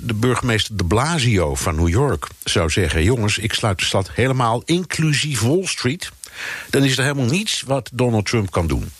de 0.00 0.14
burgemeester 0.14 0.76
de 0.76 0.84
Blasio 0.84 1.54
van 1.54 1.76
New 1.76 1.88
York 1.88 2.26
zou 2.44 2.70
zeggen: 2.70 3.02
jongens, 3.02 3.38
ik 3.38 3.52
sluit 3.52 3.78
de 3.78 3.84
stad 3.84 4.10
helemaal 4.12 4.62
inclusief 4.64 5.40
Wall 5.40 5.66
Street, 5.66 6.10
dan 6.70 6.84
is 6.84 6.96
er 6.98 7.02
helemaal 7.02 7.30
niets 7.30 7.62
wat 7.66 7.90
Donald 7.92 8.26
Trump 8.26 8.50
kan 8.50 8.66
doen. 8.66 8.92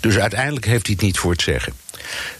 Dus 0.00 0.18
uiteindelijk 0.18 0.66
heeft 0.66 0.86
hij 0.86 0.94
het 0.94 1.04
niet 1.04 1.18
voor 1.18 1.32
het 1.32 1.42
zeggen. 1.42 1.72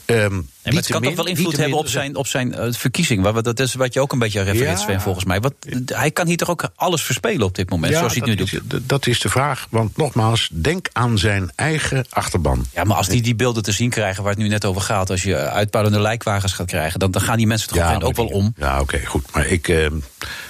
Nee, 0.06 0.28
maar 0.74 0.82
het 0.82 0.92
kan 0.92 1.02
toch 1.02 1.14
wel 1.14 1.26
invloed 1.26 1.56
hebben 1.56 1.78
op 1.78 1.88
zijn, 1.88 2.16
op 2.16 2.26
zijn 2.26 2.54
eh, 2.54 2.72
verkiezing. 2.72 3.40
Dat 3.40 3.60
is 3.60 3.74
wat 3.74 3.94
je 3.94 4.00
ook 4.00 4.12
een 4.12 4.18
beetje 4.18 4.42
refereert, 4.42 4.78
Ja. 4.78 4.84
Sven, 4.84 5.00
volgens 5.00 5.24
mij. 5.24 5.40
Wat, 5.40 5.54
hij 5.86 6.10
kan 6.10 6.26
hier 6.26 6.36
toch 6.36 6.50
ook 6.50 6.68
alles 6.74 7.02
verspelen 7.02 7.46
op 7.46 7.54
dit 7.54 7.70
moment, 7.70 7.94
zoals 7.94 8.14
hij 8.14 8.22
het 8.26 8.38
nu 8.38 8.60
doet. 8.60 8.88
dat 8.88 9.06
is 9.06 9.20
de 9.20 9.28
vraag. 9.28 9.66
Want 9.70 9.96
nogmaals, 9.96 10.48
denk 10.52 10.88
aan 10.92 11.18
zijn 11.18 11.50
eigen 11.54 12.06
achterban. 12.08 12.66
Ja, 12.74 12.84
maar 12.84 12.96
als 12.96 13.08
die 13.08 13.22
die 13.22 13.34
beelden 13.34 13.62
te 13.62 13.72
zien 13.72 13.90
krijgen 13.90 14.22
waar 14.22 14.32
het 14.32 14.42
nu 14.42 14.48
net 14.48 14.64
over 14.64 14.80
gaat... 14.80 15.10
als 15.10 15.22
je 15.22 15.36
uitpuilende 15.36 16.00
lijkwagens 16.00 16.52
gaat 16.52 16.66
krijgen... 16.66 16.98
dan, 16.98 17.10
dan 17.10 17.22
gaan 17.22 17.36
die 17.36 17.46
mensen 17.46 17.68
toch 17.68 18.02
ook 18.02 18.16
wel 18.16 18.26
om. 18.26 18.54
Ja, 18.56 18.80
oké, 18.80 19.04
goed. 19.04 19.32
Maar 19.32 19.46
ik, 19.46 19.68
eh, 19.68 19.86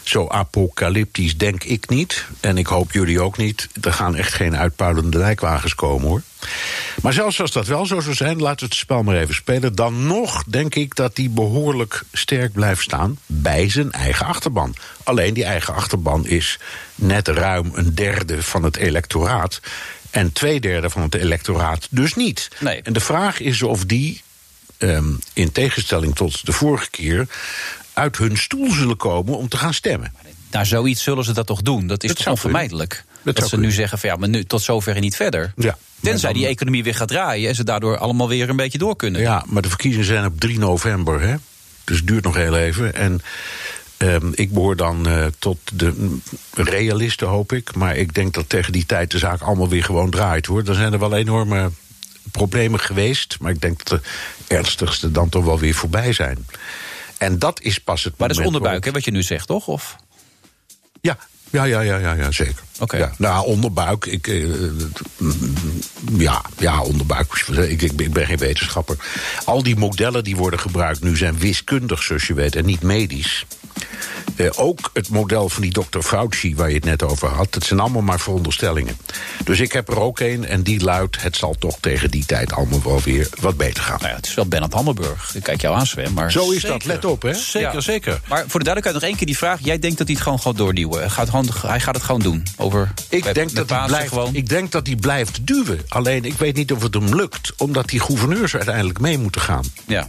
zo 0.09 0.29
apocalyptisch 0.29 1.37
denk 1.37 1.65
ik 1.65 1.89
niet. 1.89 2.27
En 2.41 2.59
ik 2.59 2.67
hoop 2.67 2.93
jullie 2.93 3.21
ook 3.21 3.37
niet. 3.37 3.69
Er 3.81 3.93
gaan 3.93 4.17
echt 4.17 4.33
geen 4.33 4.57
uitpuilende 4.57 5.19
lijkwagens 5.19 5.75
komen, 5.75 6.09
hoor. 6.09 6.23
Maar 7.03 7.13
zelfs 7.13 7.41
als 7.41 7.53
dat 7.53 7.67
wel 7.67 7.87
zo 7.87 8.01
zou 8.01 8.15
zijn, 8.15 8.41
laten 8.41 8.59
we 8.59 8.65
het 8.65 8.75
spel 8.75 9.03
maar 9.03 9.17
even 9.17 9.35
spelen. 9.35 9.75
Dan 9.75 10.07
nog 10.07 10.45
denk 10.47 10.75
ik 10.75 10.95
dat 10.95 11.17
hij 11.17 11.31
behoorlijk 11.31 12.03
sterk 12.13 12.53
blijft 12.53 12.83
staan 12.83 13.19
bij 13.27 13.71
zijn 13.71 13.93
eigen 13.93 14.27
achterban. 14.27 14.75
Alleen 15.03 15.35
die 15.35 15.45
eigen 15.45 15.75
achterban 15.75 16.27
is 16.27 16.59
net 16.95 17.29
ruim 17.29 17.71
een 17.75 17.95
derde 17.95 18.43
van 18.43 18.63
het 18.63 18.77
electoraat. 18.77 19.61
En 20.11 20.33
twee 20.33 20.61
derde 20.61 20.91
van 20.91 21.03
het 21.03 21.15
electoraat 21.15 21.87
dus 21.91 22.15
niet. 22.15 22.49
En 22.83 22.93
de 22.93 23.01
vraag 23.01 23.41
is 23.41 23.63
of 23.63 23.85
die, 23.85 24.23
ehm, 24.79 25.13
in 25.33 25.53
tegenstelling 25.53 26.15
tot 26.15 26.47
de 26.47 26.53
vorige 26.53 26.91
keer, 26.91 27.27
uit 27.97 28.17
hun 28.17 28.37
stoel 28.37 28.71
zullen 28.71 28.97
komen 28.97 29.37
om 29.37 29.49
te 29.49 29.57
gaan 29.57 29.75
stemmen. 29.75 30.13
Nou, 30.51 30.67
zoiets 30.67 31.03
zullen 31.03 31.25
ze 31.25 31.33
dat 31.33 31.47
toch 31.47 31.63
doen? 31.63 31.87
Dat 31.87 32.03
is 32.03 32.09
Dat 32.09 32.19
toch 32.19 32.29
onvermijdelijk? 32.29 33.05
Dat, 33.23 33.49
ze 33.49 33.59
nu 33.59 33.71
zeggen 33.71 33.99
van 33.99 34.09
ja, 34.09 34.17
maar 34.17 34.29
nu 34.29 34.45
tot 34.45 34.63
zover 34.63 34.95
en 34.95 35.01
niet 35.01 35.17
verder. 35.17 35.53
Ja. 35.57 35.79
Tenzij 36.01 36.33
die 36.33 36.47
economie 36.47 36.83
weer 36.83 36.95
gaat 36.95 37.09
draaien 37.09 37.49
en 37.49 37.55
ze 37.55 37.65
daardoor 37.65 37.99
allemaal 37.99 38.29
weer 38.29 38.49
een 38.49 38.57
beetje 38.57 38.79
door 38.79 38.97
kunnen. 38.97 39.21
Ja, 39.21 39.45
maar 39.47 39.63
de 39.63 39.69
verkiezingen 39.69 40.07
zijn 40.07 40.25
op 40.25 40.41
3 40.41 40.59
november, 40.59 41.21
hè? 41.21 41.35
Dus 41.85 41.97
het 41.97 42.07
duurt 42.07 42.25
nog 42.25 42.35
heel 42.35 42.57
even. 42.57 42.95
En 42.95 43.21
ehm, 43.97 44.31
ik 44.35 44.53
behoor 44.53 44.77
dan 44.77 45.09
eh, 45.09 45.27
tot 45.39 45.59
de 45.73 46.13
realisten, 46.55 47.27
hoop 47.27 47.53
ik. 47.53 47.75
Maar 47.75 47.97
ik 47.97 48.15
denk 48.15 48.35
dat 48.35 48.49
tegen 48.49 48.73
die 48.73 48.87
tijd 48.87 49.11
de 49.11 49.19
zaak 49.19 49.41
allemaal 49.41 49.69
weer 49.69 49.85
gewoon 49.85 50.11
draait, 50.11 50.47
hoor. 50.47 50.65
Dan 50.65 50.75
zijn 50.75 50.93
er 50.93 50.99
wel 50.99 51.17
enorme 51.17 51.71
problemen 52.31 52.81
geweest. 52.81 53.37
Maar 53.41 53.53
ik 53.53 53.61
denk 53.61 53.85
dat 53.85 54.01
de 54.47 54.55
ernstigste 54.55 55.11
dan 55.11 55.29
toch 55.29 55.45
wel 55.45 55.59
weer 55.59 55.75
voorbij 55.75 56.13
zijn. 56.13 56.47
En 57.19 57.39
dat 57.39 57.61
is 57.61 57.79
pas 57.79 58.05
het 58.05 58.19
Maar 58.19 58.29
dat 58.29 58.39
is 58.39 58.45
onderbuik, 58.45 58.85
hè, 58.85 58.91
wat 58.91 59.05
je 59.05 59.11
nu 59.11 59.23
zegt, 59.23 59.47
toch? 59.47 59.67
Of? 59.67 59.97
Ja, 61.01 61.19
ja, 61.51 61.65
ja, 61.65 61.81
ja, 61.81 61.97
ja, 61.99 62.13
ja 62.13 62.31
zeker. 62.31 62.63
Oké. 62.79 62.97
Ja, 62.97 63.13
nou, 63.19 63.47
onderbuik. 63.47 64.07
Ik, 64.07 64.27
eh, 64.27 64.45
mm, 65.17 65.33
ja, 66.17 66.43
ja, 66.59 66.83
onderbuik. 66.83 67.45
Ik, 67.49 67.83
ik, 67.83 68.01
ik 68.01 68.13
ben 68.13 68.27
geen 68.27 68.39
wetenschapper. 68.39 68.97
Al 69.45 69.63
die 69.63 69.77
modellen 69.77 70.25
die 70.25 70.37
worden 70.37 70.61
gebruikt 70.61 71.03
nu 71.03 71.17
zijn 71.17 71.39
wiskundig, 71.39 72.03
zoals 72.03 72.27
je 72.27 72.35
weet, 72.35 72.57
en 72.57 72.65
niet 72.65 72.83
medisch. 72.83 73.47
Eh, 74.37 74.47
ook 74.57 74.91
het 74.93 75.09
model 75.09 75.49
van 75.49 75.63
die 75.63 75.71
dokter 75.73 76.03
Fauci, 76.03 76.57
waar 76.57 76.69
je 76.69 76.75
het 76.75 76.85
net 76.85 77.03
over 77.03 77.29
had, 77.29 77.53
dat 77.53 77.65
zijn 77.65 77.81
allemaal 77.81 78.03
maar 78.03 78.21
veronderstellingen. 78.21 78.97
Dus 79.45 79.61
ik 79.61 79.73
heb 79.73 79.89
er 79.89 80.01
ook 80.01 80.21
een 80.21 80.47
en 80.47 80.63
die 80.63 80.81
luidt: 80.85 81.23
het 81.23 81.37
zal 81.37 81.55
toch 81.59 81.77
tegen 81.81 82.11
die 82.11 82.25
tijd 82.27 82.53
allemaal 82.53 82.83
wel 82.83 83.01
weer 83.01 83.29
wat 83.41 83.57
beter 83.57 83.83
gaan. 83.83 83.97
Nou 83.99 84.11
ja, 84.11 84.17
het 84.17 84.27
is 84.27 84.35
wel 84.35 84.47
Bernard 84.47 84.73
Hammelburg. 84.73 85.35
Ik 85.35 85.43
kijk 85.43 85.61
jou 85.61 85.77
aan, 85.77 85.87
Sven. 85.87 86.13
Maar 86.13 86.33
Zo 86.33 86.51
is 86.51 86.63
dat, 86.63 86.85
let 86.85 87.05
op, 87.05 87.23
hè? 87.23 87.35
Zeker, 87.35 87.73
Ja. 87.75 87.81
zeker. 87.81 88.21
Maar 88.29 88.45
voor 88.49 88.61
de 88.61 88.65
duidelijkheid 88.65 88.95
nog 88.95 89.03
één 89.03 89.17
keer 89.17 89.27
die 89.27 89.37
vraag. 89.37 89.59
Jij 89.63 89.79
denkt 89.79 89.99
dat 89.99 90.07
hij 90.07 90.15
het 90.17 90.25
gewoon 90.25 90.41
gaat 90.41 90.57
doorduwen. 90.57 90.99
Hij 91.01 91.09
gaat, 91.11 91.29
gewoon, 91.31 91.49
hij 91.67 91.81
gaat 91.81 91.95
het 91.95 92.05
gewoon 92.05 92.21
doen. 92.21 92.43
Over, 92.57 92.93
Ik 93.09 93.23
bij- 93.25 93.33
denk, 93.33 93.55
dat 93.55 93.71
hij 93.71 93.87
blijft, 93.87 94.09
gewoon. 94.09 94.35
ik 94.35 94.49
denk 94.49 94.73
dat 94.73 94.87
hij 94.87 94.97
blijft 94.97 95.47
duwen. 95.47 95.81
Alleen 95.89 96.25
ik 96.25 96.39
weet 96.39 96.57
niet 96.57 96.73
of 96.73 96.83
het 96.83 96.95
hem 96.95 97.15
lukt, 97.15 97.53
omdat 97.57 97.89
die 97.89 98.01
gouverneurs 98.01 98.55
uiteindelijk 98.55 99.01
mee 99.01 99.19
moeten 99.19 99.41
gaan. 99.41 99.65
Ja. 99.87 100.09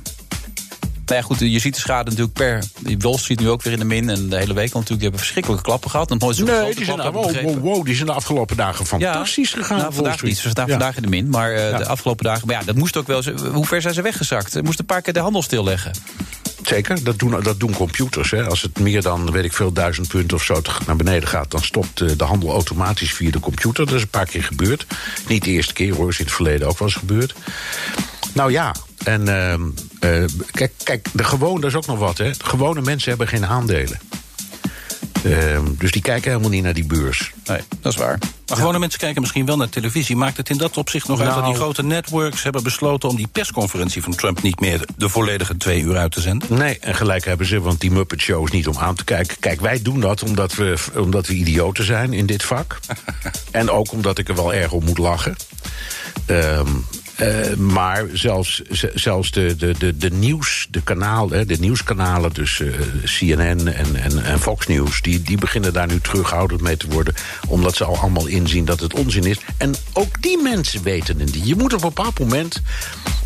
Nou 1.08 1.20
ja, 1.20 1.26
goed, 1.26 1.40
je 1.40 1.60
ziet 1.60 1.74
de 1.74 1.80
schade 1.80 2.10
natuurlijk 2.10 2.38
per... 2.38 2.64
Wolf 2.98 3.22
ziet 3.22 3.40
nu 3.40 3.50
ook 3.50 3.62
weer 3.62 3.74
in 3.74 3.80
de 3.80 3.86
min. 3.86 4.10
En 4.10 4.30
de 4.30 4.38
hele 4.38 4.54
week 4.54 4.74
al 4.74 4.80
natuurlijk. 4.80 4.88
Die 4.88 5.02
hebben 5.02 5.20
verschrikkelijke 5.20 5.64
klappen 5.64 5.90
gehad. 5.90 6.10
Nooit 6.10 6.46
Nee, 6.46 6.76
die 6.76 6.86
zijn, 6.86 7.12
wow, 7.12 7.42
wow, 7.42 7.58
wow, 7.60 7.86
die 7.86 7.96
zijn 7.96 8.08
de 8.08 8.14
afgelopen 8.14 8.58
dagen 8.58 8.86
fantastisch 8.86 9.54
gegaan. 9.54 9.78
Nou, 9.78 9.94
vandaag 9.94 10.24
niet. 10.24 10.38
Ze 10.38 10.50
staan. 10.50 10.66
Ja. 10.66 10.72
vandaag 10.72 10.96
in 10.96 11.02
de 11.02 11.08
min. 11.08 11.30
Maar 11.30 11.54
eh, 11.54 11.78
de 11.78 11.86
afgelopen 11.86 12.26
dagen... 12.26 12.48
Maar 12.48 12.56
ja, 12.56 12.64
dat 12.66 12.76
moest 12.76 12.98
ook 12.98 13.08
wel... 13.08 13.24
Hoe 13.54 13.66
ver 13.66 13.82
zijn 13.82 13.94
ze 13.94 14.02
weggezakt? 14.02 14.52
Ze 14.52 14.62
moesten 14.62 14.80
een 14.80 14.86
paar 14.86 15.02
keer 15.02 15.14
de 15.14 15.20
handel 15.20 15.42
stilleggen. 15.42 15.92
Zeker, 16.64 17.04
dat 17.04 17.20
doen, 17.20 17.42
dat 17.42 17.60
doen 17.60 17.74
computers. 17.74 18.32
Hè. 18.32 18.46
Als 18.46 18.62
het 18.62 18.80
meer 18.80 19.02
dan, 19.02 19.32
weet 19.32 19.46
ik 19.46 19.54
veel, 19.54 19.72
duizend 19.72 20.08
punten 20.08 20.38
of 20.38 20.44
zo 20.44 20.62
naar 20.86 20.96
beneden 20.96 21.30
gaat... 21.30 21.52
dan 21.52 21.64
stopt 21.64 22.02
eh, 22.02 22.10
de 22.18 22.24
handel 22.24 22.52
automatisch 22.52 23.14
via 23.14 23.32
de 23.32 23.40
computer. 23.40 23.86
Dat 23.86 23.96
is 23.96 24.02
een 24.02 24.08
paar 24.08 24.26
keer 24.26 24.44
gebeurd. 24.44 24.86
Niet 25.28 25.44
de 25.44 25.52
eerste 25.52 25.74
keer, 25.74 25.96
hoor. 25.96 26.10
is 26.10 26.20
in 26.20 26.26
het 26.26 26.34
verleden 26.34 26.68
ook 26.68 26.80
wel 26.80 26.88
eens 26.88 26.98
gebeurd. 26.98 27.34
Nou 28.34 28.52
ja, 28.52 28.76
en 29.04 29.28
ehm, 29.28 29.62
eh, 30.00 30.24
kijk, 30.52 30.72
kijk 30.84 31.08
de 31.14 31.24
gewone, 31.24 31.60
dat 31.62 31.70
is 31.70 31.76
ook 31.76 31.86
nog 31.86 32.00
wat, 32.00 32.18
hè. 32.18 32.32
Gewone 32.38 32.82
mensen 32.82 33.10
hebben 33.10 33.28
geen 33.28 33.46
aandelen. 33.46 34.00
Ehm, 35.24 35.66
dus 35.78 35.92
die 35.92 36.02
kijken 36.02 36.30
helemaal 36.30 36.50
niet 36.52 36.64
naar 36.64 36.74
die 36.74 36.86
beurs. 36.86 37.32
Nee, 37.46 37.60
dat 37.82 37.92
is 37.94 38.00
waar. 38.00 38.18
Maar 38.48 38.58
gewone 38.58 38.80
mensen 38.80 39.00
kijken 39.00 39.22
misschien 39.22 39.46
wel 39.46 39.58
naar 39.58 39.70
televisie. 39.70 40.16
Maakt 40.16 40.38
het 40.38 40.50
in 40.50 40.58
dat 40.58 40.78
opzicht 40.78 41.08
nog 41.08 41.20
uit 41.20 41.28
dat 41.28 41.36
die 41.38 41.44
Nou. 41.44 41.56
grote 41.56 41.84
networks 41.84 42.44
hebben 42.44 42.64
besloten... 42.64 43.10
om 43.10 43.16
die 43.16 43.28
persconferentie 43.28 44.04
van 44.04 44.16
Trump 44.16 44.42
niet 44.42 44.60
meer 44.60 44.88
de 44.98 45.10
volledige 45.10 45.58
twee 45.58 45.82
uur 45.82 45.98
uit 45.98 46.12
te 46.12 46.22
zenden? 46.22 46.58
Nee, 46.58 46.80
en 46.80 46.96
gelijk 46.96 47.26
hebben 47.26 47.48
ze, 47.48 47.60
want 47.60 47.80
die 47.82 47.92
Muppet 47.92 48.22
Show 48.22 48.46
is 48.46 48.52
niet 48.52 48.68
om 48.68 48.78
aan 48.78 48.96
te 48.96 49.04
kijken. 49.04 49.38
Kijk, 49.40 49.62
wij 49.62 49.82
doen 49.82 50.00
dat 50.00 50.24
omdat 50.24 50.56
we, 50.56 50.76
omdat 50.96 51.28
we 51.28 51.34
idioten 51.34 51.86
zijn 51.86 52.14
in 52.14 52.26
dit 52.26 52.44
vak. 52.44 52.80
en 53.52 53.70
ook 53.70 53.92
omdat 53.92 54.18
ik 54.18 54.28
er 54.30 54.36
wel 54.36 54.54
erg 54.54 54.72
om 54.72 54.84
moet 54.84 54.98
lachen. 54.98 55.36
Ehm, 56.26 56.68
eh, 57.18 57.56
maar 57.56 58.06
zelfs, 58.14 58.62
zelfs 58.94 59.32
de, 59.32 59.56
de, 59.56 59.76
de, 59.78 59.98
de 59.98 60.10
nieuws, 60.10 60.68
de, 60.70 60.82
kanaal, 60.82 61.28
de 61.28 61.58
nieuwskanalen, 61.60 62.34
dus 62.34 62.60
eh, 62.60 62.68
CNN 63.04 63.68
en, 63.68 63.96
en, 63.96 64.24
en 64.24 64.40
Fox 64.40 64.68
News, 64.68 65.02
die, 65.02 65.22
die 65.22 65.38
beginnen 65.38 65.74
daar 65.74 65.88
nu 65.88 66.00
terughoudend 66.00 66.62
mee 66.62 66.78
te 66.78 66.88
worden. 66.88 67.14
Omdat 67.48 67.76
ze 67.76 67.84
al 67.84 67.98
allemaal 67.98 68.26
inzien 68.28 68.66
dat 68.66 68.80
het 68.80 68.94
onzin 68.94 69.24
is. 69.24 69.38
En 69.58 69.76
ook 69.94 70.22
die 70.22 70.42
mensen 70.42 70.84
weten 70.84 71.20
het 71.20 71.34
niet. 71.34 71.48
Je 71.48 71.56
moet 71.56 71.74
op 71.74 71.84
een 71.84 71.94
bepaald 71.94 72.20
moment. 72.20 72.62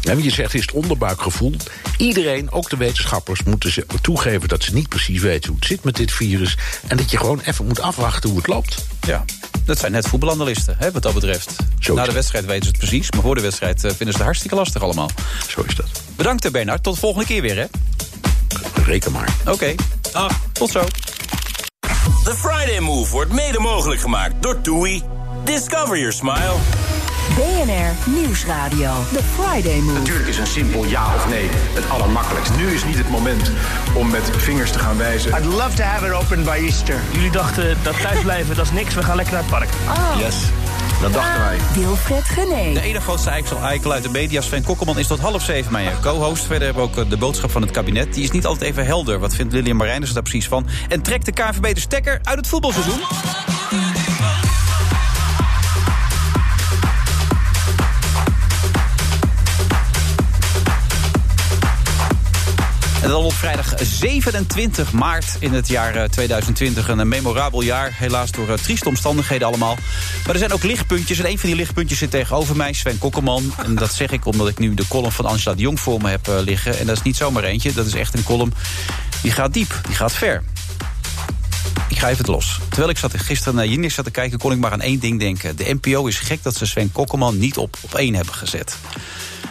hè, 0.02 0.12
je 0.12 0.32
zegt, 0.32 0.54
is 0.54 0.62
het 0.62 0.72
onderbuikgevoel. 0.72 1.56
Iedereen, 1.98 2.52
ook 2.52 2.70
de 2.70 2.78
wetenschappers, 2.78 3.44
moeten 3.44 3.72
ze 3.72 3.86
toegeven 4.02 4.48
dat 4.48 4.64
ze 4.64 4.74
niet 4.74 4.90
precies 4.90 5.22
weten 5.22 5.50
hoe 5.50 5.60
het 5.60 5.68
zit 5.68 5.84
met 5.84 5.96
dit 5.96 6.12
virus. 6.12 6.58
En 6.88 6.98
dat 6.98 7.12
je 7.12 7.18
gewoon 7.18 7.42
even 7.46 7.66
moet 7.66 7.82
afwachten 7.82 8.30
hoe 8.30 8.38
het 8.38 8.48
loopt. 8.48 8.86
Ja, 9.08 9.26
dat 9.66 9.80
zijn 9.80 9.92
net 9.92 10.08
voetbalanalisten, 10.08 10.76
hè, 10.78 10.92
wat 10.92 11.02
dat 11.02 11.14
betreft. 11.14 11.56
Na 11.94 12.06
de 12.06 12.12
wedstrijd 12.12 12.46
weten 12.46 12.64
ze 12.64 12.70
het 12.70 12.78
precies, 12.78 13.12
maar 13.12 13.22
voor 13.22 13.36
de 13.36 13.42
wedstrijd 13.42 13.84
eh, 13.84 13.90
vinden 13.90 14.08
ze 14.08 14.14
het 14.14 14.22
hartstikke 14.22 14.56
lastig 14.56 14.82
allemaal. 14.82 15.10
Zo 15.48 15.64
is 15.68 15.76
dat. 15.76 15.86
Bedankt, 16.16 16.46
eh, 16.46 16.52
Bernard. 16.52 16.84
Tot 16.84 16.94
de 16.94 17.00
volgende 17.00 17.26
keer 17.26 17.42
weer, 17.42 17.58
hè? 17.58 17.66
Reken 18.86 19.12
maar. 19.12 19.34
Oké. 19.48 19.76
Ah, 20.12 20.30
tot 20.52 20.72
zo. 20.72 20.84
The 22.24 22.36
Friday 22.36 22.80
Move 22.80 23.12
wordt 23.12 23.32
mede 23.32 23.60
mogelijk 23.60 24.02
gemaakt 24.02 24.34
door 24.40 24.62
TUI. 24.62 25.04
Discover 25.44 25.98
your 25.98 26.14
smile. 26.14 26.91
BNR 27.36 28.12
Nieuwsradio. 28.12 28.92
The 29.14 29.24
Friday 29.24 29.80
Move. 29.80 30.00
Natuurlijk 30.00 30.28
is 30.28 30.38
een 30.38 30.48
simpel 30.48 30.86
ja 30.86 31.16
of 31.16 31.30
nee 31.30 31.50
het 31.52 31.90
allermakkelijkst. 31.90 32.56
Nu 32.58 32.68
is 32.74 32.86
niet 32.86 32.98
het 32.98 33.10
moment 33.10 33.52
om 33.94 34.10
met 34.10 34.32
vingers 34.38 34.72
te 34.72 34.80
gaan 34.80 34.98
wijzen. 34.98 35.32
I'd 35.32 35.46
love 35.46 35.76
to 35.76 35.84
have 35.84 36.06
it 36.06 36.12
open 36.12 36.44
by 36.44 36.60
Easter. 36.62 37.00
Jullie 37.12 37.32
dachten 37.32 37.78
dat 37.84 38.02
thuisblijven, 38.02 38.56
dat 38.56 38.66
is 38.66 38.72
niks. 38.72 38.94
We 38.94 39.04
gaan 39.04 39.16
lekker 39.16 39.34
naar 39.34 39.44
het 39.44 39.52
park. 39.52 39.70
Yes, 40.18 40.36
dat 41.02 41.14
dachten 41.14 41.40
wij. 41.40 41.58
Wilfred 41.74 42.24
Gené. 42.24 42.74
De 42.74 42.82
ene 42.82 43.02
grootste 43.02 43.30
eikel, 43.30 43.60
eikel 43.60 43.92
uit 43.92 44.04
de 44.04 44.10
media, 44.10 44.42
Sven 44.42 44.64
Kokkelman, 44.64 45.00
is 45.00 45.08
tot 45.08 45.20
half 45.20 45.44
zeven 45.44 45.72
mijn 45.72 46.00
co-host. 46.02 46.44
Verder 46.44 46.66
hebben 46.66 46.84
we 46.84 46.90
ook 46.90 46.98
eh, 46.98 47.10
de 47.10 47.18
boodschap 47.18 47.52
van 47.52 47.62
het 47.62 47.72
kabinet. 47.72 48.14
Die 48.14 48.24
is 48.24 48.32
niet 48.32 48.46
altijd 48.46 48.70
even 48.70 48.86
helder. 48.86 49.20
Wat 49.20 49.36
vindt 49.36 49.54
Lilian 49.54 49.78
Marijners 49.78 50.14
daar 50.14 50.24
precies 50.24 50.48
van? 50.48 50.68
En 50.88 51.02
trekt 51.02 51.26
de 51.26 51.32
KNVB 51.32 51.74
de 51.74 51.80
stekker 51.80 52.20
uit 52.24 52.38
het 52.38 52.48
voetbalseizoen? 52.48 53.00
En 63.02 63.10
dan 63.10 63.24
op 63.24 63.34
vrijdag 63.34 63.74
27 63.78 64.92
maart 64.92 65.38
in 65.40 65.54
het 65.54 65.68
jaar 65.68 65.96
eh, 65.96 66.04
2020. 66.04 66.88
Een 66.88 67.08
memorabel 67.08 67.62
jaar, 67.62 67.92
helaas 67.94 68.32
door 68.32 68.50
eh, 68.50 68.54
trieste 68.58 68.88
omstandigheden 68.90 69.48
allemaal. 69.48 69.76
Maar 70.26 70.34
er 70.34 70.40
zijn 70.40 70.54
ook 70.54 70.64
lichtpuntjes. 70.64 71.20
En 71.20 71.30
een 71.30 71.40
van 71.40 71.50
die 71.50 71.58
lichtpuntjes 71.58 71.98
zit 71.98 72.12
tegenover 72.12 72.56
mij, 72.56 72.74
Sven 72.74 72.98
Kokkelman. 72.98 73.54
En 73.66 73.76
dat 73.76 73.94
zeg 73.94 74.12
ik 74.12 74.26
omdat 74.26 74.48
ik 74.48 74.60
nu 74.60 74.74
de 74.74 74.88
column 74.88 75.12
van 75.12 75.26
Angela 75.26 75.56
de 75.56 75.62
Jong 75.62 75.80
voor 75.80 76.02
me 76.02 76.10
heb 76.10 76.28
eh, 76.28 76.36
liggen. 76.40 76.80
En 76.80 76.86
dat 76.86 76.98
is 76.98 77.02
niet 77.02 77.16
zomaar 77.16 77.44
eentje, 77.44 77.74
dat 77.74 77.86
is 77.86 77.94
echt 77.94 78.14
een 78.14 78.24
column 78.24 78.54
die 79.22 79.32
gaat 79.32 79.54
diep, 79.54 79.80
die 79.88 79.96
gaat 79.96 80.14
ver. 80.14 80.44
Ik 81.90 82.00
ga 82.00 82.06
even 82.08 82.18
het 82.18 82.28
los. 82.28 82.60
Terwijl 82.70 82.90
ik 82.90 82.98
zat, 82.98 83.14
gisteren 83.18 83.56
naar 83.56 83.68
Jinek 83.68 83.92
zat 83.92 84.06
te 84.06 84.12
kijken... 84.12 84.40
kon 84.40 84.52
ik 84.52 84.58
maar 84.58 84.72
aan 84.72 84.82
één 84.82 85.00
ding 85.00 85.20
denken. 85.20 85.56
De 85.56 85.78
NPO 85.82 86.06
is 86.06 86.20
gek 86.20 86.44
dat 86.44 86.56
ze 86.56 86.66
Sven 86.66 86.92
Kokkelman 86.92 87.38
niet 87.38 87.58
op, 87.58 87.78
op 87.82 87.96
één 87.96 88.16
hebben 88.16 88.34
gezet. 88.34 88.78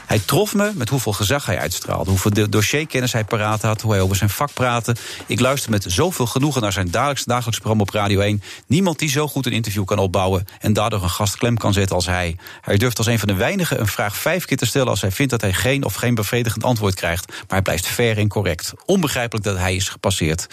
Hij 0.06 0.18
trof 0.18 0.54
me 0.54 0.72
met 0.74 0.88
hoeveel 0.88 1.12
gezag 1.12 1.46
hij 1.46 1.58
uitstraalde. 1.58 2.10
Hoeveel 2.10 2.50
dossierkennis 2.50 3.12
hij 3.12 3.24
paraat 3.24 3.62
had. 3.62 3.80
Hoe 3.80 3.92
hij 3.92 4.00
over 4.00 4.16
zijn 4.16 4.30
vak 4.30 4.52
praatte. 4.52 4.96
Ik 5.26 5.40
luister 5.40 5.70
met 5.70 5.84
zoveel 5.88 6.26
genoegen 6.26 6.62
naar 6.62 6.72
zijn 6.72 6.90
dagelijks, 6.90 7.24
dagelijks 7.24 7.58
programma 7.58 7.82
op 7.82 7.90
Radio 7.90 8.20
1. 8.20 8.42
Niemand 8.66 8.98
die 8.98 9.08
zo 9.08 9.28
goed 9.28 9.46
een 9.46 9.52
interview 9.52 9.84
kan 9.84 9.98
opbouwen. 9.98 10.44
en 10.60 10.72
daardoor 10.72 11.02
een 11.02 11.10
gast 11.10 11.36
klem 11.36 11.56
kan 11.56 11.72
zetten 11.72 11.96
als 11.96 12.06
hij. 12.06 12.36
Hij 12.60 12.76
durft 12.76 12.98
als 12.98 13.06
een 13.06 13.18
van 13.18 13.28
de 13.28 13.34
weinigen 13.34 13.80
een 13.80 13.86
vraag 13.86 14.16
vijf 14.16 14.44
keer 14.44 14.56
te 14.56 14.66
stellen. 14.66 14.88
als 14.88 15.00
hij 15.00 15.10
vindt 15.10 15.30
dat 15.30 15.40
hij 15.40 15.52
geen 15.52 15.84
of 15.84 15.94
geen 15.94 16.14
bevredigend 16.14 16.64
antwoord 16.64 16.94
krijgt. 16.94 17.28
Maar 17.28 17.46
hij 17.48 17.62
blijft 17.62 17.86
fair 17.86 18.18
en 18.18 18.28
correct. 18.28 18.72
Onbegrijpelijk 18.84 19.44
dat 19.44 19.56
hij 19.56 19.74
is 19.74 19.88
gepasseerd. 19.88 20.46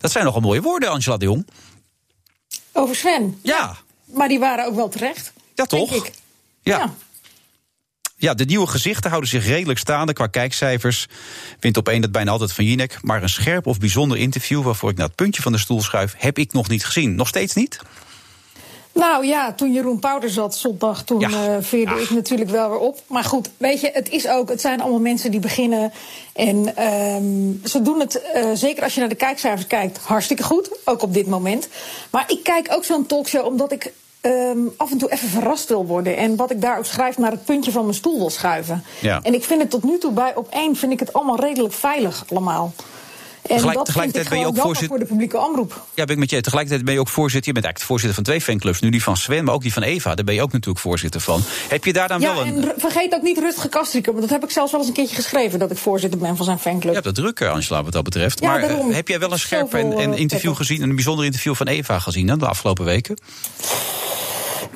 Dat 0.00 0.12
zijn 0.12 0.24
nogal 0.24 0.40
mooie 0.40 0.62
woorden, 0.62 0.90
Angela 0.90 1.16
de 1.16 1.24
Jong. 1.24 1.46
Over 2.72 2.96
Sven? 2.96 3.38
Ja. 3.42 3.76
Maar 4.04 4.28
die 4.28 4.38
waren 4.38 4.66
ook 4.66 4.74
wel 4.74 4.88
terecht. 4.88 5.32
Ja, 5.54 5.64
toch? 5.64 5.90
Denk 5.90 6.04
ik. 6.06 6.12
Ja. 6.62 6.78
Ja. 6.78 6.94
Ja, 8.18 8.34
de 8.34 8.44
nieuwe 8.44 8.66
gezichten 8.66 9.10
houden 9.10 9.30
zich 9.30 9.46
redelijk 9.46 9.78
staande 9.78 10.12
qua 10.12 10.26
kijkcijfers. 10.26 11.06
Wint 11.60 11.76
op 11.76 11.88
één 11.88 12.00
dat 12.00 12.12
bijna 12.12 12.30
altijd 12.30 12.52
van 12.52 12.64
Jinek. 12.64 12.98
Maar 13.02 13.22
een 13.22 13.28
scherp 13.28 13.66
of 13.66 13.78
bijzonder 13.78 14.18
interview 14.18 14.62
waarvoor 14.62 14.90
ik 14.90 14.96
naar 14.96 15.06
het 15.06 15.14
puntje 15.16 15.42
van 15.42 15.52
de 15.52 15.58
stoel 15.58 15.82
schuif, 15.82 16.14
heb 16.18 16.38
ik 16.38 16.52
nog 16.52 16.68
niet 16.68 16.84
gezien. 16.84 17.14
Nog 17.14 17.28
steeds 17.28 17.54
niet? 17.54 17.78
Nou 18.94 19.26
ja, 19.26 19.52
toen 19.52 19.72
Jeroen 19.72 19.98
Pouder 19.98 20.30
zat 20.30 20.56
zondag, 20.56 21.04
toen 21.04 21.20
Ja. 21.20 21.28
eh, 21.30 21.56
veerde 21.60 22.00
ik 22.02 22.10
natuurlijk 22.10 22.50
wel 22.50 22.70
weer 22.70 22.78
op. 22.78 23.02
Maar 23.08 23.24
goed, 23.24 23.50
weet 23.56 23.80
je, 23.80 23.90
het 23.92 24.08
is 24.08 24.28
ook, 24.28 24.48
het 24.48 24.60
zijn 24.60 24.80
allemaal 24.80 25.00
mensen 25.00 25.30
die 25.30 25.40
beginnen. 25.40 25.92
En 26.32 26.76
ehm, 26.76 27.68
ze 27.68 27.82
doen 27.82 28.00
het, 28.00 28.20
eh, 28.32 28.50
zeker 28.54 28.82
als 28.82 28.94
je 28.94 29.00
naar 29.00 29.08
de 29.08 29.14
kijkcijfers 29.14 29.66
kijkt, 29.66 29.98
hartstikke 29.98 30.42
goed. 30.42 30.70
Ook 30.84 31.02
op 31.02 31.14
dit 31.14 31.26
moment. 31.26 31.68
Maar 32.10 32.24
ik 32.26 32.42
kijk 32.42 32.66
ook 32.70 32.84
zo'n 32.84 33.06
talkshow 33.06 33.46
omdat 33.46 33.72
ik 33.72 33.92
ehm, 34.30 34.58
af 34.76 34.90
en 34.90 34.98
toe 34.98 35.12
even 35.12 35.28
verrast 35.28 35.68
wil 35.68 35.86
worden. 35.86 36.16
En 36.16 36.36
wat 36.36 36.50
ik 36.50 36.60
daar 36.60 36.78
ook 36.78 36.86
schrijf, 36.86 37.18
naar 37.18 37.30
het 37.30 37.44
puntje 37.44 37.70
van 37.70 37.82
mijn 37.82 37.94
stoel 37.94 38.18
wil 38.18 38.30
schuiven. 38.30 38.84
Ja. 39.00 39.20
En 39.22 39.34
ik 39.34 39.44
vind 39.44 39.60
het 39.60 39.70
tot 39.70 39.84
nu 39.84 39.98
toe 39.98 40.12
bij 40.12 40.34
op 40.34 40.48
één 40.50 40.76
vind 40.76 40.92
ik 40.92 41.00
het 41.00 41.12
allemaal 41.12 41.40
redelijk 41.40 41.74
veilig 41.74 42.24
allemaal. 42.30 42.74
En 43.48 43.62
dat 43.62 43.84
tegelijkertijd 43.84 44.28
ben 44.28 44.38
je 44.38 44.46
ook 44.46 44.54
jammer 44.56 44.64
voorzit- 44.74 44.88
voor 44.88 44.98
de 44.98 45.04
publieke 45.04 45.38
omroep. 45.38 45.84
Ja, 45.94 46.04
ben 46.04 46.14
ik 46.14 46.20
met 46.20 46.30
je. 46.30 46.40
Tegelijkertijd 46.40 46.84
ben 46.84 46.94
je 46.94 47.00
ook 47.00 47.08
voorzitter. 47.08 47.46
Je 47.48 47.60
bent 47.60 47.64
eigenlijk 47.64 47.78
de 47.78 47.84
voorzitter 47.84 48.14
van 48.14 48.24
twee 48.24 48.40
fanclubs. 48.40 48.80
Nu 48.80 48.90
die 48.90 49.02
van 49.02 49.16
Sven, 49.16 49.44
maar 49.44 49.54
ook 49.54 49.62
die 49.62 49.72
van 49.72 49.82
Eva. 49.82 50.14
Daar 50.14 50.24
ben 50.24 50.34
je 50.34 50.42
ook 50.42 50.52
natuurlijk 50.52 50.78
voorzitter 50.78 51.20
van. 51.20 51.42
Heb 51.68 51.84
je 51.84 51.92
daar 51.92 52.08
dan 52.08 52.20
Ja, 52.20 52.34
wel 52.34 52.46
een. 52.46 52.64
en 52.64 52.72
vergeet 52.76 53.14
ook 53.14 53.22
niet 53.22 53.38
Rutger 53.38 53.68
Kastrikum. 53.68 54.12
Want 54.14 54.24
dat 54.28 54.34
heb 54.40 54.44
ik 54.44 54.50
zelfs 54.50 54.70
wel 54.70 54.80
eens 54.80 54.88
een 54.88 54.94
keertje 54.96 55.14
geschreven... 55.14 55.58
dat 55.58 55.70
ik 55.70 55.76
voorzitter 55.76 56.18
ben 56.20 56.36
van 56.36 56.44
zijn 56.44 56.58
fanclub. 56.58 56.82
Je 56.82 57.00
hebt 57.00 57.04
dat 57.04 57.14
druk, 57.14 57.40
eh, 57.40 57.50
Angela, 57.52 57.82
wat 57.82 57.92
dat 57.92 58.04
betreft. 58.04 58.40
Ja, 58.40 58.48
maar 58.50 58.60
eh, 58.62 58.68
daarom. 58.68 58.90
heb 58.92 59.08
jij 59.08 59.18
wel 59.18 59.32
een 59.32 59.38
scherp 59.38 59.74
en, 59.74 59.92
eh, 59.92 60.18
interview 60.18 60.54
gezien, 60.56 60.82
een 60.82 60.94
bijzonder 60.94 61.24
interview 61.24 61.54
van 61.54 61.66
Eva 61.66 61.98
gezien 61.98 62.28
hè, 62.28 62.36
de 62.36 62.46
afgelopen 62.46 62.84
weken? 62.84 63.16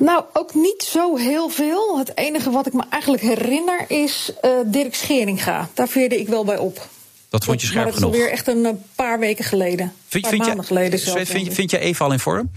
Nou, 0.01 0.23
ook 0.33 0.53
niet 0.53 0.83
zo 0.83 1.15
heel 1.15 1.49
veel. 1.49 1.97
Het 1.97 2.17
enige 2.17 2.51
wat 2.51 2.67
ik 2.67 2.73
me 2.73 2.83
eigenlijk 2.89 3.23
herinner 3.23 3.85
is 3.87 4.31
eh, 4.41 4.51
Dirk 4.65 4.95
Scheringa. 4.95 5.69
Daar 5.73 5.87
veerde 5.87 6.19
ik 6.19 6.27
wel 6.27 6.45
bij 6.45 6.57
op. 6.57 6.87
Dat 7.29 7.43
vond 7.43 7.61
je 7.61 7.67
maar 7.67 7.75
scherp 7.75 7.85
dat 7.85 7.93
is 7.93 7.99
genoeg. 7.99 8.13
alweer 8.13 8.31
echt 8.31 8.47
een 8.47 8.65
eh, 8.65 8.71
paar 8.95 9.19
weken 9.19 9.45
geleden. 9.45 9.85
Een 9.85 9.91
Vind, 10.07 10.23
paar 10.23 10.31
vind, 10.31 10.43
maanden 10.43 10.61
je, 10.61 10.67
geleden 10.67 10.99
Sven, 10.99 11.11
zelfs, 11.11 11.29
vind, 11.29 11.53
vind 11.53 11.71
je 11.71 11.79
Eva 11.79 12.05
al 12.05 12.11
in 12.11 12.19
vorm? 12.19 12.51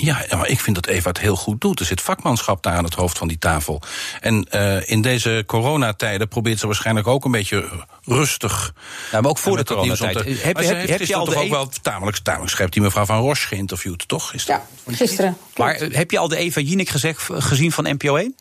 Ja, 0.00 0.24
maar 0.36 0.48
ik 0.48 0.60
vind 0.60 0.76
dat 0.76 0.86
Eva 0.86 1.08
het 1.08 1.18
heel 1.20 1.36
goed 1.36 1.60
doet. 1.60 1.80
Er 1.80 1.86
zit 1.86 2.00
vakmanschap 2.00 2.62
daar 2.62 2.74
aan 2.76 2.84
het 2.84 2.94
hoofd 2.94 3.18
van 3.18 3.28
die 3.28 3.38
tafel. 3.38 3.82
En 4.20 4.44
eh, 4.50 4.88
in 4.90 5.02
deze 5.02 5.42
coronatijden 5.46 6.28
probeert 6.28 6.58
ze 6.58 6.66
waarschijnlijk 6.66 7.06
ook 7.06 7.24
een 7.24 7.30
beetje 7.30 7.68
rustig. 8.04 8.72
Ja, 9.12 9.20
maar 9.20 9.30
ook 9.30 9.38
voor 9.38 9.54
met 9.56 9.66
de 9.68 9.74
dat 9.74 9.82
nieuws 9.84 10.00
om 10.00 10.06
coronatijd. 10.06 10.36
te- 10.40 10.46
Heb- 10.46 10.54
Maar 10.54 10.62
ze 10.64 10.68
heb- 10.68 10.78
heeft 10.86 10.98
heb 10.98 11.08
je 11.08 11.14
al 11.14 11.24
de 11.24 11.30
toch 11.32 11.40
ook 11.40 11.46
e- 11.46 11.50
wel 11.50 11.68
tamelijk, 11.82 12.16
tamelijk 12.18 12.50
scherp 12.50 12.72
die 12.72 12.82
mevrouw 12.82 13.04
van 13.04 13.18
Roche 13.20 13.46
geïnterviewd, 13.46 14.08
toch? 14.08 14.32
Is 14.32 14.44
Ja, 14.44 14.66
gisteren. 14.86 15.36
Maar 15.56 15.74
eh, 15.74 15.94
heb 15.94 16.10
je 16.10 16.18
al 16.18 16.28
de 16.28 16.36
Eva 16.36 16.60
Jinek 16.60 16.88
gezegd, 16.88 17.28
gezien 17.32 17.72
van 17.72 17.84
NPO 17.84 18.16
1? 18.16 18.34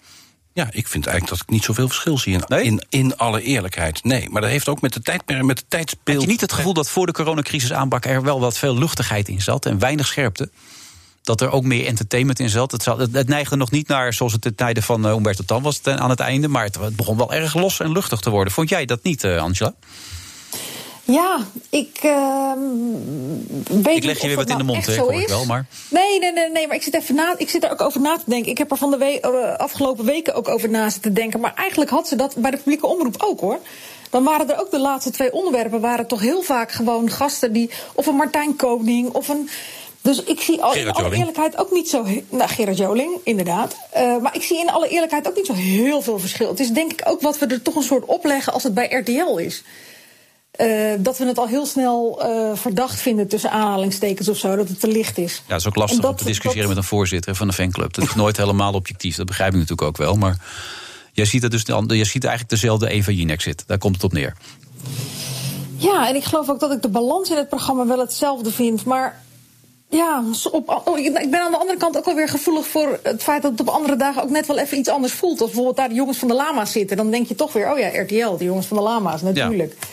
Ja, 0.54 0.68
ik 0.72 0.88
vind 0.88 1.06
eigenlijk 1.08 1.38
dat 1.38 1.48
ik 1.48 1.54
niet 1.54 1.64
zoveel 1.64 1.88
verschil 1.88 2.18
zie 2.18 2.34
in, 2.34 2.62
in, 2.64 2.84
in 2.90 3.18
alle 3.18 3.42
eerlijkheid. 3.42 4.04
Nee, 4.04 4.30
maar 4.30 4.42
dat 4.42 4.50
heeft 4.50 4.68
ook 4.68 4.82
met 4.82 4.94
de 4.94 5.02
tijdperk, 5.02 5.44
met 5.44 5.58
de 5.58 5.64
tijdsbeeld. 5.68 6.18
Had 6.18 6.26
je 6.26 6.32
niet 6.32 6.42
het 6.42 6.54
gevoel 6.54 6.74
dat 6.74 6.90
voor 6.90 7.06
de 7.06 7.12
coronacrisis 7.12 7.74
aanbrak 7.74 8.06
er 8.06 8.22
wel 8.24 8.40
wat 8.40 8.58
veel 8.58 8.78
luchtigheid 8.78 9.28
in 9.28 9.42
zat 9.42 9.66
en 9.66 9.80
weinig 9.80 10.08
scherpte? 10.08 10.50
Dat 11.30 11.42
er 11.42 11.52
ook 11.52 11.64
meer 11.64 11.86
entertainment 11.86 12.40
in 12.40 12.50
zat. 12.50 12.72
Het, 12.72 12.86
het, 12.86 13.14
het 13.14 13.28
neigde 13.28 13.56
nog 13.56 13.72
niet 13.72 13.88
naar 13.88 14.14
zoals 14.14 14.34
het 14.34 14.42
de 14.42 14.56
tijden 14.56 14.84
van 14.84 15.06
uh, 15.06 15.14
Humberto 15.14 15.44
Tan 15.46 15.62
was 15.62 15.78
ten, 15.78 16.00
aan 16.00 16.10
het 16.10 16.20
einde. 16.20 16.48
Maar 16.48 16.64
het, 16.64 16.76
het, 16.76 16.96
begon 16.96 17.18
wel 17.18 17.34
erg 17.34 17.54
los 17.54 17.80
en 17.80 17.92
luchtig 17.92 18.20
te 18.20 18.30
worden. 18.30 18.54
Vond 18.54 18.70
jij 18.70 18.86
dat 18.86 19.04
niet, 19.04 19.24
uh, 19.24 19.42
Angela? 19.42 19.74
Ja, 21.04 21.40
ik 21.70 22.00
uh, 22.04 22.52
weet 23.84 23.98
Ik 23.98 24.04
leg 24.04 24.22
je 24.22 24.28
weer 24.28 24.36
wat 24.36 24.48
nou 24.48 24.60
in 24.60 24.66
de 24.66 24.74
mond, 24.74 24.86
hè, 24.86 24.98
hoor 24.98 25.14
ik 25.14 25.28
wel. 25.28 25.46
Maar... 25.46 25.66
Nee, 25.90 26.20
nee, 26.20 26.32
nee, 26.32 26.50
nee, 26.50 26.68
maar 26.68 26.76
ik 26.76 26.84
zit, 26.84 26.94
even 26.94 27.16
na, 27.16 27.36
ik 27.38 27.50
zit 27.50 27.64
er 27.64 27.72
ook 27.72 27.82
over 27.82 28.02
na 28.02 28.18
te 28.18 28.24
denken. 28.26 28.52
Ik 28.52 28.58
heb 28.58 28.72
er 28.72 28.78
van 28.78 28.92
de 28.92 28.98
we 28.98 29.56
afgelopen 29.58 30.06
weken 30.06 30.34
ook 30.36 30.48
over 30.48 30.70
na 30.70 30.90
zitten 30.90 31.14
denken. 31.14 31.40
Maar 31.40 31.54
eigenlijk 31.56 31.90
had 31.90 32.08
ze 32.08 32.16
dat 32.16 32.36
bij 32.36 32.52
de 32.52 32.58
publieke 32.58 32.88
omroep 32.88 33.16
ook, 33.18 33.40
hoor. 33.40 33.60
Dan 34.10 34.24
waren 34.24 34.50
er 34.50 34.60
ook 34.60 34.72
de 34.72 34.80
laatste 34.80 35.12
twee 35.12 35.34
onderwerpen... 35.34 35.82
waren 35.82 36.08
toch 36.08 36.20
heel 36.20 36.42
vaak 36.42 36.72
gewoon 36.72 37.10
gasten 37.10 37.54
die... 37.54 37.70
of 37.94 38.08
een 38.08 38.16
Martijn 38.16 38.56
Koning 38.56 39.10
of 39.10 39.28
een... 39.28 39.50
Dus 40.02 40.24
ik 40.24 40.40
zie 40.40 40.62
al, 40.62 40.74
in 40.74 40.92
alle 40.92 41.16
eerlijkheid 41.16 41.58
ook 41.58 41.72
niet 41.72 41.90
zo. 41.90 42.06
Nou, 42.30 42.50
Gerard 42.50 42.78
Joling, 42.78 43.20
inderdaad. 43.24 43.76
Uh, 43.98 44.18
maar 44.22 44.36
ik 44.36 44.44
zie 44.44 44.60
in 44.60 44.70
alle 44.70 44.88
eerlijkheid 44.88 45.28
ook 45.28 45.36
niet 45.36 45.46
zo 45.46 45.54
heel 45.54 46.02
veel 46.02 46.20
verschil. 46.20 46.50
Het 46.50 46.60
is 46.60 46.70
denk 46.70 46.92
ik 46.92 47.02
ook 47.04 47.22
wat 47.22 47.40
we 47.40 47.46
er 47.46 47.62
toch 47.62 47.76
een 47.76 47.84
soort 47.84 48.06
opleggen 48.06 48.54
als 48.54 48.64
het 48.64 48.74
bij 48.74 48.88
RTL 48.88 49.38
is. 49.38 49.64
Uh, 50.58 50.92
dat 51.00 51.18
we 51.18 51.26
het 51.26 51.38
al 51.38 51.48
heel 51.48 51.66
snel 51.66 52.20
uh, 52.24 52.56
verdacht 52.56 53.00
vinden 53.00 53.28
tussen 53.28 53.52
aanhalingstekens 53.52 54.30
of 54.30 54.38
zo, 54.38 54.56
dat 54.56 54.68
het 54.68 54.80
te 54.80 54.88
licht 54.88 55.18
is. 55.18 55.36
Ja, 55.36 55.44
dat 55.48 55.60
is 55.60 55.68
ook 55.68 55.76
lastig 55.76 56.00
dat, 56.02 56.12
om 56.12 56.18
te 56.18 56.24
discussiëren 56.24 56.68
dat... 56.68 56.76
met 56.76 56.78
een 56.78 56.90
voorzitter 56.90 57.36
van 57.36 57.48
een 57.48 57.54
fanclub. 57.54 57.94
Dat 57.94 58.06
is 58.06 58.16
nooit 58.16 58.38
helemaal 58.38 58.74
objectief, 58.74 59.16
dat 59.16 59.26
begrijp 59.26 59.50
ik 59.52 59.60
natuurlijk 59.60 59.88
ook 59.88 59.98
wel. 59.98 60.16
Maar 60.16 60.38
jij 61.14 61.26
ziet, 61.26 61.42
het 61.42 61.52
dus, 61.52 61.64
je 61.66 62.06
ziet 62.06 62.24
eigenlijk 62.24 62.50
dezelfde 62.50 62.90
Eva 62.90 63.12
Jinek 63.12 63.42
zit. 63.42 63.64
Daar 63.68 63.78
komt 63.78 63.96
het 63.96 64.04
op 64.04 64.14
neer. 64.14 64.36
Ja, 65.76 66.08
en 66.08 66.16
ik 66.16 66.24
geloof 66.24 66.50
ook 66.50 66.60
dat 66.60 66.72
ik 66.72 66.82
de 66.82 66.90
balans 66.90 67.30
in 67.30 67.38
het 67.38 67.50
programma 67.50 67.88
wel 67.88 68.00
hetzelfde 68.00 68.52
vind. 68.52 68.86
Maar 68.86 69.22
ja, 69.90 70.24
op, 70.52 70.82
oh, 70.86 70.98
ik 70.98 71.14
ben 71.14 71.42
aan 71.42 71.52
de 71.52 71.58
andere 71.58 71.78
kant 71.78 71.98
ook 71.98 72.06
wel 72.06 72.16
weer 72.16 72.28
gevoelig 72.28 72.68
voor 72.68 73.00
het 73.04 73.24
feit 73.24 73.42
dat 73.42 73.52
het 73.52 73.60
op 73.60 73.68
andere 73.68 73.96
dagen 73.96 74.24
ook 74.24 74.30
net 74.30 74.48
wel 74.48 74.58
even 74.58 74.78
iets 74.78 74.90
anders 74.90 75.14
voelt. 75.14 75.42
Als 75.42 75.46
bijvoorbeeld 75.50 75.78
daar 75.78 75.90
de 75.90 75.96
jongens 75.96 76.18
van 76.18 76.28
de 76.28 76.34
Lama's 76.34 76.72
zitten. 76.72 76.98
Dan 76.98 77.12
denk 77.12 77.28
je 77.28 77.36
toch 77.36 77.54
weer, 77.54 77.72
oh 77.72 77.80
ja, 77.80 78.02
RTL, 78.02 78.38
de 78.38 78.44
jongens 78.44 78.68
van 78.68 78.78
de 78.78 78.84
Lama's, 78.84 79.22
natuurlijk. 79.22 79.76
Ja. 79.80 79.88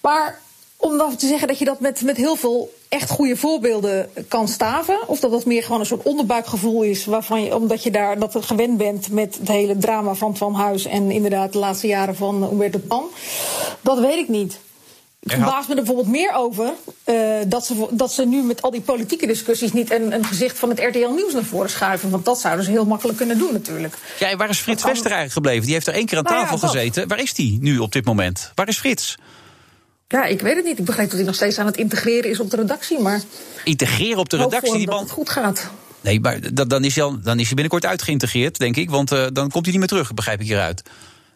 Maar 0.00 0.40
om 0.76 0.98
dan 0.98 1.16
te 1.16 1.26
zeggen 1.26 1.48
dat 1.48 1.58
je 1.58 1.64
dat 1.64 1.80
met, 1.80 2.02
met 2.02 2.16
heel 2.16 2.36
veel 2.36 2.72
echt 2.88 3.10
goede 3.10 3.36
voorbeelden 3.36 4.10
kan 4.28 4.48
staven. 4.48 5.08
Of 5.08 5.20
dat 5.20 5.30
dat 5.30 5.44
meer 5.44 5.62
gewoon 5.62 5.80
een 5.80 5.86
soort 5.86 6.02
onderbuikgevoel 6.02 6.82
is. 6.82 7.04
Waarvan 7.04 7.42
je, 7.42 7.54
omdat 7.54 7.82
je 7.82 7.90
daar 7.90 8.18
dat 8.18 8.36
gewend 8.40 8.76
bent 8.76 9.10
met 9.10 9.36
het 9.38 9.48
hele 9.48 9.76
drama 9.76 10.14
van 10.14 10.36
Van 10.36 10.54
Huis. 10.54 10.84
En 10.84 11.10
inderdaad 11.10 11.52
de 11.52 11.58
laatste 11.58 11.86
jaren 11.86 12.16
van 12.16 12.44
Humberto 12.48 12.78
Pan. 12.88 13.04
Dat 13.80 13.98
weet 13.98 14.18
ik 14.18 14.28
niet. 14.28 14.58
Ik 15.26 15.32
verbaas 15.32 15.66
me 15.66 15.74
er 15.74 15.82
bijvoorbeeld 15.82 16.08
meer 16.08 16.34
over 16.34 16.72
uh, 17.04 17.36
dat, 17.46 17.66
ze, 17.66 17.86
dat 17.90 18.12
ze 18.12 18.26
nu 18.26 18.42
met 18.42 18.62
al 18.62 18.70
die 18.70 18.80
politieke 18.80 19.26
discussies 19.26 19.72
niet 19.72 19.90
een, 19.90 20.12
een 20.12 20.24
gezicht 20.24 20.58
van 20.58 20.68
het 20.68 20.78
RTL 20.78 21.10
Nieuws 21.14 21.32
naar 21.32 21.44
voren 21.44 21.70
schuiven. 21.70 22.10
Want 22.10 22.24
dat 22.24 22.40
zouden 22.40 22.64
ze 22.64 22.70
heel 22.70 22.84
makkelijk 22.84 23.18
kunnen 23.18 23.38
doen, 23.38 23.52
natuurlijk. 23.52 23.94
Ja, 24.18 24.28
en 24.28 24.38
waar 24.38 24.48
is 24.48 24.58
Frits 24.58 24.84
Wester 24.84 25.10
eigenlijk 25.10 25.32
gebleven? 25.32 25.64
Die 25.64 25.72
heeft 25.72 25.86
er 25.86 25.94
één 25.94 26.06
keer 26.06 26.18
aan 26.18 26.24
nou 26.24 26.36
tafel 26.36 26.58
ja, 26.60 26.66
gezeten. 26.66 27.08
Waar 27.08 27.20
is 27.20 27.34
die 27.34 27.58
nu 27.60 27.78
op 27.78 27.92
dit 27.92 28.04
moment? 28.04 28.52
Waar 28.54 28.68
is 28.68 28.78
Frits? 28.78 29.16
Ja, 30.08 30.24
ik 30.24 30.40
weet 30.40 30.56
het 30.56 30.64
niet. 30.64 30.78
Ik 30.78 30.84
begrijp 30.84 31.08
dat 31.08 31.18
hij 31.18 31.26
nog 31.26 31.34
steeds 31.34 31.58
aan 31.58 31.66
het 31.66 31.76
integreren 31.76 32.30
is 32.30 32.40
op 32.40 32.50
de 32.50 32.56
redactie. 32.56 32.98
Maar 32.98 33.20
integreren 33.64 34.18
op 34.18 34.28
de 34.28 34.36
redactie? 34.36 34.76
Die 34.76 34.86
man... 34.86 35.00
het 35.00 35.10
goed 35.10 35.30
gaat. 35.30 35.70
Nee, 36.00 36.20
maar 36.20 36.38
dan 36.66 36.84
is, 36.84 36.96
hij 36.96 37.04
dan 37.22 37.38
is 37.38 37.46
hij 37.46 37.54
binnenkort 37.54 37.86
uitgeïntegreerd, 37.86 38.58
denk 38.58 38.76
ik. 38.76 38.90
Want 38.90 39.12
uh, 39.12 39.26
dan 39.32 39.50
komt 39.50 39.64
hij 39.64 39.70
niet 39.70 39.78
meer 39.78 39.88
terug, 39.88 40.14
begrijp 40.14 40.40
ik 40.40 40.46
hieruit. 40.46 40.82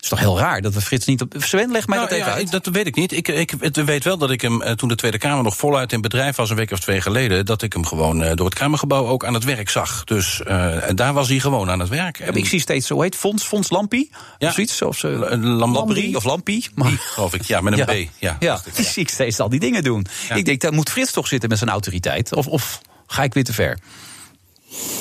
Het 0.01 0.13
is 0.13 0.19
toch 0.19 0.29
heel 0.29 0.39
raar 0.39 0.61
dat 0.61 0.75
we 0.75 0.81
Frits 0.81 1.07
niet 1.07 1.21
op. 1.21 1.35
Sven, 1.39 1.71
leg 1.71 1.87
mij 1.87 1.97
nou, 1.97 2.09
dat 2.09 2.19
even 2.19 2.31
ja, 2.31 2.37
uit. 2.37 2.51
Dat 2.51 2.67
weet 2.67 2.87
ik 2.87 2.95
niet. 2.95 3.13
Ik, 3.13 3.29
ik, 3.29 3.53
ik 3.53 3.75
weet 3.75 4.05
wel 4.05 4.19
dat 4.19 4.31
ik 4.31 4.41
hem 4.41 4.77
toen 4.77 4.89
de 4.89 4.95
Tweede 4.95 5.19
Kamer 5.19 5.45
nog 5.45 5.57
voluit 5.57 5.93
in 5.93 6.01
bedrijf 6.01 6.37
was, 6.37 6.51
een 6.51 6.57
week 6.57 6.71
of 6.71 6.81
twee 6.81 7.01
geleden, 7.01 7.47
dat 7.47 7.63
ik 7.63 7.73
hem 7.73 7.87
gewoon 7.87 8.23
uh, 8.23 8.31
door 8.35 8.47
het 8.47 8.55
Kamergebouw 8.55 9.07
ook 9.07 9.25
aan 9.25 9.35
het 9.35 9.45
werk 9.45 9.71
zag. 9.71 10.05
Dus 10.05 10.41
uh, 10.47 10.77
daar 10.95 11.13
was 11.13 11.29
hij 11.29 11.39
gewoon 11.39 11.71
aan 11.71 11.81
het 11.81 11.89
werk. 11.89 12.19
En 12.19 12.35
ik 12.35 12.47
zie 12.47 12.61
steeds, 12.61 12.87
zo 12.87 13.01
heet 13.01 13.17
Fons, 13.17 13.45
Fons 13.45 13.71
Lampie? 13.71 14.11
Ja. 14.39 14.49
Of 14.49 14.55
zoiets? 14.55 14.83
Of 14.83 14.99
zo, 14.99 15.09
Lampie 15.39 16.17
of 16.17 16.25
Lampie? 16.25 16.69
Maar, 16.75 16.91
geloof 16.91 17.35
ik, 17.35 17.43
ja, 17.43 17.61
met 17.61 17.73
een 17.73 17.79
ja. 17.79 18.05
B. 18.05 18.11
Ja, 18.19 18.37
ja. 18.41 18.61
die 18.75 18.85
zie 18.85 19.03
ik 19.07 19.09
steeds 19.09 19.41
al 19.41 19.49
die 19.49 19.61
dingen 19.61 19.83
doen. 19.83 20.07
Ja. 20.29 20.35
Ik 20.35 20.45
denk, 20.45 20.61
daar 20.61 20.73
moet 20.73 20.91
Frits 20.91 21.13
toch 21.13 21.27
zitten 21.27 21.49
met 21.49 21.59
zijn 21.59 21.71
autoriteit. 21.71 22.33
Of, 22.33 22.47
of 22.47 22.81
ga 23.07 23.23
ik 23.23 23.35
weer 23.35 23.45
te 23.45 23.53
ver? 23.53 23.79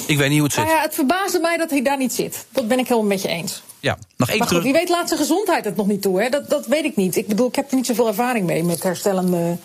Ik 0.07 0.17
weet 0.17 0.29
niet 0.29 0.37
hoe 0.37 0.47
het 0.47 0.53
zit. 0.53 0.63
Nou 0.63 0.75
ja, 0.75 0.81
het 0.81 0.95
verbaasde 0.95 1.39
mij 1.39 1.57
dat 1.57 1.69
hij 1.69 1.81
daar 1.81 1.97
niet 1.97 2.13
zit. 2.13 2.45
Dat 2.49 2.67
ben 2.67 2.79
ik 2.79 2.87
helemaal 2.87 3.09
met 3.09 3.21
je 3.21 3.27
eens. 3.27 3.61
Ja, 3.79 3.97
nog 4.17 4.37
maar 4.37 4.47
terug. 4.47 4.63
Wie 4.63 4.73
weet 4.73 4.89
laat 4.89 5.07
zijn 5.07 5.19
gezondheid 5.19 5.65
het 5.65 5.75
nog 5.75 5.87
niet 5.87 6.01
toe. 6.01 6.21
Hè? 6.21 6.29
Dat, 6.29 6.49
dat 6.49 6.65
weet 6.65 6.85
ik 6.85 6.95
niet. 6.95 7.15
Ik 7.15 7.27
bedoel, 7.27 7.47
ik 7.47 7.55
heb 7.55 7.69
er 7.69 7.75
niet 7.75 7.85
zoveel 7.85 8.07
ervaring 8.07 8.45
mee 8.45 8.63
met 8.63 8.83
herstellende. 8.83 9.57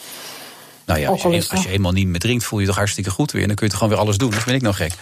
Nou 0.86 1.00
ja, 1.00 1.08
als 1.08 1.22
je, 1.22 1.44
als 1.50 1.62
je 1.62 1.68
eenmaal 1.68 1.92
niet 1.92 2.06
meer 2.06 2.20
drinkt, 2.20 2.44
voel 2.44 2.58
je 2.58 2.64
je 2.64 2.70
toch 2.70 2.78
hartstikke 2.78 3.10
goed 3.10 3.32
weer. 3.32 3.40
En 3.42 3.46
dan 3.46 3.56
kun 3.56 3.66
je 3.66 3.72
toch 3.72 3.80
gewoon 3.80 3.96
weer 3.96 4.04
alles 4.04 4.18
doen. 4.18 4.30
Dat 4.30 4.44
ben 4.44 4.54
ik 4.54 4.62
nou 4.62 4.74
gek. 4.74 4.92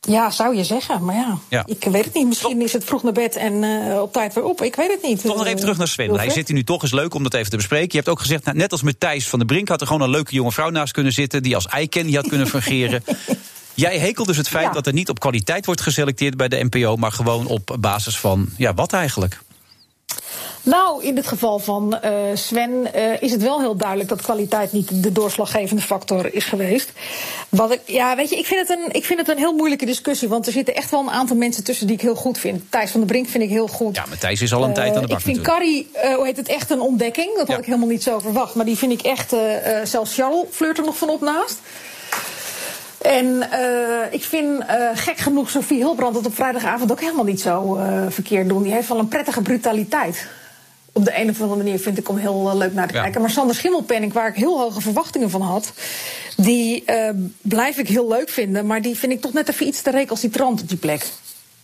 Ja, 0.00 0.30
zou 0.30 0.56
je 0.56 0.64
zeggen. 0.64 1.04
Maar 1.04 1.14
ja, 1.14 1.38
Ja. 1.48 1.62
ik 1.66 1.84
weet 1.84 2.04
het 2.04 2.14
niet. 2.14 2.26
Misschien 2.26 2.62
is 2.62 2.72
het 2.72 2.84
vroeg 2.84 3.02
naar 3.02 3.12
bed 3.12 3.36
en 3.36 3.64
eh, 3.64 4.00
op 4.00 4.12
tijd 4.12 4.34
weer 4.34 4.44
op. 4.44 4.62
Ik 4.62 4.76
weet 4.76 4.90
het 4.90 5.02
niet. 5.02 5.22
Toch 5.22 5.36
nog 5.36 5.46
even 5.46 5.60
terug 5.60 5.78
naar 5.78 5.88
Sven. 5.88 6.14
Hij 6.14 6.30
zit 6.30 6.46
hier 6.48 6.56
nu 6.56 6.64
toch, 6.64 6.82
is 6.82 6.92
leuk 6.92 7.14
om 7.14 7.22
dat 7.22 7.34
even 7.34 7.50
te 7.50 7.56
bespreken. 7.56 7.88
Je 7.90 7.96
hebt 7.96 8.08
ook 8.08 8.20
gezegd, 8.20 8.44
nou, 8.44 8.56
net 8.56 8.72
als 8.72 8.82
met 8.82 9.00
Thijs 9.00 9.28
van 9.28 9.38
der 9.38 9.48
Brink... 9.48 9.68
had 9.68 9.80
er 9.80 9.86
gewoon 9.86 10.02
een 10.02 10.10
leuke 10.10 10.34
jonge 10.34 10.52
vrouw 10.52 10.70
naast 10.70 10.92
kunnen 10.92 11.12
zitten... 11.12 11.42
die 11.42 11.54
als 11.54 11.66
eiken 11.66 12.14
had 12.14 12.28
kunnen 12.28 12.46
fungeren. 12.46 13.02
Jij 13.80 13.98
hekelt 13.98 14.26
dus 14.26 14.36
het 14.36 14.48
feit 14.48 14.64
Ja. 14.64 14.72
dat 14.72 14.86
er 14.86 14.92
niet 14.92 15.08
op 15.08 15.18
kwaliteit 15.20 15.66
wordt 15.66 15.80
geselecteerd 15.80 16.36
bij 16.36 16.48
de 16.48 16.68
NPO... 16.70 16.96
maar 16.96 17.12
gewoon 17.12 17.46
op 17.46 17.76
basis 17.80 18.18
van, 18.18 18.48
ja, 18.56 18.74
wat 18.74 18.92
eigenlijk? 18.92 19.38
Nou, 20.62 21.04
in 21.04 21.16
het 21.16 21.26
geval 21.26 21.58
van 21.58 22.00
eh, 22.00 22.12
Sven 22.34 22.94
eh, 22.94 23.22
is 23.22 23.30
het 23.32 23.42
wel 23.42 23.60
heel 23.60 23.76
duidelijk 23.76 24.08
dat 24.08 24.22
kwaliteit 24.22 24.72
niet 24.72 25.02
de 25.02 25.12
doorslaggevende 25.12 25.82
factor 25.82 26.34
is 26.34 26.44
geweest. 26.44 26.92
Wat 27.48 27.72
ik, 27.72 27.80
ja, 27.86 28.16
weet 28.16 28.30
je, 28.30 28.36
ik 28.38 28.46
vind, 28.46 28.68
het 28.68 28.78
een, 28.78 28.92
ik 28.92 29.04
vind 29.04 29.18
het 29.18 29.28
een 29.28 29.36
heel 29.36 29.52
moeilijke 29.52 29.86
discussie. 29.86 30.28
Want 30.28 30.46
er 30.46 30.52
zitten 30.52 30.74
echt 30.74 30.90
wel 30.90 31.00
een 31.00 31.10
aantal 31.10 31.36
mensen 31.36 31.64
tussen 31.64 31.86
die 31.86 31.96
ik 31.96 32.02
heel 32.02 32.14
goed 32.14 32.38
vind. 32.38 32.62
Thijs 32.70 32.90
van 32.90 33.00
der 33.00 33.08
Brink 33.08 33.28
vind 33.28 33.44
ik 33.44 33.50
heel 33.50 33.66
goed. 33.68 33.96
Ja, 33.96 34.04
maar 34.08 34.18
Thijs 34.18 34.42
is 34.42 34.52
al 34.52 34.64
een 34.64 34.74
tijd 34.74 34.94
aan 34.94 34.94
de 34.94 35.00
Eh, 35.00 35.08
bak 35.08 35.18
Ik 35.18 35.24
vind. 35.24 35.40
Carrie, 35.40 35.88
eh, 35.92 36.14
hoe 36.14 36.24
heet 36.26 36.36
het, 36.36 36.48
echt 36.48 36.70
een 36.70 36.80
ontdekking. 36.80 37.36
Dat 37.36 37.48
had 37.48 37.58
ik 37.58 37.64
helemaal 37.64 37.88
niet 37.88 38.02
zo 38.02 38.18
verwacht. 38.18 38.54
Maar 38.54 38.64
die 38.64 38.76
vind 38.76 38.92
ik 38.92 39.02
echt, 39.02 39.32
eh, 39.32 39.80
eh, 39.80 39.86
zelfs 39.86 40.14
Charles 40.14 40.44
flirt 40.50 40.78
er 40.78 40.84
nog 40.84 40.96
van 40.96 41.08
op 41.08 41.20
naast. 41.20 41.58
En 43.02 43.50
eh, 43.50 44.12
ik 44.12 44.22
vind 44.22 44.64
eh, 44.66 44.88
gek 44.94 45.18
genoeg 45.18 45.50
Sophie 45.50 45.76
Hilbrand 45.76 46.16
het 46.16 46.26
op 46.26 46.34
vrijdagavond 46.34 46.92
ook 46.92 47.00
helemaal 47.00 47.24
niet 47.24 47.40
zo 47.40 47.76
eh, 47.76 48.02
verkeerd 48.08 48.48
doen. 48.48 48.62
Die 48.62 48.72
heeft 48.72 48.88
wel 48.88 48.98
een 48.98 49.08
prettige 49.08 49.42
brutaliteit. 49.42 50.26
Op 50.92 51.04
de 51.04 51.20
een 51.20 51.30
of 51.30 51.40
andere 51.40 51.62
manier 51.62 51.78
vind 51.78 51.98
ik 51.98 52.06
hem 52.06 52.16
heel 52.16 52.56
leuk 52.56 52.72
naar 52.72 52.88
te 52.88 52.94
Ja. 52.94 53.02
kijken. 53.02 53.20
Maar 53.20 53.30
Sander 53.30 53.54
Schimmelpenning, 53.54 54.12
waar 54.12 54.28
ik 54.28 54.34
heel 54.34 54.58
hoge 54.60 54.80
verwachtingen 54.80 55.30
van 55.30 55.40
had... 55.40 55.72
die 56.36 56.84
blijf 57.42 57.78
ik 57.78 57.88
heel 57.88 58.08
leuk 58.08 58.28
vinden. 58.28 58.66
Maar 58.66 58.82
die 58.82 58.96
vind 58.98 59.12
ik 59.12 59.20
toch 59.20 59.32
net 59.32 59.48
even 59.48 59.66
iets 59.66 59.82
te 59.82 59.90
recalcitrant 59.90 60.60
op 60.60 60.68
die 60.68 60.78
plek. 60.78 61.06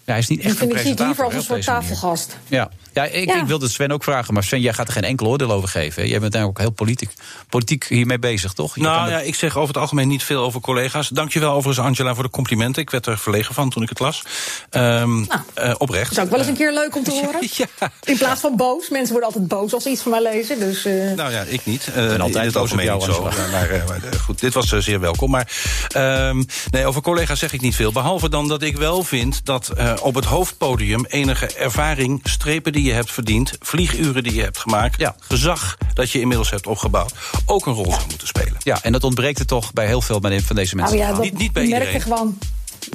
Ja, 0.07 0.12
hij 0.12 0.18
is 0.18 0.28
niet 0.28 0.40
echt 0.40 0.50
een 0.50 0.57
vind 0.57 0.72
ik 0.72 0.78
zie 0.78 0.90
ik 0.90 0.98
liever 0.98 1.14
presentator. 1.14 1.24
als 1.24 1.48
een 1.48 1.64
soort 1.64 1.86
tafelgast. 1.86 2.36
Ja, 2.48 2.70
ja, 2.92 3.05
ik, 3.05 3.28
Ja. 3.28 3.40
ik 3.40 3.46
wilde 3.46 3.68
Sven 3.68 3.92
ook 3.92 4.05
vragen, 4.05 4.34
maar 4.34 4.42
Sven, 4.44 4.61
jij 4.61 4.72
gaat 4.72 4.86
er 4.86 4.92
geen 4.92 5.02
enkel 5.05 5.26
oordeel 5.26 5.52
over 5.52 5.68
geven. 5.68 6.02
hè? 6.02 6.09
Jij 6.09 6.20
bent 6.20 6.34
eigenlijk 6.34 6.48
ook 6.48 6.59
heel 6.59 6.70
politiek, 6.74 7.11
politiek 7.48 7.84
hiermee 7.88 8.18
bezig, 8.18 8.52
toch? 8.52 8.74
Je 8.74 8.80
Nou 8.80 9.00
het- 9.02 9.11
ja, 9.11 9.18
ik 9.20 9.34
zeg 9.34 9.57
over 9.57 9.68
het 9.68 9.76
algemeen 9.82 10.09
niet 10.09 10.22
veel 10.22 10.42
over 10.42 10.61
collega's. 10.61 11.09
Dankjewel 11.09 11.52
overigens 11.52 11.86
Angela 11.86 12.14
voor 12.14 12.22
de 12.24 12.30
complimenten. 12.30 12.82
Ik 12.82 12.90
werd 12.90 13.07
er 13.07 13.18
verlegen 13.18 13.55
van 13.55 13.70
toen 13.70 13.82
ik 13.82 13.88
het 13.88 13.98
las. 13.98 14.22
Ehm 14.70 15.24
eh, 15.55 15.74
oprecht. 15.78 16.09
Dat 16.14 16.18
is 16.18 16.24
ook 16.24 16.30
wel 16.30 16.38
eens 16.38 16.48
een 16.48 16.57
keer 16.57 16.72
leuk 16.72 16.96
om 16.96 17.05
te 17.05 17.11
horen. 17.22 17.40
In 18.12 18.18
plaats 18.18 18.40
van 18.40 18.57
boos. 18.57 18.88
Mensen 18.88 19.11
worden 19.12 19.28
altijd 19.28 19.48
boos 19.48 19.72
als 19.74 19.82
ze 19.82 19.90
iets 19.90 20.02
van 20.02 20.11
mij 20.11 20.22
lezen. 20.22 20.59
Dus, 20.61 20.84
eh, 20.84 20.92
Nou 21.12 21.30
ja, 21.32 21.40
ik 21.42 21.66
niet. 21.66 21.88
Uh, 21.96 22.11
altijd 22.11 22.34
in 22.34 22.40
het 22.40 22.57
algemeen 22.57 22.84
jou, 22.84 23.07
niet 23.07 23.14
zo. 23.16 23.22
Ja, 23.36 23.46
Maar, 23.50 23.70
eh, 23.70 23.86
maar, 23.88 24.00
eh, 24.12 24.18
goed, 24.20 24.40
dit 24.40 24.55
was 24.55 24.72
eh, 24.72 24.78
zeer 24.78 25.00
welkom. 25.00 25.30
Maar 25.30 25.52
ehm, 25.88 26.42
nee, 26.70 26.86
over 26.86 27.02
collega's 27.02 27.38
zeg 27.38 27.52
ik 27.52 27.61
niet 27.61 27.74
veel. 27.76 27.92
Behalve 27.92 28.28
dan 28.28 28.48
dat 28.48 28.62
ik 28.62 28.76
wel 28.76 29.02
vind 29.05 29.44
dat 29.44 29.68
eh, 29.68 29.93
op 30.03 30.14
het 30.14 30.24
hoofdpodium 30.24 31.05
enige 31.05 31.47
ervaring, 31.47 32.20
strepen 32.24 32.72
die 32.72 32.82
je 32.82 32.92
hebt 32.92 33.12
verdiend, 33.12 33.53
vlieguren 33.61 34.22
die 34.22 34.34
je 34.34 34.42
hebt 34.42 34.59
gemaakt, 34.59 35.11
gezag 35.18 35.78
dat 35.95 36.11
je 36.11 36.20
inmiddels 36.20 36.51
hebt 36.51 36.66
opgebouwd, 36.66 37.12
ook 37.47 37.66
een 37.66 37.72
rol 37.72 37.92
zou 37.92 38.07
moeten 38.09 38.26
spelen. 38.26 38.57
Ja, 38.59 38.82
en 38.82 38.92
dat 38.92 39.05
ontbreekt 39.05 39.38
er 39.38 39.47
toch 39.47 39.72
bij 39.72 39.86
heel 39.86 40.01
veel 40.01 40.20
van 40.20 40.57
deze 40.57 40.76
mensen. 40.76 40.97
nou 40.99 41.09
ja, 41.09 41.14
dat, 41.14 41.24
niet, 41.24 41.38
niet 41.38 41.53
bij 41.53 41.62
je 41.62 41.68
iedereen. 41.68 41.92
merkte 41.92 42.09
gewoon. 42.09 42.38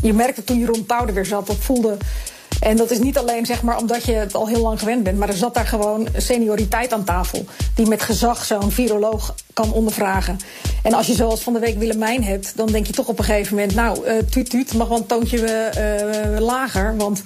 Je 0.02 0.14
merkte 0.14 0.44
toen 0.44 0.60
Jeroen 0.60 0.86
Pauw 0.86 1.08
er 1.08 1.14
weer 1.14 1.26
zat. 1.26 1.48
Dat 1.48 1.58
voelde. 1.60 1.98
En 2.60 2.78
dat 2.78 2.92
is 2.92 3.00
niet 3.00 3.18
alleen 3.18 3.46
zeg 3.46 3.62
maar 3.62 3.78
omdat 3.78 4.06
je 4.06 4.12
het 4.12 4.36
al 4.36 4.48
heel 4.48 4.62
lang 4.62 4.80
gewend 4.80 5.04
bent. 5.04 5.18
Maar 5.18 5.30
er 5.30 5.36
zat 5.36 5.54
daar 5.54 5.68
gewoon 5.68 6.08
senioriteit 6.18 6.94
aan 6.94 7.04
tafel. 7.04 7.46
Die 7.76 7.88
met 7.88 8.02
gezag 8.02 8.46
zo'n 8.46 8.72
viroloog 8.72 9.36
kan 9.54 9.72
ondervragen. 9.72 10.38
En 10.84 10.94
als 10.94 11.08
je 11.08 11.14
zoals 11.14 11.42
van 11.42 11.54
de 11.54 11.60
week 11.60 11.78
Willemijn 11.78 12.24
hebt. 12.24 12.52
Dan 12.56 12.72
denk 12.72 12.88
je 12.88 12.94
toch 12.94 13.08
op 13.08 13.20
een 13.20 13.26
gegeven 13.26 13.56
moment. 13.56 13.76
Nou, 13.76 14.06
eh 14.06 14.18
tuut 14.30 14.50
tuut 14.50 14.74
mag 14.74 14.88
wel 14.88 14.98
een 14.98 15.06
toontje 15.06 15.46
eh, 15.48 16.40
lager. 16.40 16.98
Want 16.98 17.22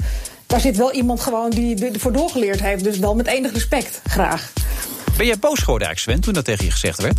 daar 0.47 0.59
zit 0.59 0.77
wel 0.77 0.91
iemand 0.91 1.19
gewoon 1.19 1.49
die 1.49 1.91
ervoor 1.91 2.11
doorgeleerd 2.11 2.61
heeft. 2.61 2.83
Dus 2.83 2.97
wel 2.97 3.15
met 3.15 3.27
enig 3.27 3.53
respect. 3.53 4.01
Graag. 4.07 4.51
Ben 5.17 5.25
jij 5.25 5.39
boos 5.39 5.59
geworden 5.59 5.87
eigenlijk, 5.87 5.99
Sven, 5.99 6.19
toen 6.19 6.33
dat 6.33 6.45
tegen 6.45 6.65
je 6.65 6.71
gezegd 6.71 7.01
werd? 7.01 7.17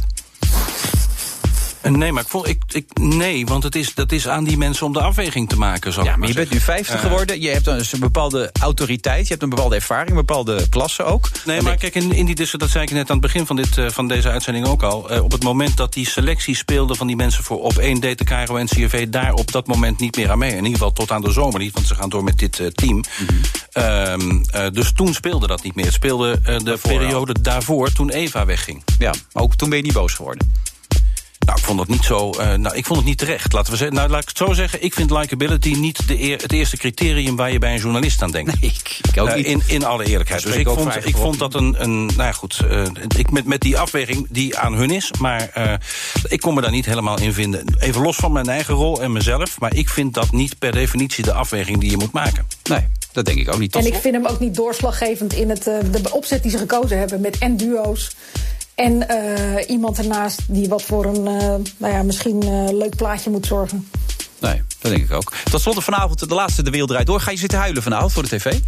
Eh, 1.84 1.90
Nee, 1.92 2.12
maar 2.12 2.22
ik 2.22 2.28
vond, 2.28 2.48
ik, 2.48 2.62
ik, 2.72 2.98
nee, 3.00 3.46
want 3.46 3.62
het 3.62 3.74
is, 3.76 3.94
dat 3.94 4.12
is 4.12 4.28
aan 4.28 4.44
die 4.44 4.56
mensen 4.56 4.86
om 4.86 4.92
de 4.92 5.00
afweging 5.00 5.48
te 5.48 5.56
maken. 5.56 5.92
Zal 5.92 6.04
Ja, 6.04 6.16
maar 6.16 6.28
je 6.28 6.34
bent 6.34 6.50
nu 6.50 6.60
50 6.60 6.94
Eh, 6.94 7.00
geworden. 7.00 7.40
Je 7.40 7.48
hebt 7.48 7.66
een, 7.66 7.84
een 7.90 8.00
bepaalde 8.00 8.50
autoriteit, 8.60 9.22
je 9.22 9.28
hebt 9.28 9.42
een 9.42 9.48
bepaalde 9.48 9.74
ervaring, 9.74 10.08
een 10.10 10.14
bepaalde 10.16 10.68
klasse 10.68 11.02
ook. 11.02 11.28
Nee, 11.44 11.62
maar 11.62 11.76
kijk, 11.76 11.94
in, 11.94 12.12
in 12.12 12.26
die 12.26 12.34
dis- 12.34 12.50
dat 12.50 12.70
zei 12.70 12.84
ik 12.84 12.90
net 12.90 13.10
aan 13.10 13.16
het 13.16 13.20
begin 13.26 13.46
van, 13.46 13.56
dit, 13.56 13.78
eh, 13.78 13.88
van 13.88 14.08
deze 14.08 14.28
uitzending 14.30 14.66
ook 14.66 14.82
al. 14.82 14.98
Op 15.22 15.32
het 15.32 15.42
moment 15.42 15.76
dat 15.76 15.92
die 15.92 16.06
selectie 16.08 16.56
speelde 16.56 16.94
van 16.94 17.06
die 17.06 17.16
mensen 17.16 17.44
voor 17.44 17.60
op 17.62 17.78
één 17.78 18.00
deed 18.00 18.18
de 18.18 18.24
KRO 18.24 18.56
en 18.56 18.66
CRV 18.66 19.08
daar 19.08 19.32
op 19.32 19.52
dat 19.52 19.66
moment 19.66 19.98
niet 20.00 20.16
meer 20.16 20.30
aan 20.30 20.38
mee. 20.38 20.50
In 20.50 20.56
ieder 20.56 20.72
geval 20.72 20.92
tot 20.92 21.10
aan 21.10 21.22
de 21.22 21.32
zomer 21.32 21.58
niet, 21.60 21.72
want 21.74 21.86
ze 21.86 21.94
gaan 21.94 22.08
door 22.08 22.24
met 22.24 22.38
dit 22.38 22.70
team. 22.74 22.96
Mhm. 23.18 23.32
Ehm, 23.72 24.42
eh, 24.50 24.66
dus 24.72 24.92
toen 24.92 25.14
speelde 25.14 25.46
dat 25.46 25.62
niet 25.62 25.74
meer. 25.74 25.84
Het 25.84 25.94
speelde 25.94 26.40
de 26.64 26.78
periode 26.82 27.40
daarvoor, 27.40 27.92
toen 27.92 28.10
Eva 28.10 28.44
wegging. 28.46 28.82
Ja, 28.98 29.12
ook 29.32 29.54
toen 29.54 29.68
ben 29.68 29.78
je 29.78 29.84
niet 29.84 29.92
boos 29.92 30.12
geworden. 30.12 30.52
Nou, 31.46 31.58
ik 31.58 31.64
vond 31.64 31.80
het 31.80 31.88
niet 31.88 32.04
zo. 32.04 32.30
eh, 32.30 32.54
nou, 32.54 32.76
ik 32.76 32.86
vond 32.86 32.98
het 32.98 33.08
niet 33.08 33.18
terecht. 33.18 33.52
Laten 33.52 33.70
we 33.72 33.76
zeggen. 33.78 33.96
Nou, 33.96 34.08
laat 34.10 34.22
ik 34.22 34.28
het 34.28 34.36
zo 34.36 34.52
zeggen. 34.52 34.82
Ik 34.84 34.94
vind 34.94 35.10
likability 35.10 35.72
niet 35.78 36.08
de 36.08 36.20
eer- 36.22 36.42
het 36.42 36.52
eerste 36.52 36.76
criterium 36.76 37.36
waar 37.36 37.52
je 37.52 37.58
bij 37.58 37.72
een 37.72 37.80
journalist 37.80 38.22
aan 38.22 38.30
denkt. 38.30 38.60
Nee, 38.60 38.70
ik, 38.70 38.98
ik 39.12 39.20
ook 39.20 39.28
Eh, 39.28 39.34
niet. 39.34 39.46
in, 39.46 39.62
in 39.66 39.84
alle 39.84 40.04
eerlijkheid. 40.04 40.42
Dus 40.42 40.54
ik 40.54 40.68
vond, 40.68 41.06
ik 41.06 41.16
vond 41.16 41.38
dat 41.38 41.54
een. 41.54 41.74
een 41.82 42.04
nou 42.06 42.22
ja, 42.22 42.32
goed. 42.32 42.60
eh, 42.70 42.82
ik 43.16 43.30
met, 43.30 43.44
met 43.44 43.60
die 43.60 43.78
afweging 43.78 44.26
die 44.30 44.58
aan 44.58 44.74
hun 44.74 44.90
is. 44.90 45.10
Maar 45.18 45.48
eh, 45.54 45.72
ik 46.28 46.40
kon 46.40 46.54
me 46.54 46.60
daar 46.60 46.70
niet 46.70 46.86
helemaal 46.86 47.20
in 47.20 47.32
vinden. 47.32 47.64
Even 47.78 48.02
los 48.02 48.16
van 48.16 48.32
mijn 48.32 48.48
eigen 48.48 48.74
rol 48.74 49.02
en 49.02 49.12
mezelf. 49.12 49.60
Maar 49.60 49.74
ik 49.74 49.88
vind 49.88 50.14
dat 50.14 50.32
niet 50.32 50.58
per 50.58 50.72
definitie 50.72 51.24
de 51.24 51.32
afweging 51.32 51.80
die 51.80 51.90
je 51.90 51.96
moet 51.96 52.12
maken. 52.12 52.46
Nee, 52.62 52.86
dat 53.12 53.24
denk 53.24 53.38
ik 53.38 53.52
ook 53.52 53.58
niet. 53.58 53.74
En 53.76 53.86
ik 53.86 53.94
vind 53.94 54.14
hem 54.14 54.26
ook 54.26 54.40
niet 54.40 54.54
doorslaggevend 54.54 55.32
in 55.32 55.48
het, 55.50 55.62
de 55.64 56.10
opzet 56.12 56.42
die 56.42 56.50
ze 56.50 56.58
gekozen 56.58 56.98
hebben. 56.98 57.20
Met 57.20 57.38
en 57.38 57.56
duo's. 57.56 58.10
En 58.74 59.08
eh, 59.08 59.68
iemand 59.68 59.98
ernaast 59.98 60.40
die 60.46 60.68
wat 60.68 60.82
voor 60.82 61.04
een, 61.04 61.26
eh, 61.26 61.54
nou 61.76 61.92
ja, 61.92 62.02
misschien 62.02 62.42
eh, 62.42 62.72
leuk 62.72 62.96
plaatje 62.96 63.30
moet 63.30 63.46
zorgen. 63.46 63.88
Nee, 64.38 64.62
dat 64.78 64.92
denk 64.92 65.04
ik 65.04 65.12
ook. 65.12 65.32
Tot 65.50 65.60
slot 65.60 65.84
vanavond 65.84 66.28
de 66.28 66.34
laatste 66.34 66.62
De 66.62 66.70
Wereld 66.70 66.88
Draait 66.88 67.06
Door. 67.06 67.20
Ga 67.20 67.30
je 67.30 67.36
zitten 67.36 67.58
huilen 67.58 67.82
vanavond 67.82 68.12
voor 68.12 68.22
de 68.22 68.28
tv? 68.28 68.58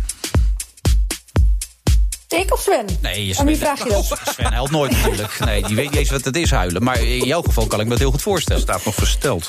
Ik 2.28 2.52
of 2.52 2.60
Sven? 2.60 2.86
Nee, 3.00 3.26
je 3.26 3.38
Aan 3.38 3.46
wie 3.46 3.56
vraag 3.56 3.84
je 3.84 3.88
dat? 3.88 4.04
Sven 4.32 4.52
huilt 4.52 4.70
nooit 4.70 4.92
natuurlijk. 4.92 5.38
Nee, 5.38 5.62
die 5.62 5.76
weet 5.76 5.90
niet 5.90 5.98
eens 5.98 6.10
wat 6.10 6.24
het 6.24 6.36
is 6.36 6.50
huilen. 6.50 6.82
Maar 6.82 7.02
in 7.02 7.24
jouw 7.24 7.42
geval 7.42 7.66
kan 7.66 7.78
ik 7.78 7.84
me 7.84 7.90
dat 7.90 7.98
heel 7.98 8.10
goed 8.10 8.22
voorstellen. 8.22 8.62
Staat 8.62 8.84
nog 8.84 8.94
versteld. 8.94 9.46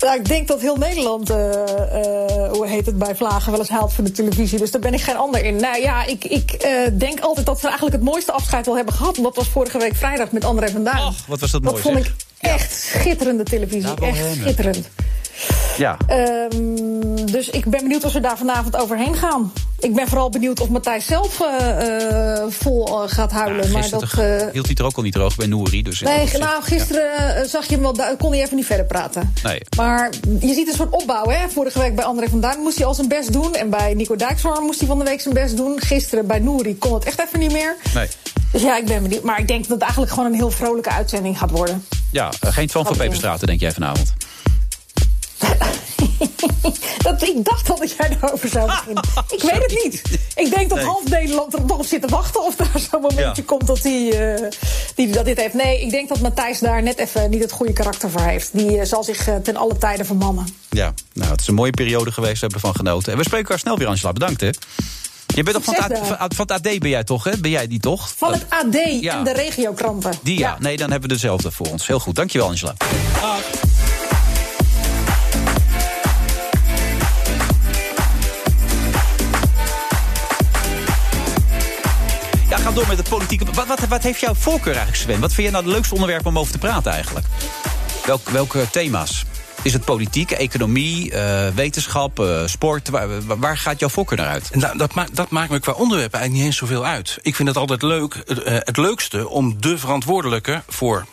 Nou, 0.00 0.18
ik 0.18 0.28
denk 0.28 0.48
dat 0.48 0.60
heel 0.60 0.76
Nederland, 0.76 1.30
eh, 1.30 1.50
eh, 1.50 2.52
hoe 2.52 2.66
heet 2.66 2.86
het, 2.86 2.98
bij 2.98 3.16
Vlagen 3.16 3.50
wel 3.50 3.60
eens 3.60 3.68
haalt 3.68 3.92
voor 3.92 4.04
de 4.04 4.12
televisie. 4.12 4.58
Dus 4.58 4.70
daar 4.70 4.80
ben 4.80 4.94
ik 4.94 5.00
geen 5.00 5.16
ander 5.16 5.44
in. 5.44 5.56
Nou 5.56 5.80
ja, 5.80 6.04
ik, 6.04 6.24
ik 6.24 6.52
eh, 6.52 6.70
denk 6.92 7.20
altijd 7.20 7.46
dat 7.46 7.60
we 7.60 7.66
eigenlijk 7.66 7.96
het 7.96 8.04
mooiste 8.04 8.32
afscheid 8.32 8.66
wel 8.66 8.76
hebben 8.76 8.94
gehad. 8.94 9.16
En 9.16 9.22
dat 9.22 9.36
was 9.36 9.48
vorige 9.48 9.78
week 9.78 9.94
vrijdag 9.94 10.32
met 10.32 10.44
André 10.44 10.68
van 10.68 10.84
Duin. 10.84 11.12
Wat 11.26 11.40
was 11.40 11.50
dat 11.50 11.62
mooi, 11.62 11.74
Dat 11.74 11.84
vond 11.84 11.96
zeg. 11.96 12.06
ik 12.06 12.12
echt 12.38 12.72
schitterende 12.72 13.42
televisie. 13.42 13.88
Ja, 13.88 13.94
wel 13.94 14.08
echt 14.08 14.34
schitterend. 14.34 14.88
Ja. 15.76 15.96
Ehm, 16.06 17.26
dus 17.32 17.50
ik 17.50 17.64
ben 17.64 17.82
benieuwd 17.82 18.04
of 18.04 18.12
we 18.12 18.20
daar 18.20 18.38
vanavond 18.38 18.76
overheen 18.76 19.14
gaan. 19.14 19.52
Ik 19.80 19.94
ben 19.94 20.08
vooral 20.08 20.30
benieuwd 20.30 20.60
of 20.60 20.68
Matthijs 20.68 21.06
zelf 21.06 21.40
eh, 21.40 22.36
eh, 22.36 22.44
vol 22.48 23.02
eh, 23.02 23.10
gaat 23.10 23.32
huilen. 23.32 23.70
maar 23.70 23.82
Gisteren 23.82 24.38
dat, 24.38 24.52
hield 24.52 24.66
hij 24.66 24.74
er 24.74 24.84
ook 24.84 24.96
al 24.96 25.02
niet 25.02 25.12
droog 25.12 25.36
bij 25.36 25.46
Nouri. 25.46 25.82
Dus 25.82 26.00
nee, 26.00 26.28
nou, 26.38 26.62
gisteren 26.62 27.48
zag 27.48 27.66
je 27.66 27.74
hem 27.74 27.82
wel, 27.82 28.16
kon 28.16 28.32
hij 28.32 28.42
even 28.42 28.56
niet 28.56 28.66
verder 28.66 28.86
praten. 28.86 29.34
Nee. 29.42 29.60
Maar 29.76 30.10
je 30.40 30.54
ziet 30.54 30.68
een 30.68 30.74
soort 30.74 30.90
opbouw, 30.90 31.28
hè? 31.28 31.48
Vorige 31.48 31.78
week 31.78 31.94
bij 31.94 32.04
André 32.04 32.28
van 32.28 32.40
Duin 32.40 32.58
moest 32.58 32.76
hij 32.76 32.86
al 32.86 32.94
zijn 32.94 33.08
best 33.08 33.32
doen. 33.32 33.54
En 33.54 33.70
bij 33.70 33.94
Nico 33.94 34.16
Dijkshoorn 34.16 34.62
moest 34.62 34.78
hij 34.78 34.88
van 34.88 34.98
de 34.98 35.04
week 35.04 35.20
zijn 35.20 35.34
best 35.34 35.56
doen. 35.56 35.80
Gisteren 35.80 36.26
bij 36.26 36.38
Nouri 36.38 36.78
kon 36.78 36.94
het 36.94 37.04
echt 37.04 37.20
even 37.20 37.38
niet 37.38 37.52
meer. 37.52 37.76
Nee. 37.94 38.08
Dus 38.52 38.62
ja, 38.62 38.76
ik 38.76 38.84
ben 38.84 39.02
benieuwd. 39.02 39.22
Maar 39.22 39.38
ik 39.38 39.48
denk 39.48 39.60
dat 39.60 39.70
het 39.70 39.82
eigenlijk 39.82 40.12
gewoon 40.12 40.28
een 40.28 40.38
heel 40.38 40.50
vrolijke 40.50 40.90
uitzending 40.90 41.38
gaat 41.38 41.50
worden. 41.50 41.84
Ja, 42.12 42.30
geen 42.40 42.66
Twan 42.66 42.86
van. 42.86 42.96
Peperstraten, 42.96 43.46
denk 43.46 43.60
jij 43.60 43.72
vanavond. 43.72 44.12
Dat, 47.02 47.22
ik 47.22 47.44
dacht 47.44 47.70
al 47.70 47.78
dat 47.78 47.92
jij 47.98 48.16
daarover 48.20 48.48
zou 48.48 48.66
beginnen. 48.66 49.02
ik 49.36 49.42
weet 49.42 49.62
het 49.62 49.80
niet. 49.84 50.02
Ik 50.34 50.50
denk 50.54 50.68
dat 50.68 50.78
Nee. 50.78 50.86
half 50.86 51.08
Nederland 51.08 51.54
er 51.54 51.64
nog 51.66 51.78
op 51.78 51.86
zit 51.86 52.00
te 52.02 52.08
wachten... 52.08 52.44
of 52.44 52.56
daar 52.56 52.70
zo'n 52.90 53.00
momentje 53.00 53.24
Ja. 53.42 53.42
komt 53.46 53.66
dat 53.66 53.82
hij 53.82 54.32
eh, 54.34 54.48
die, 54.94 55.08
dat 55.10 55.24
dit 55.24 55.36
heeft. 55.40 55.54
Nee, 55.54 55.80
ik 55.82 55.90
denk 55.90 56.08
dat 56.08 56.20
Matthijs 56.20 56.58
daar 56.58 56.82
net 56.82 56.98
even 56.98 57.30
niet 57.30 57.42
het 57.42 57.52
goede 57.52 57.72
karakter 57.72 58.10
voor 58.10 58.20
heeft. 58.20 58.48
Die 58.52 58.78
eh, 58.80 58.86
zal 58.86 59.04
zich 59.04 59.28
eh, 59.28 59.34
ten 59.36 59.56
alle 59.56 59.78
tijde 59.78 60.04
vermannen. 60.04 60.46
Ja, 60.70 60.94
nou, 61.12 61.30
het 61.30 61.40
is 61.40 61.46
een 61.46 61.54
mooie 61.54 61.70
periode 61.70 62.12
geweest. 62.12 62.34
We 62.34 62.40
hebben 62.40 62.60
ervan 62.60 62.74
genoten. 62.74 63.12
En 63.12 63.18
we 63.18 63.24
spreken 63.24 63.44
elkaar 63.46 63.60
snel 63.60 63.78
weer, 63.78 63.86
Angela. 63.86 64.12
Bedankt, 64.12 64.40
hè. 64.40 64.50
Je 65.34 65.42
bent 65.42 65.56
toch 65.56 65.64
van 65.64 65.74
het, 65.74 65.92
AD, 66.18 66.34
van, 66.34 66.46
het 66.46 66.50
AD 66.66 66.78
ben 66.78 66.88
jij 66.88 67.04
toch, 67.04 67.24
hè? 67.24 67.38
Ben 67.38 67.50
jij 67.50 67.66
die 67.66 67.80
toch? 67.80 68.12
Van 68.16 68.32
het 68.32 68.44
AD 68.48 68.74
Ja. 69.00 69.18
en 69.18 69.24
de 69.24 69.32
regiokranten. 69.32 70.12
Die 70.22 70.38
ja. 70.38 70.56
Nee, 70.58 70.76
dan 70.76 70.90
hebben 70.90 71.08
we 71.08 71.14
dezelfde 71.14 71.50
voor 71.50 71.66
ons. 71.66 71.86
Heel 71.86 72.00
goed. 72.00 72.14
Dankjewel, 72.14 72.48
Angela. 72.48 72.74
Met 82.88 82.96
de 82.96 83.10
politieke... 83.10 83.44
Wat, 83.52 83.66
wat, 83.66 83.80
wat 83.88 84.02
heeft 84.02 84.20
jouw 84.20 84.34
voorkeur 84.34 84.74
eigenlijk, 84.74 85.02
Sven? 85.02 85.20
Wat 85.20 85.32
vind 85.32 85.46
je 85.46 85.52
nou 85.52 85.64
het 85.64 85.72
leukste 85.72 85.94
onderwerp 85.94 86.26
om 86.26 86.38
over 86.38 86.52
te 86.52 86.58
praten 86.58 86.92
eigenlijk? 86.92 87.26
Welk, 88.06 88.28
welke 88.28 88.70
thema's? 88.70 89.24
Is 89.62 89.72
het 89.72 89.84
politiek, 89.84 90.30
economie, 90.30 91.12
uh, 91.12 91.48
wetenschap, 91.54 92.20
uh, 92.20 92.46
sport? 92.46 92.88
Waar, 92.88 93.38
waar, 93.38 93.58
gaat 93.58 93.80
jouw 93.80 93.88
voorkeur 93.88 94.18
naar 94.18 94.26
uit? 94.26 94.54
Nou, 94.54 94.78
dat, 94.78 94.94
maakt, 94.94 95.16
dat 95.16 95.30
maakt 95.30 95.50
me 95.50 95.60
qua 95.60 95.72
onderwerp 95.72 96.14
eigenlijk 96.14 96.32
niet 96.32 96.52
eens 96.52 96.56
zoveel 96.60 96.84
uit. 96.84 97.18
Ik 97.22 97.36
vind 97.36 97.48
het 97.48 97.56
altijd 97.56 97.82
leuk, 97.82 98.14
het, 98.26 98.38
uh, 98.38 98.44
het 98.44 98.76
leukste 98.76 99.28
om 99.28 99.60
de 99.60 99.78
verantwoordelijke 99.78 100.62
voor 100.68 101.06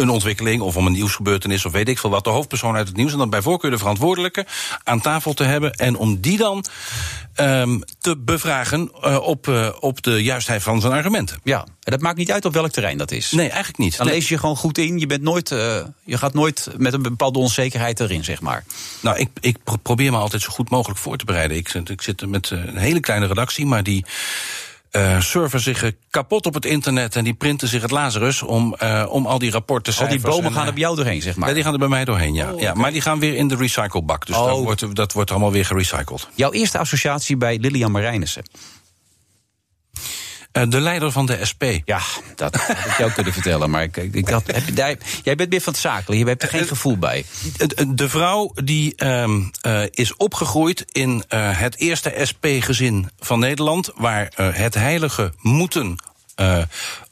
een 0.00 0.10
ontwikkeling 0.10 0.62
of 0.62 0.76
om 0.76 0.86
een 0.86 0.92
nieuwsgebeurtenis 0.92 1.64
of 1.64 1.72
weet 1.72 1.88
ik 1.88 1.98
veel 1.98 2.10
wat, 2.10 2.24
de 2.24 2.30
hoofdpersoon 2.30 2.76
uit 2.76 2.88
het 2.88 2.96
nieuws 2.96 3.12
en 3.12 3.18
dan 3.18 3.30
bij 3.30 3.42
voorkeur 3.42 3.70
de 3.70 3.78
verantwoordelijke 3.78 4.46
aan 4.84 5.00
tafel 5.00 5.34
te 5.34 5.44
hebben 5.44 5.72
en 5.72 5.96
om 5.96 6.20
die 6.20 6.36
dan 6.36 6.64
um, 7.40 7.82
te 8.00 8.16
bevragen 8.16 8.90
uh, 9.04 9.18
op, 9.20 9.46
uh, 9.46 9.68
op 9.80 10.02
de 10.02 10.22
juistheid 10.22 10.62
van 10.62 10.80
zijn 10.80 10.92
argumenten. 10.92 11.40
Ja, 11.44 11.60
en 11.60 11.92
dat 11.92 12.00
maakt 12.00 12.16
niet 12.16 12.32
uit 12.32 12.44
op 12.44 12.52
welk 12.52 12.70
terrein 12.70 12.98
dat 12.98 13.10
is. 13.10 13.30
Nee, 13.30 13.48
eigenlijk 13.48 13.78
niet. 13.78 13.96
Dan 13.96 14.06
nee. 14.06 14.14
lees 14.14 14.28
je 14.28 14.38
gewoon 14.38 14.56
goed 14.56 14.78
in. 14.78 14.98
Je, 14.98 15.06
bent 15.06 15.22
nooit, 15.22 15.50
uh, 15.50 15.84
je 16.04 16.18
gaat 16.18 16.34
nooit 16.34 16.68
met 16.76 16.92
een 16.92 17.02
bepaalde 17.02 17.38
onzekerheid 17.38 18.00
erin, 18.00 18.24
zeg 18.24 18.40
maar. 18.40 18.64
Nou, 19.00 19.18
ik, 19.18 19.28
ik 19.40 19.56
probeer 19.82 20.10
me 20.10 20.18
altijd 20.18 20.42
zo 20.42 20.48
goed 20.50 20.70
mogelijk 20.70 21.00
voor 21.00 21.16
te 21.16 21.24
bereiden. 21.24 21.56
Ik, 21.56 21.74
ik 21.74 22.02
zit 22.02 22.26
met 22.26 22.50
een 22.50 22.76
hele 22.76 23.00
kleine 23.00 23.26
redactie, 23.26 23.66
maar 23.66 23.82
die 23.82 24.04
uh, 24.92 25.20
surfen 25.20 25.60
zich 25.60 25.92
kapot 26.10 26.46
op 26.46 26.54
het 26.54 26.64
internet 26.64 27.16
en 27.16 27.24
die 27.24 27.34
printen 27.34 27.68
zich 27.68 27.82
het 27.82 27.90
Lazarus 27.90 28.42
om, 28.42 28.76
uh, 28.82 29.06
om 29.08 29.26
al 29.26 29.38
die 29.38 29.50
rapporten. 29.50 29.96
Al 29.96 30.08
die 30.08 30.20
bomen 30.20 30.44
en, 30.44 30.52
gaan 30.52 30.66
er 30.66 30.72
bij 30.72 30.82
jou 30.82 30.96
doorheen, 30.96 31.22
zeg 31.22 31.36
maar. 31.36 31.48
Ja, 31.48 31.54
die 31.54 31.62
gaan 31.62 31.72
er 31.72 31.78
bij 31.78 31.88
mij 31.88 32.04
doorheen, 32.04 32.34
ja. 32.34 32.52
Oh, 32.52 32.60
ja 32.60 32.74
maar 32.74 32.92
die 32.92 33.00
gaan 33.00 33.18
weer 33.18 33.34
in 33.34 33.48
de 33.48 33.56
recyclebak. 33.56 34.26
Dus 34.26 34.36
oh. 34.36 34.46
dat, 34.46 34.58
wordt, 34.58 34.96
dat 34.96 35.12
wordt 35.12 35.30
allemaal 35.30 35.52
weer 35.52 35.64
gerecycled. 35.64 36.28
Jouw 36.34 36.52
eerste 36.52 36.78
associatie 36.78 37.36
bij 37.36 37.58
Lilian 37.58 37.90
Marijnissen? 37.90 38.42
Uh, 40.52 40.62
de 40.68 40.80
leider 40.80 41.12
van 41.12 41.26
de 41.26 41.44
SP. 41.50 41.64
Ja, 41.84 42.00
dat 42.34 42.56
had 42.56 42.76
ik 42.86 42.98
jou 42.98 43.12
kunnen 43.12 43.32
vertellen. 43.32 43.70
Maar 43.70 43.82
ik, 43.82 43.96
ik, 43.96 44.26
dat, 44.26 44.46
heb 44.46 44.66
je, 44.66 44.98
jij 45.22 45.34
bent 45.34 45.50
meer 45.50 45.60
van 45.60 45.72
het 45.72 45.82
zakelijk, 45.82 46.20
je 46.20 46.26
hebt 46.26 46.42
er 46.42 46.48
geen 46.48 46.66
gevoel 46.66 46.98
bij. 46.98 47.24
De 47.88 48.08
vrouw 48.08 48.52
die 48.54 49.06
um, 49.06 49.50
uh, 49.66 49.82
is 49.90 50.16
opgegroeid 50.16 50.84
in 50.92 51.10
uh, 51.28 51.58
het 51.58 51.76
eerste 51.76 52.12
SP-gezin 52.22 53.10
van 53.18 53.38
Nederland... 53.38 53.90
waar 53.94 54.32
het 54.36 54.74
heilige 54.74 55.32
moeten 55.40 55.96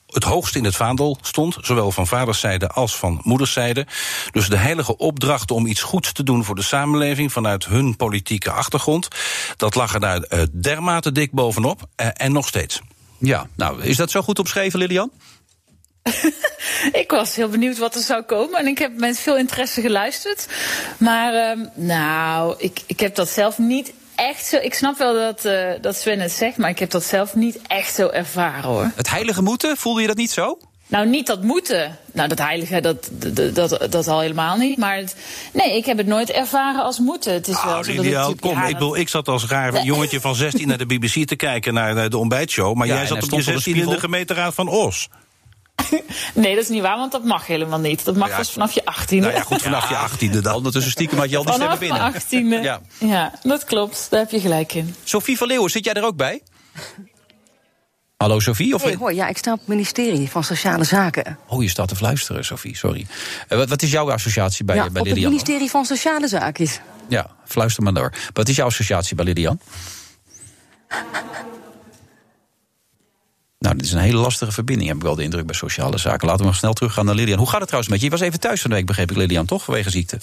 het 0.06 0.24
hoogst 0.24 0.56
in 0.56 0.64
het 0.64 0.76
vaandel 0.76 1.18
stond, 1.22 1.56
zowel 1.60 1.92
van 1.92 2.06
vaderszijde 2.06 2.68
als 2.68 2.96
van 2.96 3.20
moederszijde. 3.22 3.86
Dus 4.30 4.48
de 4.48 4.56
heilige 4.56 4.96
opdracht 4.96 5.50
om 5.50 5.66
iets 5.66 5.82
goeds 5.82 6.12
te 6.12 6.22
doen 6.22 6.44
voor 6.44 6.54
de 6.54 6.62
samenleving 6.62 7.32
vanuit 7.32 7.66
hun 7.66 7.96
politieke 7.96 8.50
achtergrond, 8.50 9.08
dat 9.56 9.74
lag 9.74 9.94
er 9.94 10.00
daar 10.00 10.46
dermate 10.52 11.12
dik 11.12 11.32
bovenop 11.32 11.88
en 11.96 12.32
nog 12.32 12.46
steeds. 12.46 12.80
Ja, 13.18 13.46
nou, 13.56 13.82
is 13.82 13.96
dat 13.96 14.10
zo 14.10 14.22
goed 14.22 14.38
opgeschreven, 14.38 14.78
Lilian? 14.78 15.10
ik 17.02 17.10
was 17.10 17.36
heel 17.36 17.48
benieuwd 17.48 17.78
wat 17.78 17.94
er 17.94 18.02
zou 18.02 18.22
komen 18.22 18.58
en 18.58 18.66
ik 18.66 18.78
heb 18.78 18.96
met 18.96 19.18
veel 19.18 19.36
interesse 19.36 19.80
geluisterd. 19.80 20.46
Maar 20.98 21.58
uh, 21.58 21.66
nou, 21.74 22.54
ik, 22.58 22.80
ik 22.86 23.00
heb 23.00 23.14
dat 23.14 23.28
zelf 23.28 23.58
niet 23.58 23.92
echt 24.14 24.46
zo. 24.46 24.56
Ik 24.56 24.74
snap 24.74 24.98
wel 24.98 25.14
dat, 25.14 25.44
uh, 25.44 25.70
dat 25.80 25.96
Sven 25.96 26.20
het 26.20 26.32
zegt, 26.32 26.56
maar 26.56 26.70
ik 26.70 26.78
heb 26.78 26.90
dat 26.90 27.04
zelf 27.04 27.34
niet 27.34 27.58
echt 27.66 27.94
zo 27.94 28.08
ervaren 28.08 28.70
hoor. 28.70 28.90
Het 28.94 29.10
heilige 29.10 29.42
moeten, 29.42 29.76
voelde 29.76 30.00
je 30.00 30.06
dat 30.06 30.16
niet 30.16 30.30
zo? 30.30 30.58
Nou, 30.86 31.08
niet 31.08 31.26
dat 31.26 31.42
moeten. 31.42 31.98
Nou, 32.12 32.28
dat 32.28 32.38
heilige, 32.38 32.80
dat, 32.80 33.10
dat, 33.12 33.54
dat, 33.54 33.86
dat 33.90 34.08
al 34.08 34.20
helemaal 34.20 34.56
niet. 34.56 34.78
Maar 34.78 34.96
het, 34.96 35.16
nee, 35.52 35.76
ik 35.76 35.84
heb 35.86 35.96
het 35.96 36.06
nooit 36.06 36.30
ervaren 36.30 36.84
als 36.84 36.98
moeten. 36.98 37.32
Het 37.32 37.48
is 37.48 37.56
ah, 37.56 37.64
wel 37.64 37.84
zo 37.84 37.94
dat 37.94 38.04
ideaal. 38.04 38.28
het 38.28 38.40
Kom, 38.40 38.50
ja, 38.50 38.66
ik, 38.66 38.72
bedoel, 38.72 38.96
ik 38.96 39.08
zat 39.08 39.28
als 39.28 39.46
raar 39.46 39.82
jongetje 39.82 40.20
van 40.20 40.34
16 40.34 40.68
naar 40.68 40.78
de 40.78 40.86
BBC 40.86 41.26
te 41.26 41.36
kijken 41.36 41.74
naar 41.74 42.10
de 42.10 42.18
ontbijtshow. 42.18 42.74
Maar 42.74 42.86
Ja, 42.86 42.94
jij 42.94 43.06
zat 43.06 43.16
op 43.16 43.22
je 43.22 43.26
stond 43.26 43.42
op 43.42 43.48
een 43.48 43.60
16 43.60 43.82
in 43.82 43.88
de 43.88 44.00
gemeenteraad 44.00 44.54
van 44.54 44.68
Os. 44.68 45.08
Nee, 46.34 46.54
dat 46.54 46.64
is 46.64 46.68
niet 46.68 46.82
waar, 46.82 46.96
want 46.96 47.12
dat 47.12 47.24
mag 47.24 47.46
helemaal 47.46 47.78
niet. 47.78 48.04
Dat 48.04 48.16
mag 48.16 48.28
Ja, 48.28 48.36
pas 48.36 48.50
vanaf 48.50 48.72
je 48.72 48.82
18e. 48.82 49.16
Nou 49.16 49.32
ja, 49.32 49.40
goed, 49.40 49.62
vanaf 49.62 49.88
je 49.88 50.28
18e 50.28 50.40
dan. 50.40 50.54
Ondertussen 50.54 50.92
stiekem 50.92 51.18
had 51.18 51.30
je 51.30 51.36
al 51.36 51.44
die 51.44 51.52
Vanaf 51.52 51.76
stemmen 51.76 52.12
binnen. 52.30 52.60
18e. 52.60 52.64
Ja. 52.64 52.80
Ja. 52.98 53.32
dat 53.42 53.64
klopt. 53.64 54.06
Daar 54.10 54.20
heb 54.20 54.30
je 54.30 54.40
gelijk 54.40 54.72
in. 54.72 54.94
Sophie 55.04 55.36
van 55.36 55.46
Leeuwen, 55.46 55.70
zit 55.70 55.84
jij 55.84 55.94
er 55.94 56.04
ook 56.04 56.16
bij? 56.16 56.42
Hallo 58.16 58.40
Sophie? 58.40 58.74
Of... 58.74 59.12
Ja, 59.12 59.28
ik 59.28 59.36
sta 59.36 59.52
op 59.52 59.58
het 59.58 59.68
ministerie 59.68 60.30
van 60.30 60.44
Sociale 60.44 60.84
Zaken. 60.84 61.38
Oh, 61.46 61.62
je 61.62 61.68
staat 61.68 61.88
te 61.88 61.96
fluisteren, 61.96 62.44
Sophie, 62.44 62.76
sorry. 62.76 63.06
Eh, 63.48 63.58
wat, 63.58 63.68
wat 63.68 63.82
is 63.82 63.90
jouw 63.90 64.10
associatie 64.10 64.64
bij, 64.64 64.76
ja, 64.76 64.82
bij 64.82 64.90
op 64.90 64.96
het 64.96 65.06
Lilian? 65.06 65.30
ministerie 65.30 65.70
van 65.70 65.84
Sociale 65.84 66.28
Zaken. 66.28 66.68
Ja, 67.08 67.30
fluister 67.44 67.82
maar 67.82 67.94
door. 67.94 68.12
Wat 68.32 68.48
is 68.48 68.56
jouw 68.56 68.66
associatie 68.66 69.16
bij 69.16 69.24
Lilian? 69.24 69.60
Nou, 73.58 73.76
dit 73.76 73.84
is 73.86 73.92
een 73.92 73.98
hele 73.98 74.18
lastige 74.18 74.52
verbinding, 74.52 74.88
heb 74.88 74.96
ik 74.96 75.02
wel 75.02 75.14
de 75.14 75.22
indruk 75.22 75.46
bij 75.46 75.54
sociale 75.54 75.98
zaken. 75.98 76.26
Laten 76.26 76.40
we 76.42 76.48
maar 76.48 76.58
snel 76.58 76.72
teruggaan 76.72 77.04
naar 77.04 77.14
Lilian. 77.14 77.38
Hoe 77.38 77.48
gaat 77.48 77.58
het 77.58 77.68
trouwens 77.68 77.90
met 77.92 78.00
je? 78.00 78.04
Je 78.04 78.10
was 78.10 78.20
even 78.20 78.40
thuis 78.40 78.60
van 78.60 78.70
de 78.70 78.76
week, 78.76 78.86
begreep 78.86 79.10
ik, 79.10 79.16
Lilian, 79.16 79.46
toch? 79.46 79.64
Vanwege 79.64 79.90
ziekte. 79.90 80.18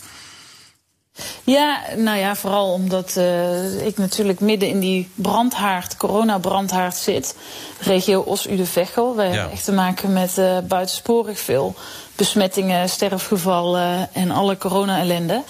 Ja, 1.43 1.79
nou 1.97 2.17
ja, 2.17 2.35
vooral 2.35 2.71
omdat 2.73 3.15
uh, 3.17 3.85
ik 3.85 3.97
natuurlijk 3.97 4.39
midden 4.39 4.69
in 4.69 4.79
die 4.79 5.09
brandhaard, 5.15 5.97
coronabrandhaard 5.97 6.95
zit. 6.95 7.35
Regio 7.79 8.19
Os-Ude-Veghel. 8.21 9.15
Wij 9.15 9.25
Ja. 9.27 9.31
hebben 9.33 9.51
echt 9.51 9.63
te 9.65 9.71
maken 9.71 10.13
met 10.13 10.37
uh, 10.37 10.57
buitensporig 10.67 11.39
veel 11.39 11.75
besmettingen, 12.15 12.89
sterfgevallen 12.89 14.09
en 14.13 14.31
alle 14.31 14.57
corona-ellende. 14.57 15.41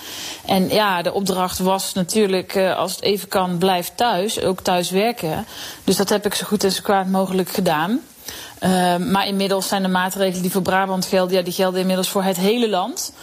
En 0.46 0.70
ja, 0.70 1.02
de 1.02 1.14
opdracht 1.14 1.60
was 1.60 1.94
natuurlijk, 1.94 2.56
uh, 2.56 2.78
als 2.78 2.92
het 2.92 3.02
even 3.02 3.28
kan, 3.28 3.58
blijf 3.58 3.92
thuis. 3.96 4.42
Ook 4.42 4.62
thuis 4.62 4.90
werken. 4.92 5.46
Dus 5.84 5.96
dat 5.96 6.10
heb 6.10 6.26
ik 6.26 6.34
zo 6.34 6.46
goed 6.46 6.64
en 6.64 6.72
zo 6.72 6.82
kwaad 6.82 7.08
mogelijk 7.08 7.50
gedaan. 7.50 8.00
Uh, 8.64 8.96
maar 8.98 9.28
inmiddels 9.28 9.68
zijn 9.68 9.82
de 9.82 9.88
maatregelen 9.88 10.42
die 10.42 10.52
voor 10.52 10.62
Brabant 10.62 11.06
gelden, 11.06 11.38
ja, 11.38 11.44
die 11.44 11.54
gelden 11.54 11.80
inmiddels 11.80 12.10
voor 12.10 12.24
het 12.24 12.38
hele 12.38 12.70
land. 12.70 13.14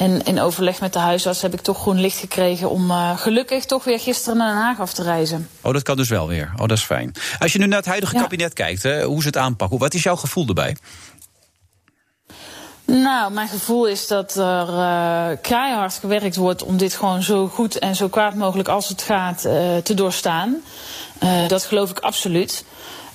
En 0.00 0.24
in 0.24 0.40
overleg 0.40 0.80
met 0.80 0.92
de 0.92 0.98
huisarts 0.98 1.42
heb 1.42 1.54
ik 1.54 1.60
toch 1.60 1.80
groen 1.80 2.00
licht 2.00 2.18
gekregen 2.18 2.70
om 2.70 2.90
uh, 2.90 3.18
gelukkig 3.18 3.64
toch 3.64 3.84
weer 3.84 4.00
gisteren 4.00 4.38
naar 4.38 4.52
Den 4.52 4.62
Haag 4.62 4.80
af 4.80 4.92
te 4.92 5.02
reizen. 5.02 5.48
Oh, 5.60 5.72
dat 5.72 5.82
kan 5.82 5.96
dus 5.96 6.08
wel 6.08 6.28
weer. 6.28 6.52
Oh, 6.52 6.66
dat 6.66 6.78
is 6.78 6.84
fijn. 6.84 7.12
Als 7.38 7.52
je 7.52 7.58
nu 7.58 7.66
naar 7.66 7.78
het 7.78 7.86
huidige 7.86 8.14
Ja. 8.14 8.20
kabinet 8.22 8.52
kijkt, 8.52 8.82
hè, 8.82 9.04
hoe 9.04 9.20
ze 9.20 9.26
het 9.26 9.36
aanpakken, 9.36 9.78
wat 9.78 9.94
is 9.94 10.02
jouw 10.02 10.16
gevoel 10.16 10.46
erbij? 10.46 10.76
Nou, 12.84 13.32
mijn 13.32 13.48
gevoel 13.48 13.86
is 13.86 14.06
dat 14.06 14.36
er 14.36 14.68
uh, 14.68 15.26
keihard 15.42 15.94
gewerkt 15.94 16.36
wordt 16.36 16.62
om 16.62 16.76
dit 16.76 16.94
gewoon 16.94 17.22
zo 17.22 17.48
goed 17.48 17.78
en 17.78 17.96
zo 17.96 18.08
kwaad 18.08 18.34
mogelijk 18.34 18.68
als 18.68 18.88
het 18.88 19.02
gaat 19.02 19.44
uh, 19.46 19.76
te 19.76 19.94
doorstaan. 19.94 20.56
Uh, 21.22 21.48
dat 21.48 21.64
geloof 21.64 21.90
ik 21.90 21.98
absoluut. 21.98 22.64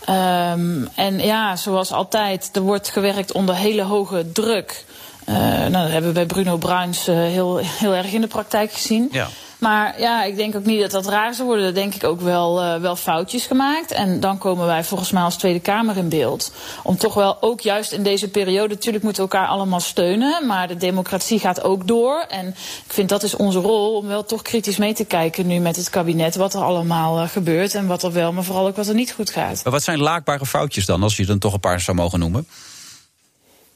Um, 0.09 0.87
en 0.95 1.19
ja, 1.19 1.55
zoals 1.55 1.91
altijd, 1.91 2.49
er 2.53 2.61
wordt 2.61 2.89
gewerkt 2.89 3.31
onder 3.31 3.55
hele 3.55 3.83
hoge 3.83 4.31
druk. 4.31 4.85
Uh, 5.29 5.35
nou, 5.35 5.71
dat 5.71 5.91
hebben 5.91 6.09
we 6.09 6.13
bij 6.13 6.25
Bruno 6.25 6.57
Bruins 6.57 7.09
uh, 7.09 7.15
heel, 7.15 7.57
heel 7.57 7.93
erg 7.93 8.13
in 8.13 8.21
de 8.21 8.27
praktijk 8.27 8.71
gezien. 8.71 9.07
Ja. 9.11 9.27
Maar 9.57 9.99
ja, 9.99 10.23
ik 10.23 10.35
denk 10.35 10.55
ook 10.55 10.65
niet 10.65 10.81
dat 10.81 10.91
dat 10.91 11.07
raar 11.07 11.33
zou 11.33 11.47
worden. 11.47 11.73
Denk 11.73 11.93
ik 11.93 12.03
ook 12.03 12.21
wel, 12.21 12.63
uh, 12.63 12.75
wel 12.75 12.95
foutjes 12.95 13.45
gemaakt. 13.45 13.91
En 13.91 14.19
dan 14.19 14.37
komen 14.37 14.65
wij 14.65 14.83
volgens 14.83 15.11
mij 15.11 15.23
als 15.23 15.35
Tweede 15.35 15.59
Kamer 15.59 15.97
in 15.97 16.09
beeld. 16.09 16.51
Om 16.83 16.97
toch 16.97 17.13
wel 17.13 17.37
ook 17.41 17.61
juist 17.61 17.91
in 17.91 18.03
deze 18.03 18.29
periode... 18.29 18.73
natuurlijk 18.73 19.03
moeten 19.03 19.23
we 19.23 19.29
elkaar 19.29 19.47
allemaal 19.47 19.79
steunen. 19.79 20.47
Maar 20.47 20.67
de 20.67 20.75
democratie 20.75 21.39
gaat 21.39 21.63
ook 21.63 21.87
door. 21.87 22.25
En 22.29 22.47
ik 22.85 22.93
vind 22.93 23.09
dat 23.09 23.23
is 23.23 23.35
onze 23.35 23.59
rol 23.59 23.95
om 23.95 24.07
wel 24.07 24.25
toch 24.25 24.41
kritisch 24.41 24.77
mee 24.77 24.93
te 24.93 25.05
kijken 25.05 25.47
nu 25.47 25.59
met 25.59 25.75
het 25.75 25.89
kabinet. 25.89 26.35
Wat 26.35 26.53
er 26.53 26.61
allemaal 26.61 27.27
gebeurt 27.27 27.75
en 27.75 27.87
wat 27.87 28.03
er 28.03 28.13
wel, 28.13 28.33
maar 28.33 28.43
vooral 28.43 28.67
ook 28.67 28.75
wat 28.75 28.87
er 28.87 28.95
niet 28.95 29.11
goed 29.11 29.29
gaat. 29.29 29.63
Maar 29.63 29.73
wat 29.73 29.83
zijn 29.83 29.99
laakbare 29.99 30.45
foutjes 30.45 30.85
dan, 30.85 31.03
als 31.03 31.15
je 31.15 31.27
er 31.27 31.39
toch 31.39 31.53
een 31.53 31.59
paar 31.59 31.79
zou 31.79 31.97
mogen 31.97 32.19
noemen? 32.19 32.47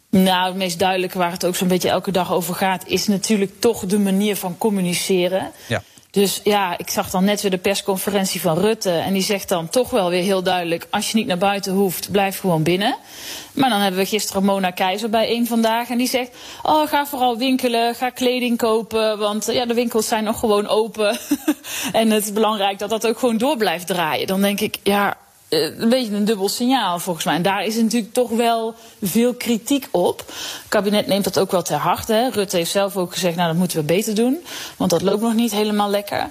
Nou, 0.10 0.48
het 0.48 0.56
meest 0.56 0.80
duidelijke 0.80 1.18
waar 1.18 1.32
het 1.32 1.46
ook 1.46 1.56
zo'n 1.56 1.68
beetje 1.68 1.90
elke 1.90 2.12
dag 2.12 2.34
over 2.34 2.56
gaat, 2.56 2.88
is 2.88 3.08
natuurlijk 3.08 3.60
toch 3.60 3.86
de 3.86 4.00
manier 4.00 4.36
van 4.36 4.58
communiceren. 4.58 5.52
Ja. 5.68 5.84
Dus 6.12 6.42
ja, 6.44 6.78
ik 6.78 6.90
zag 6.90 7.10
dan 7.10 7.24
net 7.24 7.42
weer 7.42 7.52
de 7.52 7.58
persconferentie 7.58 8.42
van 8.42 8.58
Rutte. 8.58 8.92
En 8.92 9.14
die 9.14 9.22
zegt 9.22 9.50
dan 9.50 9.70
toch 9.70 9.90
wel 9.90 10.10
weer 10.10 10.24
heel 10.24 10.44
duidelijk: 10.44 10.88
als 10.90 11.12
je 11.12 11.18
niet 11.18 11.28
naar 11.28 11.38
buiten 11.38 11.74
hoeft, 11.74 12.12
blijf 12.12 12.40
gewoon 12.40 12.64
binnen. 12.64 12.96
Maar 13.54 13.70
dan 13.70 13.80
hebben 13.80 14.00
we 14.00 14.06
gisteren 14.06 14.44
Mona 14.44 14.72
Keizer 14.72 15.10
bij 15.10 15.28
één 15.28 15.48
vandaag. 15.48 15.90
En 15.90 15.98
die 15.98 16.08
zegt: 16.08 16.36
Oh, 16.64 16.88
ga 16.88 17.06
vooral 17.06 17.38
winkelen, 17.38 17.96
ga 17.96 18.10
kleding 18.10 18.58
kopen. 18.58 19.18
Want 19.18 19.46
ja, 19.52 19.66
de 19.66 19.74
winkels 19.74 20.08
zijn 20.08 20.24
nog 20.24 20.40
gewoon 20.40 20.68
open. 20.68 21.18
en 21.92 22.10
het 22.10 22.24
is 22.24 22.34
belangrijk 22.34 22.80
dat 22.80 22.90
dat 22.90 23.08
ook 23.08 23.20
gewoon 23.20 23.38
door 23.38 23.58
blijft 23.58 23.88
draaien. 23.88 24.28
Dan 24.28 24.42
denk 24.42 24.60
ik, 24.60 24.78
ja, 24.84 25.18
een 25.50 25.90
beetje 25.90 26.16
een 26.16 26.26
dubbel 26.26 26.50
signaal 26.50 27.00
volgens 27.00 27.26
mij. 27.26 27.36
En 27.36 27.42
daar 27.42 27.66
is 27.66 27.76
natuurlijk 27.76 28.14
toch 28.14 28.30
wel 28.30 28.76
veel 29.02 29.34
kritiek 29.34 29.88
op. 29.92 30.18
Het 30.28 30.70
kabinet 30.70 31.08
neemt 31.08 31.24
dat 31.24 31.40
ook 31.40 31.52
wel 31.52 31.62
ter 31.62 31.78
harte. 31.78 32.14
Hè. 32.14 32.30
Rutte 32.30 32.58
heeft 32.58 32.72
zelf 32.72 32.98
ook 32.98 33.14
gezegd, 33.14 33.36
nou 33.36 33.48
dat 33.48 33.58
moeten 33.58 33.78
we 33.78 33.84
beter 33.84 34.16
doen. 34.16 34.38
Want 34.78 34.92
dat 34.92 35.02
loopt 35.02 35.22
nog 35.22 35.34
niet 35.34 35.52
helemaal 35.52 35.90
lekker. 35.90 36.28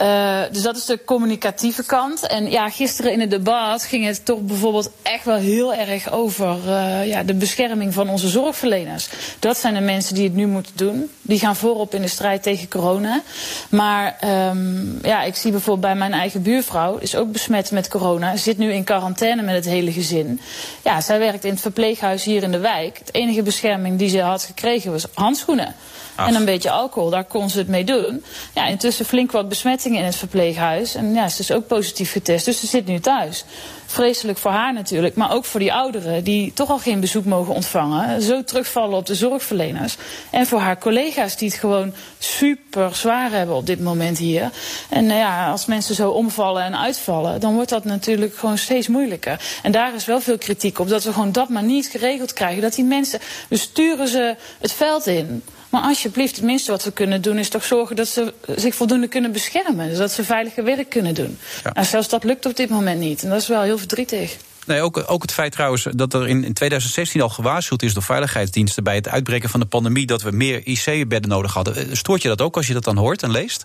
Uh, 0.00 0.40
dus 0.52 0.62
dat 0.62 0.76
is 0.76 0.84
de 0.84 1.04
communicatieve 1.04 1.84
kant. 1.84 2.26
En 2.26 2.50
ja, 2.50 2.70
gisteren 2.70 3.12
in 3.12 3.20
het 3.20 3.30
debat 3.30 3.82
ging 3.82 4.04
het 4.04 4.24
toch 4.24 4.40
bijvoorbeeld 4.40 4.90
echt 5.02 5.24
wel 5.24 5.36
heel 5.36 5.74
erg 5.74 6.12
over 6.12 6.56
uh, 6.66 7.06
ja, 7.06 7.22
de 7.22 7.34
bescherming 7.34 7.94
van 7.94 8.08
onze 8.08 8.28
zorgverleners. 8.28 9.08
Dat 9.38 9.58
zijn 9.58 9.74
de 9.74 9.80
mensen 9.80 10.14
die 10.14 10.24
het 10.24 10.34
nu 10.34 10.46
moeten 10.46 10.72
doen. 10.76 11.10
Die 11.22 11.38
gaan 11.38 11.56
voorop 11.56 11.94
in 11.94 12.02
de 12.02 12.08
strijd 12.08 12.42
tegen 12.42 12.68
corona. 12.68 13.22
Maar 13.68 14.18
um, 14.50 14.98
ja, 15.02 15.22
ik 15.22 15.36
zie 15.36 15.50
bijvoorbeeld 15.50 15.86
bij 15.86 15.94
mijn 15.94 16.12
eigen 16.12 16.42
buurvrouw, 16.42 16.96
is 16.96 17.16
ook 17.16 17.32
besmet 17.32 17.70
met 17.70 17.88
corona, 17.88 18.36
zit 18.36 18.57
zit 18.58 18.66
nu 18.66 18.72
in 18.74 18.84
quarantaine 18.84 19.42
met 19.42 19.54
het 19.54 19.64
hele 19.64 19.92
gezin. 19.92 20.40
Ja, 20.84 21.00
zij 21.00 21.18
werkt 21.18 21.44
in 21.44 21.50
het 21.50 21.60
verpleeghuis 21.60 22.24
hier 22.24 22.42
in 22.42 22.52
de 22.52 22.58
wijk. 22.58 22.98
Het 22.98 23.14
enige 23.14 23.42
bescherming 23.42 23.98
die 23.98 24.08
ze 24.08 24.20
had 24.20 24.42
gekregen 24.42 24.90
was 24.92 25.06
handschoenen. 25.14 25.74
En 26.26 26.34
een 26.34 26.44
beetje 26.44 26.70
alcohol, 26.70 27.10
daar 27.10 27.24
kon 27.24 27.50
ze 27.50 27.58
het 27.58 27.68
mee 27.68 27.84
doen. 27.84 28.24
Ja, 28.54 28.66
intussen 28.66 29.04
flink 29.04 29.32
wat 29.32 29.48
besmettingen 29.48 29.98
in 29.98 30.04
het 30.04 30.16
verpleeghuis. 30.16 30.94
En 30.94 31.14
ja, 31.14 31.28
ze 31.28 31.40
is 31.40 31.52
ook 31.52 31.66
positief 31.66 32.12
getest, 32.12 32.44
dus 32.44 32.60
ze 32.60 32.66
zit 32.66 32.86
nu 32.86 33.00
thuis. 33.00 33.44
Vreselijk 33.86 34.38
voor 34.38 34.50
haar 34.50 34.72
natuurlijk, 34.72 35.14
maar 35.14 35.32
ook 35.32 35.44
voor 35.44 35.60
die 35.60 35.72
ouderen 35.72 36.24
die 36.24 36.52
toch 36.52 36.70
al 36.70 36.78
geen 36.78 37.00
bezoek 37.00 37.24
mogen 37.24 37.54
ontvangen. 37.54 38.22
Zo 38.22 38.44
terugvallen 38.44 38.98
op 38.98 39.06
de 39.06 39.14
zorgverleners. 39.14 39.96
En 40.30 40.46
voor 40.46 40.58
haar 40.58 40.78
collega's 40.78 41.36
die 41.36 41.48
het 41.48 41.58
gewoon 41.58 41.94
super 42.18 42.94
zwaar 42.94 43.30
hebben 43.30 43.56
op 43.56 43.66
dit 43.66 43.80
moment 43.80 44.18
hier. 44.18 44.50
En 44.88 45.06
nou 45.06 45.18
ja, 45.18 45.50
als 45.50 45.66
mensen 45.66 45.94
zo 45.94 46.10
omvallen 46.10 46.62
en 46.62 46.78
uitvallen, 46.78 47.40
dan 47.40 47.54
wordt 47.54 47.70
dat 47.70 47.84
natuurlijk 47.84 48.36
gewoon 48.36 48.58
steeds 48.58 48.88
moeilijker. 48.88 49.40
En 49.62 49.72
daar 49.72 49.94
is 49.94 50.04
wel 50.04 50.20
veel 50.20 50.38
kritiek 50.38 50.78
op, 50.78 50.88
dat 50.88 51.04
we 51.04 51.12
gewoon 51.12 51.32
dat 51.32 51.48
maar 51.48 51.62
niet 51.62 51.86
geregeld 51.86 52.32
krijgen. 52.32 52.62
Dat 52.62 52.74
die 52.74 52.84
mensen, 52.84 53.20
we 53.48 53.56
sturen 53.56 54.08
ze 54.08 54.36
het 54.58 54.72
veld 54.72 55.06
in. 55.06 55.42
Maar 55.70 55.82
alsjeblieft, 55.82 56.36
het 56.36 56.44
minste 56.44 56.70
wat 56.70 56.84
we 56.84 56.92
kunnen 56.92 57.22
doen 57.22 57.38
is 57.38 57.48
toch 57.48 57.64
zorgen 57.64 57.96
dat 57.96 58.08
ze 58.08 58.34
zich 58.56 58.74
voldoende 58.74 59.08
kunnen 59.08 59.32
beschermen. 59.32 59.96
Zodat 59.96 60.12
ze 60.12 60.24
veiliger 60.24 60.64
werk 60.64 60.90
kunnen 60.90 61.14
doen. 61.14 61.38
Ja. 61.64 61.70
Nou, 61.72 61.86
zelfs 61.86 62.08
dat 62.08 62.24
lukt 62.24 62.46
op 62.46 62.56
dit 62.56 62.68
moment 62.68 63.00
niet. 63.00 63.22
En 63.22 63.28
dat 63.28 63.40
is 63.40 63.48
wel 63.48 63.62
heel 63.62 63.78
verdrietig. 63.78 64.36
Nee, 64.66 64.80
ook, 64.80 65.04
ook 65.06 65.22
het 65.22 65.32
feit 65.32 65.52
trouwens 65.52 65.86
dat 65.92 66.14
er 66.14 66.28
in, 66.28 66.44
in 66.44 66.52
2016 66.52 67.20
al 67.20 67.28
gewaarschuwd 67.28 67.82
is 67.82 67.94
door 67.94 68.02
veiligheidsdiensten 68.02 68.84
bij 68.84 68.94
het 68.94 69.08
uitbreken 69.08 69.48
van 69.48 69.60
de 69.60 69.66
pandemie 69.66 70.06
dat 70.06 70.22
we 70.22 70.30
meer 70.30 70.66
IC-bedden 70.66 71.30
nodig 71.30 71.54
hadden. 71.54 71.96
Stoort 71.96 72.22
je 72.22 72.28
dat 72.28 72.40
ook 72.40 72.56
als 72.56 72.66
je 72.66 72.72
dat 72.72 72.84
dan 72.84 72.96
hoort 72.96 73.22
en 73.22 73.30
leest? 73.30 73.64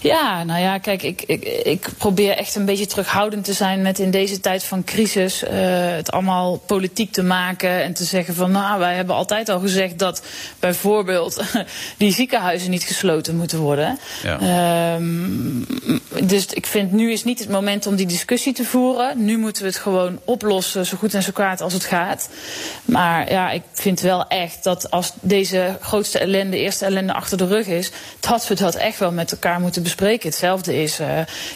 Ja, 0.00 0.44
nou 0.44 0.60
ja, 0.60 0.78
kijk, 0.78 1.02
ik, 1.02 1.22
ik, 1.26 1.44
ik 1.44 1.88
probeer 1.98 2.36
echt 2.36 2.54
een 2.54 2.64
beetje 2.64 2.86
terughoudend 2.86 3.44
te 3.44 3.52
zijn 3.52 3.82
met 3.82 3.98
in 3.98 4.10
deze 4.10 4.40
tijd 4.40 4.64
van 4.64 4.84
crisis 4.84 5.42
uh, 5.42 5.50
het 5.96 6.10
allemaal 6.10 6.56
politiek 6.56 7.12
te 7.12 7.22
maken 7.22 7.82
en 7.82 7.92
te 7.92 8.04
zeggen 8.04 8.34
van 8.34 8.50
nou, 8.50 8.78
wij 8.78 8.94
hebben 8.94 9.14
altijd 9.14 9.48
al 9.48 9.60
gezegd 9.60 9.98
dat 9.98 10.22
bijvoorbeeld 10.58 11.42
die 11.96 12.12
ziekenhuizen 12.12 12.70
niet 12.70 12.82
gesloten 12.82 13.36
moeten 13.36 13.58
worden. 13.58 13.98
Ja. 14.22 14.94
Um, 14.94 15.66
dus 16.22 16.46
ik 16.46 16.66
vind 16.66 16.92
nu 16.92 17.12
is 17.12 17.24
niet 17.24 17.38
het 17.38 17.48
moment 17.48 17.86
om 17.86 17.96
die 17.96 18.06
discussie 18.06 18.52
te 18.52 18.64
voeren. 18.64 19.24
Nu 19.24 19.38
moeten 19.38 19.62
we 19.62 19.68
het 19.68 19.78
gewoon 19.78 20.20
oplossen, 20.24 20.86
zo 20.86 20.96
goed 20.96 21.14
en 21.14 21.22
zo 21.22 21.32
kwaad 21.32 21.60
als 21.60 21.72
het 21.72 21.84
gaat. 21.84 22.28
Maar 22.84 23.30
ja, 23.30 23.50
ik 23.50 23.62
vind 23.72 24.00
wel 24.00 24.26
echt 24.26 24.64
dat 24.64 24.90
als 24.90 25.12
deze 25.20 25.76
grootste 25.80 26.18
ellende, 26.18 26.58
eerste 26.58 26.84
ellende 26.84 27.12
achter 27.12 27.38
de 27.38 27.46
rug 27.46 27.66
is, 27.66 27.90
dat 28.20 28.48
we 28.48 28.54
dat 28.54 28.74
echt 28.74 28.98
wel 28.98 29.12
met 29.12 29.32
elkaar 29.32 29.47
moeten 29.56 29.82
bespreken. 29.82 30.28
Hetzelfde 30.28 30.82
is 30.82 31.00
uh, 31.00 31.08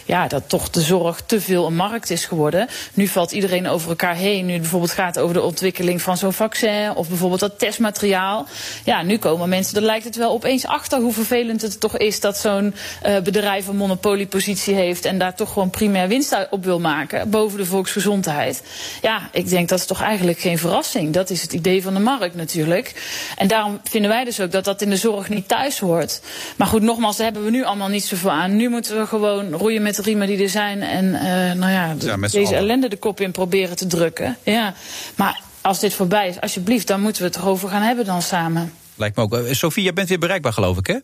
ja, 0.04 0.26
dat 0.26 0.42
toch 0.46 0.70
de 0.70 0.80
zorg 0.80 1.22
te 1.26 1.40
veel 1.40 1.66
een 1.66 1.76
markt 1.76 2.10
is 2.10 2.24
geworden. 2.24 2.68
Nu 2.94 3.06
valt 3.06 3.32
iedereen 3.32 3.68
over 3.68 3.88
elkaar 3.88 4.14
heen. 4.14 4.46
Nu 4.46 4.52
het 4.52 4.60
bijvoorbeeld 4.60 4.92
gaat 4.92 5.18
over 5.18 5.34
de 5.34 5.42
ontwikkeling 5.42 6.02
van 6.02 6.16
zo'n 6.16 6.32
vaccin 6.32 6.94
of 6.94 7.08
bijvoorbeeld 7.08 7.40
dat 7.40 7.58
testmateriaal. 7.58 8.46
Ja, 8.84 9.02
nu 9.02 9.18
komen 9.18 9.48
mensen, 9.48 9.76
er 9.76 9.82
lijkt 9.82 10.04
het 10.04 10.16
wel 10.16 10.32
opeens 10.32 10.66
achter 10.66 11.00
hoe 11.00 11.12
vervelend 11.12 11.62
het 11.62 11.80
toch 11.80 11.96
is 11.96 12.20
dat 12.20 12.38
zo'n 12.38 12.74
uh, 13.06 13.18
bedrijf 13.20 13.66
een 13.66 13.76
monopoliepositie 13.76 14.74
heeft 14.74 15.04
en 15.04 15.18
daar 15.18 15.34
toch 15.34 15.52
gewoon 15.52 15.70
primair 15.70 16.08
winst 16.08 16.46
op 16.50 16.64
wil 16.64 16.80
maken 16.80 17.30
boven 17.30 17.58
de 17.58 17.66
volksgezondheid. 17.66 18.62
Ja, 19.02 19.28
ik 19.32 19.48
denk 19.48 19.68
dat 19.68 19.78
is 19.78 19.86
toch 19.86 20.02
eigenlijk 20.02 20.38
geen 20.38 20.58
verrassing. 20.58 21.12
Dat 21.12 21.30
is 21.30 21.42
het 21.42 21.52
idee 21.52 21.82
van 21.82 21.94
de 21.94 22.00
markt 22.00 22.34
natuurlijk. 22.34 22.94
En 23.36 23.48
daarom 23.48 23.80
vinden 23.84 24.10
wij 24.10 24.24
dus 24.24 24.40
ook 24.40 24.50
dat 24.50 24.64
dat 24.64 24.82
in 24.82 24.90
de 24.90 24.96
zorg 24.96 25.28
niet 25.28 25.48
thuis 25.48 25.78
hoort. 25.78 26.20
Maar 26.56 26.66
goed, 26.66 26.82
nogmaals, 26.82 27.16
daar 27.16 27.24
hebben 27.24 27.44
we 27.44 27.50
nu 27.50 27.64
allemaal 27.64 27.81
allemaal 27.82 28.00
niet 28.00 28.08
zoveel 28.08 28.30
aan. 28.30 28.56
Nu 28.56 28.68
moeten 28.68 28.98
we 28.98 29.06
gewoon 29.06 29.52
roeien 29.52 29.82
met 29.82 29.96
de 29.96 30.02
riemen 30.02 30.26
die 30.26 30.42
er 30.42 30.48
zijn. 30.48 30.82
En 30.82 31.04
uh, 31.04 31.22
nou 31.60 31.72
ja, 31.72 31.94
ja 31.98 32.16
deze 32.16 32.54
ellende 32.54 32.88
de 32.88 32.96
kop 32.96 33.20
in 33.20 33.30
proberen 33.30 33.76
te 33.76 33.86
drukken. 33.86 34.36
Ja. 34.42 34.74
Maar 35.16 35.40
als 35.60 35.80
dit 35.80 35.94
voorbij 35.94 36.28
is, 36.28 36.40
alsjeblieft, 36.40 36.86
dan 36.86 37.00
moeten 37.00 37.22
we 37.22 37.28
het 37.28 37.36
erover 37.36 37.68
gaan 37.68 37.82
hebben 37.82 38.04
dan 38.04 38.22
samen. 38.22 38.72
Lijkt 38.94 39.16
me 39.16 39.22
ook. 39.22 39.34
Uh, 39.34 39.52
Sophie, 39.52 39.82
jij 39.82 39.92
bent 39.92 40.08
weer 40.08 40.18
bereikbaar, 40.18 40.52
geloof 40.52 40.78
ik, 40.78 40.86
hè? 40.86 40.96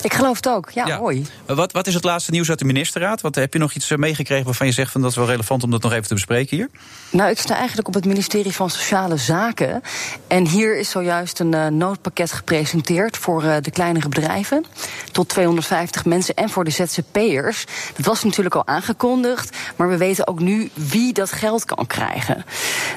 Ik 0.00 0.14
geloof 0.14 0.36
het 0.36 0.48
ook, 0.48 0.70
ja, 0.70 0.98
hoi. 0.98 1.26
Wat, 1.46 1.72
wat 1.72 1.86
is 1.86 1.94
het 1.94 2.04
laatste 2.04 2.30
nieuws 2.30 2.48
uit 2.48 2.58
de 2.58 2.64
ministerraad? 2.64 3.20
Wat, 3.20 3.34
heb 3.34 3.52
je 3.52 3.58
nog 3.58 3.72
iets 3.72 3.90
eh, 3.90 3.98
meegekregen 3.98 4.44
waarvan 4.44 4.66
je 4.66 4.72
zegt 4.72 4.92
van 4.92 5.00
dat 5.00 5.10
is 5.10 5.16
wel 5.16 5.26
relevant 5.26 5.62
om 5.62 5.70
dat 5.70 5.82
nog 5.82 5.92
even 5.92 6.06
te 6.06 6.14
bespreken 6.14 6.56
hier? 6.56 6.68
Nou, 7.10 7.30
ik 7.30 7.38
sta 7.38 7.56
eigenlijk 7.56 7.88
op 7.88 7.94
het 7.94 8.04
ministerie 8.04 8.52
van 8.52 8.70
Sociale 8.70 9.16
Zaken. 9.16 9.82
En 10.26 10.46
hier 10.46 10.78
is 10.78 10.90
zojuist 10.90 11.40
een 11.40 11.52
uh, 11.52 11.66
noodpakket 11.66 12.32
gepresenteerd 12.32 13.16
voor 13.16 13.44
uh, 13.44 13.56
de 13.60 13.70
kleinere 13.70 14.08
bedrijven. 14.08 14.64
Tot 15.12 15.28
250 15.28 16.04
mensen 16.04 16.34
en 16.34 16.48
voor 16.48 16.64
de 16.64 16.70
ZZP'ers. 16.70 17.64
Dat 17.96 18.06
was 18.06 18.24
natuurlijk 18.24 18.54
al 18.54 18.66
aangekondigd, 18.66 19.56
maar 19.76 19.88
we 19.88 19.96
weten 19.96 20.26
ook 20.26 20.40
nu 20.40 20.70
wie 20.74 21.12
dat 21.12 21.32
geld 21.32 21.64
kan 21.64 21.86
krijgen. 21.86 22.44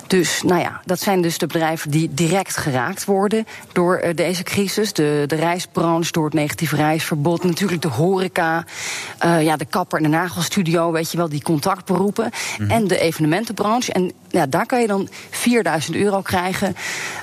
Dus, 0.07 0.41
nou 0.41 0.61
ja, 0.61 0.81
dat 0.85 0.99
zijn 0.99 1.21
dus 1.21 1.37
de 1.37 1.47
bedrijven 1.47 1.91
die 1.91 2.13
direct 2.13 2.57
geraakt 2.57 3.05
worden 3.05 3.47
door 3.71 4.01
uh, 4.03 4.15
deze 4.15 4.43
crisis. 4.43 4.93
De, 4.93 5.23
de 5.27 5.35
reisbranche 5.35 6.11
door 6.11 6.25
het 6.25 6.33
negatieve 6.33 6.75
reisverbod. 6.85 7.43
Natuurlijk 7.43 7.81
de 7.81 7.87
horeca, 7.87 8.65
uh, 9.25 9.43
ja, 9.43 9.55
de 9.57 9.65
kapper 9.65 9.97
en 9.97 10.03
de 10.03 10.09
nagelstudio, 10.09 10.91
weet 10.91 11.11
je 11.11 11.17
wel, 11.17 11.29
die 11.29 11.41
contactberoepen. 11.41 12.31
Mm. 12.57 12.69
En 12.69 12.87
de 12.87 12.99
evenementenbranche. 12.99 13.93
En 13.93 14.11
ja, 14.29 14.45
daar 14.45 14.65
kan 14.65 14.81
je 14.81 14.87
dan 14.87 15.07
4000 15.29 15.95
euro 15.95 16.21
krijgen, 16.21 16.75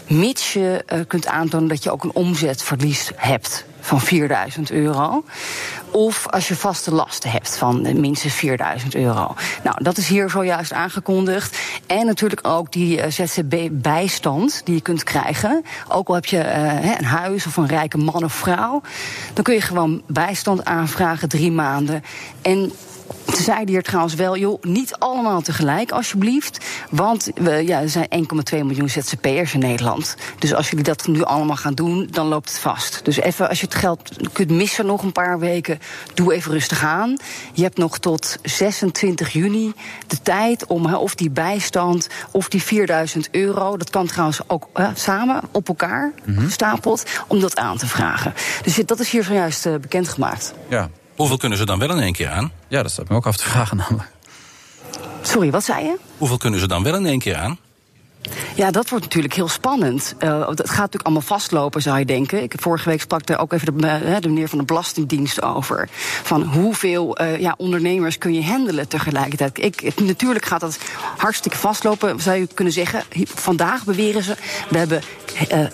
mits 0.06 0.52
je 0.52 0.84
uh, 0.92 1.00
kunt 1.06 1.26
aantonen 1.26 1.68
dat 1.68 1.82
je 1.82 1.90
ook 1.90 2.04
een 2.04 2.14
omzetverlies 2.14 3.10
hebt 3.16 3.64
van 3.82 4.00
4000 4.00 4.70
euro. 4.70 5.24
Of 5.90 6.28
als 6.28 6.48
je 6.48 6.56
vaste 6.56 6.94
lasten 6.94 7.30
hebt 7.30 7.56
van 7.56 8.00
minstens 8.00 8.34
4000 8.34 8.94
euro. 8.94 9.34
Nou, 9.62 9.82
dat 9.82 9.96
is 9.96 10.08
hier 10.08 10.30
zojuist 10.30 10.72
aangekondigd. 10.72 11.58
En 11.86 12.06
natuurlijk 12.06 12.46
ook 12.46 12.72
die 12.72 12.98
uh, 12.98 13.04
ZZB-bijstand 13.08 14.60
die 14.64 14.74
je 14.74 14.80
kunt 14.80 15.02
krijgen. 15.02 15.64
Ook 15.88 16.08
al 16.08 16.14
heb 16.14 16.24
je 16.24 16.36
uh, 16.36 16.98
een 16.98 17.04
huis 17.04 17.46
of 17.46 17.56
een 17.56 17.66
rijke 17.66 17.98
man 17.98 18.24
of 18.24 18.32
vrouw. 18.32 18.82
Dan 19.32 19.44
kun 19.44 19.54
je 19.54 19.60
gewoon 19.60 20.02
bijstand 20.06 20.64
aanvragen, 20.64 21.28
drie 21.28 21.52
maanden. 21.52 22.02
En 22.42 22.72
ze 23.34 23.42
zeiden 23.42 23.68
hier 23.68 23.82
trouwens 23.82 24.14
wel, 24.14 24.36
joh, 24.36 24.62
niet 24.62 24.94
allemaal 24.98 25.40
tegelijk 25.40 25.90
alsjeblieft. 25.90 26.64
Want 26.90 27.30
we, 27.34 27.50
ja, 27.50 27.80
er 27.80 27.88
zijn 27.88 28.08
1,2 28.54 28.58
miljoen 28.58 28.88
ZZP'ers 28.88 29.54
in 29.54 29.60
Nederland. 29.60 30.16
Dus 30.38 30.54
als 30.54 30.70
jullie 30.70 30.84
dat 30.84 31.06
nu 31.06 31.22
allemaal 31.22 31.56
gaan 31.56 31.74
doen, 31.74 32.08
dan 32.10 32.26
loopt 32.26 32.48
het 32.48 32.58
vast. 32.58 33.04
Dus 33.04 33.16
even, 33.16 33.48
als 33.48 33.60
je 33.60 33.66
het 33.66 33.74
geld 33.74 34.10
kunt 34.32 34.50
missen 34.50 34.86
nog 34.86 35.02
een 35.02 35.12
paar 35.12 35.38
weken, 35.38 35.78
doe 36.14 36.34
even 36.34 36.52
rustig 36.52 36.84
aan. 36.84 37.16
Je 37.52 37.62
hebt 37.62 37.78
nog 37.78 37.98
tot 37.98 38.38
26 38.42 39.32
juni 39.32 39.72
de 40.06 40.22
tijd 40.22 40.66
om 40.66 40.94
of 40.94 41.14
die 41.14 41.30
bijstand 41.30 42.08
of 42.30 42.48
die 42.48 42.62
4000 42.62 43.28
euro, 43.30 43.76
dat 43.76 43.90
kan 43.90 44.06
trouwens 44.06 44.40
ook 44.46 44.68
samen 44.94 45.40
op 45.50 45.68
elkaar 45.68 46.12
mm-hmm. 46.24 46.44
gestapeld, 46.44 47.04
om 47.26 47.40
dat 47.40 47.56
aan 47.56 47.76
te 47.76 47.86
vragen. 47.86 48.34
Dus 48.62 48.74
dat 48.74 49.00
is 49.00 49.10
hier 49.10 49.24
zojuist 49.24 49.66
uh, 49.66 49.74
bekendgemaakt. 49.74 50.54
Ja, 50.68 50.90
Hoeveel 51.16 51.36
kunnen 51.36 51.58
ze 51.58 51.64
dan 51.64 51.78
wel 51.78 51.90
in 51.90 51.98
één 51.98 52.12
keer 52.12 52.28
aan? 52.28 52.52
Ja, 52.68 52.82
dat 52.82 52.90
staat 52.92 53.08
me 53.08 53.16
ook 53.16 53.26
af 53.26 53.36
te 53.36 53.44
vragen 53.44 53.76
namelijk. 53.76 54.10
Sorry, 55.22 55.50
wat 55.50 55.64
zei 55.64 55.84
je? 55.84 55.96
Hoeveel 56.18 56.36
kunnen 56.36 56.60
ze 56.60 56.68
dan 56.68 56.82
wel 56.82 56.94
in 56.94 57.06
één 57.06 57.18
keer 57.18 57.36
aan? 57.36 57.58
Ja, 58.54 58.70
dat 58.70 58.88
wordt 58.88 59.04
natuurlijk 59.04 59.34
heel 59.34 59.48
spannend. 59.48 60.14
Uh, 60.18 60.30
dat 60.30 60.68
gaat 60.68 60.76
natuurlijk 60.76 61.04
allemaal 61.04 61.22
vastlopen, 61.22 61.82
zou 61.82 61.98
je 61.98 62.04
denken. 62.04 62.42
Ik, 62.42 62.54
vorige 62.56 62.88
week 62.88 63.00
sprak 63.00 63.28
er 63.28 63.38
ook 63.38 63.52
even 63.52 63.78
de, 63.78 64.00
uh, 64.04 64.16
de 64.20 64.28
meneer 64.28 64.48
van 64.48 64.58
de 64.58 64.64
Belastingdienst 64.64 65.42
over. 65.42 65.88
Van 66.22 66.42
hoeveel 66.42 67.20
uh, 67.20 67.38
ja, 67.38 67.54
ondernemers 67.56 68.18
kun 68.18 68.34
je 68.34 68.44
handelen 68.44 68.88
tegelijkertijd. 68.88 69.58
Ik, 69.58 70.00
natuurlijk 70.00 70.44
gaat 70.44 70.60
dat 70.60 70.78
hartstikke 71.16 71.58
vastlopen, 71.58 72.20
zou 72.20 72.36
je 72.36 72.48
kunnen 72.54 72.72
zeggen. 72.72 73.02
Vandaag 73.24 73.84
beweren 73.84 74.22
ze, 74.22 74.36
we 74.68 74.78
hebben 74.78 75.02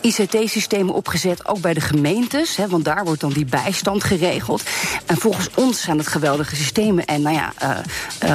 ICT-systemen 0.00 0.94
opgezet, 0.94 1.48
ook 1.48 1.60
bij 1.60 1.74
de 1.74 1.80
gemeentes. 1.80 2.56
Hè, 2.56 2.68
want 2.68 2.84
daar 2.84 3.04
wordt 3.04 3.20
dan 3.20 3.32
die 3.32 3.44
bijstand 3.44 4.04
geregeld. 4.04 4.62
En 5.06 5.16
volgens 5.16 5.48
ons 5.54 5.80
zijn 5.80 5.98
het 5.98 6.06
geweldige 6.06 6.56
systemen. 6.56 7.04
En 7.04 7.22
nou 7.22 7.34
ja, 7.36 7.52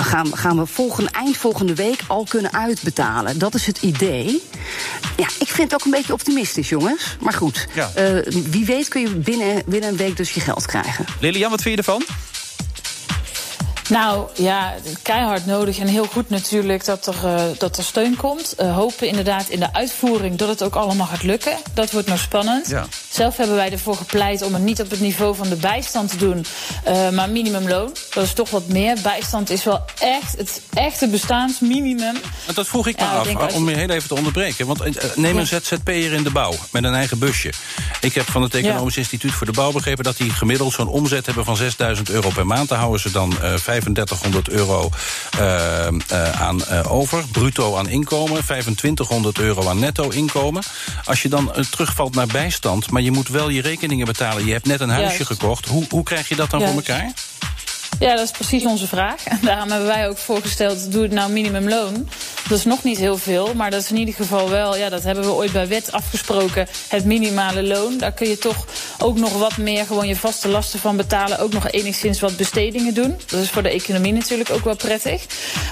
gaan, 0.02 0.38
gaan 0.38 0.58
we 0.58 0.66
volgende, 0.66 1.10
eind 1.12 1.38
volgende 1.38 1.76
week 1.76 2.00
al 2.08 2.26
kunnen 2.30 2.54
uitbetalen. 2.54 3.40
Dat 3.40 3.54
is 3.54 3.66
het 3.66 3.82
idee. 3.82 4.03
Ja, 5.18 5.28
ik 5.40 5.48
vind 5.48 5.72
het 5.72 5.74
ook 5.74 5.86
een 5.86 5.92
beetje 5.92 6.14
optimistisch, 6.14 6.70
jongens. 6.70 7.16
Maar 7.20 7.34
goed, 7.34 7.68
ja. 7.74 7.92
wie 8.50 8.66
weet 8.66 8.88
kun 8.88 9.02
je 9.02 9.16
binnen, 9.16 9.64
binnen 9.66 9.90
een 9.90 9.98
week 9.98 10.18
dus 10.18 10.32
je 10.32 10.40
geld 10.40 10.66
krijgen. 10.66 11.06
Lilian, 11.20 11.50
wat 11.50 11.62
vind 11.62 11.76
je 11.76 11.82
ervan? 11.82 12.04
Nou 13.90 14.28
ja, 14.34 14.74
keihard 15.02 15.46
nodig 15.46 15.80
en 15.80 15.88
heel 15.88 16.06
goed 16.06 16.30
natuurlijk 16.30 16.86
dat 16.86 17.08
er, 17.08 17.16
uh, 17.24 17.42
dat 17.58 17.78
er 17.78 17.84
steun 17.84 18.16
komt. 18.16 18.56
Uh, 18.60 18.76
hopen 18.76 19.08
inderdaad 19.08 19.50
in 19.50 19.60
de 19.60 19.74
uitvoering 19.74 20.36
dat 20.38 20.48
het 20.48 20.64
ook 20.64 20.76
allemaal 20.76 21.08
gaat 21.08 21.24
lukken. 21.24 21.58
Dat 21.74 21.92
wordt 21.92 22.08
nog 22.08 22.20
spannend. 22.20 22.68
Ja. 22.68 22.86
Zelf 23.14 23.38
hebben 23.38 23.56
wij 23.56 23.72
ervoor 23.72 23.96
gepleit 23.96 24.42
om 24.42 24.54
het 24.54 24.64
niet 24.64 24.82
op 24.82 24.90
het 24.90 25.00
niveau 25.00 25.36
van 25.36 25.50
de 25.50 25.56
bijstand 25.56 26.10
te 26.10 26.18
doen, 26.18 26.46
uh, 26.88 27.10
maar 27.10 27.30
minimumloon. 27.30 27.96
Dat 28.14 28.24
is 28.24 28.34
toch 28.34 28.50
wat 28.50 28.68
meer. 28.68 28.98
Bijstand 29.04 29.50
is 29.50 29.64
wel 29.64 29.86
echt 30.00 30.38
het 30.38 30.62
echte 30.74 31.08
bestaansminimum. 31.08 32.16
Dat 32.54 32.68
vroeg 32.68 32.88
ik 32.88 33.00
me 33.00 33.06
af, 33.06 33.54
om 33.54 33.70
je 33.70 33.76
heel 33.76 33.90
even 33.90 34.08
te 34.08 34.16
onderbreken. 34.16 34.68
Want 34.68 35.16
neem 35.16 35.38
een 35.38 35.48
ZZP'er 35.48 36.14
in 36.14 36.24
de 36.24 36.32
bouw 36.32 36.54
met 36.72 36.84
een 36.84 36.94
eigen 36.94 37.20
busje. 37.20 37.54
Ik 38.02 38.14
heb 38.14 38.30
van 38.30 38.42
het 38.42 38.54
Economisch 38.54 38.98
Instituut 38.98 39.32
voor 39.32 39.46
de 39.46 39.54
Bouw 39.54 39.72
begrepen 39.72 40.04
dat 40.04 40.18
die 40.18 40.30
gemiddeld 40.30 40.74
zo'n 40.74 40.88
omzet 40.88 41.26
hebben 41.26 41.46
van 41.46 41.58
6000 41.58 42.10
euro 42.10 42.30
per 42.30 42.46
maand. 42.46 42.70
Daar 42.70 42.80
houden 42.80 43.02
ze 43.02 43.12
dan 43.12 43.32
uh, 43.32 43.54
3500 43.54 44.50
euro 44.50 44.90
uh, 45.40 45.88
aan 46.42 46.68
over. 46.88 47.24
Bruto 47.32 47.78
aan 47.78 47.90
inkomen, 47.90 48.44
2500 48.44 49.40
euro 49.40 49.68
aan 49.68 49.80
netto 49.80 50.10
inkomen. 50.10 50.64
Als 51.04 51.22
je 51.22 51.30
dan 51.30 51.52
terugvalt 51.70 52.16
naar 52.16 52.28
bijstand, 52.28 52.92
maar 52.92 53.02
je 53.04 53.12
moet 53.12 53.28
wel 53.28 53.50
je 53.50 53.62
rekeningen 53.62 54.06
betalen. 54.06 54.46
Je 54.46 54.52
hebt 54.52 54.66
net 54.66 54.80
een 54.80 54.90
huisje 54.90 55.26
gekocht. 55.26 55.68
Hoe, 55.68 55.86
hoe 55.90 56.04
krijg 56.04 56.30
je 56.30 56.36
dat 56.36 56.50
dan 56.50 56.62
voor 56.62 56.76
elkaar? 56.76 57.14
Ja, 58.04 58.16
dat 58.16 58.26
is 58.26 58.32
precies 58.32 58.66
onze 58.66 58.88
vraag. 58.88 59.24
En 59.24 59.40
daarom 59.42 59.70
hebben 59.70 59.88
wij 59.88 60.10
ook 60.10 60.18
voorgesteld, 60.18 60.92
doe 60.92 61.04
het 61.04 61.12
nou 61.12 61.32
minimumloon. 61.32 62.10
Dat 62.50 62.58
is 62.58 62.66
nog 62.66 62.84
niet 62.84 62.98
heel 62.98 63.18
veel, 63.18 63.54
maar 63.54 63.72
dat 63.72 63.82
is 63.82 63.92
in 63.92 63.98
ieder 63.98 64.14
geval 64.14 64.50
wel... 64.50 64.78
ja, 64.78 64.90
dat 64.90 65.04
hebben 65.04 65.24
we 65.24 65.32
ooit 65.32 65.52
bij 65.52 65.68
wet 65.68 65.92
afgesproken, 65.92 66.68
het 66.88 67.06
minimale 67.06 67.64
loon. 67.64 67.98
Daar 67.98 68.12
kun 68.12 68.28
je 68.28 68.38
toch 68.38 68.66
ook 68.98 69.18
nog 69.18 69.38
wat 69.38 69.58
meer 69.58 69.86
gewoon 69.86 70.08
je 70.08 70.16
vaste 70.16 70.48
lasten 70.48 70.80
van 70.80 70.98
betalen. 70.98 71.40
Ook 71.40 71.54
nog 71.54 71.72
enigszins 71.72 72.20
wat 72.20 72.38
bestedingen 72.38 72.94
doen. 72.94 73.20
Dat 73.26 73.40
is 73.40 73.50
voor 73.50 73.64
de 73.64 73.70
economie 73.70 74.14
natuurlijk 74.14 74.50
ook 74.50 74.64
wel 74.64 74.76
prettig. 74.76 75.26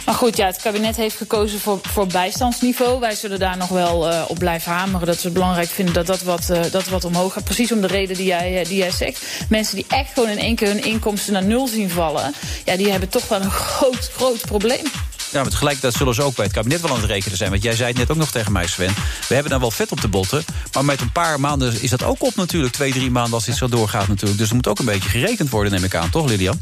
Maar 0.06 0.16
goed, 0.16 0.38
ja, 0.38 0.46
het 0.46 0.62
kabinet 0.62 0.96
heeft 0.96 1.18
gekozen 1.18 1.60
voor, 1.60 2.08
bijstandsniveau. 2.08 3.00
Wij 3.00 3.16
zullen 3.16 3.40
daar 3.40 3.58
nog 3.58 3.70
wel 3.70 4.10
uh, 4.10 4.24
op 4.28 4.38
blijven 4.38 4.72
hameren. 4.72 5.08
Dat 5.08 5.16
we 5.16 5.24
het 5.24 5.34
belangrijk 5.34 5.70
vinden 5.70 5.94
dat 5.94 6.08
dat 6.08 6.22
wat, 6.22 6.50
uh, 6.52 6.62
dat 6.72 6.88
wat 6.88 7.06
omhoog 7.06 7.34
gaat. 7.34 7.44
Precies 7.44 7.72
om 7.72 7.82
de 7.82 7.88
reden 7.88 8.16
die 8.16 8.26
jij, 8.26 8.60
uh, 8.60 8.66
die 8.66 8.78
jij 8.78 8.92
zegt. 8.92 9.26
Mensen 9.50 9.76
die 9.76 9.86
echt 9.88 10.14
gewoon 10.14 10.30
in 10.30 10.40
één 10.40 10.56
keer 10.56 10.68
hun 10.68 10.84
inkomsten 10.84 11.34
naar 11.34 11.46
nul 11.46 11.68
zien 11.68 11.90
vallen 11.90 12.21
ja, 12.66 12.78
die 12.78 12.92
hebben 12.92 13.10
toch 13.10 13.28
wel 13.28 13.42
een 13.42 13.52
groot, 13.52 14.12
groot 14.16 14.42
probleem. 14.42 14.84
Ja, 15.32 15.42
maar 15.42 15.52
tegelijkertijd 15.52 15.94
zullen 15.94 16.14
ze 16.14 16.22
ook 16.22 16.36
bij 16.36 16.46
het 16.46 16.54
kabinet 16.54 16.82
wel 16.82 16.92
aan 16.92 17.02
het 17.02 17.10
rekenen 17.10 17.38
zijn. 17.38 17.50
Want 17.50 17.64
jij 17.64 17.76
zei 17.76 17.90
het 17.90 17.98
net 17.98 18.12
ook 18.12 18.18
nog 18.18 18.32
tegen 18.32 18.52
mij, 18.52 18.68
Sven. 18.68 18.94
We 19.28 19.34
hebben 19.34 19.52
dan 19.52 19.60
wel 19.60 19.72
vet 19.72 19.92
op 19.92 20.02
de 20.02 20.08
botten. 20.08 20.44
Maar 20.74 20.86
met 20.86 21.02
een 21.02 21.12
paar 21.12 21.40
maanden 21.40 21.82
is 21.82 21.90
dat 21.90 22.04
ook 22.04 22.24
op 22.24 22.36
natuurlijk. 22.36 22.74
Twee, 22.74 22.92
drie 22.92 23.12
maanden 23.12 23.34
als 23.34 23.46
dit 23.46 23.56
zo 23.56 23.68
doorgaat 23.68 24.08
natuurlijk. 24.08 24.40
Dus 24.40 24.50
er 24.50 24.56
moet 24.56 24.68
ook 24.68 24.80
een 24.80 24.86
beetje 24.86 25.10
gerekend 25.10 25.50
worden, 25.50 25.72
neem 25.72 25.84
ik 25.84 25.96
aan. 25.96 26.10
Toch, 26.10 26.28
Lilian? 26.28 26.62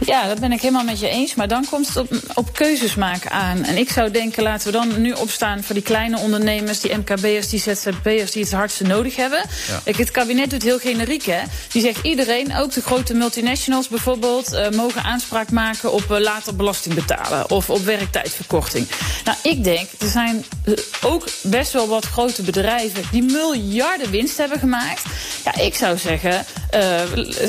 Ja, 0.00 0.28
dat 0.28 0.40
ben 0.40 0.52
ik 0.52 0.60
helemaal 0.60 0.84
met 0.84 1.00
je 1.00 1.08
eens. 1.08 1.34
Maar 1.34 1.48
dan 1.48 1.66
komt 1.70 1.88
het 1.88 1.96
op, 1.96 2.08
op 2.34 2.52
keuzes 2.52 2.94
maken 2.94 3.30
aan. 3.30 3.64
En 3.64 3.76
ik 3.76 3.90
zou 3.90 4.10
denken, 4.10 4.42
laten 4.42 4.66
we 4.66 4.72
dan 4.72 5.00
nu 5.00 5.12
opstaan 5.12 5.62
voor 5.62 5.74
die 5.74 5.84
kleine 5.84 6.18
ondernemers, 6.18 6.80
die 6.80 6.96
MKB'ers, 6.96 7.48
die 7.48 7.60
ZZP'ers 7.60 8.30
die 8.30 8.42
het 8.42 8.52
hardste 8.52 8.84
nodig 8.84 9.16
hebben. 9.16 9.44
Ja. 9.68 9.80
Kijk, 9.84 9.96
het 9.96 10.10
kabinet 10.10 10.50
doet 10.50 10.62
heel 10.62 10.78
generiek, 10.78 11.24
hè. 11.24 11.40
Die 11.72 11.82
zegt 11.82 11.98
iedereen, 12.02 12.56
ook 12.56 12.72
de 12.72 12.82
grote 12.82 13.14
multinationals 13.14 13.88
bijvoorbeeld, 13.88 14.52
uh, 14.52 14.68
mogen 14.68 15.02
aanspraak 15.02 15.50
maken 15.50 15.92
op 15.92 16.10
uh, 16.10 16.18
later 16.18 16.56
belasting 16.56 16.94
betalen. 16.94 17.50
Of 17.50 17.70
op 17.70 17.84
werktijdverkorting. 17.84 18.88
Nou, 19.24 19.36
ik 19.42 19.64
denk, 19.64 19.88
er 19.98 20.08
zijn 20.08 20.44
uh, 20.64 20.74
ook 21.02 21.28
best 21.42 21.72
wel 21.72 21.88
wat 21.88 22.04
grote 22.04 22.42
bedrijven 22.42 23.02
die 23.10 23.22
miljarden 23.22 24.10
winst 24.10 24.36
hebben 24.38 24.58
gemaakt. 24.58 25.02
Ja, 25.44 25.56
ik 25.56 25.74
zou 25.74 25.98
zeggen, 25.98 26.44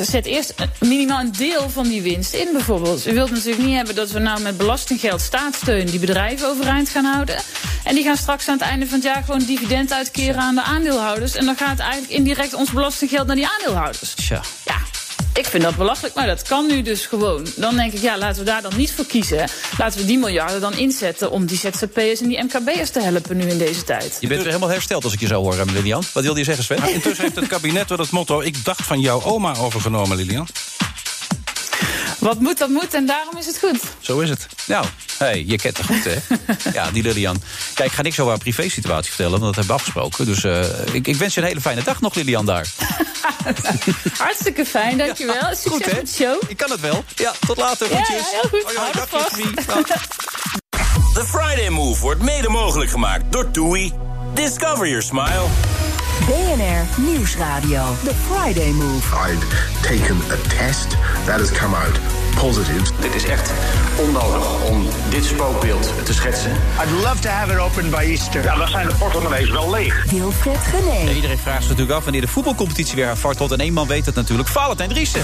zet 0.02 0.26
eerst 0.26 0.54
minimaal 0.80 1.20
een 1.20 1.32
deel 1.32 1.70
van 1.70 1.88
die 1.88 2.02
winst 2.02 2.34
in 2.34 2.45
bijvoorbeeld. 2.52 3.08
U 3.08 3.14
wilt 3.14 3.32
natuurlijk 3.32 3.66
niet 3.66 3.76
hebben 3.76 3.96
dat 3.96 4.12
we 4.12 4.20
nou 4.20 4.42
met 4.42 4.58
belastinggeld 4.58 5.22
staatssteun 5.22 5.86
die 5.86 6.00
bedrijven 6.00 6.48
overeind 6.48 6.90
gaan 6.90 7.06
houden. 7.06 7.36
En 7.84 7.96
die 7.96 8.04
gaan 8.04 8.18
straks 8.18 8.48
aan 8.48 8.58
het 8.58 8.68
einde 8.68 8.86
van 8.86 8.96
het 8.96 9.04
jaar 9.04 9.24
gewoon 9.24 9.44
dividend 9.46 9.94
uitkeren 9.94 10.42
aan 10.42 10.56
de 10.56 10.64
aandeelhouders. 10.64 11.36
En 11.36 11.46
dan 11.46 11.56
gaat 11.56 11.80
eigenlijk 11.80 12.12
indirect 12.12 12.54
ons 12.54 12.72
belastinggeld 12.72 13.28
naar 13.28 13.36
die 13.36 13.48
aandeelhouders. 13.48 14.14
Tja. 14.14 14.42
Ja. 14.66 14.78
Ik 15.34 15.46
vind 15.46 15.64
dat 15.64 15.76
belachelijk, 15.76 16.16
maar 16.16 16.28
dat 16.28 16.42
kan 16.42 16.68
nu 16.68 16.82
dus 16.82 17.06
gewoon. 17.06 17.48
Dan 17.56 17.76
denk 17.76 17.94
ik, 17.94 18.02
ja, 18.02 18.18
laten 18.18 18.40
we 18.40 18.46
daar 18.46 18.62
dan 18.62 18.72
niet 18.78 18.92
voor 18.92 19.06
kiezen. 19.06 19.50
Laten 19.78 20.00
we 20.00 20.06
die 20.06 20.18
miljarden 20.18 20.62
dan 20.62 20.74
inzetten 20.74 21.32
om 21.32 21.46
die 21.46 21.58
ZZP'ers 21.58 22.22
en 22.22 22.28
die 22.28 22.44
MKB'ers 22.44 22.90
te 22.90 23.02
helpen 23.02 23.38
nu 23.38 23.44
in 23.44 23.58
deze 23.58 23.84
tijd. 23.84 24.18
Je 24.20 24.28
bent 24.28 24.40
weer 24.42 24.50
helemaal 24.50 24.70
hersteld 24.70 25.04
als 25.04 25.14
ik 25.14 25.20
je 25.20 25.28
zo 25.28 25.42
hoor, 25.42 25.66
Lilian. 25.74 26.04
Wat 26.14 26.24
wilde 26.24 26.40
je 26.40 26.46
zeggen, 26.46 26.64
Sven? 26.64 26.80
Nou, 26.80 26.94
intussen 26.94 27.24
heeft 27.24 27.36
het 27.36 27.48
kabinet 27.48 27.90
wel 27.90 27.98
het 27.98 28.12
motto... 28.12 28.42
ik 28.42 28.66
dacht 28.66 28.86
van 28.86 29.00
jouw 29.00 29.24
oma 29.24 29.56
overgenomen, 29.58 30.18
Lilian. 30.18 30.48
Wat 32.20 32.40
moet, 32.40 32.58
dat 32.58 32.70
moet 32.70 32.94
en 32.94 33.06
daarom 33.06 33.38
is 33.38 33.46
het 33.46 33.60
goed. 33.60 33.80
Zo 34.00 34.20
is 34.20 34.30
het. 34.30 34.48
Nou, 34.68 34.86
hey, 35.18 35.44
je 35.48 35.58
kent 35.58 35.78
het 35.78 35.86
goed, 35.86 36.04
hè? 36.04 36.16
ja, 36.80 36.92
die 36.92 37.04
Lilian. 37.04 37.42
Kijk, 37.74 37.90
ik 37.90 37.96
ga 37.96 38.02
niks 38.02 38.20
over 38.20 38.32
haar 38.32 38.42
privé-situatie 38.42 39.08
vertellen, 39.10 39.40
want 39.40 39.56
dat 39.56 39.56
hebben 39.56 39.76
we 39.76 39.82
afgesproken. 39.82 40.26
Dus 40.26 40.44
uh, 40.44 40.94
ik, 40.96 41.08
ik, 41.08 41.16
wens 41.16 41.34
je 41.34 41.42
een 41.42 41.48
hele 41.48 41.62
fijne 41.62 41.84
dag 41.84 42.02
nog, 42.02 42.16
Lilian, 42.16 42.46
daar. 42.46 42.68
Hartstikke 44.18 44.66
fijn, 44.66 44.98
dankjewel. 44.98 45.36
Ja, 45.36 45.54
Succes 45.54 45.72
goed, 45.72 45.86
hè? 45.86 45.96
met 45.96 46.08
de 46.08 46.14
show. 46.14 46.42
Ik 46.48 46.58
kan 46.58 46.72
het 46.72 46.80
wel. 46.80 47.04
Ja, 47.16 47.34
tot 47.48 47.58
later. 47.58 47.90
Ja, 47.90 47.98
ja, 47.98 48.06
heel 48.08 48.50
goed. 48.50 48.64
Hoi, 48.64 48.78
hoi, 48.78 48.78
Houd 48.78 48.94
dag, 48.94 49.10
vast. 49.10 49.36
The 51.14 51.26
Friday 51.26 51.70
Move 51.70 52.02
wordt 52.02 52.22
mede 52.22 52.50
mogelijk 52.50 52.90
gemaakt 52.90 53.32
door 53.32 53.52
TUI. 53.52 53.94
Discover 54.34 54.88
your 54.88 55.02
smile. 55.02 55.95
BNR 56.20 57.02
Nieuwsradio. 57.12 57.84
The 58.04 58.14
Friday 58.14 58.72
Move. 58.72 59.04
I'd 59.14 59.44
taken 59.82 60.18
a 60.32 60.38
test 60.48 60.90
that 61.26 61.40
has 61.40 61.52
come 61.52 61.76
out 61.76 62.00
positive. 62.36 62.84
Dit 63.02 63.16
is 63.16 63.24
echt 63.26 63.52
onnodig 63.96 64.64
om 64.70 64.88
dit 65.10 65.26
spookbeeld 65.26 65.94
te 66.06 66.14
schetsen. 66.14 66.52
I'd 66.52 66.92
love 67.04 67.20
to 67.20 67.30
have 67.30 67.54
it 67.54 67.60
open 67.60 67.90
by 67.90 67.96
Easter. 67.96 68.44
Ja, 68.44 68.56
dan 68.56 68.68
zijn 68.68 68.88
de 68.88 68.96
portemonnees 68.96 69.50
wel 69.50 69.70
leeg. 69.70 70.06
Wilfred 70.12 70.58
Gené. 70.58 71.10
Ja, 71.10 71.16
iedereen 71.16 71.38
vraagt 71.38 71.62
zich 71.62 71.70
natuurlijk 71.70 71.98
af 71.98 72.04
wanneer 72.04 72.22
de 72.22 72.28
voetbalcompetitie 72.28 72.96
weer 72.96 73.06
haar 73.06 73.18
vaart 73.18 73.38
tot. 73.38 73.52
En 73.52 73.60
één 73.60 73.74
man 73.74 73.88
weet 73.88 74.06
het 74.06 74.16
natuurlijk. 74.16 74.50
Valentijn 74.50 74.90
Driessen. 74.90 75.22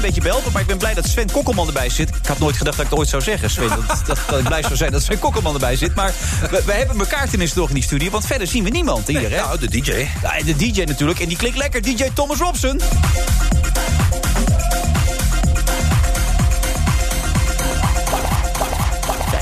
Klein 0.00 0.14
beetje 0.14 0.30
belpen, 0.30 0.52
maar 0.52 0.62
ik 0.62 0.66
ben 0.66 0.78
blij 0.78 0.94
dat 0.94 1.06
Sven 1.06 1.30
Kokkelman 1.30 1.66
erbij 1.66 1.88
zit. 1.88 2.08
Ik 2.08 2.26
had 2.26 2.38
nooit 2.38 2.56
gedacht 2.56 2.76
dat 2.76 2.84
ik 2.84 2.90
het 2.90 3.00
ooit 3.00 3.08
zou 3.08 3.22
zeggen, 3.22 3.50
Sven. 3.50 3.68
Dat, 3.68 4.02
dat, 4.06 4.18
dat 4.28 4.38
ik 4.38 4.44
blij 4.44 4.62
zou 4.62 4.76
zijn 4.76 4.92
dat 4.92 5.02
Sven 5.02 5.18
Kokkelman 5.18 5.54
erbij 5.54 5.76
zit. 5.76 5.94
Maar 5.94 6.12
we, 6.50 6.62
we 6.66 6.72
hebben 6.72 6.98
elkaar 6.98 7.28
tenminste 7.28 7.58
nog 7.58 7.68
in 7.68 7.74
die 7.74 7.82
studio, 7.82 8.10
want 8.10 8.26
verder 8.26 8.46
zien 8.46 8.64
we 8.64 8.70
niemand 8.70 9.06
hier. 9.06 9.20
Nee, 9.20 9.30
hè? 9.30 9.36
nou, 9.36 9.58
de 9.58 9.68
DJ. 9.68 10.06
Ja, 10.22 10.42
de 10.44 10.56
DJ 10.56 10.82
natuurlijk. 10.82 11.20
En 11.20 11.28
die 11.28 11.36
klinkt 11.36 11.58
lekker, 11.58 11.82
DJ 11.82 12.10
Thomas 12.14 12.38
Robson. 12.38 12.80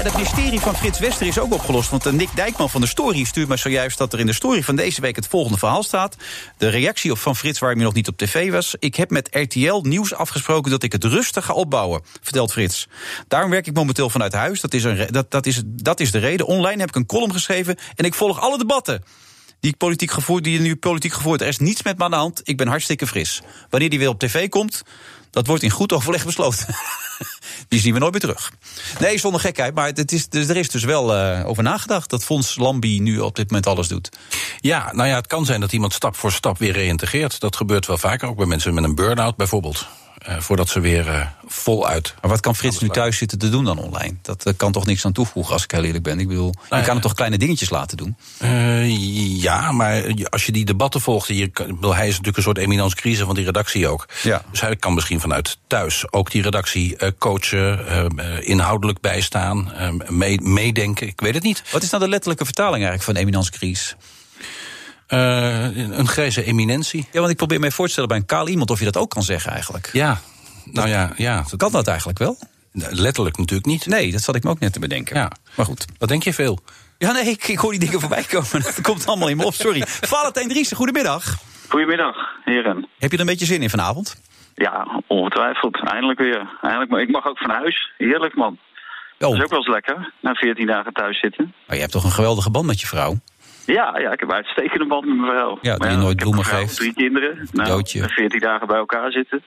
Dat 0.09 0.16
mysterie 0.16 0.60
van 0.60 0.76
Frits 0.76 0.98
Wester 0.98 1.26
is 1.26 1.39
ook 1.39 1.52
opgelost. 1.52 1.90
Want 1.90 2.12
Nick 2.12 2.28
Dijkman 2.35 2.70
van 2.70 2.80
de 2.80 2.86
Story 2.86 3.24
stuurt 3.24 3.48
mij 3.48 3.56
zojuist 3.56 3.98
dat 3.98 4.12
er 4.12 4.18
in 4.18 4.26
de 4.26 4.32
story 4.32 4.62
van 4.62 4.76
deze 4.76 5.01
week 5.01 5.16
het 5.16 5.26
volgende 5.26 5.59
verhaal 5.59 5.82
staat. 5.82 6.16
De 6.56 6.68
reactie 6.68 7.10
op 7.10 7.18
van 7.18 7.36
Frits 7.36 7.59
waarom 7.59 7.78
je 7.78 7.85
nog 7.85 7.94
niet 7.94 8.09
op 8.09 8.16
tv 8.16 8.51
was. 8.51 8.74
Ik 8.78 8.94
heb 8.94 9.10
met 9.10 9.28
RTL 9.30 9.80
Nieuws 9.82 10.14
afgesproken 10.14 10.70
dat 10.70 10.82
ik 10.82 10.93
het 10.93 11.05
rustig 11.05 11.44
ga 11.44 11.52
opbouwen, 11.52 12.02
vertelt 12.22 12.52
Frits. 12.52 12.89
Daarom 13.28 13.51
werk 13.51 13.66
ik 13.66 13.74
momenteel 13.74 14.10
vanuit 14.10 14.32
huis. 14.32 14.60
Dat 14.60 14.74
is, 14.74 14.85
een, 14.85 15.06
dat, 15.10 15.30
dat, 15.30 15.47
is, 15.47 15.62
dat 15.66 16.01
is 16.01 16.10
de 16.10 16.18
reden. 16.18 16.47
Online 16.47 16.80
heb 16.80 16.89
ik 16.89 16.97
een 16.97 17.06
column 17.06 17.32
geschreven 17.32 17.76
en 17.94 18.05
ik 18.05 18.14
volg 18.14 18.40
alle 18.40 18.59
debatten 18.59 19.05
die 19.60 19.76
politiek 19.76 20.10
gevoerd, 20.10 20.44
die 20.44 20.60
nu 20.60 20.76
politiek 20.76 21.12
gevoerd. 21.12 21.40
Er 21.40 21.47
is 21.47 21.59
niets 21.59 21.82
met 21.82 21.98
me 21.98 22.05
aan 22.05 22.10
de 22.10 22.16
hand. 22.16 22.40
Ik 22.44 22.56
ben 22.56 22.68
hartstikke 22.68 23.06
fris. 23.06 23.43
Wanneer 23.70 23.90
die 23.90 23.98
weer 23.98 24.09
op 24.09 24.18
tv 24.18 24.48
komt, 24.48 24.82
dat 25.30 25.47
wordt 25.47 25.62
in 25.62 25.70
goed 25.70 25.93
overleg 25.93 26.24
besloten. 26.24 26.66
die 27.68 27.80
zien 27.80 27.92
we 27.92 27.98
nooit 27.98 28.12
meer 28.12 28.20
terug. 28.20 28.52
Nee, 28.98 29.18
zonder 29.18 29.40
gekheid. 29.40 29.74
Maar 29.74 29.86
het 29.86 30.12
is, 30.12 30.28
dus 30.28 30.48
er 30.48 30.56
is 30.56 30.68
dus 30.68 30.84
wel 30.84 31.16
uh, 31.16 31.46
over 31.46 31.62
nagedacht 31.62 32.10
dat 32.10 32.24
Fons 32.24 32.56
Lambi 32.56 33.00
nu 33.00 33.18
op 33.18 33.36
dit 33.36 33.46
moment 33.46 33.66
alles 33.66 33.88
doet. 33.88 34.08
Ja, 34.60 34.92
nou 34.92 35.08
ja, 35.08 35.14
het 35.14 35.26
kan 35.26 35.44
zijn 35.44 35.60
dat 35.60 35.72
iemand 35.72 35.92
stap 35.92 36.16
voor 36.16 36.32
stap 36.32 36.58
weer 36.58 36.72
reïntegreert. 36.72 37.40
Dat 37.40 37.56
gebeurt 37.56 37.86
wel 37.86 37.98
vaker, 37.98 38.28
ook 38.28 38.36
bij 38.36 38.46
mensen 38.46 38.74
met 38.74 38.84
een 38.84 38.94
burn-out 38.94 39.36
bijvoorbeeld. 39.36 39.86
Uh, 40.28 40.38
voordat 40.38 40.68
ze 40.68 40.80
weer 40.80 41.06
uh, 41.06 41.26
voluit. 41.46 42.14
Maar 42.20 42.30
wat 42.30 42.40
kan 42.40 42.56
Frits 42.56 42.78
nu 42.78 42.88
thuis 42.88 43.16
zitten 43.16 43.38
te 43.38 43.48
doen 43.48 43.64
dan 43.64 43.78
online? 43.78 44.14
Dat 44.22 44.46
uh, 44.46 44.52
kan 44.56 44.72
toch 44.72 44.86
niks 44.86 45.05
aan 45.05 45.12
toevoegen, 45.12 45.52
als 45.52 45.64
ik 45.64 45.70
heel 45.70 45.84
eerlijk 45.84 46.05
ben. 46.05 46.20
Ik 46.20 46.28
bedoel, 46.28 46.52
nou, 46.55 46.80
je 46.80 46.86
kan 46.86 46.92
hem 46.92 47.00
toch 47.00 47.14
kleine 47.14 47.38
dingetjes 47.38 47.70
laten 47.70 47.96
doen? 47.96 48.16
ja, 49.40 49.72
maar 49.72 50.02
als 50.28 50.46
je 50.46 50.52
die 50.52 50.64
debatten 50.64 51.00
volgt. 51.00 51.28
Je, 51.28 51.50
bedoel, 51.52 51.94
hij 51.94 52.06
is 52.06 52.10
natuurlijk 52.10 52.36
een 52.36 52.42
soort 52.42 52.59
eminence 52.59 52.96
crisis 52.96 53.24
van 53.24 53.34
die 53.34 53.44
redactie 53.44 53.88
ook. 53.88 54.09
Ja. 54.22 54.42
Dus 54.50 54.60
hij 54.60 54.76
kan 54.76 54.94
misschien 54.94 55.20
vanuit 55.20 55.59
thuis 55.66 56.12
ook 56.12 56.30
die 56.30 56.42
redactie 56.42 56.96
coachen, 57.18 58.44
inhoudelijk 58.44 59.00
bijstaan, 59.00 59.72
mee, 60.09 60.40
meedenken. 60.40 61.06
Ik 61.06 61.20
weet 61.20 61.34
het 61.34 61.42
niet. 61.42 61.62
Wat 61.70 61.82
is 61.82 61.90
nou 61.90 62.02
de 62.02 62.09
letterlijke 62.09 62.44
vertaling 62.44 62.84
eigenlijk 62.84 63.05
van 63.05 63.14
eminence 63.14 63.50
crisis? 63.50 63.96
Uh, 65.09 65.76
een 65.98 66.09
grijze 66.09 66.44
eminentie. 66.44 67.09
Ja, 67.12 67.18
want 67.18 67.30
ik 67.30 67.36
probeer 67.36 67.60
me 67.60 67.70
voor 67.70 67.85
te 67.86 67.90
stellen 67.93 68.09
bij 68.09 68.18
een 68.18 68.26
kaal 68.26 68.48
iemand 68.48 68.70
of 68.70 68.78
je 68.78 68.85
dat 68.85 68.97
ook 68.97 69.10
kan 69.10 69.22
zeggen 69.22 69.52
eigenlijk. 69.52 69.90
Ja, 69.93 70.18
nou 70.64 70.89
ja, 70.89 71.12
ja. 71.16 71.44
Dat... 71.51 71.56
Kan 71.56 71.72
dat 71.72 71.86
eigenlijk 71.86 72.18
wel? 72.18 72.39
Letterlijk 72.72 73.36
natuurlijk 73.36 73.68
niet. 73.68 73.86
Nee, 73.86 74.12
dat 74.12 74.20
zat 74.20 74.35
ik 74.35 74.44
me 74.44 74.51
ook 74.51 74.59
net 74.59 74.72
te 74.72 74.80
bedenken. 74.80 75.16
Ja. 75.16 75.30
Maar 75.56 75.66
goed. 75.66 75.85
Wat 75.98 76.09
denk 76.09 76.22
je 76.22 76.32
veel? 76.32 76.59
Ja, 76.98 77.12
nee, 77.12 77.24
ik, 77.24 77.48
ik 77.48 77.59
hoor 77.59 77.70
die 77.70 77.80
dingen 77.80 78.01
voorbij 78.01 78.22
komen. 78.22 78.62
Dat 78.74 78.80
komt 78.80 79.06
allemaal 79.06 79.28
in 79.28 79.36
me 79.36 79.44
op, 79.44 79.55
sorry. 79.55 79.82
Valentijn 79.86 80.48
Driessen, 80.48 80.76
goedemiddag. 80.76 81.36
Goedemiddag, 81.68 82.16
heren. 82.44 82.89
Heb 82.98 83.10
je 83.10 83.16
er 83.16 83.22
een 83.22 83.30
beetje 83.30 83.47
zin 83.47 83.62
in 83.62 83.70
vanavond? 83.70 84.20
Ja, 84.55 85.02
ongetwijfeld. 85.06 85.90
Eindelijk 85.90 86.18
weer. 86.18 86.59
Eindelijk, 86.60 86.90
maar 86.90 87.01
ik 87.01 87.10
mag 87.10 87.26
ook 87.26 87.39
van 87.39 87.51
huis. 87.51 87.93
Heerlijk, 87.97 88.35
man. 88.35 88.59
Dat 89.18 89.35
is 89.35 89.43
ook 89.43 89.51
wel 89.51 89.59
eens 89.59 89.68
lekker, 89.68 90.12
na 90.20 90.35
14 90.35 90.66
dagen 90.66 90.93
thuis 90.93 91.20
zitten. 91.20 91.55
Maar 91.66 91.76
je 91.76 91.82
hebt 91.82 91.93
toch 91.93 92.05
een 92.05 92.10
geweldige 92.10 92.51
band 92.51 92.66
met 92.66 92.80
je 92.80 92.86
vrouw? 92.86 93.16
Ja, 93.74 93.98
ja 93.98 94.12
ik 94.12 94.20
heb 94.20 94.28
een 94.28 94.34
uitstekende 94.34 94.86
band 94.86 95.06
met 95.06 95.16
mijn 95.16 95.30
vrouw. 95.30 95.58
Ja, 95.60 95.76
die 95.76 95.90
je 95.90 95.96
nooit 95.96 96.16
bloemen 96.16 96.44
geeft. 96.44 96.76
Drie 96.76 96.94
kinderen. 96.94 97.36
Nou, 97.36 97.48
Cadeautje. 97.52 98.08
14 98.08 98.40
dagen 98.40 98.66
bij 98.66 98.76
elkaar 98.76 99.12
zitten. 99.12 99.42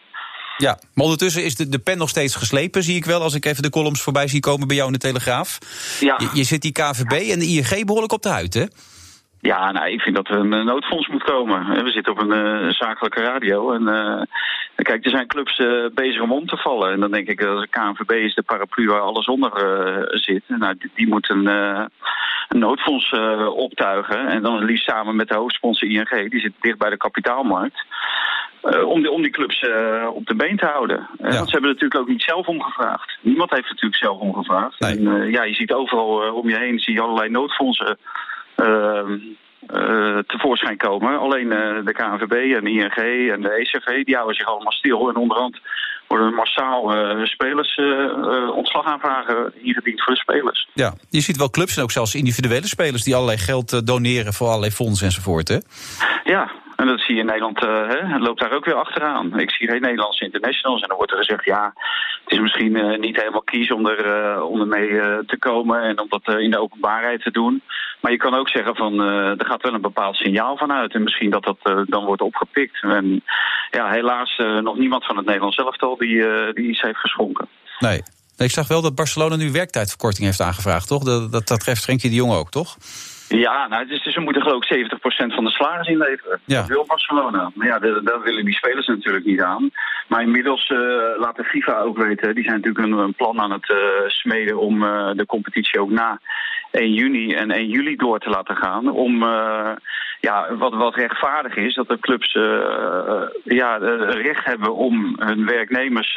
Ja, 0.58 0.80
maar 0.94 1.04
ondertussen 1.04 1.44
is 1.44 1.56
de, 1.56 1.70
de 1.70 1.80
pen 1.80 1.98
nog 1.98 2.10
steeds 2.10 2.36
geslepen, 2.36 2.84
zie 2.84 2.96
ik 2.96 3.06
wel... 3.06 3.22
als 3.22 3.36
ik 3.36 3.46
even 3.46 3.64
de 3.64 3.70
columns 3.70 4.02
voorbij 4.02 4.28
zie 4.28 4.40
komen 4.40 4.68
bij 4.68 4.76
jou 4.76 4.88
in 4.88 4.94
de 4.94 5.00
Telegraaf. 5.00 5.58
Ja. 6.00 6.16
Je, 6.18 6.30
je 6.34 6.44
zit 6.44 6.62
die 6.62 6.72
KVB 6.72 7.12
en 7.12 7.40
de 7.40 7.46
ING 7.46 7.86
behoorlijk 7.86 8.14
op 8.14 8.22
de 8.22 8.30
huid, 8.30 8.54
hè? 8.54 8.66
Ja, 9.42 9.72
nou, 9.72 9.92
ik 9.92 10.02
vind 10.02 10.16
dat 10.16 10.28
er 10.28 10.38
een 10.38 10.66
noodfonds 10.66 11.08
moet 11.08 11.24
komen. 11.24 11.84
We 11.84 11.92
zitten 11.92 12.12
op 12.12 12.22
een 12.22 12.32
eh, 12.32 12.70
zakelijke 12.70 13.22
radio. 13.22 13.72
En 13.72 13.88
eh, 13.88 14.22
kijk, 14.76 15.06
er 15.06 15.12
zijn 15.12 15.28
clubs 15.28 15.58
eh, 15.58 15.86
bezig 15.94 16.22
om 16.22 16.32
om 16.32 16.46
te 16.46 16.58
vallen. 16.58 16.92
En 16.92 17.00
dan 17.00 17.12
denk 17.12 17.28
ik, 17.28 17.42
dat 17.42 17.62
de 17.62 17.68
KNVB 17.70 18.12
is 18.12 18.36
de 18.36 18.44
paraplu 18.44 18.88
waar 18.88 19.02
alles 19.02 19.26
onder 19.26 19.52
zit. 20.10 20.44
Nou, 20.48 20.76
die, 20.78 20.92
die 20.96 21.08
moet 21.08 21.30
een, 21.30 21.44
een 22.52 22.60
noodfonds 22.60 23.12
eh, 23.12 23.48
optuigen. 23.56 24.28
En 24.28 24.42
dan 24.42 24.56
het 24.56 24.64
liefst 24.64 24.90
samen 24.90 25.16
met 25.16 25.28
de 25.28 25.36
hoofdsponsor 25.36 25.90
ING. 25.90 26.30
Die 26.30 26.40
zit 26.40 26.54
dicht 26.60 26.78
bij 26.78 26.90
de 26.90 26.98
kapitaalmarkt. 26.98 27.86
Eh, 28.62 28.88
om, 28.88 29.02
die, 29.02 29.12
om 29.12 29.22
die 29.22 29.32
clubs 29.32 29.60
eh, 29.60 30.08
op 30.14 30.26
de 30.26 30.36
been 30.36 30.58
te 30.58 30.66
houden. 30.66 31.10
Want 31.18 31.34
ze 31.34 31.52
hebben 31.52 31.70
natuurlijk 31.70 32.00
ook 32.00 32.08
niet 32.08 32.22
zelf 32.22 32.48
omgevraagd. 32.48 33.18
Niemand 33.22 33.50
heeft 33.50 33.70
natuurlijk 33.70 33.96
zelf 33.96 34.20
omgevraagd. 34.20 34.80
En, 34.80 35.32
ja, 35.32 35.44
je 35.44 35.54
ziet 35.54 35.74
overal 35.74 36.34
om 36.34 36.50
je 36.50 36.58
heen 36.58 36.80
zie 36.80 36.94
je 36.94 37.02
allerlei 37.02 37.30
noodfondsen 37.30 37.98
eh, 38.56 39.04
eh, 39.68 40.18
tevoorschijn 40.18 40.78
komen. 40.78 41.20
Alleen 41.20 41.50
de 41.86 41.94
KNVB 41.94 42.56
en 42.56 42.64
de 42.64 42.72
ING 42.72 43.30
en 43.32 43.42
de 43.42 43.52
ECV 43.52 44.04
die 44.04 44.16
houden 44.16 44.36
zich 44.36 44.48
allemaal 44.48 44.72
stil. 44.72 45.10
En 45.10 45.16
onderhand 45.16 45.60
worden 46.12 46.34
massaal 46.34 46.94
eh, 46.94 47.26
spelers 47.26 47.76
eh, 47.76 47.86
eh, 47.86 48.56
ontslagaanvragen 48.56 49.54
ingediend 49.64 50.04
voor 50.04 50.14
de 50.14 50.20
spelers. 50.20 50.68
Ja, 50.74 50.94
je 51.10 51.22
ziet 51.22 51.38
wel 51.38 51.50
clubs 51.50 51.78
en 51.78 51.84
ook 51.84 51.92
zelfs 51.92 52.16
individuele 52.16 52.68
spelers... 52.68 53.04
die 53.04 53.16
allerlei 53.16 53.38
geld 53.38 53.88
doneren 53.88 54.34
voor 54.34 54.48
allerlei 54.48 54.72
fondsen 54.72 55.06
enzovoort, 55.06 55.48
hè? 55.48 55.58
Ja, 56.24 56.52
en 56.82 56.88
dat 56.88 57.00
zie 57.00 57.16
je 57.16 57.22
in 57.22 57.26
Nederland, 57.26 57.64
eh, 57.64 57.88
hè, 57.88 58.00
het 58.14 58.22
loopt 58.22 58.40
daar 58.40 58.52
ook 58.52 58.66
weer 58.66 58.76
achteraan. 58.86 59.40
Ik 59.40 59.52
zie 59.52 59.70
geen 59.70 59.82
Nederlandse 59.82 60.24
internationals 60.24 60.82
en 60.82 60.88
dan 60.88 60.98
wordt 60.98 61.12
er 61.12 61.18
gezegd... 61.18 61.46
ja, 61.46 61.74
het 62.24 62.34
is 62.34 62.40
misschien 62.40 62.76
eh, 62.76 63.00
niet 63.00 63.16
helemaal 63.16 63.42
kies 63.42 63.72
om, 63.72 63.88
er, 63.88 64.06
eh, 64.06 64.44
om 64.44 64.74
eh, 64.74 65.18
te 65.28 65.38
komen... 65.40 65.82
en 65.82 66.00
om 66.00 66.10
dat 66.10 66.40
in 66.40 66.52
de 66.52 66.62
openbaarheid 66.62 67.22
te 67.24 67.32
doen. 67.32 67.62
Maar 68.02 68.12
je 68.12 68.18
kan 68.18 68.36
ook 68.36 68.50
zeggen 68.50 68.76
van, 68.76 69.00
er 69.00 69.46
gaat 69.46 69.62
wel 69.62 69.74
een 69.74 69.82
bepaald 69.82 70.16
signaal 70.16 70.58
van 70.58 70.72
uit... 70.72 70.94
en 70.94 71.04
misschien 71.04 71.30
dat 71.30 71.44
dat 71.44 71.88
dan 71.88 72.06
wordt 72.06 72.22
opgepikt. 72.22 72.84
En 72.84 73.24
ja, 73.72 73.90
helaas 73.92 74.38
nog 74.62 74.78
niemand 74.78 75.06
van 75.06 75.18
het 75.18 75.26
Nederlands 75.26 75.58
elftal 75.58 75.98
die, 75.98 76.26
die 76.54 76.70
iets 76.70 76.82
heeft 76.82 76.98
geschonken. 76.98 77.48
Nee, 77.80 78.02
Ik 78.38 78.52
zag 78.52 78.68
wel 78.68 78.82
dat 78.82 78.96
Barcelona 78.96 79.36
nu 79.36 79.52
werktijdverkorting 79.52 80.26
heeft 80.26 80.42
aangevraagd, 80.42 80.88
toch? 80.88 81.04
Dat, 81.04 81.32
dat, 81.32 81.48
dat 81.48 81.60
treft 81.60 81.84
Frenkie 81.84 82.10
de 82.10 82.16
Jong 82.16 82.34
ook, 82.34 82.50
toch? 82.52 82.78
Ja, 83.38 83.68
nou, 83.68 83.82
het 83.82 83.92
is, 83.92 84.04
dus 84.04 84.14
ze 84.14 84.20
moeten 84.20 84.42
geloof 84.42 84.70
ik 84.70 84.92
70% 84.92 85.34
van 85.34 85.44
de 85.44 85.52
salaris 85.52 85.88
inleveren. 85.88 86.40
Ja. 86.46 86.60
Dat 86.60 86.68
wil 86.68 86.86
Barcelona. 86.86 87.52
Maar 87.54 87.68
ja, 87.68 87.80
dat, 87.80 88.06
dat 88.06 88.24
willen 88.24 88.46
die 88.46 88.54
spelers 88.54 88.88
natuurlijk 88.88 89.26
niet 89.26 89.42
aan. 89.42 89.70
Maar 90.08 90.22
inmiddels 90.22 90.70
eh, 90.70 90.78
laat 91.18 91.36
de 91.36 91.44
FIFA 91.44 91.80
ook 91.80 91.98
weten, 91.98 92.36
die 92.36 92.44
zijn 92.44 92.56
natuurlijk 92.56 92.86
een, 92.86 92.98
een 92.98 93.14
plan 93.14 93.42
aan 93.42 93.52
het 93.52 93.70
eh, 93.70 93.78
smeden 94.08 94.60
om 94.60 94.84
eh, 94.84 95.10
de 95.14 95.26
competitie 95.26 95.80
ook 95.80 95.90
na 95.90 96.20
1 96.72 96.94
juni 96.94 97.34
en 97.34 97.52
1 97.52 97.68
juli 97.68 97.96
door 97.96 98.20
te 98.20 98.30
laten 98.30 98.56
gaan. 98.56 98.92
Om 98.92 99.24
ja, 100.20 100.56
wat, 100.56 100.74
wat 100.74 100.96
rechtvaardig 100.96 101.56
is, 101.56 101.74
dat 101.74 101.88
de 101.88 102.00
clubs 102.00 102.34
ja, 103.44 103.78
recht 104.08 104.46
hebben 104.46 104.76
om 104.76 105.16
hun 105.20 105.46
werknemers 105.46 106.16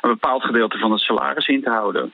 een 0.00 0.10
bepaald 0.10 0.42
gedeelte 0.42 0.78
van 0.78 0.90
het 0.90 1.00
salaris 1.00 1.46
in 1.46 1.62
te 1.62 1.70
houden. 1.70 2.12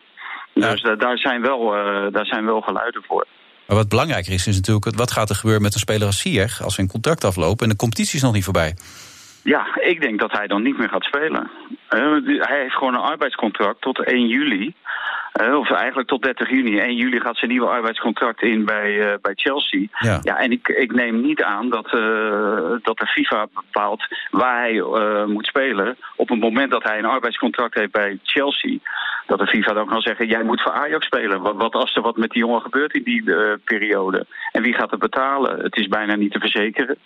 Dus 0.52 0.82
da- 0.82 0.94
daar, 0.94 1.18
zijn 1.18 1.42
wel, 1.42 1.70
daar 2.10 2.26
zijn 2.26 2.44
wel 2.44 2.60
geluiden 2.60 3.02
voor. 3.02 3.26
Maar 3.66 3.76
wat 3.76 3.88
belangrijker 3.88 4.32
is, 4.32 4.46
is 4.46 4.54
natuurlijk... 4.56 4.96
wat 4.96 5.10
gaat 5.10 5.30
er 5.30 5.36
gebeuren 5.36 5.62
met 5.62 5.74
een 5.74 5.80
speler 5.80 6.06
als 6.06 6.18
Ziyech... 6.18 6.62
als 6.62 6.74
zijn 6.74 6.86
contract 6.86 7.24
afloopt 7.24 7.62
en 7.62 7.68
de 7.68 7.76
competitie 7.76 8.16
is 8.16 8.22
nog 8.22 8.32
niet 8.32 8.44
voorbij? 8.44 8.74
Ja, 9.44 9.66
ik 9.80 10.00
denk 10.00 10.18
dat 10.20 10.32
hij 10.32 10.46
dan 10.46 10.62
niet 10.62 10.78
meer 10.78 10.88
gaat 10.88 11.04
spelen. 11.04 11.50
Eh, 11.88 12.00
hij 12.24 12.60
heeft 12.60 12.74
gewoon 12.74 12.94
een 12.94 13.00
arbeidscontract 13.00 13.80
tot 13.80 13.98
1 13.98 14.26
juli. 14.26 14.74
Eh, 15.32 15.58
of 15.58 15.70
eigenlijk 15.70 16.08
tot 16.08 16.22
30 16.22 16.50
juni. 16.50 16.78
1 16.78 16.96
juli 16.96 17.20
gaat 17.20 17.36
zijn 17.36 17.50
nieuwe 17.50 17.66
arbeidscontract 17.66 18.42
in 18.42 18.64
bij, 18.64 19.00
eh, 19.00 19.18
bij 19.22 19.32
Chelsea. 19.34 19.86
Ja. 19.98 20.38
en 20.38 20.50
ik, 20.50 20.68
ik 20.68 20.92
neem 20.92 21.20
niet 21.20 21.42
aan 21.42 21.70
dat, 21.70 21.90
dat 22.82 22.98
de 22.98 23.06
FIFA 23.06 23.46
bepaalt 23.54 24.06
waar 24.30 24.60
hij 24.60 24.82
moet 25.26 25.46
spelen. 25.46 25.96
Op 26.16 26.28
het 26.28 26.40
moment 26.40 26.70
dat 26.70 26.82
hij 26.82 26.98
een 26.98 27.04
arbeidscontract 27.04 27.74
heeft 27.74 27.92
bij 27.92 28.18
Chelsea. 28.22 28.78
Dat 29.26 29.38
de 29.38 29.46
FIFA 29.46 29.72
dan 29.72 29.86
kan 29.86 30.00
zeggen, 30.00 30.26
jij 30.26 30.42
moet 30.42 30.62
voor 30.62 30.72
Ajax 30.72 31.06
spelen. 31.06 31.40
Wat, 31.40 31.56
wat 31.56 31.74
als 31.74 31.96
er 31.96 32.02
wat 32.02 32.16
met 32.16 32.30
die 32.30 32.42
jongen 32.42 32.60
gebeurt 32.60 32.94
in 32.94 33.02
die 33.02 33.24
periode? 33.64 34.26
En 34.52 34.62
wie 34.62 34.74
gaat 34.74 34.90
het 34.90 35.00
betalen? 35.00 35.60
Het 35.60 35.76
is 35.76 35.86
bijna 35.86 36.14
niet 36.14 36.32
te 36.32 36.40
verzekeren. 36.40 36.98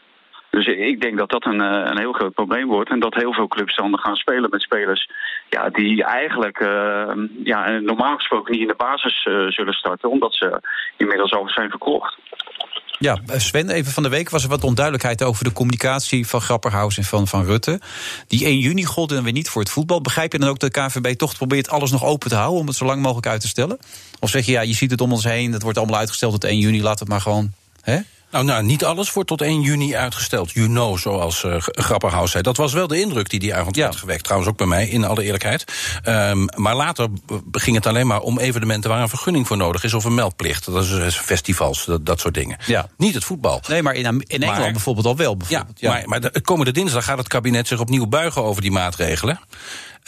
Dus 0.50 0.66
ik 0.66 1.00
denk 1.00 1.18
dat 1.18 1.30
dat 1.30 1.44
een, 1.44 1.60
eh, 1.60 1.90
een 1.90 1.98
heel 1.98 2.12
groot 2.12 2.34
probleem 2.34 2.66
wordt. 2.66 2.90
En 2.90 3.00
dat 3.00 3.14
heel 3.14 3.32
veel 3.32 3.48
clubs 3.48 3.76
dan 3.76 3.98
gaan 3.98 4.16
spelen 4.16 4.50
met 4.50 4.62
spelers 4.62 5.10
ja, 5.48 5.68
die 5.68 6.04
eigenlijk 6.04 6.60
eh, 6.60 7.12
ja, 7.44 7.78
normaal 7.78 8.16
gesproken 8.16 8.52
niet 8.52 8.60
in 8.60 8.68
de 8.68 8.74
basis 8.76 9.26
eh, 9.26 9.46
zullen 9.46 9.72
starten. 9.72 10.10
Omdat 10.10 10.34
ze 10.34 10.60
inmiddels 10.96 11.32
al 11.32 11.48
zijn 11.48 11.70
verkocht. 11.70 12.16
Ja, 12.98 13.18
Sven, 13.26 13.70
even 13.70 13.92
van 13.92 14.02
de 14.02 14.08
week 14.08 14.30
was 14.30 14.42
er 14.42 14.48
wat 14.48 14.64
onduidelijkheid 14.64 15.22
over 15.22 15.44
de 15.44 15.52
communicatie 15.52 16.26
van 16.26 16.40
Grapperhaus 16.40 16.96
en 16.96 17.04
van, 17.04 17.26
van 17.26 17.44
Rutte. 17.44 17.80
Die 18.26 18.44
1 18.44 18.58
juni 18.58 18.84
gold 18.84 19.08
dan 19.08 19.24
weer 19.24 19.32
niet 19.32 19.48
voor 19.48 19.62
het 19.62 19.70
voetbal. 19.70 20.00
Begrijp 20.00 20.32
je 20.32 20.38
dan 20.38 20.48
ook 20.48 20.58
dat 20.58 20.74
de 20.74 20.80
KNVB 20.80 21.16
toch 21.16 21.36
probeert 21.36 21.70
alles 21.70 21.90
nog 21.90 22.04
open 22.04 22.28
te 22.28 22.34
houden 22.34 22.60
om 22.60 22.66
het 22.66 22.76
zo 22.76 22.84
lang 22.84 23.02
mogelijk 23.02 23.26
uit 23.26 23.40
te 23.40 23.48
stellen? 23.48 23.78
Of 24.20 24.30
zeg 24.30 24.46
je, 24.46 24.52
ja, 24.52 24.60
je 24.60 24.74
ziet 24.74 24.90
het 24.90 25.00
om 25.00 25.12
ons 25.12 25.24
heen, 25.24 25.52
het 25.52 25.62
wordt 25.62 25.78
allemaal 25.78 25.98
uitgesteld 25.98 26.32
tot 26.32 26.44
1 26.44 26.58
juni, 26.58 26.82
laat 26.82 26.98
het 26.98 27.08
maar 27.08 27.20
gewoon. 27.20 27.52
Hè? 27.82 27.98
Nou, 28.30 28.44
nou, 28.44 28.62
niet 28.62 28.84
alles 28.84 29.12
wordt 29.12 29.28
tot 29.28 29.40
1 29.42 29.60
juni 29.60 29.96
uitgesteld. 29.96 30.50
You 30.52 30.66
know, 30.66 30.98
zoals 30.98 31.44
eh 31.44 31.54
Grapperhaus 31.58 32.30
zei. 32.30 32.42
Dat 32.42 32.56
was 32.56 32.72
wel 32.72 32.86
de 32.86 33.00
indruk 33.00 33.30
die 33.30 33.40
die 33.40 33.54
avond 33.54 33.80
had 33.80 33.96
gewekt. 33.96 34.22
Trouwens 34.24 34.50
ook 34.50 34.56
bij 34.56 34.66
mij, 34.66 34.88
in 34.88 35.04
alle 35.04 35.22
eerlijkheid. 35.22 35.64
Ehm, 36.02 36.44
maar 36.54 36.74
later 36.74 37.08
ging 37.52 37.76
het 37.76 37.86
alleen 37.86 38.06
maar 38.06 38.20
om 38.20 38.38
evenementen... 38.38 38.90
waar 38.90 39.00
een 39.02 39.08
vergunning 39.08 39.46
voor 39.46 39.56
nodig 39.56 39.84
is 39.84 39.94
of 39.94 40.04
een 40.04 40.14
meldplicht. 40.14 40.64
Dat 40.64 40.84
is 40.84 40.92
eh, 40.92 41.08
festivals, 41.08 41.84
dat, 41.84 42.06
dat 42.06 42.20
soort 42.20 42.34
dingen. 42.34 42.58
Ja. 42.66 42.88
Niet 42.96 43.14
het 43.14 43.24
voetbal. 43.24 43.60
Nee, 43.68 43.82
maar 43.82 43.94
in, 43.94 44.04
in 44.04 44.22
Engeland 44.28 44.58
Maar- 44.58 44.72
bijvoorbeeld 44.72 45.06
al 45.06 45.16
wel. 45.16 45.30
Ja, 45.30 45.36
Bijvoorbeeld. 45.36 45.80
Ja, 45.80 45.90
maar, 45.90 46.02
maar 46.08 46.20
de, 46.20 46.40
komende 46.40 46.72
dinsdag 46.72 47.04
gaat 47.04 47.18
het 47.18 47.28
kabinet 47.28 47.68
zich 47.68 47.80
opnieuw 47.80 48.06
buigen 48.06 48.42
over 48.44 48.62
die 48.62 48.70
maatregelen. 48.70 49.40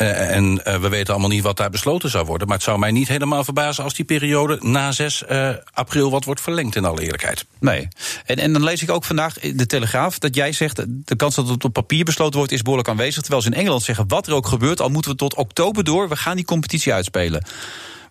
Eh, 0.00 0.36
en 0.36 0.60
eh, 0.64 0.76
we 0.76 0.88
weten 0.88 1.12
allemaal 1.12 1.30
niet 1.30 1.42
wat 1.42 1.56
daar 1.56 1.70
besloten 1.70 2.08
zou 2.08 2.26
worden. 2.26 2.46
Maar 2.46 2.56
het 2.56 2.64
zou 2.64 2.78
mij 2.78 2.90
niet 2.90 3.08
helemaal 3.08 3.44
verbazen 3.44 3.84
als 3.84 3.94
die 3.94 4.04
periode 4.04 4.58
na 4.60 4.92
6 4.92 5.24
eh, 5.24 5.50
april 5.72 6.10
wat 6.10 6.24
wordt 6.24 6.40
verlengd, 6.40 6.76
in 6.76 6.84
alle 6.84 7.02
eerlijkheid. 7.02 7.46
Nee. 7.60 7.88
En, 8.26 8.36
en 8.36 8.52
dan 8.52 8.64
lees 8.64 8.82
ik 8.82 8.90
ook 8.90 9.04
vandaag 9.04 9.40
in 9.40 9.56
de 9.56 9.66
Telegraaf 9.66 10.18
dat 10.18 10.34
jij 10.34 10.52
zegt... 10.52 11.06
de 11.06 11.16
kans 11.16 11.34
dat 11.34 11.48
het 11.48 11.64
op 11.64 11.72
papier 11.72 12.04
besloten 12.04 12.36
wordt 12.36 12.52
is 12.52 12.62
behoorlijk 12.62 12.88
aanwezig. 12.88 13.22
Terwijl 13.22 13.42
ze 13.42 13.50
in 13.50 13.56
Engeland 13.56 13.82
zeggen, 13.82 14.08
wat 14.08 14.26
er 14.26 14.34
ook 14.34 14.46
gebeurt... 14.46 14.80
al 14.80 14.88
moeten 14.88 15.10
we 15.10 15.16
tot 15.16 15.36
oktober 15.36 15.84
door, 15.84 16.08
we 16.08 16.16
gaan 16.16 16.36
die 16.36 16.44
competitie 16.44 16.92
uitspelen. 16.92 17.44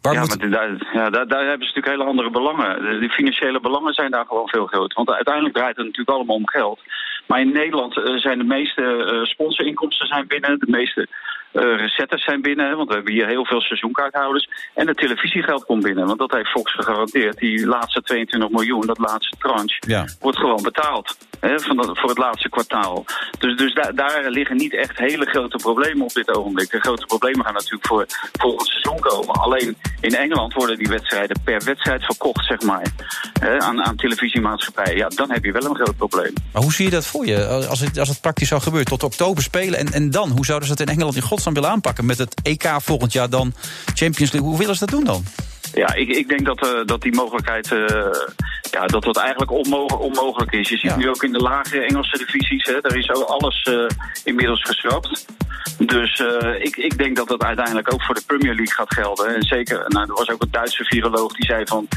Waar 0.02 0.14
ja, 0.14 0.20
moet- 0.20 0.40
maar 0.40 0.50
daar, 0.50 0.70
ja, 0.94 1.10
daar, 1.10 1.28
daar 1.28 1.48
hebben 1.48 1.68
ze 1.68 1.74
natuurlijk 1.74 1.88
hele 1.96 2.10
andere 2.10 2.30
belangen. 2.30 2.82
De, 2.82 3.00
de 3.00 3.10
financiële 3.10 3.60
belangen 3.60 3.94
zijn 3.94 4.12
daar 4.12 4.26
gewoon 4.26 4.48
veel 4.48 4.66
groter. 4.66 4.98
Want 4.98 5.10
uiteindelijk 5.12 5.56
draait 5.56 5.78
het 5.78 5.86
natuurlijk 5.86 6.18
allemaal 6.18 6.36
om 6.36 6.50
geld. 6.50 6.80
Maar 7.28 7.40
in 7.40 7.52
Nederland 7.52 8.02
zijn 8.16 8.38
de 8.38 8.44
meeste 8.44 8.84
eh, 8.84 9.24
sponsorinkomsten 9.24 10.08
zijn 10.08 10.28
binnen. 10.28 10.60
De 10.60 10.70
meeste 10.70 11.08
eh 11.52 11.76
recetters 11.78 12.24
zijn 12.24 12.42
binnen. 12.42 12.76
Want 12.78 12.88
we 12.90 12.96
hebben 12.96 13.14
hier 13.14 13.28
heel 13.28 13.46
veel 13.46 13.62
seizoenkaarthouders. 13.62 14.50
En 14.74 14.88
het 14.88 14.98
televisiegeld 14.98 15.66
komt 15.66 15.84
binnen. 15.84 16.06
Want 16.06 16.20
dat 16.20 16.32
heeft 16.32 16.50
Fox 16.50 16.74
gegarandeerd. 16.74 17.38
Die 17.38 17.66
laatste 17.68 18.02
22 18.02 18.50
miljoen, 18.50 18.86
dat 18.86 18.98
laatste 18.98 19.36
tranche, 19.40 19.82
Ja. 19.88 20.06
wordt 20.20 20.38
gewoon 20.38 20.62
betaald. 20.64 21.18
Voor 21.40 22.10
het 22.10 22.18
laatste 22.18 22.50
kwartaal. 22.50 23.06
Dus, 23.40 23.58
dus 23.58 23.74
daar, 23.74 23.96
daar 23.96 24.30
liggen 24.30 24.58
niet 24.58 24.76
echt 24.76 24.98
hele 24.98 25.26
grote 25.26 25.58
problemen 25.58 26.04
op 26.04 26.14
dit 26.14 26.36
ogenblik. 26.36 26.72
De 26.72 26.80
grote 26.80 27.06
problemen 27.06 27.46
gaan 27.46 27.54
natuurlijk 27.54 27.88
voor 27.88 28.06
volgend 28.32 28.68
seizoen 28.68 29.00
komen. 29.00 29.36
Alleen 29.36 29.78
in 30.02 30.16
Engeland 30.16 30.54
worden 30.54 30.78
die 30.78 30.88
wedstrijden 30.88 31.38
per 31.44 31.64
wedstrijd 31.64 32.06
verkocht, 32.06 32.46
zeg 32.46 32.62
maar. 32.62 32.86
Hè, 33.40 33.60
aan, 33.60 33.84
aan 33.84 33.96
televisiemaatschappijen. 33.96 34.98
Ja, 34.98 35.08
dan 35.08 35.32
heb 35.32 35.44
je 35.44 35.52
wel 35.52 35.66
een 35.66 35.76
groot 35.76 35.98
probleem. 35.98 36.34
Maar 36.52 36.62
hoe 36.62 36.74
zie 36.74 36.86
je 36.86 36.92
dat 36.92 37.06
voor 37.06 37.26
je? 37.26 37.46
Als 37.46 37.80
het, 37.80 38.00
als 38.00 38.10
het 38.10 38.22
praktisch 38.22 38.48
zou 38.48 38.62
gebeuren, 38.62 38.90
tot 38.90 39.04
oktober 39.04 39.44
spelen... 39.44 39.80
en, 39.80 39.92
en 39.92 40.12
dan, 40.12 40.30
hoe 40.30 40.46
zouden 40.46 40.68
ze 40.68 40.76
dat 40.76 40.88
in 40.88 40.94
Engeland 40.94 41.16
in 41.16 41.22
godsnaam 41.22 41.54
willen 41.54 41.70
aanpakken? 41.70 42.06
Met 42.06 42.18
het 42.18 42.42
EK 42.44 42.68
volgend 42.82 43.14
jaar 43.14 43.30
dan 43.30 43.54
Champions 43.94 44.32
League. 44.32 44.50
Hoe 44.50 44.58
willen 44.58 44.76
ze 44.76 44.86
dat 44.86 44.90
doen 44.90 45.04
dan? 45.04 45.24
Ja, 45.74 45.94
ik, 45.94 46.10
ik 46.10 46.28
denk 46.28 46.46
dat, 46.46 46.62
eh, 46.62 46.86
dat 46.86 47.02
die 47.02 47.16
mogelijkheid, 47.16 47.72
eh, 47.72 47.86
ja, 48.72 48.86
dat 48.86 49.04
dat 49.04 49.18
eigenlijk 49.18 49.52
onmo- 49.52 49.98
onmogelijk 50.00 50.52
is. 50.52 50.70
Je 50.70 50.78
ziet 50.78 50.96
nu 50.96 51.10
ook 51.10 51.24
in 51.24 51.32
de 51.32 51.40
lage 51.40 51.80
Engelse 51.80 52.18
divisies, 52.18 52.66
hè, 52.66 52.82
daar 52.82 52.96
is 52.98 53.12
ook 53.12 53.24
alles 53.24 53.64
eh, 53.64 53.86
inmiddels 54.24 54.62
geschrapt. 54.62 55.26
Dus 55.78 56.24
ik, 56.60 56.76
ik 56.76 56.98
denk 56.98 57.16
dat 57.16 57.28
dat 57.28 57.44
uiteindelijk 57.44 57.94
ook 57.94 58.04
voor 58.04 58.16
de 58.16 58.24
Premier 58.26 58.56
League 58.56 58.74
gaat 58.74 58.94
gelden. 58.94 59.36
En 59.36 59.42
zeker, 59.44 59.86
nou, 59.88 60.08
er 60.08 60.14
was 60.14 60.30
ook 60.30 60.42
een 60.42 60.52
Duitse 60.52 60.84
viroloog 60.84 61.34
die 61.34 61.46
zei 61.46 61.64
van... 61.66 61.88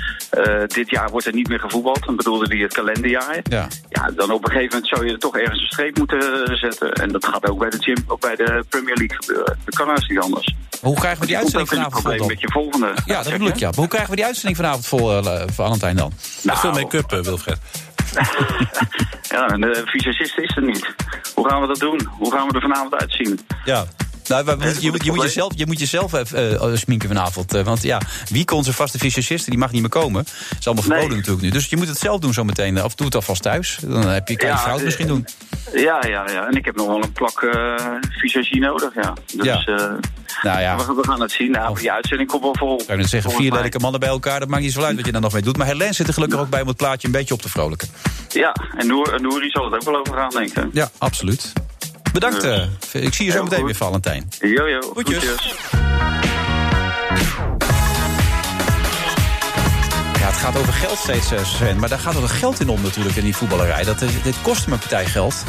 Dit 0.66 0.90
jaar 0.90 1.10
wordt 1.10 1.26
er 1.26 1.34
niet 1.34 1.48
meer 1.48 1.58
gevoetbald. 1.60 2.04
Dan 2.04 2.16
bedoelde 2.16 2.46
hij 2.46 2.58
het 2.58 2.72
kalenderjaar. 2.72 3.40
Ja. 3.42 3.68
ja, 3.88 4.10
dan 4.10 4.30
op 4.30 4.44
een 4.44 4.50
gegeven 4.50 4.70
moment 4.72 4.88
zou 4.88 5.06
je 5.06 5.12
er 5.12 5.18
toch 5.18 5.36
ergens 5.36 5.60
een 5.60 5.66
streep 5.66 5.98
moeten 5.98 6.56
zetten. 6.56 6.92
En 6.92 7.08
dat 7.08 7.24
gaat 7.24 7.48
ook 7.48 7.58
bij 7.58 7.70
de, 7.70 7.76
gym, 7.80 8.04
ook 8.06 8.20
bij 8.20 8.36
de 8.36 8.64
Premier 8.68 8.96
League 8.96 9.16
gebeuren. 9.16 9.58
Dat 9.64 9.74
kan 9.74 9.88
haast 9.88 10.08
niet 10.10 10.18
anders. 10.18 10.54
Hoe 10.80 10.94
krijgen 10.94 11.20
we 11.20 11.26
die 11.26 11.36
uitzending 11.36 11.68
vanavond 11.68 12.02
vol 12.02 12.16
dan? 12.16 12.26
met 12.26 12.40
je 12.40 12.50
volgende. 12.50 12.92
Ja, 13.06 13.22
dat 13.22 13.32
bedoel 13.32 13.48
ik, 13.48 13.56
ja. 13.62 13.68
Maar 13.68 13.78
hoe 13.78 13.88
krijgen 13.88 14.10
we 14.10 14.16
die 14.16 14.24
uitzending 14.24 14.56
vanavond 14.56 14.86
vol, 14.86 15.24
uh, 15.24 15.42
Valentijn 15.52 15.96
dan? 15.96 16.12
Nou, 16.42 16.58
veel 16.58 16.72
make-up, 16.72 17.10
Wilfred. 17.10 17.58
ja, 19.34 19.46
en 19.46 19.60
de 19.60 19.82
fysicist 19.86 20.38
is 20.38 20.56
er 20.56 20.62
niet. 20.62 20.94
Hoe 21.34 21.48
gaan 21.48 21.60
we 21.60 21.66
dat 21.66 21.78
doen? 21.78 22.08
Hoe 22.18 22.32
gaan 22.32 22.48
we 22.48 22.54
er 22.54 22.60
vanavond 22.60 22.94
uitzien? 22.94 23.40
Ja. 23.64 23.84
Nou, 24.28 24.44
je, 24.80 24.90
moet, 24.90 25.04
je, 25.04 25.12
moet 25.12 25.22
jezelf, 25.22 25.52
je 25.56 25.66
moet 25.66 25.78
jezelf 25.78 26.34
uh, 26.34 26.74
sminken 26.74 27.08
vanavond. 27.08 27.54
Uh, 27.54 27.62
want 27.62 27.82
ja, 27.82 28.00
wie 28.28 28.50
onze 28.52 28.72
vaste 28.72 28.98
fysicist, 28.98 29.46
die 29.46 29.58
mag 29.58 29.70
niet 29.72 29.80
meer 29.80 29.90
komen. 29.90 30.24
Dat 30.24 30.58
is 30.58 30.66
allemaal 30.66 30.84
verboden 30.84 31.08
nee. 31.08 31.18
natuurlijk 31.18 31.44
nu. 31.44 31.50
Dus 31.50 31.66
je 31.66 31.76
moet 31.76 31.88
het 31.88 31.98
zelf 31.98 32.20
doen 32.20 32.32
zometeen. 32.32 32.84
Of 32.84 32.94
doe 32.94 33.06
het 33.06 33.14
alvast 33.14 33.42
thuis. 33.42 33.78
Dan 33.80 34.08
heb 34.08 34.28
je, 34.28 34.36
kan 34.36 34.48
je 34.48 34.54
ja, 34.54 34.60
fout 34.60 34.82
misschien 34.82 35.06
doen. 35.06 35.26
Ja, 35.74 36.06
ja, 36.06 36.30
ja. 36.30 36.46
En 36.46 36.56
ik 36.56 36.64
heb 36.64 36.76
nog 36.76 36.86
wel 36.86 37.02
een 37.02 37.12
plak 37.12 37.42
uh, 37.42 37.74
fysiologie 38.10 38.60
nodig, 38.60 38.94
ja. 38.94 39.12
Dus 39.34 39.64
ja. 39.64 39.98
nou, 40.42 40.60
ja. 40.60 40.76
We, 40.76 40.94
we, 40.94 41.04
gaan 41.04 41.20
het 41.20 41.32
zien. 41.32 41.50
Nou, 41.50 41.78
die 41.78 41.92
uitzending 41.92 42.30
komt 42.30 42.42
wel 42.42 42.56
vol. 42.56 42.82
Kan 42.86 42.98
je 42.98 43.06
zeggen, 43.06 43.30
vier 43.30 43.52
lelijke 43.52 43.78
mannen 43.78 44.00
bij 44.00 44.08
elkaar. 44.08 44.40
Dat 44.40 44.48
maakt 44.48 44.62
niet 44.62 44.72
zo 44.72 44.82
uit 44.82 44.96
wat 44.96 45.06
je 45.06 45.12
daar 45.12 45.20
nog 45.20 45.32
mee 45.32 45.42
doet. 45.42 45.56
Maar 45.56 45.66
Helene 45.66 45.92
zit 45.92 46.08
er 46.08 46.14
gelukkig 46.14 46.38
ook 46.38 46.50
bij 46.50 46.60
om 46.60 46.68
het 46.68 46.76
plaatje 46.76 47.06
een 47.06 47.12
beetje 47.12 47.34
op 47.34 47.42
te 47.42 47.48
vrolijken. 47.48 47.88
Ja, 48.28 48.56
en 48.76 48.86
Noor, 48.86 49.18
zal 49.48 49.64
het 49.64 49.74
ook 49.74 49.82
wel 49.82 49.96
over 49.96 50.14
gaan, 50.14 50.30
denk 50.30 50.56
ik. 50.56 50.64
Ja, 50.72 50.90
absoluut. 50.98 51.52
Bedankt. 52.12 52.44
Uh, 52.44 52.62
ik 52.92 53.14
zie 53.14 53.26
je 53.26 53.32
zo 53.32 53.42
meteen 53.42 53.58
goed. 53.58 53.66
weer, 53.66 53.76
Valentijn. 53.76 54.28
Jojo. 54.40 54.80
Goedjes. 54.80 55.24
Goedjes. 55.24 55.56
Ja, 60.18 60.28
het 60.28 60.36
gaat 60.36 60.56
over 60.56 60.72
geld 60.72 60.98
steeds, 60.98 61.32
Sven. 61.42 61.78
Maar 61.78 61.88
daar 61.88 61.98
gaat 61.98 62.16
ook 62.16 62.28
geld 62.28 62.60
in 62.60 62.68
om 62.68 62.82
natuurlijk 62.82 63.16
in 63.16 63.24
die 63.24 63.36
voetballerij. 63.36 63.84
Dat, 63.84 63.98
dit 63.98 64.36
kost 64.42 64.66
me 64.66 64.72
een 64.72 64.78
partij 64.78 65.06
geld. 65.06 65.44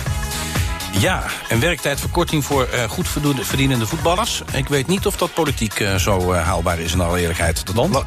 Ja, 0.99 1.23
een 1.49 1.59
werktijdverkorting 1.59 2.45
voor 2.45 2.67
uh, 2.73 2.83
goed 2.83 3.07
verdienende 3.41 3.85
voetballers. 3.85 4.41
Ik 4.53 4.67
weet 4.67 4.87
niet 4.87 5.05
of 5.05 5.17
dat 5.17 5.33
politiek 5.33 5.79
uh, 5.79 5.95
zo 5.95 6.33
uh, 6.33 6.43
haalbaar 6.45 6.79
is 6.79 6.93
in 6.93 7.01
alle 7.01 7.19
eerlijkheid. 7.19 7.65
Dat 7.65 7.75
Want? 7.75 8.03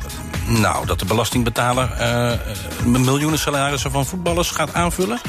Nou, 0.46 0.86
dat 0.86 0.98
de 0.98 1.04
belastingbetaler 1.04 1.90
miljoenen 2.84 3.38
salarissen 3.38 3.90
van 3.90 4.06
voetballers 4.06 4.50
gaat 4.50 4.74
aanvullen. 4.74 5.20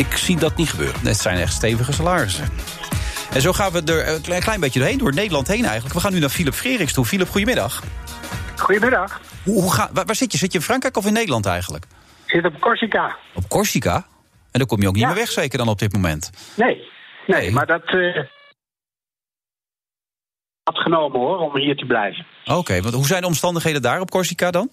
Ik 0.00 0.16
zie 0.16 0.36
dat 0.36 0.56
niet 0.56 0.70
gebeuren. 0.70 1.00
Het 1.06 1.16
zijn 1.16 1.38
echt 1.38 1.52
stevige 1.52 1.92
salarissen. 1.92 2.48
En 3.32 3.40
zo 3.40 3.52
gaan 3.52 3.72
we 3.72 3.82
er 3.82 4.08
een 4.08 4.22
klein, 4.22 4.42
klein 4.42 4.60
beetje 4.60 4.78
doorheen, 4.78 4.98
door 4.98 5.14
Nederland 5.14 5.48
heen 5.48 5.64
eigenlijk. 5.64 5.94
We 5.94 6.00
gaan 6.00 6.12
nu 6.12 6.18
naar 6.18 6.28
Philip 6.28 6.52
Freriks 6.52 6.92
toe. 6.92 7.04
Philip, 7.04 7.28
goedemiddag. 7.28 7.82
Goedemiddag. 8.56 9.20
Hoe, 9.44 9.62
hoe 9.62 9.72
ga, 9.72 9.90
waar, 9.92 10.04
waar, 10.04 10.14
zit 10.14 10.32
je? 10.32 10.38
Zit 10.38 10.52
je 10.52 10.58
in 10.58 10.64
Frankrijk 10.64 10.96
of 10.96 11.06
in 11.06 11.12
Nederland 11.12 11.46
eigenlijk? 11.46 11.84
Ik 12.24 12.30
zit 12.30 12.44
op 12.44 12.60
Corsica. 12.60 13.16
Op 13.34 13.48
Corsica? 13.48 13.94
En 14.50 14.58
dan 14.58 14.66
kom 14.66 14.80
je 14.80 14.88
ook 14.88 14.94
niet 14.94 15.02
ja. 15.02 15.08
meer 15.08 15.18
weg 15.18 15.30
zeker 15.30 15.58
dan 15.58 15.68
op 15.68 15.78
dit 15.78 15.92
moment? 15.92 16.30
Nee, 16.56 16.74
nee, 17.26 17.40
nee. 17.40 17.50
maar 17.50 17.66
dat... 17.66 17.92
Uh, 17.92 18.24
had 20.62 20.78
genomen 20.78 21.20
hoor, 21.20 21.38
om 21.38 21.56
hier 21.56 21.76
te 21.76 21.86
blijven. 21.86 22.26
Oké, 22.44 22.58
okay, 22.58 22.82
want 22.82 22.94
hoe 22.94 23.06
zijn 23.06 23.20
de 23.20 23.26
omstandigheden 23.26 23.82
daar 23.82 24.00
op 24.00 24.10
Corsica 24.10 24.50
dan? 24.50 24.70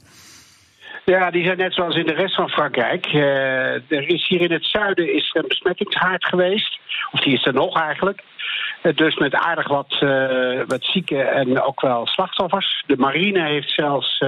Ja, 1.12 1.32
die 1.32 1.46
zijn 1.46 1.58
net 1.58 1.74
zoals 1.74 1.96
in 1.96 2.06
de 2.06 2.14
rest 2.14 2.36
van 2.36 2.50
Frankrijk. 2.50 3.14
Uh, 3.14 3.22
er 3.92 4.10
is 4.10 4.28
hier 4.28 4.42
in 4.42 4.52
het 4.52 4.66
zuiden 4.66 5.14
is 5.14 5.30
een 5.34 5.48
besmettingshaard 5.48 6.26
geweest. 6.26 6.80
Of 7.12 7.20
die 7.20 7.34
is 7.34 7.46
er 7.46 7.54
nog 7.54 7.82
eigenlijk. 7.82 8.24
Dus 8.96 9.16
met 9.16 9.34
aardig 9.34 9.68
wat, 9.68 9.98
uh, 10.00 10.62
wat 10.68 10.84
zieken 10.84 11.34
en 11.34 11.62
ook 11.62 11.82
wel 11.82 12.08
slachtoffers. 12.08 12.84
De 12.88 12.98
marine 12.98 13.42
heeft 13.42 13.72
zelfs 13.72 14.20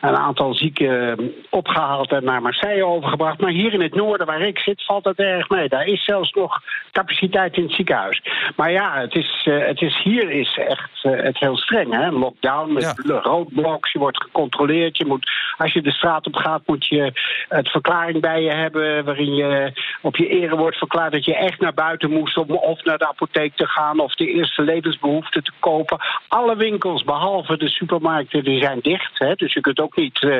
een 0.00 0.16
aantal 0.16 0.54
zieken 0.54 1.18
opgehaald 1.50 2.12
en 2.12 2.24
naar 2.24 2.42
Marseille 2.42 2.84
overgebracht. 2.84 3.40
Maar 3.40 3.50
hier 3.50 3.72
in 3.72 3.80
het 3.80 3.94
noorden 3.94 4.26
waar 4.26 4.40
ik 4.40 4.58
zit 4.58 4.84
valt 4.84 5.04
dat 5.04 5.16
erg 5.16 5.48
mee. 5.48 5.68
Daar 5.68 5.86
is 5.86 6.04
zelfs 6.04 6.32
nog 6.32 6.60
capaciteit 6.92 7.56
in 7.56 7.62
het 7.62 7.72
ziekenhuis. 7.72 8.22
Maar 8.56 8.70
ja, 8.70 9.00
het 9.00 9.14
is, 9.14 9.40
het 9.44 9.80
is 9.80 10.02
hier 10.02 10.30
is 10.30 10.58
echt 10.68 10.90
het 11.02 11.38
heel 11.38 11.56
streng. 11.56 11.92
Hè? 11.92 12.10
Lockdown 12.10 12.72
met 12.72 13.02
ja. 13.06 13.20
roodbloks, 13.20 13.92
je 13.92 13.98
wordt 13.98 14.22
gecontroleerd. 14.22 14.96
Je 14.96 15.06
moet, 15.06 15.30
als 15.56 15.72
je 15.72 15.82
de 15.82 15.92
straat 15.92 16.26
op 16.26 16.34
gaat, 16.34 16.62
moet 16.66 16.86
je 16.86 17.12
het 17.48 17.68
verklaring 17.68 18.20
bij 18.20 18.42
je 18.42 18.52
hebben. 18.52 19.04
waarin 19.04 19.34
je 19.34 19.72
op 20.02 20.16
je 20.16 20.28
ere 20.28 20.56
wordt 20.56 20.76
verklaard 20.76 21.12
dat 21.12 21.24
je 21.24 21.36
echt 21.36 21.60
naar 21.60 21.74
buiten 21.74 22.10
moest. 22.10 22.36
om 22.36 22.50
of 22.50 22.84
naar 22.84 22.98
de 22.98 23.08
apotheek 23.08 23.56
te 23.56 23.66
gaan 23.66 23.83
of 23.92 24.14
de 24.14 24.26
eerste 24.26 24.62
levensbehoeften 24.62 25.44
te 25.44 25.52
kopen. 25.60 25.98
Alle 26.28 26.56
winkels, 26.56 27.04
behalve 27.04 27.56
de 27.56 27.68
supermarkten, 27.68 28.44
die 28.44 28.62
zijn 28.62 28.78
dicht. 28.82 29.18
Hè? 29.18 29.34
Dus 29.34 29.52
je 29.52 29.60
kunt 29.60 29.80
ook 29.80 29.96
niet 29.96 30.22
uh, 30.22 30.38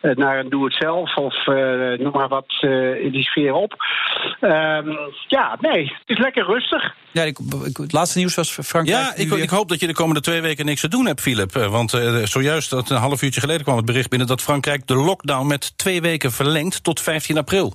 naar 0.00 0.38
een 0.38 0.48
doe-het-zelf 0.48 1.16
of 1.16 1.46
uh, 1.46 1.98
noem 1.98 2.12
maar 2.12 2.28
wat 2.28 2.58
uh, 2.60 3.04
in 3.04 3.10
die 3.10 3.24
sfeer 3.24 3.52
op. 3.52 3.74
Um, 4.40 4.98
ja, 5.28 5.56
nee, 5.60 5.82
het 5.82 6.16
is 6.16 6.18
lekker 6.18 6.46
rustig. 6.46 6.94
Ja, 7.12 7.22
ik, 7.22 7.38
ik, 7.64 7.76
het 7.76 7.92
laatste 7.92 8.18
nieuws 8.18 8.34
was 8.34 8.50
Frankrijk. 8.50 9.02
Ja, 9.02 9.14
ik, 9.16 9.32
ik, 9.32 9.50
hoop 9.50 9.68
dat 9.68 9.80
je 9.80 9.86
de 9.86 9.94
komende 9.94 10.20
twee 10.20 10.40
weken 10.40 10.64
niks 10.64 10.80
te 10.80 10.88
doen 10.88 11.06
hebt, 11.06 11.20
Philip. 11.20 11.52
Want 11.52 11.90
zojuist, 12.24 12.70
dat 12.70 12.90
een 12.90 12.96
half 12.96 13.22
uurtje 13.22 13.40
geleden 13.40 13.62
kwam 13.62 13.76
het 13.76 13.86
bericht 13.86 14.08
binnen 14.08 14.28
dat 14.28 14.42
Frankrijk 14.42 14.86
de 14.86 14.94
lockdown 14.94 15.46
met 15.46 15.78
twee 15.78 16.00
weken 16.00 16.32
verlengt 16.32 16.84
tot 16.84 17.00
15 17.00 17.38
april. 17.38 17.74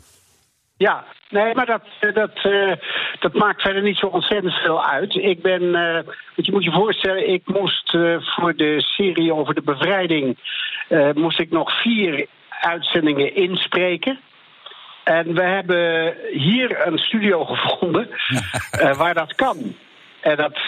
Ja, 0.80 1.04
nee, 1.30 1.56
maar 1.56 1.66
dat, 1.66 1.82
dat, 2.14 2.46
uh, 2.46 2.74
dat 3.20 3.34
maakt 3.34 3.62
verder 3.62 3.82
niet 3.82 3.98
zo 3.98 4.06
ontzettend 4.06 4.54
veel 4.54 4.86
uit. 4.86 5.16
Ik 5.16 5.42
ben, 5.42 5.62
uh, 5.62 6.00
je 6.36 6.52
moet 6.52 6.64
je 6.64 6.72
voorstellen, 6.72 7.30
ik 7.30 7.42
moest 7.46 7.98
voor 8.20 8.56
de 8.56 8.82
serie 8.82 9.34
over 9.34 9.54
de 9.54 9.62
bevrijding... 9.62 10.38
moest 11.14 11.40
ik 11.40 11.52
nog 11.52 11.82
vier 11.82 12.28
uitzendingen 12.50 13.36
inspreken. 13.36 14.20
En 15.04 15.34
we 15.34 15.42
hebben 15.42 16.16
hier 16.32 16.88
een 16.88 16.98
studio 16.98 17.46
gevonden 17.52 18.10
waar 18.98 19.14
dat 19.14 19.36
kan. 19.36 19.76
En 20.22 20.36
dat 20.36 20.60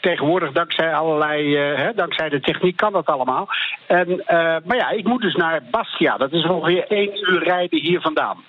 tegenwoordig, 0.00 0.52
dankzij 0.52 0.94
allerlei, 0.94 1.56
hè, 1.56 1.94
dankzij 1.94 2.28
de 2.28 2.40
techniek, 2.40 2.76
kan 2.76 2.92
dat 2.92 3.06
allemaal. 3.06 3.48
En, 3.86 4.22
maar 4.64 4.76
ja, 4.76 4.90
ik 4.90 5.04
moet 5.04 5.22
dus 5.22 5.34
naar 5.34 5.62
Bastia. 5.70 6.16
Dat 6.16 6.32
is 6.32 6.44
ongeveer 6.44 6.86
één 6.88 7.32
uur 7.32 7.44
rijden 7.44 7.80
hier 7.80 8.00
vandaan. 8.00 8.44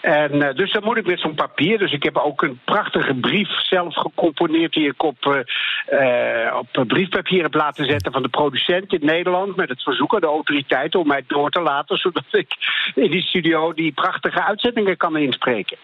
En 0.00 0.34
uh, 0.34 0.54
dus 0.54 0.72
dan 0.72 0.84
moet 0.84 0.96
ik 0.96 1.06
met 1.06 1.20
zo'n 1.20 1.34
papier. 1.34 1.78
Dus 1.78 1.92
ik 1.92 2.02
heb 2.02 2.16
ook 2.16 2.42
een 2.42 2.60
prachtige 2.64 3.14
brief 3.14 3.48
zelf 3.48 3.94
gecomponeerd 3.94 4.72
die 4.72 4.88
ik 4.88 5.02
op, 5.02 5.44
uh, 5.90 6.56
op 6.58 6.84
briefpapier 6.86 7.42
heb 7.42 7.54
laten 7.54 7.84
zetten 7.84 8.12
van 8.12 8.22
de 8.22 8.28
producent 8.28 8.92
in 8.92 9.06
Nederland. 9.06 9.56
Met 9.56 9.68
het 9.68 9.82
verzoek 9.82 10.14
aan 10.14 10.20
de 10.20 10.26
autoriteiten 10.26 11.00
om 11.00 11.06
mij 11.06 11.24
door 11.26 11.50
te 11.50 11.60
laten, 11.60 11.96
zodat 11.96 12.24
ik 12.30 12.54
in 12.94 13.10
die 13.10 13.22
studio 13.22 13.72
die 13.72 13.92
prachtige 13.92 14.44
uitzendingen 14.44 14.96
kan 14.96 15.16
inspreken. 15.16 15.76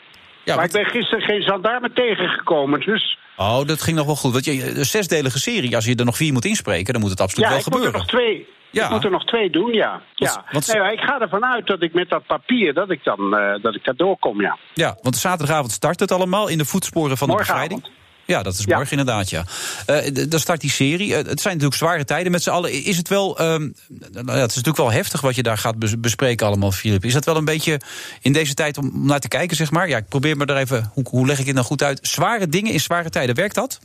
Ja, 0.44 0.56
maar 0.56 0.64
ik 0.64 0.72
ben 0.72 0.86
gisteren 0.86 1.24
geen 1.24 1.42
gendarme 1.42 1.92
tegengekomen, 1.92 2.80
dus... 2.80 3.18
Oh, 3.36 3.64
dat 3.66 3.82
ging 3.82 3.96
nog 3.96 4.06
wel 4.06 4.16
goed. 4.16 4.32
Want 4.32 4.44
je, 4.44 4.76
een 4.78 4.84
zesdelige 4.84 5.38
serie, 5.38 5.74
als 5.74 5.84
je 5.84 5.94
er 5.94 6.04
nog 6.04 6.16
vier 6.16 6.32
moet 6.32 6.44
inspreken... 6.44 6.92
dan 6.92 7.02
moet 7.02 7.10
het 7.10 7.20
absoluut 7.20 7.48
ja, 7.48 7.54
wel 7.54 7.62
gebeuren. 7.62 7.90
Ja, 7.92 7.96
ik 7.98 8.04
moet 8.04 8.10
er 8.10 8.18
nog 8.18 8.24
twee... 8.24 8.48
Ja. 8.70 8.84
Ik 8.84 8.90
moet 8.90 9.04
er 9.04 9.10
nog 9.10 9.24
twee 9.24 9.50
doen, 9.50 9.72
ja. 9.72 10.02
ja. 10.14 10.44
Want, 10.50 10.66
nee, 10.66 10.92
ik 10.92 11.00
ga 11.00 11.20
ervan 11.20 11.44
uit 11.44 11.66
dat 11.66 11.82
ik 11.82 11.92
met 11.92 12.08
dat 12.10 12.26
papier, 12.26 12.74
dat 12.74 12.90
ik 12.90 13.04
dan 13.04 13.34
uh, 13.34 13.62
dat 13.62 13.74
ik 13.74 13.84
daar 13.84 13.96
doorkom, 13.96 14.40
ja. 14.40 14.58
Ja, 14.72 14.96
want 15.02 15.16
zaterdagavond 15.16 15.72
start 15.72 16.00
het 16.00 16.12
allemaal 16.12 16.48
in 16.48 16.58
de 16.58 16.64
voetsporen 16.64 17.16
van 17.16 17.28
de 17.28 17.36
bevrijding. 17.36 17.88
Ja, 18.26 18.42
dat 18.42 18.52
is 18.52 18.66
morgen 18.66 18.84
ja. 18.84 18.90
inderdaad, 18.90 19.30
ja. 19.30 19.44
Uh, 19.86 20.28
dan 20.28 20.40
start 20.40 20.60
die 20.60 20.70
serie. 20.70 21.08
Uh, 21.08 21.16
het 21.16 21.40
zijn 21.40 21.54
natuurlijk 21.54 21.74
zware 21.74 22.04
tijden 22.04 22.32
met 22.32 22.42
z'n 22.42 22.50
allen. 22.50 22.72
Is 22.72 22.96
het 22.96 23.08
wel, 23.08 23.40
um, 23.40 23.74
nou, 24.12 24.38
het 24.38 24.50
is 24.50 24.56
natuurlijk 24.56 24.76
wel 24.76 24.92
heftig 24.92 25.20
wat 25.20 25.34
je 25.34 25.42
daar 25.42 25.58
gaat 25.58 26.00
bespreken 26.00 26.46
allemaal, 26.46 26.72
Filip. 26.72 27.04
Is 27.04 27.12
dat 27.12 27.24
wel 27.24 27.36
een 27.36 27.44
beetje 27.44 27.80
in 28.22 28.32
deze 28.32 28.54
tijd 28.54 28.78
om 28.78 28.90
naar 29.06 29.20
te 29.20 29.28
kijken, 29.28 29.56
zeg 29.56 29.70
maar? 29.70 29.88
Ja, 29.88 29.96
ik 29.96 30.08
probeer 30.08 30.36
me 30.36 30.44
er 30.44 30.56
even, 30.56 30.90
hoe, 30.92 31.04
hoe 31.08 31.26
leg 31.26 31.38
ik 31.38 31.46
het 31.46 31.54
nou 31.54 31.66
goed 31.66 31.82
uit? 31.82 31.98
Zware 32.02 32.48
dingen 32.48 32.72
in 32.72 32.80
zware 32.80 33.10
tijden, 33.10 33.34
werkt 33.34 33.54
dat? 33.54 33.80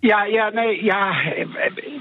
Ja, 0.00 0.24
ja, 0.24 0.48
nee, 0.48 0.84
ja. 0.84 1.22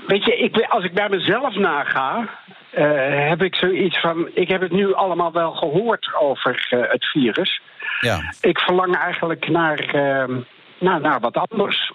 Weet 0.08 0.26
je, 0.26 0.38
ik, 0.38 0.66
als 0.70 0.84
ik 0.84 0.94
bij 0.94 1.10
mezelf 1.10 1.56
naga, 1.56 2.30
uh, 2.78 3.30
heb 3.30 3.42
ik 3.42 3.56
zoiets 3.56 4.00
van. 4.00 4.30
Ik 4.34 4.48
heb 4.48 4.62
het 4.62 4.72
nu 4.72 4.94
allemaal 4.94 5.32
wel 5.32 5.52
gehoord 5.52 6.10
over 6.20 6.68
uh, 6.72 6.80
het 6.92 7.06
virus. 7.06 7.62
Ja. 8.00 8.34
Ik 8.42 8.60
verlang 8.60 8.98
eigenlijk 8.98 9.50
naar, 9.50 9.96
uh, 9.96 10.38
naar, 10.84 11.02
naar 11.02 11.20
wat 11.20 11.38
anders. 11.50 11.92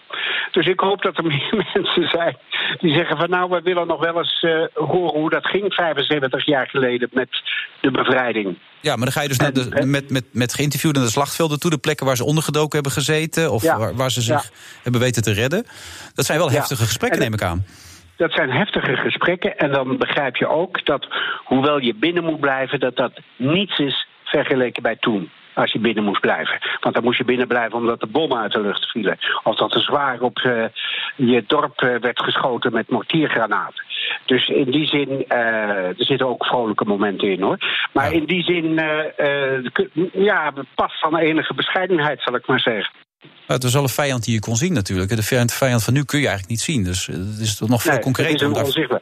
Dus 0.50 0.66
ik 0.66 0.80
hoop 0.80 1.02
dat 1.02 1.16
er 1.16 1.24
meer 1.32 1.66
mensen 1.74 2.08
zijn 2.08 2.36
die 2.78 2.94
zeggen 2.94 3.16
van 3.16 3.30
nou, 3.30 3.50
we 3.50 3.60
willen 3.62 3.86
nog 3.86 4.00
wel 4.00 4.18
eens 4.18 4.46
horen 4.74 5.20
hoe 5.20 5.30
dat 5.30 5.46
ging 5.46 5.74
75 5.74 6.46
jaar 6.46 6.68
geleden 6.68 7.08
met 7.12 7.28
de 7.80 7.90
bevrijding. 7.90 8.58
Ja, 8.80 8.96
maar 8.96 9.04
dan 9.04 9.12
ga 9.12 9.22
je 9.22 9.28
dus 9.28 9.38
naar 9.38 9.52
de, 9.52 9.86
met, 9.86 10.10
met, 10.10 10.24
met 10.32 10.54
geïnterviewden 10.54 11.00
naar 11.00 11.10
de 11.10 11.16
slagvelden 11.16 11.60
toe, 11.60 11.70
de 11.70 11.78
plekken 11.78 12.06
waar 12.06 12.16
ze 12.16 12.24
ondergedoken 12.24 12.74
hebben 12.74 12.92
gezeten 12.92 13.52
of 13.52 13.62
ja. 13.62 13.78
waar, 13.78 13.94
waar, 13.94 14.10
ze 14.10 14.20
zich 14.20 14.42
ja. 14.42 14.50
hebben 14.82 15.00
weten 15.00 15.22
te 15.22 15.32
redden. 15.32 15.66
Dat 16.14 16.24
zijn 16.24 16.38
wel 16.38 16.50
heftige 16.50 16.82
gesprekken, 16.82 17.20
neem 17.20 17.32
ik 17.32 17.42
aan. 17.42 17.64
Dat 18.16 18.32
zijn 18.32 18.50
heftige 18.50 18.96
gesprekken 18.96 19.58
en 19.58 19.72
dan 19.72 19.96
begrijp 19.96 20.36
je 20.36 20.48
ook 20.48 20.86
dat, 20.86 21.06
hoewel 21.44 21.78
je 21.78 21.94
binnen 21.94 22.24
moet 22.24 22.40
blijven, 22.40 22.80
dat 22.80 22.96
dat 22.96 23.20
niets 23.36 23.78
is 23.78 24.06
vergeleken 24.24 24.82
bij 24.82 24.96
toen. 24.96 25.30
Als 25.58 25.72
je 25.72 25.78
binnen 25.78 26.04
moest 26.04 26.20
blijven. 26.20 26.58
Want 26.80 26.94
dan 26.94 27.04
moest 27.04 27.18
je 27.18 27.24
binnen 27.24 27.48
blijven 27.48 27.78
omdat 27.78 28.00
de 28.00 28.06
bommen 28.06 28.38
uit 28.38 28.52
de 28.52 28.60
lucht 28.60 28.90
vielen. 28.90 29.18
Of 29.42 29.56
dat 29.56 29.74
er 29.74 29.80
zwaar 29.80 30.20
op 30.20 30.38
uh, 30.38 30.64
je 31.16 31.44
dorp 31.46 31.82
uh, 31.82 31.96
werd 32.00 32.22
geschoten 32.22 32.72
met 32.72 32.90
mortiergranaten. 32.90 33.84
Dus 34.26 34.48
in 34.48 34.70
die 34.70 34.86
zin, 34.86 35.24
uh, 35.28 35.38
er 35.98 36.04
zitten 36.04 36.26
ook 36.26 36.46
vrolijke 36.46 36.84
momenten 36.84 37.30
in 37.30 37.42
hoor. 37.42 37.58
Maar 37.92 38.12
in 38.12 38.24
die 38.24 38.42
zin, 38.42 38.80
ja, 40.12 40.52
past 40.74 41.00
van 41.00 41.16
enige 41.16 41.54
bescheidenheid, 41.54 42.22
zal 42.22 42.34
ik 42.34 42.46
maar 42.46 42.60
zeggen. 42.60 42.92
Het 43.46 43.62
was 43.62 43.72
wel 43.72 43.82
een 43.82 43.88
vijand 43.88 44.24
die 44.24 44.34
je 44.34 44.40
kon 44.40 44.56
zien 44.56 44.72
natuurlijk. 44.72 45.16
De 45.16 45.22
vijand 45.22 45.84
van 45.84 45.94
nu 45.94 46.04
kun 46.04 46.18
je 46.20 46.26
eigenlijk 46.26 46.48
niet 46.48 46.60
zien. 46.60 46.84
Dus 46.84 47.06
het 47.06 47.38
is 47.40 47.56
toch 47.56 47.68
nog 47.68 47.82
veel 47.82 47.92
nee, 47.92 48.00
concreter. 48.00 48.48
Het 48.48 48.56
is 48.56 48.62
onzichtbaar. 48.62 49.00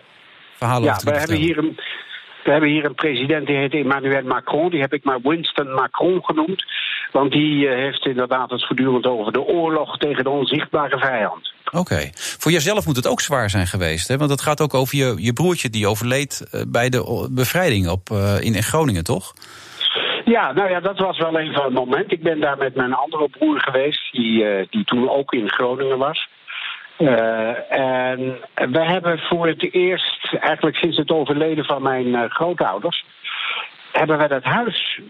Verhalen 0.56 0.84
ja, 0.84 1.00
we 1.04 1.18
hebben 1.18 1.36
hier 1.36 1.58
een. 1.58 1.78
We 2.46 2.52
hebben 2.52 2.70
hier 2.70 2.84
een 2.84 2.94
president 2.94 3.46
die 3.46 3.56
heet 3.56 3.74
Emmanuel 3.74 4.22
Macron. 4.22 4.70
Die 4.70 4.80
heb 4.80 4.92
ik 4.92 5.04
maar 5.04 5.20
Winston 5.22 5.74
Macron 5.74 6.24
genoemd. 6.24 6.64
Want 7.12 7.32
die 7.32 7.68
heeft 7.68 8.06
inderdaad 8.06 8.50
het 8.50 8.66
voortdurend 8.66 9.06
over 9.06 9.32
de 9.32 9.40
oorlog 9.40 9.96
tegen 9.96 10.24
de 10.24 10.30
onzichtbare 10.30 10.98
vijand. 10.98 11.52
Oké. 11.66 11.78
Okay. 11.78 12.10
Voor 12.14 12.52
jezelf 12.52 12.86
moet 12.86 12.96
het 12.96 13.06
ook 13.06 13.20
zwaar 13.20 13.50
zijn 13.50 13.66
geweest. 13.66 14.08
Hè? 14.08 14.16
Want 14.16 14.30
het 14.30 14.40
gaat 14.40 14.60
ook 14.60 14.74
over 14.74 14.96
je, 14.96 15.14
je 15.16 15.32
broertje 15.32 15.70
die 15.70 15.88
overleed 15.88 16.64
bij 16.68 16.88
de 16.88 17.28
bevrijding 17.30 17.88
op, 17.88 18.10
uh, 18.12 18.40
in 18.40 18.62
Groningen, 18.62 19.04
toch? 19.04 19.32
Ja, 20.24 20.52
nou 20.52 20.70
ja, 20.70 20.80
dat 20.80 20.98
was 20.98 21.18
wel 21.18 21.38
een 21.38 21.52
van 21.52 21.64
het 21.64 21.74
moment. 21.74 22.12
Ik 22.12 22.22
ben 22.22 22.40
daar 22.40 22.58
met 22.58 22.74
mijn 22.74 22.92
andere 22.92 23.28
broer 23.28 23.60
geweest, 23.60 24.12
die, 24.12 24.42
uh, 24.42 24.66
die 24.70 24.84
toen 24.84 25.10
ook 25.10 25.32
in 25.32 25.48
Groningen 25.48 25.98
was. 25.98 26.28
Uh, 26.98 27.72
en 27.72 28.38
we 28.54 28.84
hebben 28.84 29.18
voor 29.18 29.46
het 29.46 29.72
eerst, 29.74 30.34
eigenlijk 30.40 30.76
sinds 30.76 30.96
het 30.96 31.10
overleden 31.10 31.64
van 31.64 31.82
mijn 31.82 32.06
uh, 32.06 32.24
grootouders, 32.28 33.04
hebben 33.92 34.18
we 34.18 34.28
dat 34.28 34.44
huis 34.44 35.00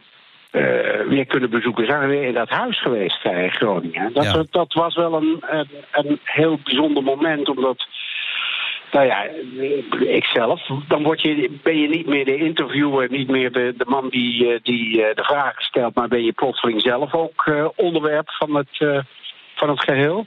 uh, 0.53 0.63
weer 1.09 1.27
kunnen 1.27 1.51
bezoeken. 1.51 1.87
Zijn 1.87 2.01
we 2.01 2.07
weer 2.07 2.23
in 2.23 2.35
dat 2.35 2.49
huis 2.49 2.81
geweest 2.81 3.25
in 3.25 3.51
Groningen. 3.51 4.13
Dat, 4.13 4.25
ja. 4.25 4.45
dat 4.51 4.73
was 4.73 4.95
wel 4.95 5.15
een, 5.15 5.43
een, 5.47 5.69
een 5.93 6.21
heel 6.25 6.59
bijzonder 6.65 7.03
moment, 7.03 7.49
omdat 7.49 7.87
nou 8.91 9.07
ja, 9.07 9.27
ikzelf. 10.01 10.71
Dan 10.89 11.03
word 11.03 11.21
je, 11.21 11.59
ben 11.63 11.79
je 11.79 11.89
niet 11.89 12.07
meer 12.07 12.25
de 12.25 12.37
interviewer, 12.37 13.11
niet 13.11 13.29
meer 13.29 13.53
de, 13.53 13.75
de 13.77 13.85
man 13.87 14.09
die, 14.09 14.61
die 14.63 14.93
de 14.97 15.25
vragen 15.25 15.63
stelt, 15.63 15.95
maar 15.95 16.09
ben 16.09 16.25
je 16.25 16.33
plotseling 16.33 16.81
zelf 16.81 17.15
ook 17.15 17.71
onderwerp 17.77 18.31
van 18.31 18.55
het, 18.55 19.05
van 19.55 19.69
het 19.69 19.81
geheel. 19.81 20.27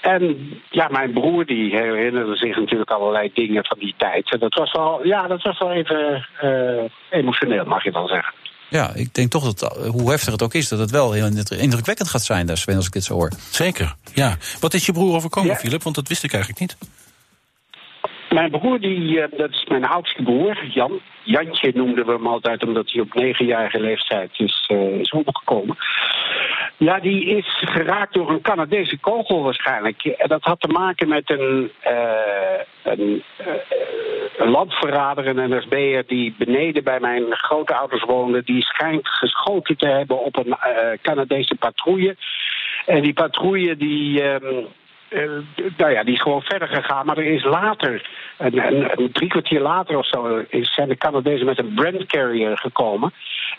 En 0.00 0.52
ja, 0.70 0.88
mijn 0.88 1.12
broer 1.12 1.46
die 1.46 1.76
herinnerde 1.76 2.36
zich 2.36 2.56
natuurlijk 2.56 2.90
allerlei 2.90 3.30
dingen 3.34 3.64
van 3.64 3.78
die 3.78 3.94
tijd. 3.96 4.32
En 4.32 4.38
dat 4.38 4.54
was 4.54 4.72
wel, 4.72 5.06
ja, 5.06 5.26
dat 5.26 5.42
was 5.42 5.58
wel 5.58 5.72
even 5.72 6.26
uh, 6.42 6.84
emotioneel, 7.10 7.64
mag 7.64 7.84
je 7.84 7.90
wel 7.90 8.08
zeggen. 8.08 8.34
Ja, 8.70 8.94
ik 8.94 9.14
denk 9.14 9.30
toch 9.30 9.52
dat, 9.52 9.86
hoe 9.86 10.10
heftig 10.10 10.32
het 10.32 10.42
ook 10.42 10.54
is, 10.54 10.68
dat 10.68 10.78
het 10.78 10.90
wel 10.90 11.12
heel 11.12 11.26
indrukwekkend 11.58 12.08
gaat 12.08 12.22
zijn, 12.22 12.46
daar, 12.46 12.56
Sven, 12.56 12.76
als 12.76 12.86
ik 12.86 12.92
dit 12.92 13.04
zo 13.04 13.14
hoor. 13.14 13.32
Zeker, 13.50 13.94
ja. 14.14 14.36
Wat 14.60 14.74
is 14.74 14.86
je 14.86 14.92
broer 14.92 15.14
overkomen, 15.14 15.56
Philip? 15.56 15.78
Ja. 15.78 15.84
Want 15.84 15.94
dat 15.94 16.08
wist 16.08 16.24
ik 16.24 16.32
eigenlijk 16.32 16.60
niet. 16.60 16.76
Mijn 18.28 18.50
broer, 18.50 18.80
die, 18.80 19.28
dat 19.36 19.50
is 19.50 19.64
mijn 19.68 19.84
oudste 19.84 20.22
broer, 20.22 20.64
Jan. 20.66 21.00
Jantje 21.22 21.72
noemden 21.74 22.06
we 22.06 22.12
hem 22.12 22.26
altijd, 22.26 22.64
omdat 22.64 22.90
hij 22.92 23.02
op 23.02 23.14
negenjarige 23.14 23.80
leeftijd 23.80 24.30
is, 24.36 24.68
uh, 24.72 25.00
is 25.00 25.10
omgekomen. 25.10 25.76
Ja, 26.76 27.00
die 27.00 27.24
is 27.24 27.62
geraakt 27.64 28.14
door 28.14 28.30
een 28.30 28.40
Canadese 28.40 28.98
kogel 28.98 29.42
waarschijnlijk. 29.42 30.04
En 30.04 30.28
dat 30.28 30.42
had 30.42 30.60
te 30.60 30.68
maken 30.68 31.08
met 31.08 31.30
een, 31.30 31.72
uh, 31.86 32.60
een, 32.82 33.22
uh, 33.40 33.46
een 34.36 34.50
landverrader, 34.50 35.26
een 35.26 35.56
NSB'er... 35.56 36.04
die 36.06 36.34
beneden 36.38 36.84
bij 36.84 37.00
mijn 37.00 37.24
grootouders 37.30 38.04
woonde. 38.04 38.42
Die 38.44 38.62
schijnt 38.62 39.08
geschoten 39.08 39.76
te 39.76 39.86
hebben 39.86 40.24
op 40.24 40.36
een 40.36 40.56
Canadese 41.02 41.54
patrouille. 41.54 42.16
En 42.86 43.02
die 43.02 43.12
patrouille 43.12 43.76
die... 43.76 44.22
Uh, 45.10 45.30
nou 45.76 45.92
ja, 45.92 46.04
die 46.04 46.14
is 46.14 46.22
gewoon 46.22 46.42
verder 46.42 46.68
gegaan. 46.68 47.06
Maar 47.06 47.16
er 47.16 47.32
is 47.34 47.44
later, 47.44 48.08
een, 48.38 48.66
een, 48.66 49.00
een 49.00 49.12
drie 49.12 49.28
kwartier 49.28 49.60
later 49.60 49.98
of 49.98 50.06
zo, 50.06 50.44
is, 50.48 50.74
zijn 50.74 50.88
de 50.88 50.96
Canadezen 50.96 51.46
met 51.46 51.58
een 51.58 51.74
Brand 51.74 52.06
Carrier 52.06 52.58
gekomen. 52.58 53.12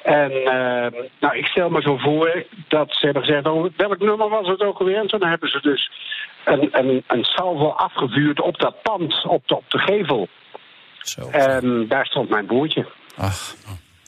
En 0.04 0.32
uh, 0.32 1.02
nou, 1.20 1.38
ik 1.38 1.46
stel 1.46 1.70
me 1.70 1.82
zo 1.82 1.98
voor 1.98 2.44
dat 2.68 2.88
ze 2.90 3.06
hebben 3.06 3.24
gezegd, 3.24 3.48
oh, 3.48 3.66
welk 3.76 4.00
nummer 4.00 4.30
was 4.30 4.48
het 4.48 4.62
ook 4.62 4.80
alweer? 4.80 4.98
En 4.98 5.08
toen 5.08 5.26
hebben 5.26 5.50
ze 5.50 5.62
dus 5.62 5.92
een, 6.44 6.70
een, 6.72 7.04
een 7.08 7.24
salvo 7.24 7.70
afgevuurd 7.70 8.42
op 8.42 8.60
dat 8.60 8.82
pand, 8.82 9.26
op 9.26 9.48
de, 9.48 9.56
op 9.56 9.66
de 9.68 9.80
gevel. 9.80 10.28
Zo. 10.98 11.30
En 11.30 11.86
daar 11.88 12.06
stond 12.06 12.30
mijn 12.30 12.46
broertje. 12.46 12.86
Ach, 13.18 13.56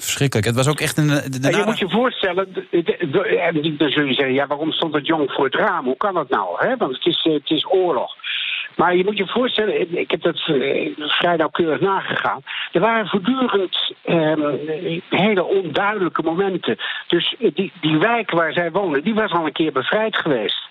Verschrikkelijk. 0.02 0.48
Het 0.48 0.56
was 0.56 0.68
ook 0.68 0.80
echt 0.80 0.98
een. 0.98 1.08
De, 1.08 1.40
de 1.40 1.58
je 1.58 1.64
moet 1.66 1.80
je 1.80 1.90
voorstellen, 1.90 2.48
en 2.72 3.76
dan 3.78 3.90
zul 3.90 4.04
je 4.04 4.14
zeggen, 4.14 4.34
ja, 4.34 4.48
waarom 4.48 4.72
stond 4.72 4.94
het 4.94 5.08
jong 5.08 5.32
voor 5.32 5.46
het 5.46 5.56
raam? 5.56 5.86
Hoe 5.86 5.98
kan 5.98 6.14
dat 6.14 6.30
nou? 6.30 6.48
Hè? 6.58 6.78
Want 6.78 6.96
het 6.96 7.06
is, 7.06 7.20
het 7.24 7.50
is 7.50 7.66
oorlog. 7.70 8.16
Maar 8.76 8.96
je 8.96 9.04
moet 9.04 9.18
je 9.18 9.28
voorstellen, 9.28 9.98
ik 9.98 10.12
heb 10.12 10.22
dat 10.22 10.48
uh, 10.48 10.96
vrij 10.98 11.36
nauwkeurig 11.36 11.80
nagegaan. 11.80 12.42
Er 12.72 12.80
waren 12.80 13.08
voortdurend 13.08 13.94
um, 14.06 14.60
hele 15.10 15.44
onduidelijke 15.44 16.22
momenten. 16.22 16.78
Dus 17.08 17.36
die, 17.54 17.72
die 17.82 17.98
wijk 17.98 18.32
waar 18.32 18.54
zij 18.54 18.72
wonen, 18.72 19.04
die 19.04 19.14
was 19.14 19.32
al 19.32 19.46
een 19.46 19.52
keer 19.52 19.72
bevrijd 19.72 20.18
geweest. 20.18 20.70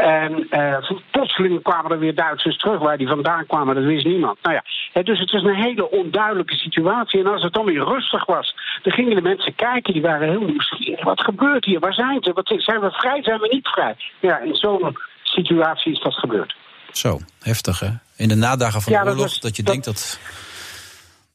En 0.00 0.46
uh, 0.50 0.90
plotseling 1.10 1.62
kwamen 1.62 1.90
er 1.90 1.98
weer 1.98 2.14
Duitsers 2.14 2.56
terug. 2.56 2.78
Waar 2.78 2.98
die 2.98 3.08
vandaan 3.08 3.46
kwamen, 3.46 3.74
dat 3.74 3.84
wist 3.84 4.04
niemand. 4.04 4.38
Nou 4.42 4.54
ja, 4.54 5.02
dus 5.02 5.18
het 5.18 5.30
was 5.30 5.42
een 5.42 5.54
hele 5.54 5.90
onduidelijke 5.90 6.54
situatie. 6.54 7.20
En 7.20 7.26
als 7.26 7.42
het 7.42 7.52
dan 7.52 7.64
weer 7.64 7.84
rustig 7.84 8.26
was, 8.26 8.54
dan 8.82 8.92
gingen 8.92 9.14
de 9.14 9.22
mensen 9.22 9.54
kijken. 9.54 9.92
Die 9.92 10.02
waren 10.02 10.28
heel 10.28 10.44
nieuwsgierig. 10.44 11.04
Wat 11.04 11.20
gebeurt 11.20 11.64
hier? 11.64 11.80
Waar 11.80 11.94
zijn 11.94 12.22
ze? 12.22 12.32
Wat, 12.32 12.52
zijn 12.56 12.80
we 12.80 12.90
vrij? 12.90 13.22
Zijn 13.22 13.40
we 13.40 13.48
niet 13.50 13.68
vrij? 13.68 13.96
Ja, 14.20 14.38
in 14.38 14.54
zo'n 14.54 14.96
situatie 15.22 15.92
is 15.92 16.00
dat 16.00 16.14
gebeurd. 16.14 16.54
Zo, 16.92 17.18
heftig 17.40 17.80
hè? 17.80 17.90
In 18.16 18.28
de 18.28 18.34
nadagen 18.34 18.82
van 18.82 18.92
ja, 18.92 19.02
de 19.02 19.10
oorlog, 19.10 19.22
dat, 19.22 19.30
was, 19.30 19.40
dat 19.40 19.56
je 19.56 19.62
dat, 19.62 19.72
denkt 19.72 19.86
dat... 19.86 20.20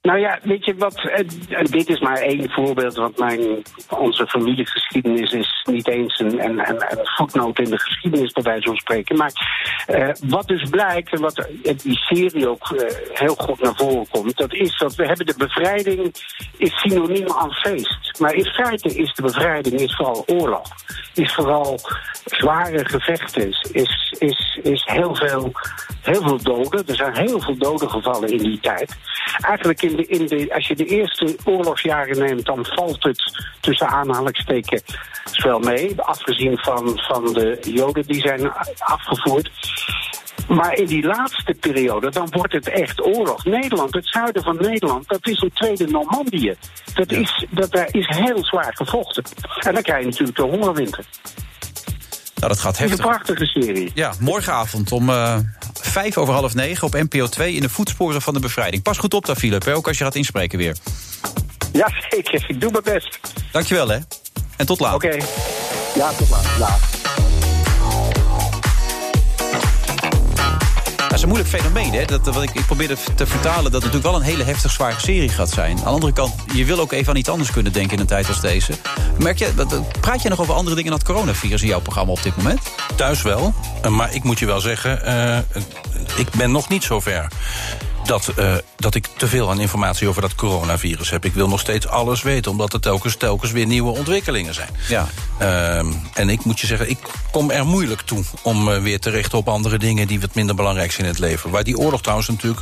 Nou 0.06 0.19
ja, 0.19 0.40
weet 0.44 0.65
je 0.65 0.76
wat, 0.76 1.10
dit 1.69 1.90
is 1.90 1.99
maar 1.99 2.18
één 2.18 2.49
voorbeeld, 2.49 2.95
want 2.95 3.18
mijn, 3.18 3.64
onze 3.90 4.27
familiegeschiedenis 4.27 5.32
is 5.32 5.64
niet 5.64 5.88
eens 5.88 6.19
een, 6.19 6.45
een, 6.45 6.60
een, 6.60 6.99
voetnoot 7.03 7.60
in 7.60 7.69
de 7.69 7.80
geschiedenis, 7.80 8.32
bij 8.32 8.44
wijze 8.44 8.68
van 8.68 8.76
spreken. 8.76 9.18
Maar 9.18 9.32
uh, 9.90 10.10
wat 10.27 10.48
dus 10.48 10.69
blijkt, 10.69 11.14
en 11.14 11.22
wat 11.22 11.48
in 11.61 11.80
die 11.84 11.98
serie 11.98 12.49
ook 12.49 12.69
uh, 12.69 12.82
heel 13.14 13.36
goed 13.36 13.61
naar 13.61 13.76
voren 13.76 14.07
komt, 14.10 14.38
dat 14.38 14.53
is 14.53 14.77
dat 14.77 14.95
we 14.95 15.06
hebben 15.06 15.26
de 15.26 15.36
bevrijding 15.38 16.15
is 16.57 16.80
synoniem 16.80 17.32
aan 17.32 17.52
feest. 17.52 18.19
Maar 18.19 18.34
in 18.34 18.45
feite 18.45 18.95
is 18.95 19.14
de 19.14 19.22
bevrijding 19.22 19.80
is 19.80 19.95
vooral 19.95 20.23
oorlog. 20.27 20.68
Is 21.14 21.34
vooral 21.34 21.80
zware 22.26 22.86
gevechten, 22.86 23.49
is, 23.72 24.14
is, 24.19 24.60
is 24.64 24.84
heel, 24.86 25.15
veel, 25.15 25.52
heel 26.02 26.22
veel 26.22 26.44
doden. 26.44 26.88
Er 26.88 26.95
zijn 26.95 27.15
heel 27.15 27.41
veel 27.41 27.57
doden 27.57 27.90
gevallen 27.90 28.30
in 28.30 28.38
die 28.38 28.60
tijd. 28.60 28.95
Eigenlijk 29.41 29.82
in 29.82 29.94
de, 29.95 30.05
in 30.05 30.26
de, 30.27 30.53
als 30.53 30.67
je 30.67 30.76
de 30.76 30.85
eerste 30.85 31.35
oorlogsjaren 31.43 32.19
neemt, 32.19 32.45
dan 32.45 32.65
valt 32.65 33.03
het 33.03 33.45
tussen 33.59 33.88
aanhalingstekens 33.88 34.84
wel 35.43 35.59
mee. 35.59 36.01
Afgezien 36.01 36.57
van, 36.57 36.99
van 36.99 37.34
de 37.34 37.57
Joden 37.61 38.03
die 38.07 38.22
zijn 38.22 38.51
afgevoerd. 38.77 39.49
Maar 40.47 40.73
in 40.73 40.85
die 40.85 41.05
laatste 41.05 41.55
periode, 41.59 42.09
dan 42.11 42.27
wordt 42.31 42.53
het 42.53 42.69
echt 42.69 43.01
oorlog. 43.01 43.45
Nederland, 43.45 43.93
het 43.93 44.07
zuiden 44.07 44.43
van 44.43 44.57
Nederland, 44.59 45.07
dat 45.07 45.27
is 45.27 45.41
een 45.41 45.51
tweede 45.53 45.88
Normandië. 45.88 46.55
Dat, 46.93 47.09
ja. 47.09 47.17
is, 47.17 47.45
dat 47.49 47.72
daar 47.72 47.88
is 47.91 48.07
heel 48.07 48.45
zwaar 48.45 48.76
gevochten. 48.76 49.23
En 49.59 49.73
dan 49.73 49.84
krijg 49.84 49.99
je 49.99 50.09
natuurlijk 50.09 50.38
de 50.38 50.43
hongerwinter. 50.43 51.05
Nou, 52.35 52.47
dat 52.47 52.59
gaat 52.59 52.77
heftig. 52.77 52.97
Het 52.97 52.99
is 52.99 53.05
een 53.05 53.11
prachtige 53.11 53.45
serie. 53.45 53.91
Ja, 53.93 54.13
morgenavond 54.19 54.91
om 54.91 55.09
uh, 55.09 55.38
vijf 55.81 56.18
over 56.18 56.34
half 56.34 56.53
negen 56.53 56.88
op 56.88 56.93
NPO 56.93 57.27
2 57.27 57.53
in 57.53 57.61
de 57.61 57.69
voetsporen 57.69 58.22
van 58.22 58.34
de 58.34 58.39
bevrijding. 58.39 58.84
Pas 58.84 58.97
goed 58.97 59.14
op 59.14 59.26
daar, 59.26 59.35
Philip, 59.35 59.68
ook 59.68 59.88
als 59.88 59.97
je 59.97 60.03
gaat 60.03 60.15
inspreken 60.15 60.57
weer. 60.57 60.77
Ja, 61.72 61.91
zeker. 62.10 62.45
Ik 62.47 62.61
doe 62.61 62.72
mijn 62.72 62.84
best. 62.84 63.19
Dankjewel, 63.52 63.88
hè. 63.88 63.97
En 64.56 64.65
tot 64.65 64.80
later. 64.80 64.95
Oké. 64.95 65.06
Okay. 65.06 65.27
Ja, 65.95 66.11
tot 66.11 66.30
later. 66.30 66.60
Laat. 66.60 66.94
Een 71.26 71.31
moeilijk 71.31 71.64
fenomeen, 71.64 71.93
hè? 71.93 72.06
Dat, 72.06 72.26
wat 72.26 72.43
ik, 72.43 72.49
ik 72.53 72.65
probeerde 72.65 72.97
te 73.15 73.26
vertalen 73.26 73.72
dat 73.72 73.84
het 73.84 73.93
natuurlijk 73.93 74.03
wel 74.03 74.15
een 74.15 74.22
hele 74.22 74.43
heftig 74.43 74.72
zware 74.72 74.99
serie 74.99 75.30
gaat 75.30 75.49
zijn. 75.49 75.77
Aan 75.77 75.84
de 75.84 75.89
andere 75.89 76.14
kant, 76.14 76.34
je 76.53 76.65
wil 76.65 76.80
ook 76.80 76.91
even 76.91 77.10
aan 77.10 77.19
iets 77.19 77.30
anders 77.30 77.52
kunnen 77.52 77.73
denken 77.73 77.93
in 77.93 77.99
een 77.99 78.06
tijd 78.07 78.27
als 78.27 78.41
deze. 78.41 78.73
Merk 79.18 79.39
je, 79.39 79.52
praat 80.02 80.22
je 80.22 80.30
nog 80.30 80.39
over 80.39 80.53
andere 80.53 80.76
dingen 80.76 80.89
dan 80.89 80.99
het 80.99 81.07
coronavirus 81.07 81.61
in 81.61 81.68
jouw 81.68 81.80
programma 81.80 82.11
op 82.11 82.23
dit 82.23 82.38
moment? 82.38 82.60
Thuis 82.95 83.22
wel, 83.22 83.53
maar 83.89 84.14
ik 84.14 84.23
moet 84.23 84.39
je 84.39 84.45
wel 84.45 84.60
zeggen, 84.60 85.02
uh, 85.06 85.38
ik 86.18 86.30
ben 86.38 86.52
nog 86.52 86.69
niet 86.69 86.84
zo 86.84 86.99
ver. 86.99 87.27
Dat, 88.06 88.32
uh, 88.40 88.53
dat 88.77 88.95
ik 88.95 89.07
te 89.18 89.27
veel 89.27 89.49
aan 89.49 89.60
informatie 89.60 90.07
over 90.07 90.22
dat 90.22 90.36
coronavirus 90.36 91.10
heb. 91.10 91.26
Ik 91.26 91.34
wil 91.34 91.48
nog 91.48 91.60
steeds 91.60 91.88
alles 91.88 92.22
weten, 92.22 92.52
omdat 92.52 92.73
er 92.73 92.80
telkens, 92.80 93.15
telkens 93.15 93.52
weer 93.52 93.65
nieuwe 93.65 93.91
ontwikkelingen 93.91 94.53
zijn. 94.53 94.69
Ja. 94.88 95.07
Uh, 95.41 95.77
en 96.14 96.30
ik 96.30 96.44
moet 96.44 96.60
je 96.60 96.68
zeggen, 96.68 96.90
ik 96.90 96.98
kom 97.32 97.52
er 97.52 97.65
moeilijk 97.65 98.02
toe 98.02 98.23
om 98.41 98.68
uh, 98.68 98.82
weer 98.82 98.99
te 98.99 99.10
richten 99.10 99.38
op 99.38 99.48
andere 99.48 99.77
dingen 99.77 100.07
die 100.07 100.19
wat 100.19 100.36
minder 100.36 100.56
belangrijk 100.56 100.91
zijn 100.91 101.07
in 101.07 101.11
het 101.11 101.22
leven. 101.22 101.49
Waar 101.49 101.64
die 101.64 101.77
oorlog 101.77 102.02
trouwens 102.02 102.30
natuurlijk 102.30 102.61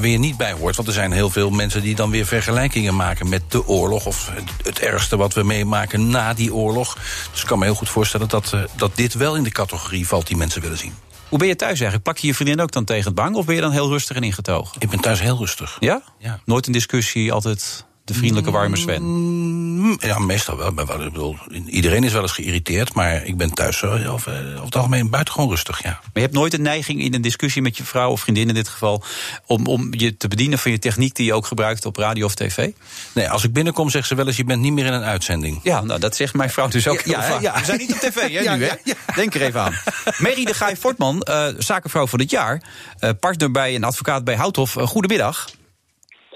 weer 0.00 0.18
niet 0.18 0.36
bij 0.36 0.52
hoort. 0.52 0.76
Want 0.76 0.88
er 0.88 0.94
zijn 0.94 1.12
heel 1.12 1.30
veel 1.30 1.50
mensen 1.50 1.82
die 1.82 1.94
dan 1.94 2.10
weer 2.10 2.26
vergelijkingen 2.26 2.96
maken 2.96 3.28
met 3.28 3.42
de 3.48 3.66
oorlog. 3.66 4.06
Of 4.06 4.30
het, 4.34 4.50
het 4.62 4.78
ergste 4.78 5.16
wat 5.16 5.34
we 5.34 5.42
meemaken 5.42 6.08
na 6.08 6.34
die 6.34 6.54
oorlog. 6.54 6.96
Dus 7.30 7.40
ik 7.40 7.46
kan 7.46 7.58
me 7.58 7.64
heel 7.64 7.74
goed 7.74 7.88
voorstellen 7.88 8.28
dat, 8.28 8.54
dat 8.76 8.90
dit 8.94 9.14
wel 9.14 9.36
in 9.36 9.42
de 9.42 9.50
categorie 9.50 10.06
valt 10.06 10.26
die 10.26 10.36
mensen 10.36 10.62
willen 10.62 10.78
zien. 10.78 10.94
Hoe 11.30 11.38
ben 11.38 11.48
je 11.48 11.56
thuis 11.56 11.80
eigenlijk? 11.80 12.02
Pak 12.02 12.18
je 12.18 12.26
je 12.26 12.34
vriendin 12.34 12.60
ook 12.60 12.72
dan 12.72 12.84
tegen 12.84 13.04
het 13.04 13.14
bank? 13.14 13.36
Of 13.36 13.46
ben 13.46 13.54
je 13.54 13.60
dan 13.60 13.70
heel 13.70 13.88
rustig 13.88 14.16
en 14.16 14.22
ingetogen? 14.22 14.80
Ik 14.80 14.90
ben 14.90 15.00
thuis 15.00 15.20
heel 15.20 15.36
rustig. 15.36 15.76
Ja? 15.80 16.02
Ja. 16.18 16.40
Nooit 16.44 16.66
een 16.66 16.72
discussie, 16.72 17.32
altijd 17.32 17.84
de 18.12 18.18
vriendelijke 18.18 18.50
warme 18.50 18.76
Sven? 18.76 19.02
Mm, 19.02 19.96
ja, 20.00 20.18
meestal 20.18 20.56
wel. 20.56 20.68
Ik 20.68 21.12
bedoel, 21.12 21.36
iedereen 21.66 22.04
is 22.04 22.12
wel 22.12 22.22
eens 22.22 22.32
geïrriteerd, 22.32 22.94
maar 22.94 23.24
ik 23.24 23.36
ben 23.36 23.54
thuis 23.54 23.84
over, 23.84 24.10
over 24.10 24.32
het 24.64 24.76
algemeen 24.76 25.10
buitengewoon 25.10 25.48
rustig, 25.48 25.82
ja. 25.82 25.90
Maar 25.90 26.10
je 26.12 26.20
hebt 26.20 26.32
nooit 26.32 26.54
een 26.54 26.62
neiging 26.62 27.02
in 27.02 27.14
een 27.14 27.22
discussie 27.22 27.62
met 27.62 27.76
je 27.76 27.84
vrouw 27.84 28.10
of 28.10 28.20
vriendin 28.20 28.48
in 28.48 28.54
dit 28.54 28.68
geval... 28.68 29.04
om, 29.46 29.66
om 29.66 29.94
je 29.94 30.16
te 30.16 30.28
bedienen 30.28 30.58
van 30.58 30.70
je 30.70 30.78
techniek 30.78 31.14
die 31.14 31.26
je 31.26 31.34
ook 31.34 31.46
gebruikt 31.46 31.84
op 31.86 31.96
radio 31.96 32.24
of 32.24 32.34
tv? 32.34 32.70
Nee, 33.12 33.30
als 33.30 33.44
ik 33.44 33.52
binnenkom 33.52 33.90
zegt 33.90 34.08
ze 34.08 34.14
wel 34.14 34.26
eens, 34.26 34.36
je 34.36 34.44
bent 34.44 34.60
niet 34.60 34.72
meer 34.72 34.86
in 34.86 34.92
een 34.92 35.02
uitzending. 35.02 35.60
Ja, 35.62 35.80
nou, 35.80 36.00
dat 36.00 36.16
zegt 36.16 36.34
mijn 36.34 36.50
vrouw 36.50 36.68
dus 36.68 36.88
ook 36.88 37.00
Ja, 37.00 37.38
ja. 37.40 37.58
We 37.58 37.64
zijn 37.64 37.78
niet 37.78 37.92
op 37.92 37.98
tv, 37.98 38.14
hè, 38.14 38.50
nu, 38.56 38.64
hè? 38.64 38.74
Denk 39.14 39.34
er 39.34 39.42
even 39.42 39.60
aan. 39.60 39.74
Mary 40.18 40.44
de 40.44 40.54
Gaai 40.54 40.76
Fortman, 40.76 41.20
eh, 41.22 41.46
zakenvrouw 41.58 42.06
van 42.06 42.20
het 42.20 42.30
jaar... 42.30 42.62
eh, 42.98 43.10
partner 43.20 43.50
bij 43.50 43.74
een 43.74 43.84
advocaat 43.84 44.24
bij 44.24 44.36
Houthof. 44.36 44.76
Eh, 44.76 44.86
goedemiddag. 44.86 45.46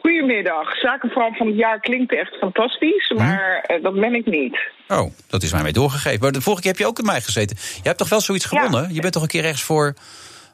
Goedemiddag. 0.04 0.76
Zakenvrouw 0.76 1.32
van 1.32 1.46
het 1.46 1.56
jaar 1.56 1.80
klinkt 1.80 2.14
echt 2.14 2.36
fantastisch, 2.36 3.12
maar 3.16 3.64
eh, 3.66 3.82
dat 3.82 3.94
ben 3.94 4.14
ik 4.14 4.26
niet. 4.26 4.58
Oh, 4.88 5.10
dat 5.28 5.42
is 5.42 5.52
mij 5.52 5.62
mee 5.62 5.72
doorgegeven. 5.72 6.20
Maar 6.20 6.32
de 6.32 6.40
vorige 6.40 6.62
keer 6.62 6.70
heb 6.70 6.80
je 6.80 6.86
ook 6.86 6.96
met 6.96 7.06
mij 7.06 7.20
gezeten. 7.20 7.56
Je 7.76 7.82
hebt 7.82 7.98
toch 7.98 8.08
wel 8.08 8.20
zoiets 8.20 8.44
gewonnen? 8.44 8.94
Je 8.94 9.00
bent 9.00 9.12
toch 9.12 9.22
een 9.22 9.28
keer 9.28 9.44
ergens 9.44 9.62
voor 9.62 9.94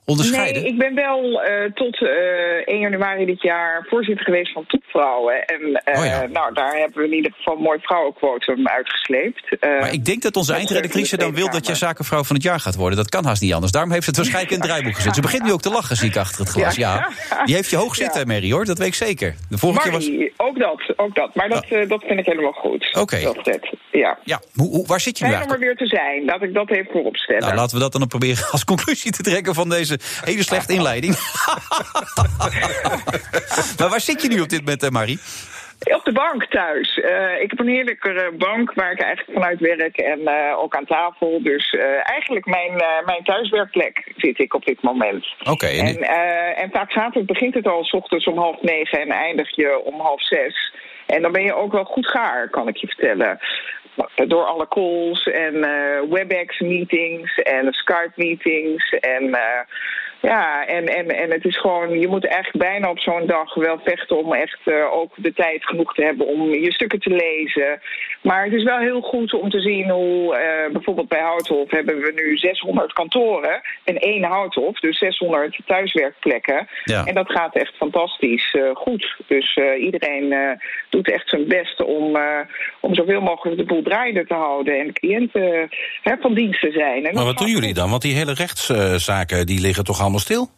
onderscheiden? 0.04 0.62
Nee, 0.62 0.72
ik 0.72 0.78
ben 0.78 0.94
wel 0.94 1.42
eh, 1.42 1.72
tot 1.72 2.02
eh 2.02 2.08
1 2.74 2.80
januari 2.80 3.24
dit 3.24 3.42
jaar 3.42 3.86
voorzitter 3.88 4.24
geweest 4.24 4.52
van 4.52 4.64
Topvrouwen. 4.66 5.44
En 5.44 5.60
eh, 5.84 5.98
Oh 6.00 6.04
ja. 6.06 6.26
nou, 6.26 6.54
daar 6.54 6.76
hebben 6.76 6.98
we 6.98 7.04
in 7.08 7.14
ieder 7.14 7.32
geval 7.36 7.56
een 7.56 7.62
mooi 7.62 7.78
vrouwenquotum 7.82 8.68
uitgesleept. 8.68 9.56
Maar 9.60 9.92
ik 9.92 10.04
denk 10.04 10.22
dat 10.22 10.36
onze 10.36 10.52
eindredactrice 10.54 11.16
dan 11.16 11.34
wil 11.34 11.50
dat 11.50 11.66
je 11.66 11.74
zakenvrouw 11.74 12.24
van 12.24 12.36
het 12.36 12.44
jaar 12.44 12.60
gaat 12.60 12.76
worden. 12.76 12.96
Dat 12.98 13.08
kan 13.08 13.24
haast 13.24 13.42
niet 13.42 13.52
anders. 13.52 13.72
Daarom 13.72 13.90
heeft 13.90 14.04
ze 14.04 14.08
het 14.10 14.18
waarschijnlijk 14.18 14.54
in 14.54 14.60
het 14.60 14.68
draaiboek 14.68 14.94
gezet. 14.94 15.14
Ze 15.14 15.20
begint 15.20 15.42
nu 15.42 15.52
ook 15.52 15.62
te 15.62 15.70
lachen, 15.70 15.96
zie 15.96 16.08
ik 16.08 16.16
achter 16.16 16.40
het 16.40 16.48
glas. 16.48 16.76
Ja. 16.76 16.94
Ja. 17.30 17.44
Die 17.44 17.54
heeft 17.54 17.70
je 17.70 17.76
hoog 17.76 17.96
Ja. 17.96 18.04
zitten, 18.04 18.26
Mary, 18.26 18.50
hoor. 18.52 18.64
Dat 18.64 18.78
weet 18.78 18.86
ik 18.86 18.94
zeker. 18.94 19.34
De 19.48 19.58
vorige 19.58 19.82
keer 19.82 19.92
was... 19.92 20.10
Ook 20.36 20.58
dat, 20.58 20.92
ook 20.96 21.14
dat. 21.14 21.34
Maar 21.34 21.48
dat, 21.48 21.64
eh, 21.68 21.88
dat 21.88 22.02
vind 22.04 22.18
ik 22.18 22.26
helemaal 22.26 22.52
goed. 22.52 22.96
Oké. 22.98 23.16
Ja. 23.90 24.18
Ja, 24.24 24.40
hoe, 24.54 24.68
hoe- 24.68 24.86
waar 24.86 25.00
zit 25.00 25.18
je 25.18 25.24
nu 25.24 25.30
Fijn 25.30 25.42
om 25.42 25.50
er 25.50 25.56
eigenlijk? 25.56 25.78
weer 25.78 25.88
te 25.88 25.96
zijn. 25.96 26.24
Laat 26.24 26.42
ik 26.42 26.54
dat 26.54 26.70
even 26.70 26.92
voorop 26.92 27.16
stellen. 27.16 27.42
Nou, 27.42 27.54
laten 27.54 27.74
we 27.76 27.82
dat 27.82 27.92
dan 27.92 28.06
proberen 28.06 28.44
als 28.50 28.64
conclusie 28.64 29.12
te 29.12 29.22
trekken 29.22 29.54
van 29.54 29.68
deze 29.68 29.89
hele 30.24 30.42
slechte 30.42 30.72
inleiding. 30.72 31.14
maar 33.78 33.88
waar 33.88 34.00
zit 34.00 34.22
je 34.22 34.28
nu 34.28 34.40
op 34.40 34.48
dit 34.48 34.58
moment, 34.60 34.80
hè, 34.80 34.90
Marie? 34.90 35.18
Op 35.94 36.04
de 36.04 36.12
bank 36.12 36.44
thuis. 36.44 36.98
Eh, 36.98 37.40
ik 37.42 37.50
heb 37.50 37.58
een 37.58 37.68
heerlijke 37.68 38.12
eh, 38.12 38.38
bank 38.38 38.72
waar 38.74 38.92
ik 38.92 39.00
eigenlijk 39.00 39.38
vanuit 39.38 39.60
werk 39.60 39.96
en 39.96 40.26
eh, 40.26 40.58
ook 40.58 40.76
aan 40.76 40.84
tafel. 40.84 41.42
Dus 41.42 41.70
eh, 41.70 42.10
eigenlijk 42.10 42.46
mijn, 42.46 42.80
eh, 42.80 43.04
mijn 43.04 43.24
thuiswerkplek 43.24 44.12
zit 44.16 44.38
ik 44.38 44.54
op 44.54 44.64
dit 44.64 44.82
moment. 44.82 45.26
Oké, 45.44 45.66
en- 45.66 45.86
en, 45.86 46.02
eh, 46.02 46.62
en 46.62 46.70
vaak 46.70 46.92
zaterdag 46.92 47.24
begint 47.24 47.54
het 47.54 47.66
al 47.66 47.84
s 47.84 47.92
ochtends 47.92 48.26
om 48.26 48.38
half 48.38 48.62
negen 48.62 49.00
en 49.00 49.10
eindig 49.10 49.56
je 49.56 49.80
om 49.84 50.00
half 50.00 50.22
zes. 50.26 50.72
En 51.06 51.22
dan 51.22 51.32
ben 51.32 51.42
je 51.42 51.54
ook 51.54 51.72
wel 51.72 51.84
goed 51.84 52.06
gaar, 52.06 52.48
kan 52.50 52.68
ik 52.68 52.76
je 52.76 52.86
vertellen. 52.86 53.38
Door 54.26 54.44
alle 54.44 54.68
calls 54.68 55.22
en 55.22 55.64
eh, 55.64 56.10
WebEx-meetings 56.10 57.38
en 57.38 57.72
Skype-meetings 57.72 58.90
en... 58.90 59.34
eh, 59.34 59.60
ja, 60.22 60.66
en, 60.66 60.86
en, 60.86 61.08
en 61.08 61.30
het 61.30 61.44
is 61.44 61.60
gewoon, 61.60 61.98
je 61.98 62.08
moet 62.08 62.26
eigenlijk 62.26 62.64
bijna 62.64 62.90
op 62.90 62.98
zo'n 62.98 63.26
dag 63.26 63.54
wel 63.54 63.80
vechten 63.84 64.18
om 64.18 64.32
echt 64.32 64.60
eh, 64.64 64.92
ook 64.92 65.12
de 65.16 65.32
tijd 65.32 65.64
genoeg 65.64 65.94
te 65.94 66.04
hebben 66.04 66.26
om 66.26 66.54
je 66.54 66.72
stukken 66.72 67.00
te 67.00 67.10
lezen. 67.10 67.80
Maar 68.22 68.44
het 68.44 68.52
is 68.52 68.62
wel 68.62 68.78
heel 68.78 69.00
goed 69.00 69.32
om 69.34 69.50
te 69.50 69.60
zien 69.60 69.90
hoe, 69.90 70.38
bijvoorbeeld 70.72 71.08
bij 71.08 71.20
Houthof 71.20 71.70
hebben 71.70 72.00
we 72.00 72.12
nu 72.14 72.36
600 72.36 72.92
kantoren 72.92 73.60
en 73.84 73.98
één 73.98 74.24
Houthof, 74.24 74.78
dus 74.80 74.98
600 74.98 75.58
thuiswerkplekken. 75.66 76.68
Ja. 76.84 77.04
En 77.04 77.14
dat 77.14 77.30
gaat 77.30 77.56
echt 77.56 77.76
fantastisch 77.76 78.56
goed. 78.74 79.16
Dus 79.26 79.58
iedereen 79.78 80.58
doet 80.88 81.10
echt 81.10 81.28
zijn 81.28 81.48
best 81.48 81.82
om, 81.82 82.18
om 82.80 82.94
zoveel 82.94 83.20
mogelijk 83.20 83.58
de 83.58 83.64
boel 83.64 83.82
draaiende 83.82 84.26
te 84.26 84.34
houden 84.34 84.78
en 84.78 84.86
de 84.86 84.92
cliënten 84.92 85.68
hè, 86.02 86.16
van 86.20 86.34
dienst 86.34 86.60
te 86.60 86.70
zijn. 86.70 87.06
En 87.06 87.14
Maar 87.14 87.24
wat 87.24 87.38
doen 87.38 87.48
jullie 87.50 87.74
dan? 87.74 87.90
Want 87.90 88.02
die 88.02 88.14
hele 88.14 88.34
rechtszaken 88.34 89.46
die 89.46 89.60
liggen 89.60 89.84
toch 89.84 90.00
allemaal 90.00 90.18
stil? 90.18 90.48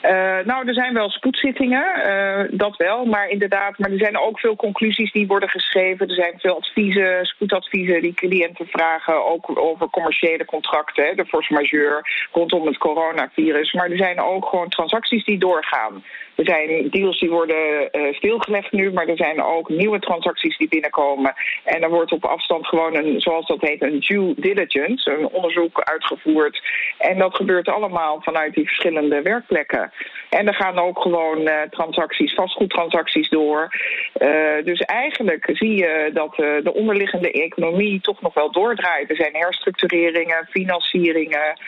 Eh, 0.00 0.38
nou, 0.44 0.68
er 0.68 0.74
zijn 0.74 0.94
wel 0.94 1.10
spoedzittingen, 1.10 1.94
eh, 1.94 2.44
dat 2.50 2.76
wel. 2.76 3.04
Maar 3.04 3.28
inderdaad, 3.28 3.78
maar 3.78 3.90
er 3.90 3.98
zijn 3.98 4.18
ook 4.18 4.38
veel 4.38 4.56
conclusies 4.56 5.12
die 5.12 5.26
worden 5.26 5.48
geschreven. 5.48 6.08
Er 6.08 6.14
zijn 6.14 6.34
veel 6.38 6.56
adviezen, 6.56 7.24
spoedadviezen 7.26 8.02
die 8.02 8.14
cliënten 8.14 8.66
vragen. 8.66 9.26
Ook 9.26 9.58
over 9.58 9.90
commerciële 9.90 10.44
contracten, 10.44 11.04
hè, 11.04 11.14
de 11.14 11.26
force 11.26 11.52
majeure 11.52 12.02
rondom 12.32 12.66
het 12.66 12.78
coronavirus. 12.78 13.72
Maar 13.72 13.90
er 13.90 13.96
zijn 13.96 14.20
ook 14.20 14.46
gewoon 14.46 14.68
transacties 14.68 15.24
die 15.24 15.38
doorgaan. 15.38 16.04
Er 16.40 16.46
zijn 16.46 16.88
deals 16.90 17.18
die 17.18 17.30
worden 17.30 17.90
eh, 17.90 18.14
stilgelegd 18.14 18.72
nu, 18.72 18.92
maar 18.92 19.08
er 19.08 19.16
zijn 19.16 19.42
ook 19.42 19.68
nieuwe 19.68 19.98
transacties 19.98 20.56
die 20.56 20.68
binnenkomen. 20.68 21.34
En 21.64 21.82
er 21.82 21.90
wordt 21.90 22.12
op 22.12 22.24
afstand 22.24 22.66
gewoon 22.66 22.94
een, 22.94 23.20
zoals 23.20 23.46
dat 23.46 23.60
heet, 23.60 23.82
een 23.82 24.00
due 24.00 24.34
diligence, 24.36 25.10
een 25.10 25.28
onderzoek 25.28 25.80
uitgevoerd. 25.80 26.62
En 26.98 27.18
dat 27.18 27.36
gebeurt 27.36 27.68
allemaal 27.68 28.20
vanuit 28.22 28.54
die 28.54 28.66
verschillende 28.66 29.22
werkplekken. 29.22 29.92
En 30.30 30.46
er 30.46 30.54
gaan 30.54 30.78
ook 30.78 31.00
gewoon 31.00 31.46
eh, 31.46 31.62
transacties, 31.70 32.34
vastgoedtransacties 32.34 33.28
door. 33.28 33.68
Eh, 34.12 34.64
dus 34.64 34.80
eigenlijk 34.80 35.50
zie 35.52 35.76
je 35.76 36.10
dat 36.12 36.34
de 36.36 36.72
onderliggende 36.74 37.32
economie 37.32 38.00
toch 38.00 38.20
nog 38.20 38.34
wel 38.34 38.50
doordraait. 38.50 39.10
Er 39.10 39.16
zijn 39.16 39.34
herstructureringen, 39.34 40.48
financieringen. 40.50 41.58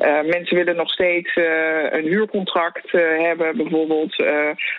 Eh, 0.00 0.24
mensen 0.26 0.56
willen 0.56 0.76
nog 0.76 0.90
steeds 0.90 1.34
eh, 1.34 1.44
een 1.90 2.04
huurcontract 2.04 2.94
eh, 2.94 3.00
hebben, 3.18 3.56
bijvoorbeeld 3.56 4.14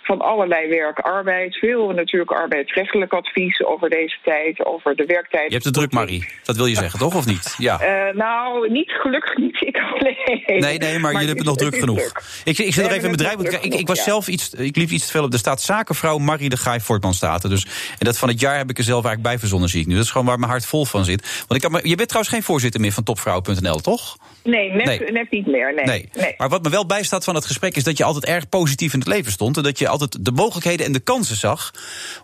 van 0.03 0.21
allerlei 0.21 0.69
werk, 0.69 0.99
arbeid. 0.99 1.55
Veel 1.55 1.89
natuurlijk 1.89 2.31
arbeidsrechtelijk 2.31 3.13
advies 3.13 3.63
over 3.63 3.89
deze 3.89 4.17
tijd, 4.23 4.65
over 4.65 4.95
de 4.95 5.05
werktijd. 5.05 5.47
Je 5.47 5.53
hebt 5.53 5.65
het 5.65 5.73
druk, 5.73 5.91
Marie. 5.91 6.27
Dat 6.43 6.55
wil 6.55 6.65
je 6.65 6.75
zeggen, 6.75 6.99
toch? 6.99 7.15
Of 7.15 7.25
niet? 7.25 7.55
Ja. 7.57 7.79
Nou, 8.13 8.71
niet 8.71 8.91
gelukkig 8.91 9.37
niet 9.37 9.61
ik 9.61 9.77
alleen. 9.77 10.61
Nee, 10.61 10.77
nee, 10.77 10.99
maar, 10.99 11.11
jullie 11.11 11.27
hebben 11.27 11.45
het 11.45 11.59
nog 11.59 11.69
druk 11.69 11.79
genoeg. 11.79 12.11
Ik, 12.43 12.57
ik 12.57 12.73
zit 12.73 12.85
er 12.85 12.91
even 12.91 13.05
in 13.05 13.11
bedrijf. 13.11 13.39
Ik, 13.39 13.63
ik, 13.63 13.73
ik 13.73 13.87
was 13.87 14.03
zelf 14.03 14.27
iets. 14.27 14.53
Ik 14.53 14.75
liep 14.75 14.89
iets 14.89 15.05
te 15.05 15.11
veel 15.11 15.23
op. 15.23 15.33
Er 15.33 15.39
staat 15.39 15.61
zakenvrouw 15.61 16.17
Marie 16.17 16.49
de 16.49 16.57
Gaai 16.57 16.79
Fortman 16.79 17.13
staat 17.13 17.43
er. 17.43 17.49
Dus, 17.49 17.65
en 17.99 18.05
dat 18.05 18.17
van 18.17 18.29
het 18.29 18.39
jaar 18.39 18.57
heb 18.57 18.69
ik 18.69 18.77
er 18.77 18.83
zelf 18.83 19.05
eigenlijk 19.05 19.33
bij 19.33 19.39
verzonnen, 19.39 19.69
zie 19.69 19.81
ik 19.81 19.87
nu. 19.87 19.95
Dat 19.95 20.03
is 20.03 20.11
gewoon 20.11 20.27
waar 20.27 20.39
mijn 20.39 20.51
hart 20.51 20.65
vol 20.65 20.85
van 20.85 21.05
zit. 21.05 21.43
Want 21.47 21.63
ik 21.63 21.69
kan, 21.69 21.71
me- 21.71 21.89
je 21.89 21.95
bent 21.95 22.07
trouwens 22.07 22.33
geen 22.33 22.43
voorzitter 22.43 22.81
meer 22.81 22.91
van 22.91 23.03
topvrouw.nl, 23.03 23.79
toch? 23.79 24.17
Nee, 24.43 24.71
net, 24.71 24.85
Nee. 24.85 25.11
net 25.11 25.31
niet 25.31 25.47
meer. 25.47 25.73
Nee. 25.73 25.85
Nee. 25.85 26.09
nee. 26.13 26.33
Maar 26.37 26.49
wat 26.49 26.63
me 26.63 26.69
wel 26.69 26.85
bijstaat 26.85 27.23
van 27.23 27.35
het 27.35 27.45
gesprek 27.45 27.75
is 27.75 27.83
dat 27.83 27.97
je 27.97 28.03
altijd 28.03 28.25
erg 28.25 28.49
positief 28.49 28.93
in 28.93 28.99
het 28.99 29.07
leven 29.07 29.31
stond. 29.31 29.57
En 29.57 29.63
dat 29.63 29.79
je 29.79 29.87
altijd 29.87 30.25
de 30.25 30.31
mogelijkheden 30.31 30.85
en 30.85 30.91
de 30.91 30.99
kansen 30.99 31.35
zag. 31.35 31.71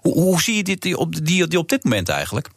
Hoe, 0.01 0.13
hoe 0.13 0.41
zie 0.41 0.55
je 0.55 0.63
dit 0.63 0.81
die 0.81 0.97
op, 0.97 1.25
die, 1.25 1.47
die 1.47 1.59
op 1.59 1.69
dit 1.69 1.83
moment 1.83 2.09
eigenlijk? 2.09 2.49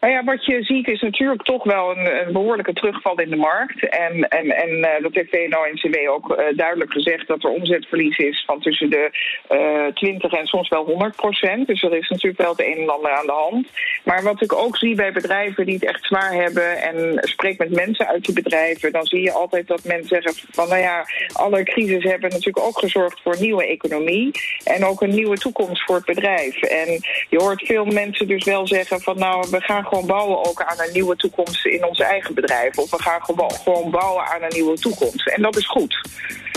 Nou 0.00 0.12
ja, 0.12 0.24
wat 0.24 0.44
je 0.44 0.62
ziet 0.62 0.88
is 0.88 1.00
natuurlijk 1.00 1.42
toch 1.42 1.64
wel 1.64 1.90
een, 1.90 2.26
een 2.26 2.32
behoorlijke 2.32 2.72
terugval 2.72 3.20
in 3.20 3.30
de 3.30 3.36
markt. 3.36 3.88
En, 3.88 4.28
en, 4.28 4.50
en 4.50 4.82
eh, 4.82 5.02
dat 5.02 5.14
heeft 5.14 5.30
VNO-NCW 5.30 6.10
ook 6.10 6.30
eh, 6.32 6.56
duidelijk 6.56 6.92
gezegd 6.92 7.26
dat 7.26 7.44
er 7.44 7.50
omzetverlies 7.50 8.16
is 8.16 8.44
van 8.46 8.60
tussen 8.60 8.90
de 8.90 9.10
eh 9.48 9.86
20 9.94 10.32
en 10.32 10.46
soms 10.46 10.68
wel 10.68 10.84
100 10.84 11.16
procent. 11.16 11.66
Dus 11.66 11.82
er 11.82 11.96
is 11.96 12.08
natuurlijk 12.08 12.42
wel 12.42 12.50
het 12.50 12.60
een 12.60 12.82
en 12.82 12.88
ander 12.88 13.10
aan 13.10 13.26
de 13.26 13.32
hand. 13.32 13.68
Maar 14.04 14.22
wat 14.22 14.42
ik 14.42 14.52
ook 14.52 14.76
zie 14.76 14.94
bij 14.94 15.12
bedrijven 15.12 15.66
die 15.66 15.74
het 15.74 15.84
echt 15.84 16.04
zwaar 16.04 16.32
hebben 16.32 16.82
en 16.82 17.18
spreek 17.20 17.58
met 17.58 17.70
mensen 17.70 18.06
uit 18.06 18.24
die 18.24 18.34
bedrijven, 18.34 18.92
dan 18.92 19.06
zie 19.06 19.22
je 19.22 19.32
altijd 19.32 19.66
dat 19.66 19.84
mensen 19.84 20.22
zeggen 20.22 20.48
van 20.50 20.68
nou 20.68 20.80
ja, 20.80 21.06
alle 21.32 21.62
crisis 21.62 22.04
hebben 22.04 22.30
natuurlijk 22.30 22.66
ook 22.66 22.78
gezorgd 22.78 23.20
voor 23.22 23.36
nieuwe 23.40 23.66
economie 23.66 24.30
en 24.64 24.84
ook 24.84 25.00
een 25.00 25.14
nieuwe 25.14 25.38
toekomst 25.38 25.84
voor 25.84 25.96
het 25.96 26.04
bedrijf. 26.04 26.62
En 26.62 26.88
je 27.28 27.38
hoort 27.38 27.66
veel 27.66 27.84
mensen 27.84 28.26
dus 28.26 28.44
wel 28.44 28.66
zeggen 28.66 29.00
van 29.00 29.18
nou, 29.18 29.46
we 29.50 29.60
gaan 29.60 29.86
gewoon 29.88 30.06
bouwen 30.06 30.44
ook 30.44 30.62
aan 30.62 30.80
een 30.80 30.92
nieuwe 30.92 31.16
toekomst 31.16 31.66
in 31.66 31.84
ons 31.84 31.98
eigen 31.98 32.34
bedrijf. 32.34 32.78
Of 32.78 32.90
we 32.90 33.02
gaan 33.02 33.22
gewoon, 33.22 33.52
gewoon 33.64 33.90
bouwen 33.90 34.24
aan 34.24 34.42
een 34.42 34.52
nieuwe 34.54 34.78
toekomst. 34.78 35.28
En 35.28 35.42
dat 35.42 35.56
is 35.56 35.66
goed. 35.66 36.00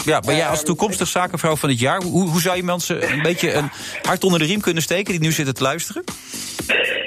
Ja, 0.06 0.20
maar 0.26 0.36
jij 0.36 0.48
als 0.48 0.64
toekomstig 0.64 1.08
zakenvrouw 1.08 1.56
van 1.56 1.70
het 1.70 1.80
jaar, 1.80 2.03
hoe, 2.03 2.30
hoe 2.30 2.41
zou 2.41 2.56
je 2.56 2.64
mensen 2.64 3.12
een 3.12 3.22
beetje 3.22 3.53
een 3.53 3.70
hart 4.02 4.24
onder 4.24 4.40
de 4.40 4.45
riem 4.45 4.62
kunnen 4.62 4.84
steken 4.84 5.12
die 5.12 5.22
nu 5.22 5.32
zitten 5.32 5.53
te 5.53 5.64
luisteren? 5.64 6.03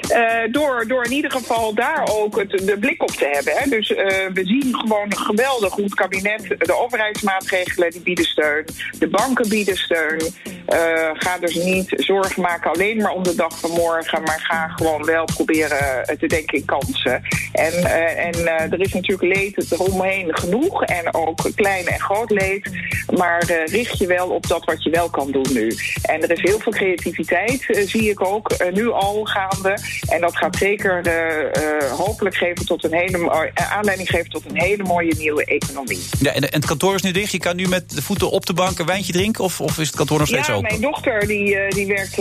Eh, 0.09 0.51
door, 0.51 0.87
door 0.87 1.03
in 1.05 1.11
ieder 1.11 1.31
geval 1.31 1.73
daar 1.73 2.07
ook 2.11 2.39
het, 2.39 2.49
de 2.49 2.77
blik 2.79 3.01
op 3.01 3.11
te 3.11 3.29
hebben. 3.31 3.53
Hè. 3.53 3.69
Dus 3.69 3.93
eh, 3.93 4.05
we 4.33 4.45
zien 4.45 4.75
gewoon 4.75 5.15
geweldig 5.17 5.73
hoe 5.73 5.83
het 5.83 5.93
kabinet, 5.93 6.55
de 6.57 6.77
overheidsmaatregelen 6.77 7.91
die 7.91 8.01
bieden 8.01 8.25
steun, 8.25 8.65
de 8.99 9.07
banken 9.07 9.49
bieden 9.49 9.77
steun. 9.77 10.21
Eh, 10.65 11.09
ga 11.13 11.37
dus 11.37 11.55
niet 11.55 11.93
zorgen 11.97 12.41
maken 12.41 12.71
alleen 12.71 12.97
maar 12.97 13.11
om 13.11 13.23
de 13.23 13.35
dag 13.35 13.59
van 13.59 13.71
morgen, 13.71 14.21
maar 14.23 14.39
ga 14.39 14.67
gewoon 14.67 15.05
wel 15.05 15.25
proberen 15.25 16.17
te 16.19 16.27
denken 16.27 16.57
in 16.57 16.65
kansen. 16.65 17.21
En, 17.53 17.73
en 18.17 18.47
er 18.71 18.81
is 18.81 18.93
natuurlijk 18.93 19.35
leed 19.37 19.71
eromheen 19.71 20.37
genoeg 20.37 20.83
en 20.83 21.13
ook 21.13 21.39
klein 21.55 21.85
en 21.85 21.99
groot 21.99 22.29
leed. 22.29 22.69
Maar 23.17 23.43
richt 23.65 23.97
je 23.97 24.07
wel 24.07 24.29
op 24.29 24.47
dat 24.47 24.65
wat 24.65 24.83
je 24.83 24.89
wel 24.89 25.09
kan 25.09 25.31
doen 25.31 25.47
nu. 25.53 25.75
En 26.01 26.21
er 26.21 26.31
is 26.31 26.41
heel 26.41 26.59
veel 26.59 26.71
creativiteit, 26.71 27.65
zie 27.85 28.09
ik 28.09 28.25
ook 28.25 28.71
nu 28.73 28.91
al 28.91 29.25
gaande. 29.49 29.77
En 30.07 30.21
dat 30.21 30.37
gaat 30.37 30.55
zeker 30.55 31.07
uh, 31.07 31.91
hopelijk 31.91 32.35
geven 32.35 32.65
tot 32.65 32.83
een 32.83 32.93
hele, 32.93 33.51
aanleiding 33.53 34.09
geven 34.09 34.29
tot 34.29 34.45
een 34.49 34.61
hele 34.61 34.83
mooie 34.83 35.15
nieuwe 35.17 35.45
economie. 35.45 36.03
Ja, 36.19 36.31
en, 36.31 36.43
het 36.43 36.65
kantoor 36.65 36.95
is 36.95 37.01
nu 37.01 37.11
dicht. 37.11 37.31
Je 37.31 37.39
kan 37.39 37.55
nu 37.55 37.67
met 37.67 37.89
de 37.89 38.01
voeten 38.01 38.31
op 38.31 38.45
de 38.45 38.53
bank 38.53 38.79
een 38.79 38.85
wijntje 38.85 39.13
drinken? 39.13 39.43
Of, 39.43 39.61
of 39.61 39.77
is 39.77 39.87
het 39.87 39.95
kantoor 39.95 40.17
nog 40.17 40.27
steeds 40.27 40.47
ja, 40.47 40.53
open? 40.53 40.69
mijn 40.69 40.81
dochter 40.81 41.27
die, 41.27 41.69
die 41.69 41.87
werkt 41.87 42.15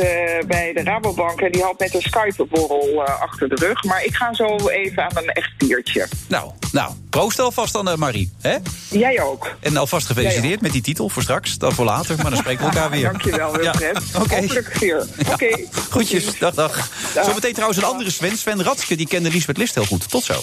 bij 0.47 0.73
de 0.73 0.83
Rabobank 0.83 1.41
en 1.41 1.53
die 1.53 1.63
had 1.63 1.79
net 1.79 1.95
een 1.95 2.03
Skype-borrel 2.03 3.05
achter 3.05 3.49
de 3.49 3.55
rug. 3.55 3.85
Maar 3.85 4.05
ik 4.05 4.15
ga 4.15 4.35
zo 4.35 4.69
even 4.69 5.03
aan 5.03 5.17
een 5.17 5.29
echt 5.33 5.57
biertje. 5.59 6.09
Nou, 6.29 6.51
nou 6.73 6.93
proost 7.11 7.39
alvast 7.39 7.73
dan, 7.73 7.99
Marie. 7.99 8.33
Hè? 8.41 8.57
Jij 8.91 9.23
ook. 9.23 9.57
En 9.61 9.77
alvast 9.77 10.07
gefeliciteerd 10.07 10.61
met 10.61 10.73
die 10.73 10.83
titel 10.83 11.09
voor 11.09 11.23
straks. 11.23 11.59
Dan 11.59 11.73
voor 11.73 11.85
later, 11.85 12.17
maar 12.17 12.31
dan 12.31 12.37
spreken 12.37 12.65
we 12.65 12.71
elkaar 12.71 12.91
weer. 12.97 13.03
Dankjewel, 13.03 13.53
Wilfred. 13.53 13.99
Ja, 14.13 14.21
okay. 14.21 14.41
Hopelijk 14.41 14.75
weer. 14.75 15.07
Oké. 15.21 15.33
Okay. 15.33 15.69
Groetjes, 15.91 16.39
dag, 16.39 16.55
dag. 16.55 16.91
Zometeen 17.23 17.53
trouwens 17.53 17.79
een 17.79 17.85
andere 17.85 18.11
Sven, 18.11 18.39
Sven 18.39 18.63
Ratske, 18.63 18.97
die 18.97 19.07
kende 19.07 19.31
Lisbeth 19.31 19.57
List 19.57 19.75
heel 19.75 19.85
goed. 19.85 20.11
Tot 20.11 20.25
zo. 20.25 20.43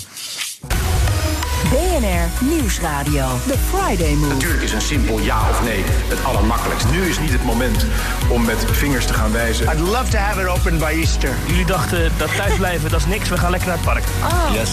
BNR 1.69 2.45
Nieuwsradio. 2.49 3.27
The 3.48 3.56
Friday 3.69 4.14
Move. 4.14 4.34
Natuurlijk 4.34 4.64
is 4.64 4.72
een 4.72 4.81
simpel 4.81 5.19
ja 5.19 5.49
of 5.49 5.64
nee 5.64 5.84
het 5.85 6.23
allermakkelijkst. 6.23 6.85
Nu 6.91 7.10
is 7.10 7.19
niet 7.19 7.31
het 7.31 7.43
moment 7.43 7.85
om 8.30 8.45
met 8.45 8.65
vingers 8.72 9.06
te 9.06 9.14
gaan 9.14 9.31
wijzen. 9.31 9.65
I'd 9.65 9.80
love 9.80 10.10
to 10.10 10.18
have 10.18 10.41
it 10.41 10.48
open 10.48 10.77
by 10.77 10.84
Easter. 10.85 11.30
Jullie 11.48 11.65
dachten 11.65 12.11
dat 12.18 12.35
thuisblijven, 12.35 12.89
dat 12.89 12.99
is 12.99 13.06
niks, 13.06 13.30
we 13.30 13.38
gaan 13.38 13.52
lekker 13.52 13.69
naar 13.69 13.77
het 13.77 13.85
park. 13.85 14.03
Oh. 14.23 14.53
Yes, 14.53 14.69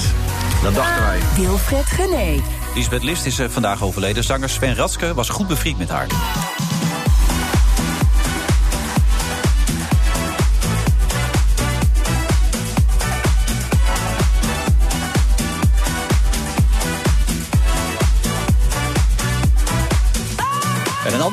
dat 0.63 0.75
dachten 0.75 1.03
wij. 1.03 1.19
Wilfred 1.37 1.87
Gené. 1.87 2.43
Lisbeth 2.75 3.03
List 3.03 3.27
is 3.27 3.39
uh, 3.39 3.47
vandaag 3.49 3.83
overleden. 3.83 4.25
Zanger 4.25 4.49
Sven 4.49 4.75
Ratske 4.75 5.15
was 5.15 5.29
goed 5.29 5.47
bevriend 5.47 5.79
met 5.79 5.89
haar. 5.89 6.07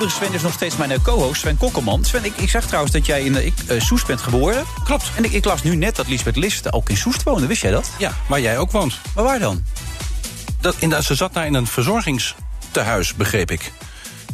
Andere 0.06 0.26
Sven 0.26 0.36
is 0.36 0.42
nog 0.42 0.54
steeds 0.54 0.76
mijn 0.76 1.02
co-host, 1.02 1.40
Sven 1.40 1.58
Kokkelman. 1.58 2.06
Sven, 2.06 2.26
ik, 2.26 2.38
ik 2.38 2.50
zag 2.50 2.66
trouwens 2.66 2.94
dat 2.94 3.06
jij 3.06 3.24
in 3.24 3.54
uh, 3.70 3.82
Soest 3.82 4.08
bent 4.08 4.22
geboren. 4.22 4.64
Klopt. 4.84 5.12
En 5.16 5.24
ik, 5.24 5.32
ik, 5.32 5.46
las 5.46 5.64
nu 5.64 5.76
net 5.76 5.96
dat 5.96 6.08
Lisbeth 6.08 6.36
List 6.36 6.74
ook 6.74 6.90
in 6.90 6.98
Soest 6.98 7.24
woonde. 7.24 7.48
Wist 7.48 7.62
jij 7.62 7.72
dat? 7.72 7.90
Ja, 7.98 8.12
waar 8.28 8.42
jij 8.42 8.58
ook 8.58 8.72
woont. 8.72 9.00
Maar 9.16 9.24
waar 9.24 9.40
dan? 9.40 9.64
Dat, 10.60 10.76
in, 10.80 11.04
ze 11.04 11.16
zat 11.16 11.34
daar 11.34 11.46
in 11.46 11.54
een 11.54 11.68
verzorgingstehuis, 11.68 13.14
begreep 13.14 13.52
ik. 13.52 13.72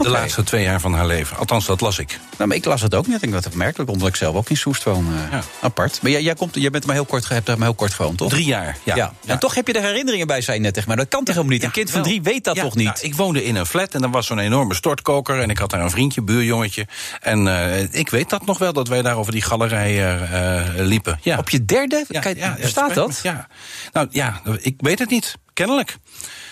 De 0.02 0.10
laatste 0.10 0.44
twee 0.44 0.64
jaar 0.64 0.80
van 0.80 0.94
haar 0.94 1.06
leven. 1.06 1.38
Althans, 1.38 1.66
dat 1.66 1.82
las 1.82 2.00
ik. 2.00 2.20
Nou, 2.38 2.48
maar 2.48 2.58
ik 2.58 2.66
las 2.66 2.82
het 2.82 2.96
ook 2.96 3.06
niet. 3.06 3.16
Ik 3.16 3.22
denk 3.22 3.34
dat 3.34 3.44
het 3.44 3.54
opmerkelijk, 3.54 3.90
omdat 3.90 4.08
ik 4.08 4.16
zelf 4.16 4.36
ook 4.36 4.50
in 4.50 4.58
Soest 4.58 4.84
woon. 4.84 5.08
Uh, 5.14 5.32
ja. 5.32 5.44
Apart. 5.62 6.02
Maar 6.02 6.12
jij, 6.12 6.22
jij, 6.22 6.36
komt, 6.36 6.56
jij 6.56 6.70
bent 6.70 6.86
maar 6.86 6.96
heel 6.96 7.06
kort, 7.06 7.30
hebt 7.30 7.46
daar 7.46 7.58
maar 7.58 7.68
heel 7.68 7.76
kort 7.76 7.94
gewoond, 7.94 8.18
toch? 8.18 8.30
Drie 8.30 8.46
jaar, 8.46 8.78
ja. 8.84 8.96
ja. 8.96 9.14
En 9.26 9.40
toch 9.40 9.56
heb 9.56 9.68
je 9.68 9.74
er 9.74 9.82
herinneringen 9.82 10.28
bij, 10.28 10.42
zei 10.42 10.58
je 10.58 10.64
net 10.64 10.74
tegen 10.74 10.90
mij. 10.90 10.98
Dat 10.98 11.08
kan 11.08 11.24
toch 11.24 11.36
helemaal 11.36 11.56
niet? 11.56 11.64
Een 11.64 11.72
kind 11.72 11.92
van 11.92 12.02
drie 12.02 12.22
weet 12.22 12.44
dat 12.44 12.56
toch 12.56 12.76
niet? 12.76 12.86
Nou, 12.86 13.00
ik 13.02 13.16
woonde 13.16 13.44
in 13.44 13.56
een 13.56 13.66
flat 13.66 13.94
en 13.94 14.04
er 14.04 14.10
was 14.10 14.28
zo'n 14.28 14.40
enorme 14.40 14.74
stortkoker. 14.74 15.40
En 15.40 15.50
ik 15.50 15.58
had 15.58 15.70
daar 15.70 15.82
een 15.82 15.90
vriendje, 15.90 16.22
buurjongetje. 16.22 16.88
En 17.20 17.46
uh, 17.46 17.94
ik 17.94 18.10
weet 18.10 18.30
dat 18.30 18.46
nog 18.46 18.58
wel, 18.58 18.74
dat 18.74 18.88
wij 18.88 19.02
daar 19.02 19.16
over 19.16 19.32
die 19.32 19.42
galerij 19.42 20.22
uh, 20.24 20.86
liepen. 20.86 21.20
Ja. 21.22 21.38
Op 21.38 21.50
je 21.50 21.66
derde? 21.66 22.06
Kijk, 22.08 22.38
ja, 22.38 22.58
bestaat 22.62 22.94
dat? 22.94 23.20
Ja. 23.24 23.48
Nou 23.92 24.08
ja, 24.10 24.42
ik 24.58 24.76
weet 24.78 25.00
het 25.00 25.10
niet. 25.10 25.38
Kennelijk. 25.54 25.98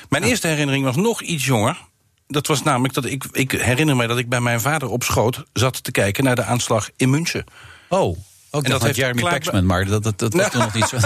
Mijn 0.10 0.24
eerste 0.24 0.48
herinnering 0.48 0.84
was 0.84 0.96
nog 0.96 1.22
iets 1.22 1.46
jonger 1.46 1.88
dat 2.32 2.48
was 2.48 2.64
namelijk 2.64 2.94
dat 2.94 3.06
ik, 3.06 3.24
ik 3.32 3.52
herinner 3.52 3.96
me 3.96 4.08
dat 4.08 4.18
ik 4.18 4.30
bij 4.30 4.42
mijn 4.42 4.62
vader 4.62 4.90
op 4.90 5.04
schoot 5.04 5.44
zat 5.54 5.84
te 5.84 5.92
kijken 5.92 6.24
naar 6.24 6.36
de 6.36 6.44
aanslag 6.44 6.90
in 6.96 7.10
München. 7.10 7.46
Oh. 7.88 8.18
Ook 8.52 8.64
en 8.64 8.72
dat 8.72 8.84
heeft 8.84 8.96
Jeremy 8.96 9.22
klaar... 9.22 9.34
Paxman, 9.34 9.66
maar 9.66 9.86
dat, 9.86 10.04
dat, 10.04 10.20
dat 10.20 10.32
nog 10.54 10.74
niet 10.74 10.86
zo. 10.88 10.98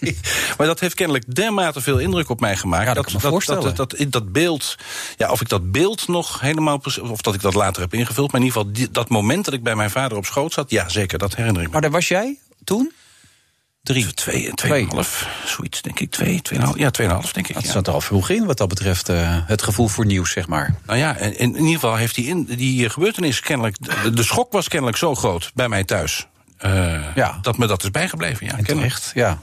nee. 0.00 0.18
Maar 0.58 0.66
dat 0.66 0.80
heeft 0.80 0.94
kennelijk 0.94 1.34
dermate 1.34 1.80
veel 1.80 1.98
indruk 1.98 2.28
op 2.28 2.40
mij 2.40 2.56
gemaakt. 2.56 2.86
Ja, 2.86 2.94
dat, 2.94 3.10
dat, 3.10 3.22
dat, 3.22 3.76
dat, 3.76 3.76
dat, 3.76 4.12
dat, 4.12 4.32
beeld, 4.32 4.76
ja, 5.16 5.30
of 5.30 5.40
ik 5.40 5.48
dat 5.48 5.72
beeld 5.72 6.08
nog 6.08 6.40
helemaal, 6.40 6.80
of 7.00 7.20
dat 7.20 7.34
ik 7.34 7.40
dat 7.40 7.54
later 7.54 7.82
heb 7.82 7.94
ingevuld, 7.94 8.32
maar 8.32 8.40
in 8.40 8.46
ieder 8.46 8.60
geval 8.60 8.74
die, 8.74 8.90
dat 8.90 9.08
moment 9.08 9.44
dat 9.44 9.54
ik 9.54 9.62
bij 9.62 9.76
mijn 9.76 9.90
vader 9.90 10.16
op 10.16 10.24
schoot 10.24 10.52
zat, 10.52 10.70
ja, 10.70 10.88
zeker, 10.88 11.18
dat 11.18 11.34
herinner 11.34 11.60
ik 11.60 11.66
me. 11.66 11.72
Maar 11.72 11.82
daar 11.82 11.90
was 11.90 12.08
jij 12.08 12.38
toen? 12.64 12.92
Drie. 13.82 14.14
Twee, 14.14 14.54
tweeënhalf, 14.54 15.28
zoiets 15.44 15.82
denk 15.82 16.00
ik. 16.00 16.10
Twee, 16.10 16.42
tweeënhalf, 16.42 16.78
ja, 16.78 16.90
tweeënhalf 16.90 17.32
denk 17.32 17.48
ik. 17.48 17.54
Dat 17.54 17.64
ja. 17.64 17.70
zat 17.70 17.86
er 17.86 17.92
al 17.92 18.00
vroeg 18.00 18.30
in 18.30 18.44
wat 18.44 18.58
dat 18.58 18.68
betreft 18.68 19.08
uh, 19.08 19.38
het 19.46 19.62
gevoel 19.62 19.88
voor 19.88 20.06
nieuws, 20.06 20.30
zeg 20.30 20.46
maar. 20.46 20.74
Nou 20.86 20.98
ja, 20.98 21.16
in, 21.16 21.36
in 21.38 21.54
ieder 21.54 21.74
geval 21.74 21.96
heeft 21.96 22.14
die, 22.14 22.26
in, 22.26 22.44
die 22.44 22.90
gebeurtenis 22.90 23.40
kennelijk... 23.40 23.76
De, 24.02 24.10
de 24.10 24.22
schok 24.22 24.52
was 24.52 24.68
kennelijk 24.68 24.96
zo 24.98 25.14
groot 25.14 25.50
bij 25.54 25.68
mij 25.68 25.84
thuis. 25.84 26.26
Uh, 26.64 27.14
ja. 27.14 27.38
Dat 27.42 27.58
me 27.58 27.66
dat 27.66 27.82
is 27.82 27.90
bijgebleven, 27.90 28.46
ja. 28.46 28.58
En 28.58 28.82
echt, 28.82 29.10
ja. 29.14 29.42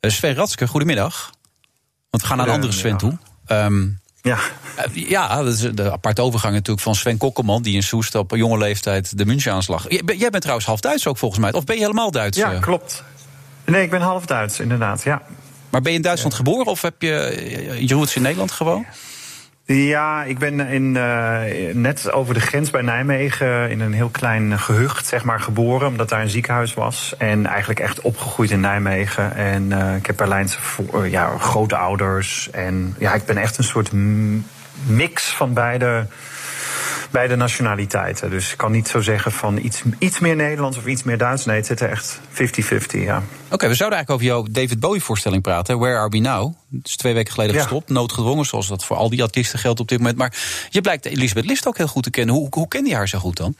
Uh, 0.00 0.10
Sven 0.10 0.34
Ratske, 0.34 0.66
goedemiddag. 0.66 1.30
Want 2.10 2.22
we 2.22 2.28
gaan 2.28 2.36
naar 2.36 2.46
een 2.46 2.52
andere 2.52 2.72
Sven 2.72 2.96
toe. 2.96 3.18
Um, 3.48 4.00
ja. 4.26 4.38
Uh, 4.96 5.08
ja, 5.08 5.42
dat 5.42 5.52
is 5.52 5.60
de 5.60 5.92
aparte 5.92 6.22
overgang 6.22 6.54
natuurlijk 6.54 6.80
van 6.80 6.94
Sven 6.94 7.16
Kokkelman... 7.16 7.62
die 7.62 7.74
in 7.74 7.82
Soest 7.82 8.14
op 8.14 8.36
jonge 8.36 8.58
leeftijd 8.58 9.18
de 9.18 9.26
München-aanslag... 9.26 9.84
Jij, 9.88 10.02
jij 10.16 10.30
bent 10.30 10.40
trouwens 10.40 10.66
half 10.66 10.80
Duits 10.80 11.06
ook 11.06 11.18
volgens 11.18 11.40
mij. 11.40 11.52
Of 11.52 11.64
ben 11.64 11.76
je 11.76 11.82
helemaal 11.82 12.10
Duits? 12.10 12.38
Ja, 12.38 12.58
klopt. 12.58 13.02
Nee, 13.64 13.82
ik 13.82 13.90
ben 13.90 14.00
half 14.00 14.26
Duits, 14.26 14.60
inderdaad, 14.60 15.02
ja. 15.02 15.22
Maar 15.70 15.80
ben 15.80 15.90
je 15.90 15.96
in 15.96 16.04
Duitsland 16.04 16.32
ja. 16.32 16.38
geboren 16.38 16.66
of 16.66 16.82
heb 16.82 17.02
je 17.02 17.76
je 17.80 17.94
roots 17.94 18.16
in 18.16 18.22
Nederland 18.22 18.50
gewoon? 18.50 18.86
Ja, 19.68 20.24
ik 20.24 20.38
ben 20.38 20.60
in, 20.60 20.94
uh, 20.94 21.40
net 21.72 22.12
over 22.12 22.34
de 22.34 22.40
grens 22.40 22.70
bij 22.70 22.82
Nijmegen 22.82 23.70
in 23.70 23.80
een 23.80 23.92
heel 23.92 24.08
klein 24.08 24.58
gehucht 24.58 25.06
zeg 25.06 25.24
maar, 25.24 25.40
geboren, 25.40 25.88
omdat 25.88 26.08
daar 26.08 26.20
een 26.20 26.28
ziekenhuis 26.28 26.74
was. 26.74 27.14
En 27.18 27.46
eigenlijk 27.46 27.80
echt 27.80 28.00
opgegroeid 28.00 28.50
in 28.50 28.60
Nijmegen. 28.60 29.34
En 29.34 29.62
uh, 29.62 29.96
ik 29.96 30.06
heb 30.06 30.16
Berlijnse 30.16 30.58
uh, 30.94 31.10
ja, 31.10 31.38
grootouders. 31.38 32.50
En 32.50 32.94
ja, 32.98 33.14
ik 33.14 33.24
ben 33.24 33.36
echt 33.36 33.58
een 33.58 33.64
soort 33.64 33.90
mix 34.86 35.28
van 35.28 35.52
beide, 35.52 36.06
beide 37.10 37.36
nationaliteiten. 37.36 38.30
Dus 38.30 38.52
ik 38.52 38.56
kan 38.56 38.72
niet 38.72 38.88
zo 38.88 39.00
zeggen 39.00 39.32
van 39.32 39.58
iets, 39.58 39.82
iets 39.98 40.18
meer 40.18 40.36
Nederlands 40.36 40.76
of 40.76 40.86
iets 40.86 41.02
meer 41.02 41.18
Duits. 41.18 41.44
Nee, 41.44 41.56
het 41.56 41.66
zit 41.66 41.80
er 41.80 41.90
echt 41.90 42.20
50-50, 42.32 42.36
ja. 42.90 43.16
Oké, 43.16 43.54
okay, 43.54 43.68
we 43.68 43.74
zouden 43.74 43.98
eigenlijk 43.98 44.10
over 44.10 44.24
jouw 44.24 44.46
David 44.50 44.80
Bowie-voorstelling 44.80 45.42
praten. 45.42 45.78
Where 45.78 45.96
Are 45.96 46.08
We 46.08 46.18
Now? 46.18 46.54
Het 46.70 46.86
is 46.86 46.96
twee 46.96 47.14
weken 47.14 47.32
geleden 47.32 47.54
ja. 47.54 47.60
gestopt, 47.60 47.88
noodgedwongen, 47.88 48.44
zoals 48.44 48.68
dat 48.68 48.84
voor 48.84 48.96
al 48.96 49.10
die 49.10 49.22
artiesten 49.22 49.58
geldt 49.58 49.80
op 49.80 49.88
dit 49.88 49.98
moment. 49.98 50.16
Maar 50.16 50.36
je 50.70 50.80
blijkt 50.80 51.04
Elisabeth 51.04 51.46
List 51.46 51.66
ook 51.66 51.76
heel 51.76 51.86
goed 51.86 52.02
te 52.02 52.10
kennen. 52.10 52.34
Hoe, 52.34 52.46
hoe 52.50 52.68
ken 52.68 52.86
je 52.86 52.94
haar 52.94 53.08
zo 53.08 53.18
goed 53.18 53.36
dan? 53.36 53.56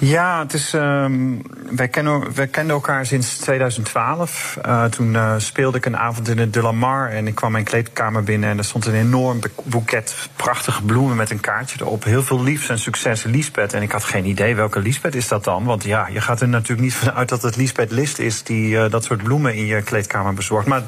Ja, 0.00 0.38
het 0.38 0.52
is, 0.52 0.72
um, 0.72 1.42
wij, 1.70 1.88
kennen, 1.88 2.32
kenden 2.50 2.74
elkaar 2.74 3.06
sinds 3.06 3.36
2012. 3.36 4.58
Uh, 4.66 4.84
toen 4.84 5.12
uh, 5.12 5.34
speelde 5.36 5.78
ik 5.78 5.84
een 5.84 5.96
avond 5.96 6.28
in 6.28 6.38
het 6.38 6.52
De 6.52 6.62
La 6.62 6.72
Mar 6.72 7.10
en 7.10 7.26
ik 7.26 7.34
kwam 7.34 7.52
mijn 7.52 7.64
kleedkamer 7.64 8.24
binnen... 8.24 8.50
en 8.50 8.58
er 8.58 8.64
stond 8.64 8.86
een 8.86 8.94
enorm 8.94 9.38
boeket 9.62 10.28
prachtige 10.36 10.82
bloemen 10.82 11.16
met 11.16 11.30
een 11.30 11.40
kaartje 11.40 11.78
erop. 11.80 12.04
Heel 12.04 12.22
veel 12.22 12.42
liefs 12.42 12.68
en 12.68 12.78
succes, 12.78 13.22
Lisbeth. 13.22 13.72
En 13.72 13.82
ik 13.82 13.92
had 13.92 14.04
geen 14.04 14.24
idee 14.24 14.54
welke 14.54 14.80
Lisbeth 14.80 15.14
is 15.14 15.28
dat 15.28 15.44
dan. 15.44 15.64
Want 15.64 15.84
ja, 15.84 16.08
je 16.12 16.20
gaat 16.20 16.40
er 16.40 16.48
natuurlijk 16.48 16.80
niet 16.80 16.94
vanuit 17.04 17.28
dat 17.28 17.42
het 17.42 17.56
Lisbeth 17.56 17.90
List 17.90 18.18
is... 18.18 18.42
die 18.42 18.70
uh, 18.70 18.90
dat 18.90 19.04
soort 19.04 19.22
bloemen 19.22 19.54
in 19.54 19.66
je 19.66 19.82
kleedkamer 19.82 20.34
bezorgt. 20.34 20.66
Maar 20.66 20.82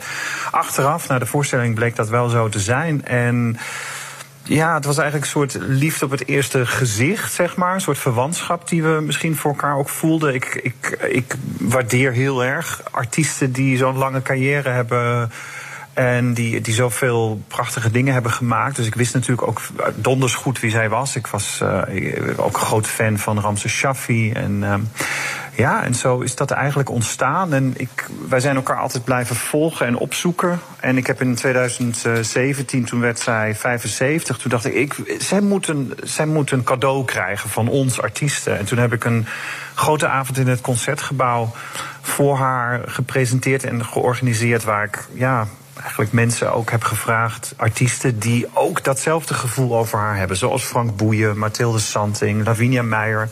achteraf, 0.51 1.09
na 1.09 1.19
de 1.19 1.27
voorstelling, 1.27 1.74
bleek 1.74 1.97
dat 1.97 2.09
wel 2.09 2.28
zo 2.28 2.49
te 2.49 2.61
zijn. 2.61 3.05
En... 3.05 3.59
Ja, 4.51 4.74
het 4.74 4.85
was 4.85 4.98
eigenlijk 4.98 5.27
een 5.27 5.32
soort 5.32 5.56
liefde 5.68 6.05
op 6.05 6.10
het 6.10 6.27
eerste 6.28 6.66
gezicht, 6.66 7.32
zeg 7.32 7.56
maar. 7.56 7.74
Een 7.74 7.81
soort 7.81 7.98
verwantschap 7.98 8.68
die 8.68 8.82
we 8.82 9.01
misschien 9.01 9.36
voor 9.36 9.51
elkaar 9.51 9.77
ook 9.77 9.89
voelden. 9.89 10.35
Ik, 10.35 10.60
ik, 10.62 10.98
ik 11.09 11.35
waardeer 11.59 12.12
heel 12.12 12.44
erg 12.44 12.82
artiesten 12.90 13.52
die 13.52 13.77
zo'n 13.77 13.97
lange 13.97 14.22
carrière 14.22 14.68
hebben. 14.68 15.31
En 15.93 16.35
die, 16.35 16.60
die 16.60 16.74
zoveel 16.74 17.43
prachtige 17.48 17.90
dingen 17.90 18.12
hebben 18.12 18.32
gemaakt. 18.32 18.77
Dus 18.77 18.86
ik 18.86 18.94
wist 18.94 19.14
natuurlijk 19.14 19.48
ook 19.48 19.60
donders 19.94 20.35
goed 20.35 20.60
wie 20.60 20.70
zij 20.70 20.89
was. 20.89 21.16
Ik 21.16 21.27
was 21.27 21.60
uh, 21.62 21.82
ook 22.36 22.55
een 22.55 22.66
groot 22.66 22.86
fan 22.86 23.18
van 23.18 23.40
Ramses 23.40 23.72
Shaffi. 23.72 24.32
En 24.32 24.62
uh, 24.62 24.74
Ja, 25.61 25.85
en 25.85 25.95
zo 25.95 26.20
is 26.20 26.35
dat 26.35 26.51
eigenlijk 26.51 26.91
ontstaan. 26.91 27.53
En 27.53 27.74
ik, 27.77 28.07
wij 28.28 28.41
zijn 28.41 28.57
elkaar 28.57 28.78
altijd 28.78 29.05
blijven 29.05 29.37
volgen 29.37 29.87
en 29.87 29.97
opzoeken. 29.97 30.61
En 30.81 30.97
ik 30.97 31.07
heb 31.07 31.20
in 31.20 31.35
2017, 31.35 32.85
toen 32.85 33.01
werd 33.01 33.19
zij 33.19 33.55
75, 33.55 34.39
toen 34.39 34.51
dacht 34.51 34.74
ik, 34.74 34.97
zij, 35.19 35.41
moet 35.41 35.69
een, 35.69 35.93
zij 36.03 36.27
moet 36.27 36.51
een 36.51 36.62
cadeau 36.62 37.05
krijgen 37.05 37.51
van 37.51 37.69
ons 37.69 38.01
artiesten. 38.01 38.59
En 38.59 38.65
toen 38.65 38.78
heb 38.78 38.93
ik 38.93 39.05
een 39.05 39.27
grote 39.74 40.09
avond 40.09 40.39
in 40.39 40.49
het 40.49 40.61
concertgebouw 40.61 41.53
voor 42.01 42.37
haar 42.37 42.81
gepresenteerd 42.87 43.65
en 43.65 43.85
georganiseerd, 43.85 44.65
waar 44.65 44.85
ik 44.85 45.09
ja, 45.12 45.47
eigenlijk 45.81 46.12
mensen 46.12 46.53
ook 46.53 46.70
heb 46.70 46.85
gevraagd, 46.85 47.55
artiesten 47.57 48.19
die 48.19 48.47
ook 48.53 48.85
datzelfde 48.85 49.35
gevoel 49.35 49.77
over 49.77 49.99
haar 49.99 50.16
hebben. 50.16 50.37
Zoals 50.37 50.62
Frank 50.62 50.97
Boeien, 50.97 51.39
Mathilde 51.39 51.78
Santing, 51.78 52.45
Lavinia 52.45 52.82
Meijer. 52.82 53.28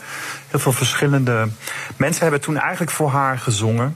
Heel 0.49 0.59
veel 0.59 0.71
verschillende 0.71 1.47
mensen 1.97 2.21
hebben 2.21 2.41
toen 2.41 2.57
eigenlijk 2.57 2.91
voor 2.91 3.09
haar 3.09 3.37
gezongen. 3.37 3.95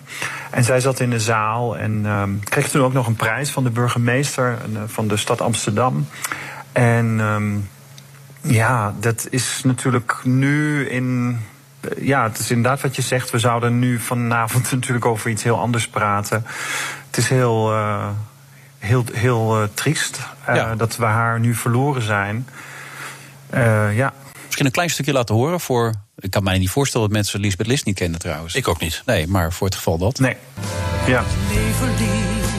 En 0.50 0.64
zij 0.64 0.80
zat 0.80 1.00
in 1.00 1.10
de 1.10 1.20
zaal 1.20 1.78
en 1.78 2.02
uh, 2.06 2.24
kreeg 2.44 2.70
toen 2.70 2.82
ook 2.82 2.94
nog 2.94 3.08
een 3.08 3.16
prijs 3.16 3.50
van 3.50 3.64
de 3.64 3.70
burgemeester 3.70 4.58
uh, 4.72 4.80
van 4.86 5.08
de 5.08 5.18
stad 5.18 5.42
Amsterdam. 5.42 6.08
En 6.72 7.20
um, 7.20 7.70
ja, 8.42 8.94
dat 9.00 9.28
is 9.30 9.62
natuurlijk 9.64 10.18
nu 10.24 10.88
in 10.90 11.40
ja, 11.98 12.24
het 12.24 12.40
is 12.40 12.52
inderdaad 12.52 12.82
wat 12.82 12.96
je 12.96 13.02
zegt. 13.02 13.30
We 13.30 13.40
zouden 13.40 13.80
nu 13.80 14.00
vanavond 14.00 14.72
natuurlijk 14.72 15.06
over 15.06 15.30
iets 15.30 15.44
heel 15.44 15.60
anders 15.60 15.88
praten. 15.88 16.46
Het 17.08 17.18
is 17.18 17.30
heel, 17.30 17.74
uh, 17.74 18.08
heel, 18.80 19.04
heel 19.14 19.62
uh, 19.62 19.68
triest 19.74 20.20
uh, 20.50 20.56
ja. 20.56 20.76
dat 20.76 20.98
we 20.98 21.06
haar 21.06 21.40
nu 21.40 21.54
verloren 21.54 22.02
zijn. 22.02 22.48
ja. 23.94 24.14
Misschien 24.46 24.66
een 24.66 24.72
klein 24.72 24.90
stukje 24.90 25.14
laten 25.14 25.36
horen 25.36 25.60
voor. 25.60 25.94
Ik 26.24 26.30
kan 26.30 26.44
mij 26.44 26.58
niet 26.58 26.70
voorstellen 26.70 27.08
dat 27.08 27.16
mensen 27.16 27.40
Lisbeth 27.40 27.68
List 27.68 27.86
niet 27.86 27.96
kennen 27.96 28.20
trouwens. 28.20 28.56
Ik 28.56 28.68
ook 28.68 28.80
niet. 28.80 29.02
Nee, 29.06 29.28
maar 29.28 29.54
voor 29.54 29.68
het 29.68 29.76
geval 29.76 29.98
dat. 29.98 30.20
Nee. 30.20 30.36
Ja. 31.08 31.24
Leven 31.54 31.90
lief. 32.00 32.52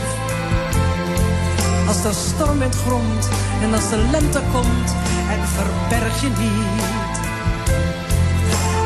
Als 1.88 2.02
de 2.02 2.12
storm 2.28 2.62
in 2.62 2.68
het 2.68 2.76
grond 2.76 3.28
en 3.62 3.74
als 3.74 3.88
de 3.90 4.08
lente 4.10 4.40
komt 4.52 4.90
en 5.30 5.40
verberg 5.56 6.20
je 6.20 6.28
niet. 6.28 7.16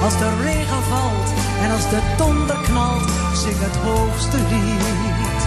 Als 0.02 0.18
de 0.18 0.30
regen 0.42 0.82
valt 0.82 1.28
en 1.62 1.70
als 1.70 1.88
de 1.90 2.00
donder 2.16 2.56
knalt, 2.56 3.10
zing 3.34 3.58
het 3.58 3.76
hoogste 3.76 4.36
lied. 4.36 5.40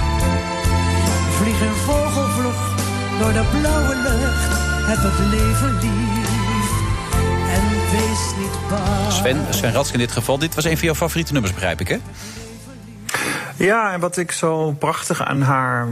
Vlieg 1.37 1.61
in 1.61 1.75
vogelvlucht 1.85 2.81
door 3.19 3.33
de 3.33 3.45
blauwe 3.59 3.95
lucht, 3.95 4.51
heb 4.89 4.99
het 5.01 5.19
leven 5.29 5.77
lief. 5.81 6.20
Wees 7.91 8.34
niet 8.38 8.69
bang. 8.69 9.11
Sven, 9.11 9.45
Sven 9.49 9.73
Ratske 9.73 9.93
in 9.93 9.99
dit 9.99 10.11
geval, 10.11 10.38
dit 10.38 10.55
was 10.55 10.63
een 10.63 10.77
van 10.77 10.85
jouw 10.85 10.95
favoriete 10.95 11.34
nummers, 11.34 11.53
begrijp 11.53 11.80
ik, 11.80 11.88
hè? 11.88 11.97
Ja, 13.55 13.93
en 13.93 13.99
wat 13.99 14.18
ik 14.18 14.31
zo 14.31 14.72
prachtig 14.72 15.23
aan 15.23 15.41
haar 15.41 15.88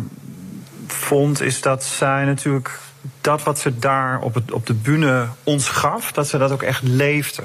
vond, 0.87 1.41
is 1.41 1.61
dat 1.61 1.83
zij 1.83 2.25
natuurlijk 2.25 2.79
dat 3.21 3.43
wat 3.43 3.59
ze 3.59 3.79
daar 3.79 4.19
op, 4.19 4.33
het, 4.33 4.51
op 4.51 4.65
de 4.65 4.73
bühne 4.73 5.27
ons 5.43 5.67
gaf, 5.69 6.11
dat 6.11 6.27
ze 6.27 6.37
dat 6.37 6.51
ook 6.51 6.63
echt 6.63 6.83
leefde. 6.83 7.43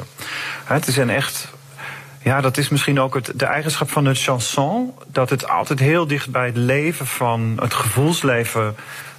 Het 0.64 0.86
is 0.86 0.97
een 0.97 1.10
echt. 1.10 1.48
Ja, 2.22 2.40
dat 2.40 2.56
is 2.56 2.68
misschien 2.68 3.01
ook 3.01 3.14
het, 3.14 3.32
de 3.35 3.44
eigenschap 3.44 3.90
van 3.90 4.05
het 4.05 4.20
chanson. 4.20 4.94
Dat 5.06 5.31
het 5.31 5.48
altijd 5.48 5.78
heel 5.78 6.06
dicht 6.06 6.31
bij 6.31 6.47
het 6.47 6.56
leven 6.56 7.06
van 7.06 7.59
het 7.60 7.74
gevoelsleven 7.74 8.76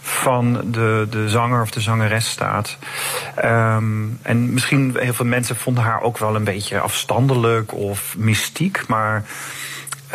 van 0.07 0.61
de, 0.71 1.07
de 1.09 1.29
zanger 1.29 1.61
of 1.61 1.69
de 1.69 1.79
zangeres 1.79 2.29
staat. 2.29 2.77
Um, 3.45 4.19
en 4.21 4.53
misschien 4.53 4.95
heel 4.99 5.13
veel 5.13 5.25
mensen 5.25 5.55
vonden 5.55 5.83
haar 5.83 6.01
ook 6.01 6.17
wel 6.17 6.35
een 6.35 6.43
beetje 6.43 6.79
afstandelijk 6.79 7.73
of 7.73 8.15
mystiek. 8.17 8.87
Maar 8.87 9.23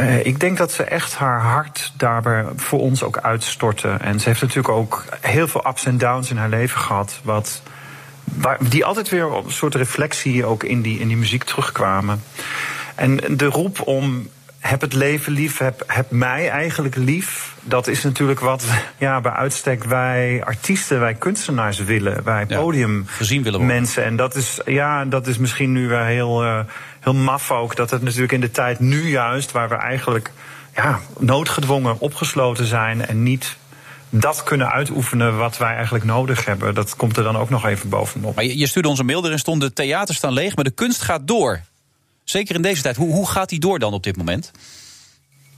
uh, 0.00 0.26
ik 0.26 0.40
denk 0.40 0.58
dat 0.58 0.72
ze 0.72 0.84
echt 0.84 1.14
haar 1.14 1.40
hart 1.40 1.92
daarbij 1.96 2.44
voor 2.56 2.80
ons 2.80 3.02
ook 3.02 3.18
uitstortte. 3.18 3.88
En 3.88 4.20
ze 4.20 4.28
heeft 4.28 4.40
natuurlijk 4.40 4.74
ook 4.74 5.04
heel 5.20 5.48
veel 5.48 5.66
ups 5.66 5.84
en 5.84 5.98
downs 5.98 6.30
in 6.30 6.36
haar 6.36 6.48
leven 6.48 6.80
gehad. 6.80 7.20
Wat, 7.22 7.62
die 8.60 8.84
altijd 8.84 9.08
weer 9.08 9.24
een 9.24 9.50
soort 9.52 9.74
reflectie 9.74 10.44
ook 10.44 10.64
in 10.64 10.82
die, 10.82 10.98
in 10.98 11.08
die 11.08 11.16
muziek 11.16 11.44
terugkwamen. 11.44 12.22
En 12.94 13.16
de 13.36 13.46
roep 13.46 13.86
om 13.86 14.28
heb 14.60 14.80
het 14.80 14.94
leven 14.94 15.32
lief, 15.32 15.58
heb, 15.58 15.84
heb 15.86 16.10
mij 16.10 16.48
eigenlijk 16.48 16.96
lief. 16.96 17.54
Dat 17.62 17.86
is 17.86 18.02
natuurlijk 18.02 18.40
wat 18.40 18.64
ja, 18.98 19.20
bij 19.20 19.32
uitstek 19.32 19.84
wij 19.84 20.42
artiesten, 20.44 21.00
wij 21.00 21.14
kunstenaars 21.14 21.78
willen. 21.78 22.24
Wij 22.24 22.46
podium 22.46 23.04
gezien 23.06 23.42
willen 23.42 23.58
worden. 23.58 23.76
mensen. 23.76 24.04
En 24.04 24.16
dat 24.16 24.34
is, 24.34 24.60
ja, 24.66 25.04
dat 25.04 25.26
is 25.26 25.38
misschien 25.38 25.72
nu 25.72 25.88
wel 25.88 26.04
heel, 26.04 26.44
uh, 26.44 26.60
heel 27.00 27.14
maf 27.14 27.50
ook. 27.50 27.76
Dat 27.76 27.90
het 27.90 28.02
natuurlijk 28.02 28.32
in 28.32 28.40
de 28.40 28.50
tijd 28.50 28.80
nu 28.80 29.08
juist, 29.08 29.52
waar 29.52 29.68
we 29.68 29.74
eigenlijk 29.74 30.30
ja, 30.74 31.00
noodgedwongen 31.18 32.00
opgesloten 32.00 32.66
zijn 32.66 33.06
en 33.06 33.22
niet 33.22 33.56
dat 34.10 34.42
kunnen 34.42 34.70
uitoefenen 34.70 35.38
wat 35.38 35.58
wij 35.58 35.74
eigenlijk 35.74 36.04
nodig 36.04 36.44
hebben. 36.44 36.74
Dat 36.74 36.96
komt 36.96 37.16
er 37.16 37.22
dan 37.22 37.36
ook 37.36 37.50
nog 37.50 37.66
even 37.66 37.88
bovenop. 37.88 38.34
Maar 38.34 38.44
je, 38.44 38.58
je 38.58 38.66
stuurde 38.66 38.88
ons 38.88 38.98
een 38.98 39.06
mail, 39.06 39.24
erin 39.24 39.38
stond 39.38 39.60
de 39.60 39.72
theaters 39.72 40.18
staan 40.18 40.32
leeg, 40.32 40.54
maar 40.54 40.64
de 40.64 40.70
kunst 40.70 41.02
gaat 41.02 41.26
door. 41.28 41.60
Zeker 42.31 42.55
in 42.55 42.62
deze 42.62 42.82
tijd. 42.82 42.97
Hoe, 42.97 43.12
hoe 43.12 43.28
gaat 43.28 43.48
die 43.48 43.61
door 43.61 43.78
dan 43.78 43.93
op 43.93 44.02
dit 44.02 44.16
moment? 44.16 44.51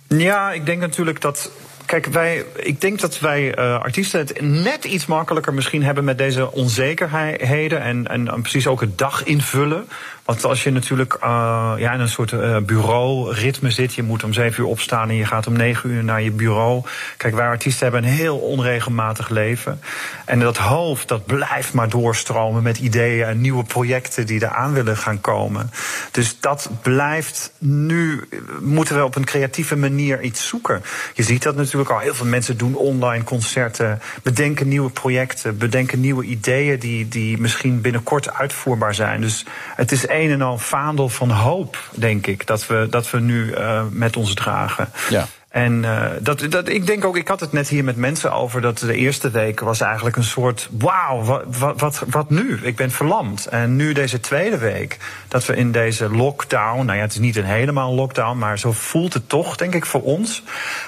Ja, 0.09 0.53
ik 0.53 0.67
denk 0.67 0.81
natuurlijk 0.81 1.21
dat 1.21 1.51
Kijk, 1.87 2.07
wij, 2.07 2.45
ik 2.57 2.81
denk 2.81 3.01
dat 3.01 3.19
wij 3.19 3.59
uh, 3.59 3.81
artiesten 3.81 4.21
het 4.21 4.41
net 4.41 4.85
iets 4.85 5.07
makkelijker 5.07 5.55
misschien 5.55 5.83
hebben 5.83 6.05
met 6.05 6.19
deze 6.19 6.53
onzekerheden. 6.53 7.83
En, 7.83 8.09
en, 8.09 8.29
en 8.29 8.41
precies 8.41 8.67
ook 8.67 8.81
het 8.81 8.99
dag 8.99 9.25
invullen. 9.25 9.89
Want 10.25 10.45
als 10.45 10.63
je 10.63 10.71
natuurlijk 10.71 11.19
uh, 11.23 11.73
ja, 11.77 11.93
in 11.93 12.01
een 12.01 12.09
soort 12.09 12.33
uh, 12.33 12.57
bureauritme 12.59 13.71
zit, 13.71 13.95
je 13.95 14.03
moet 14.03 14.25
om 14.25 14.33
zeven 14.33 14.63
uur 14.63 14.69
opstaan 14.69 15.09
en 15.09 15.15
je 15.15 15.25
gaat 15.25 15.47
om 15.47 15.53
negen 15.53 15.91
uur 15.91 16.05
naar 16.05 16.23
je 16.23 16.31
bureau. 16.31 16.83
Kijk, 17.17 17.35
wij 17.35 17.47
artiesten 17.47 17.83
hebben 17.83 18.05
een 18.05 18.17
heel 18.17 18.37
onregelmatig 18.37 19.29
leven. 19.29 19.81
En 20.25 20.41
dat 20.41 20.57
hoofd, 20.57 21.09
dat 21.09 21.27
blijft 21.27 21.73
maar 21.73 21.89
doorstromen 21.89 22.63
met 22.63 22.79
ideeën 22.79 23.27
en 23.27 23.41
nieuwe 23.41 23.65
projecten 23.65 24.27
die 24.27 24.43
eraan 24.43 24.73
willen 24.73 24.97
gaan 24.97 25.21
komen. 25.21 25.71
Dus 26.11 26.41
dat 26.41 26.71
blijft 26.83 27.53
nu, 27.59 28.29
moeten 28.61 28.97
we 28.97 29.05
op 29.05 29.15
een 29.17 29.25
creatieve 29.25 29.77
manier 29.77 30.21
iets 30.21 30.49
zoeken. 30.49 30.83
Je 31.15 31.23
ziet 31.23 31.43
dat 31.43 31.57
natuurlijk 31.57 31.91
al, 31.91 31.99
heel 31.99 32.15
veel 32.15 32.27
mensen 32.27 32.57
doen 32.57 32.75
online 32.75 33.25
concerten, 33.25 34.01
bedenken 34.23 34.69
nieuwe 34.69 34.91
projecten, 34.91 35.59
bedenken 35.59 36.01
nieuwe 36.01 36.25
ideeën 36.25 36.79
die, 36.79 37.09
die 37.09 37.39
misschien 37.39 37.81
binnenkort 37.81 38.35
uitvoerbaar 38.35 38.95
zijn. 38.95 39.21
Dus 39.21 39.45
het 39.77 39.93
is 39.93 40.07
een 40.13 40.31
en 40.31 40.43
al 40.43 40.59
vaandel 40.59 41.09
van 41.09 41.31
hoop, 41.31 41.79
denk 41.91 42.27
ik, 42.27 42.47
dat 42.47 42.67
we, 42.67 42.87
dat 42.91 43.11
we 43.11 43.21
nu 43.21 43.45
uh, 43.45 43.83
met 43.91 44.17
ons 44.17 44.35
dragen. 44.35 44.89
Ja. 45.09 45.27
En 45.53 45.83
uh, 45.83 46.05
dat, 46.21 46.47
dat, 46.49 46.69
ik 46.69 46.87
denk 46.87 47.05
ook, 47.05 47.17
ik 47.17 47.29
had 47.29 47.41
het 47.41 47.53
net 47.53 47.69
hier 47.69 47.85
met 47.85 47.97
mensen 47.97 48.33
over 48.33 48.61
dat 48.61 48.79
de 48.79 48.95
eerste 48.95 49.31
week 49.31 49.61
was 49.61 49.81
eigenlijk 49.81 50.17
een 50.17 50.25
soort: 50.25 50.69
wauw, 50.79 51.23
wat, 51.23 51.43
wat, 51.59 51.81
wat, 51.81 52.05
wat 52.09 52.31
nu? 52.31 52.61
Ik 52.63 52.77
ben 52.77 52.91
verlamd. 52.91 53.47
En 53.47 53.77
nu 53.77 53.93
deze 53.93 54.21
tweede 54.21 54.59
week, 54.59 54.99
dat 55.29 55.47
we 55.47 55.57
in 55.57 55.73
deze 55.73 56.11
lockdown, 56.11 56.85
nou 56.85 56.97
ja, 56.97 57.03
het 57.03 57.13
is 57.13 57.19
niet 57.19 57.37
een 57.37 57.45
helemaal 57.45 57.95
lockdown, 57.95 58.39
maar 58.39 58.59
zo 58.59 58.73
voelt 58.73 59.15
het 59.15 59.29
toch, 59.29 59.57
denk 59.57 59.75
ik, 59.75 59.87
voor 59.87 60.03
ons, 60.03 60.43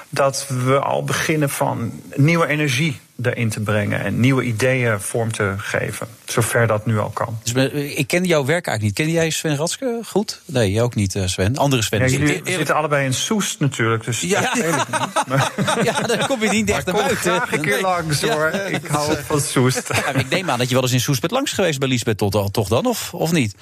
dat 0.09 0.47
we 0.65 0.79
al 0.79 1.03
beginnen 1.03 1.49
van 1.49 2.01
nieuwe 2.15 2.47
energie 2.47 2.99
erin 3.21 3.49
te 3.49 3.59
brengen 3.59 4.03
en 4.03 4.19
nieuwe 4.19 4.43
ideeën 4.43 4.99
vorm 4.99 5.31
te 5.31 5.53
geven. 5.57 6.07
Zover 6.25 6.67
dat 6.67 6.85
nu 6.85 6.99
al 6.99 7.09
kan. 7.09 7.39
Dus 7.43 7.71
ik 7.71 8.07
ken 8.07 8.23
jouw 8.23 8.45
werk 8.45 8.67
eigenlijk 8.67 8.97
niet. 8.97 9.07
Ken 9.07 9.15
jij 9.15 9.29
Sven 9.29 9.55
Ratske 9.55 9.99
goed? 10.05 10.41
Nee, 10.45 10.71
jij 10.71 10.81
ook 10.81 10.95
niet, 10.95 11.19
Sven. 11.25 11.57
Andere 11.57 11.81
Sven. 11.81 12.09
Jullie 12.09 12.41
we 12.43 12.51
zitten 12.51 12.75
allebei 12.75 13.05
in 13.05 13.13
Soest 13.13 13.59
natuurlijk. 13.59 14.03
Dus 14.03 14.21
ja, 14.21 14.41
dat 14.41 14.53
weet 14.53 14.75
ik 14.75 14.87
niet. 14.87 15.13
Maar, 15.27 15.51
ja, 15.83 16.01
dan 16.01 16.27
kom 16.27 16.41
je 16.41 16.49
niet 16.49 16.67
dicht 16.67 16.85
naar 16.85 16.95
buiten. 16.95 17.17
graag 17.17 17.51
een 17.51 17.61
keer 17.61 17.71
nee. 17.71 17.81
langs 17.81 18.21
hoor. 18.21 18.47
Ik 18.47 18.87
hou 18.87 19.17
van 19.25 19.41
Soest. 19.41 19.89
Ja, 19.93 20.13
ik 20.13 20.29
neem 20.29 20.49
aan 20.49 20.59
dat 20.59 20.67
je 20.67 20.73
wel 20.73 20.83
eens 20.83 20.91
in 20.91 20.99
Soest 20.99 21.21
bent 21.21 21.31
langs 21.31 21.51
geweest 21.51 21.79
bij 21.79 21.87
Lisbeth 21.87 22.17
tot, 22.17 22.53
toch 22.53 22.67
dan, 22.67 22.85
of, 22.85 23.13
of 23.13 23.31
niet? 23.31 23.55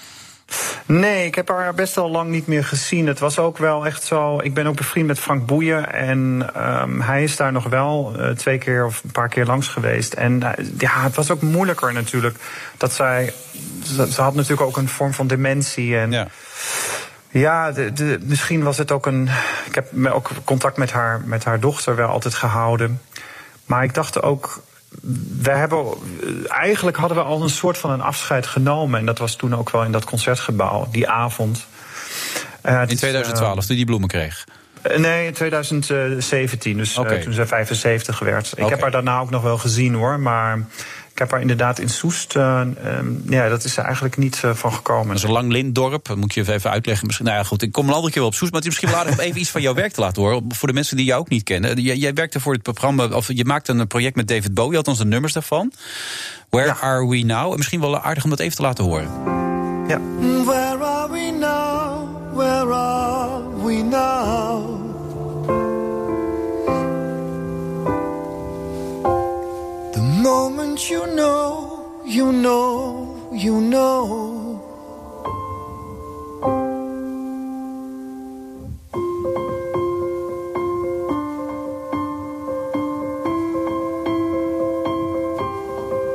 Nee, 0.86 1.26
ik 1.26 1.36
heb 1.36 1.48
haar 1.48 1.74
best 1.74 1.98
al 1.98 2.10
lang 2.10 2.30
niet 2.30 2.48
meer 2.48 2.64
gezien. 2.64 3.08
Het 3.08 3.20
was 3.20 3.40
ook 3.40 3.58
wel 3.58 3.86
echt 3.86 4.04
zo. 4.04 4.40
Ik 4.40 4.54
ben 4.54 4.68
ook 4.68 4.76
bevriend 4.76 5.08
met 5.08 5.20
Frank 5.20 5.46
Boeien. 5.46 5.94
En 5.94 6.50
um, 6.58 7.02
hij 7.02 7.24
is 7.24 7.36
daar 7.36 7.52
nog 7.52 7.66
wel 7.66 8.14
uh, 8.18 8.30
twee 8.30 8.58
keer 8.58 8.86
of 8.86 9.04
een 9.04 9.12
paar 9.12 9.30
keer 9.30 9.46
langs 9.46 9.68
geweest. 9.68 10.14
En 10.14 10.42
uh, 10.42 10.50
ja, 10.78 11.04
het 11.04 11.16
was 11.16 11.32
ook 11.32 11.42
moeilijker 11.42 11.94
natuurlijk. 11.94 12.38
Dat 12.78 12.94
zij. 12.94 13.34
Ze, 13.84 14.12
ze 14.12 14.22
had 14.22 14.34
natuurlijk 14.34 14.62
ook 14.62 14.78
een 14.78 14.90
vorm 14.90 15.14
van 15.14 15.28
dementie. 15.28 15.98
En 15.98 16.12
ja. 16.12 16.28
Ja, 17.34 17.72
de, 17.72 17.94
de, 17.94 18.20
misschien 18.24 18.64
was 18.64 18.78
het 18.78 18.92
ook 18.92 19.06
een. 19.06 19.30
Ik 19.66 19.76
heb 19.76 20.08
ook 20.08 20.30
contact 20.44 20.78
met 20.78 20.92
haar, 20.92 21.22
met 21.26 21.44
haar 21.44 21.60
dochter 21.60 21.96
wel 21.96 22.08
altijd 22.08 22.34
gehouden. 22.34 23.02
Maar 23.66 23.84
ik 23.84 23.94
dacht 23.94 24.22
ook 24.22 24.62
we 25.42 25.52
hebben, 25.52 25.86
eigenlijk 26.48 26.98
hadden 26.98 27.18
we 27.18 27.24
al 27.24 27.42
een 27.42 27.50
soort 27.50 27.78
van 27.78 27.92
een 27.92 28.02
afscheid 28.02 28.48
genomen. 28.48 29.00
En 29.00 29.06
dat 29.06 29.18
was 29.18 29.36
toen 29.36 29.56
ook 29.56 29.70
wel 29.70 29.84
in 29.84 29.92
dat 29.92 30.06
concertgebouw, 30.06 30.88
die 30.92 31.10
avond. 31.10 31.66
Uh, 32.66 32.82
in 32.88 32.96
2012, 32.96 33.56
uh, 33.56 33.62
toen 33.62 33.76
die 33.76 33.86
bloemen 33.86 34.10
kreeg? 34.10 34.46
Nee, 34.98 35.26
in 35.26 35.34
2017, 35.34 36.78
dus 36.78 36.98
okay. 36.98 37.18
uh, 37.18 37.24
toen 37.24 37.34
ze 37.34 37.46
75 37.46 38.20
werd. 38.20 38.48
Ik 38.48 38.54
okay. 38.54 38.70
heb 38.70 38.82
haar 38.82 38.92
daarna 38.92 39.20
ook 39.20 39.30
nog 39.30 39.42
wel 39.42 39.58
gezien 39.58 39.94
hoor, 39.94 40.20
maar 40.20 40.60
Ik 41.14 41.20
heb 41.20 41.32
haar 41.32 41.42
inderdaad 41.42 41.80
in 41.80 41.90
Soest, 41.90 42.36
uh, 42.36 42.62
ja, 43.30 43.50
dat 43.50 43.64
is 43.64 43.78
er 43.78 43.84
eigenlijk 43.84 44.18
niet 44.18 44.42
uh, 44.46 44.54
van 44.54 44.74
gekomen. 44.74 45.08
Dat 45.08 45.16
is 45.16 45.24
een 45.24 45.32
lang 45.32 45.52
lintdorp, 45.52 46.16
moet 46.16 46.34
je 46.34 46.54
even 46.54 46.70
uitleggen. 46.70 47.06
Misschien, 47.06 47.26
nou 47.26 47.38
ja, 47.38 47.44
goed, 47.44 47.62
ik 47.62 47.72
kom 47.72 47.88
een 47.88 47.94
andere 47.94 48.12
keer 48.12 48.22
wel 48.22 48.30
op 48.30 48.36
Soest, 48.36 48.52
maar 48.52 48.62
het 48.62 48.70
is 48.70 48.76
misschien 48.76 48.90
wel 48.90 49.00
aardig 49.00 49.20
om 49.20 49.30
even 49.30 49.40
iets 49.40 49.50
van 49.50 49.62
jouw 49.62 49.74
werk 49.74 49.94
te 49.94 50.02
laten 50.02 50.22
horen. 50.22 50.44
Voor 50.48 50.68
de 50.68 50.74
mensen 50.74 50.98
die 50.98 51.06
jou 51.06 51.20
ook 51.20 51.30
niet 51.30 51.44
kennen. 51.44 51.82
Jij, 51.82 51.96
jij 51.96 52.14
werkte 52.14 52.40
voor 52.40 52.54
het 52.54 52.62
programma, 52.62 53.06
of 53.06 53.28
je 53.28 53.46
maakte 53.46 53.72
een 53.72 53.88
project 53.88 54.16
met 54.16 54.28
David 54.28 54.54
Bowie, 54.54 54.78
althans 54.78 54.98
de 54.98 55.06
nummers 55.06 55.34
daarvan. 55.34 55.72
Where 56.50 56.68
ja. 56.68 56.78
are 56.80 57.08
we 57.08 57.18
now? 57.18 57.58
Misschien 57.58 57.80
wel 57.80 58.00
aardig 58.00 58.24
om 58.24 58.30
dat 58.30 58.40
even 58.40 58.56
te 58.56 58.62
laten 58.62 58.84
horen. 58.84 59.10
Ja. 59.88 60.00
Where 60.46 60.84
are 60.84 61.12
we 61.12 61.38
now? 61.40 62.36
Where 62.36 62.74
are 62.74 63.64
we 63.64 63.74
now? 63.74 64.63
Moment 70.74 70.90
you 70.90 71.06
know, 71.16 72.02
you 72.06 72.32
know, 72.32 73.30
you 73.32 73.62
know. 73.62 74.42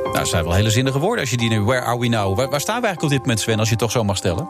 Nou, 0.03 0.13
dat 0.13 0.27
zijn 0.27 0.43
wel 0.43 0.53
hele 0.53 0.69
zinnige 0.69 0.99
woorden 0.99 1.19
als 1.19 1.29
je 1.29 1.37
die 1.37 1.49
nu. 1.49 1.61
Where 1.61 1.81
are 1.81 1.99
we 1.99 2.07
now? 2.07 2.37
Waar, 2.37 2.49
waar 2.49 2.61
staan 2.61 2.81
we 2.81 2.87
eigenlijk 2.87 3.01
op 3.01 3.09
dit 3.09 3.19
moment, 3.19 3.39
Sven, 3.39 3.59
als 3.59 3.67
je 3.67 3.73
het 3.73 3.83
toch 3.83 3.91
zo 3.91 4.03
mag 4.03 4.17
stellen? 4.17 4.47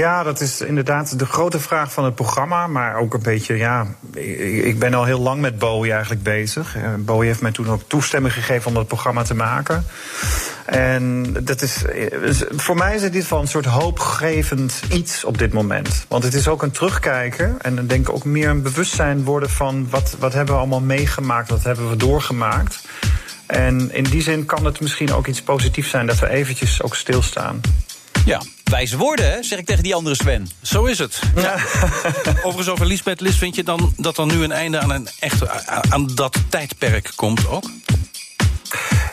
Ja, 0.00 0.22
dat 0.22 0.40
is 0.40 0.60
inderdaad 0.60 1.18
de 1.18 1.26
grote 1.26 1.60
vraag 1.60 1.92
van 1.92 2.04
het 2.04 2.14
programma. 2.14 2.66
Maar 2.66 2.96
ook 2.96 3.14
een 3.14 3.22
beetje, 3.22 3.56
ja. 3.56 3.86
Ik 4.64 4.78
ben 4.78 4.94
al 4.94 5.04
heel 5.04 5.20
lang 5.20 5.40
met 5.40 5.58
Bowie 5.58 5.92
eigenlijk 5.92 6.22
bezig. 6.22 6.76
Bowie 6.98 7.28
heeft 7.28 7.40
mij 7.40 7.52
toen 7.52 7.70
ook 7.70 7.82
toestemming 7.86 8.34
gegeven 8.34 8.68
om 8.68 8.74
dat 8.74 8.86
programma 8.86 9.22
te 9.22 9.34
maken. 9.34 9.84
En 10.66 11.32
dat 11.40 11.62
is, 11.62 11.84
voor 12.56 12.76
mij 12.76 12.94
is 12.94 13.02
het 13.02 13.12
dit 13.12 13.26
van 13.26 13.40
een 13.40 13.48
soort 13.48 13.64
hoopgevend 13.64 14.82
iets 14.90 15.24
op 15.24 15.38
dit 15.38 15.52
moment. 15.52 16.04
Want 16.08 16.24
het 16.24 16.34
is 16.34 16.48
ook 16.48 16.62
een 16.62 16.70
terugkijken. 16.70 17.56
En 17.60 17.76
dan 17.76 17.86
denk 17.86 18.10
ook 18.10 18.24
meer 18.24 18.48
een 18.48 18.62
bewustzijn 18.62 19.24
worden 19.24 19.50
van 19.50 19.86
wat, 19.90 20.16
wat 20.18 20.32
hebben 20.32 20.54
we 20.54 20.60
allemaal 20.60 20.80
meegemaakt, 20.80 21.50
wat 21.50 21.64
hebben 21.64 21.90
we 21.90 21.96
doorgemaakt. 21.96 22.80
En 23.46 23.92
in 23.92 24.04
die 24.04 24.22
zin 24.22 24.44
kan 24.44 24.64
het 24.64 24.80
misschien 24.80 25.12
ook 25.12 25.26
iets 25.26 25.42
positiefs 25.42 25.90
zijn 25.90 26.06
dat 26.06 26.18
we 26.18 26.28
eventjes 26.28 26.82
ook 26.82 26.96
stilstaan. 26.96 27.60
Ja, 28.30 28.42
wijze 28.64 28.96
woorden, 28.96 29.44
zeg 29.44 29.58
ik 29.58 29.66
tegen 29.66 29.82
die 29.82 29.94
andere 29.94 30.14
Sven. 30.14 30.50
Zo 30.62 30.84
is 30.84 30.98
het. 30.98 31.20
Ja. 31.36 31.54
Overigens 32.44 32.68
over 32.68 32.86
Lisbeth 32.86 33.20
Lis, 33.20 33.36
vind 33.36 33.54
je 33.54 33.62
dan 33.62 33.92
dat 33.96 34.18
er 34.18 34.26
nu 34.26 34.42
een 34.42 34.52
einde 34.52 34.78
aan, 34.78 34.90
een 34.90 35.08
echt, 35.18 35.66
aan 35.90 36.06
dat 36.14 36.36
tijdperk 36.48 37.12
komt 37.14 37.48
ook? 37.48 37.70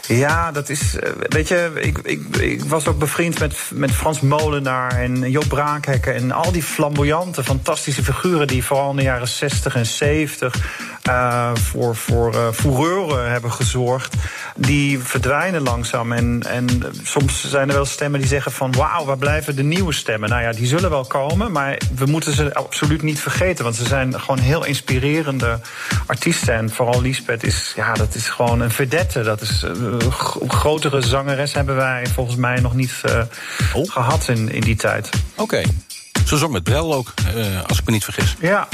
Ja, 0.07 0.51
dat 0.51 0.69
is. 0.69 0.95
Weet 1.19 1.47
je, 1.47 1.71
ik, 1.75 1.97
ik, 1.97 2.37
ik 2.37 2.63
was 2.63 2.87
ook 2.87 2.99
bevriend 2.99 3.39
met, 3.39 3.57
met 3.73 3.91
Frans 3.91 4.21
Molenaar 4.21 4.91
en 4.91 5.31
Job 5.31 5.47
Braakhekken. 5.47 6.15
En 6.15 6.31
al 6.31 6.51
die 6.51 6.63
flamboyante, 6.63 7.43
fantastische 7.43 8.03
figuren 8.03 8.47
die 8.47 8.63
vooral 8.63 8.89
in 8.89 8.95
de 8.95 9.01
jaren 9.01 9.27
60 9.27 9.75
en 9.75 9.85
70 9.85 10.55
uh, 11.07 11.51
voor, 11.55 11.95
voor 11.95 13.11
uh, 13.11 13.27
hebben 13.27 13.51
gezorgd. 13.51 14.15
Die 14.55 14.99
verdwijnen 14.99 15.61
langzaam. 15.61 16.11
En, 16.11 16.43
en 16.47 16.67
soms 17.03 17.49
zijn 17.49 17.69
er 17.69 17.75
wel 17.75 17.85
stemmen 17.85 18.19
die 18.19 18.29
zeggen 18.29 18.51
van 18.51 18.71
wauw, 18.71 19.05
waar 19.05 19.17
blijven 19.17 19.55
de 19.55 19.63
nieuwe 19.63 19.93
stemmen? 19.93 20.29
Nou 20.29 20.41
ja, 20.41 20.51
die 20.51 20.67
zullen 20.67 20.89
wel 20.89 21.05
komen, 21.05 21.51
maar 21.51 21.79
we 21.95 22.05
moeten 22.05 22.33
ze 22.33 22.53
absoluut 22.53 23.01
niet 23.01 23.19
vergeten. 23.19 23.63
Want 23.63 23.75
ze 23.75 23.85
zijn 23.85 24.19
gewoon 24.19 24.39
heel 24.39 24.65
inspirerende 24.65 25.59
artiesten. 26.05 26.53
En 26.53 26.69
vooral 26.69 27.01
Lisbeth 27.01 27.43
is, 27.43 27.73
ja, 27.75 27.93
dat 27.93 28.15
is 28.15 28.29
gewoon 28.29 28.61
een 28.61 28.71
vedette. 28.71 29.23
Dat 29.23 29.41
is 29.41 29.65
grotere 30.47 31.01
zangeres 31.01 31.53
hebben 31.53 31.75
wij 31.75 32.07
volgens 32.13 32.35
mij 32.35 32.59
nog 32.59 32.73
niet 32.73 32.93
uh, 33.05 33.21
oh. 33.73 33.91
gehad 33.91 34.27
in, 34.27 34.51
in 34.51 34.61
die 34.61 34.75
tijd. 34.75 35.09
Oké. 35.31 35.41
Okay. 35.41 35.65
Ze 36.25 36.37
zong 36.37 36.51
met 36.51 36.63
Brel 36.63 36.93
ook, 36.93 37.13
als 37.67 37.79
ik 37.79 37.85
me 37.85 37.91
niet 37.91 38.03
vergis. 38.03 38.35
Ja, 38.39 38.67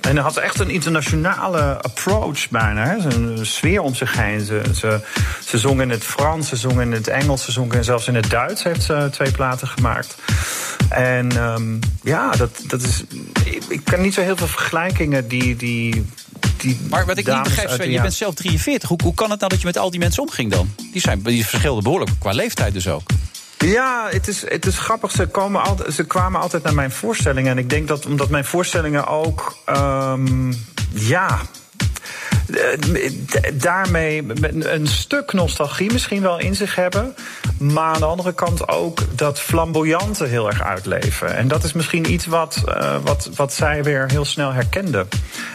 en 0.00 0.14
hij 0.14 0.22
had 0.22 0.36
echt 0.36 0.60
een 0.60 0.70
internationale 0.70 1.82
approach 1.82 2.48
bijna. 2.50 2.84
Hè. 2.84 2.96
Een 2.96 3.46
sfeer 3.46 3.80
om 3.80 3.94
zich 3.94 4.16
heen. 4.16 4.40
Ze, 4.40 4.62
ze, 4.74 5.00
ze 5.44 5.58
zong 5.58 5.80
in 5.80 5.90
het 5.90 6.04
Frans, 6.04 6.48
ze 6.48 6.56
zong 6.56 6.80
in 6.80 6.92
het 6.92 7.08
Engels, 7.08 7.44
ze 7.44 7.52
zong 7.52 7.72
en 7.72 7.84
zelfs 7.84 8.08
in 8.08 8.14
het 8.14 8.30
Duits 8.30 8.62
heeft 8.62 8.82
ze 8.82 9.08
twee 9.10 9.30
platen 9.30 9.68
gemaakt. 9.68 10.16
En 10.88 11.36
um, 11.36 11.78
ja, 12.02 12.30
dat, 12.30 12.60
dat 12.66 12.82
is. 12.82 13.04
Ik, 13.44 13.62
ik 13.68 13.84
kan 13.84 14.00
niet 14.00 14.14
zo 14.14 14.20
heel 14.20 14.36
veel 14.36 14.46
vergelijkingen 14.46 15.28
die. 15.28 15.56
die 15.56 16.06
die 16.60 16.78
maar 16.90 17.06
wat 17.06 17.18
ik 17.18 17.26
niet 17.26 17.42
begrijp, 17.42 17.70
Sven, 17.70 17.90
je 17.90 18.00
bent 18.00 18.14
zelf 18.14 18.34
43. 18.34 18.88
Hoe, 18.88 18.98
hoe 19.02 19.14
kan 19.14 19.30
het 19.30 19.38
nou 19.38 19.50
dat 19.50 19.60
je 19.60 19.66
met 19.66 19.78
al 19.78 19.90
die 19.90 20.00
mensen 20.00 20.22
omging 20.22 20.50
dan? 20.50 20.74
Die, 20.92 21.00
zijn, 21.00 21.22
die 21.22 21.46
verschilden 21.46 21.82
behoorlijk 21.82 22.10
qua 22.18 22.32
leeftijd 22.32 22.72
dus 22.72 22.88
ook. 22.88 23.02
Ja, 23.58 24.08
het 24.10 24.28
is, 24.28 24.50
het 24.50 24.66
is 24.66 24.78
grappig. 24.78 25.10
Ze, 25.10 25.26
komen 25.26 25.62
altijd, 25.62 25.94
ze 25.94 26.04
kwamen 26.04 26.40
altijd 26.40 26.62
naar 26.62 26.74
mijn 26.74 26.90
voorstellingen. 26.90 27.50
En 27.50 27.58
ik 27.58 27.70
denk 27.70 27.88
dat 27.88 28.06
omdat 28.06 28.28
mijn 28.28 28.44
voorstellingen 28.44 29.06
ook. 29.06 29.56
Um, 29.68 30.54
ja, 30.92 31.40
daarmee 33.54 34.24
een 34.58 34.86
stuk 34.86 35.32
nostalgie 35.32 35.92
misschien 35.92 36.22
wel 36.22 36.38
in 36.38 36.54
zich 36.54 36.74
hebben. 36.74 37.14
Maar 37.58 37.94
aan 37.94 38.00
de 38.00 38.06
andere 38.06 38.32
kant 38.32 38.68
ook 38.68 39.00
dat 39.16 39.40
flamboyante 39.40 40.24
heel 40.24 40.46
erg 40.46 40.62
uitleven. 40.62 41.36
En 41.36 41.48
dat 41.48 41.64
is 41.64 41.72
misschien 41.72 42.12
iets 42.12 42.26
wat, 42.26 42.62
uh, 42.66 42.96
wat, 43.04 43.30
wat 43.34 43.54
zij 43.54 43.82
weer 43.82 44.10
heel 44.10 44.24
snel 44.24 44.52
herkende. 44.52 45.06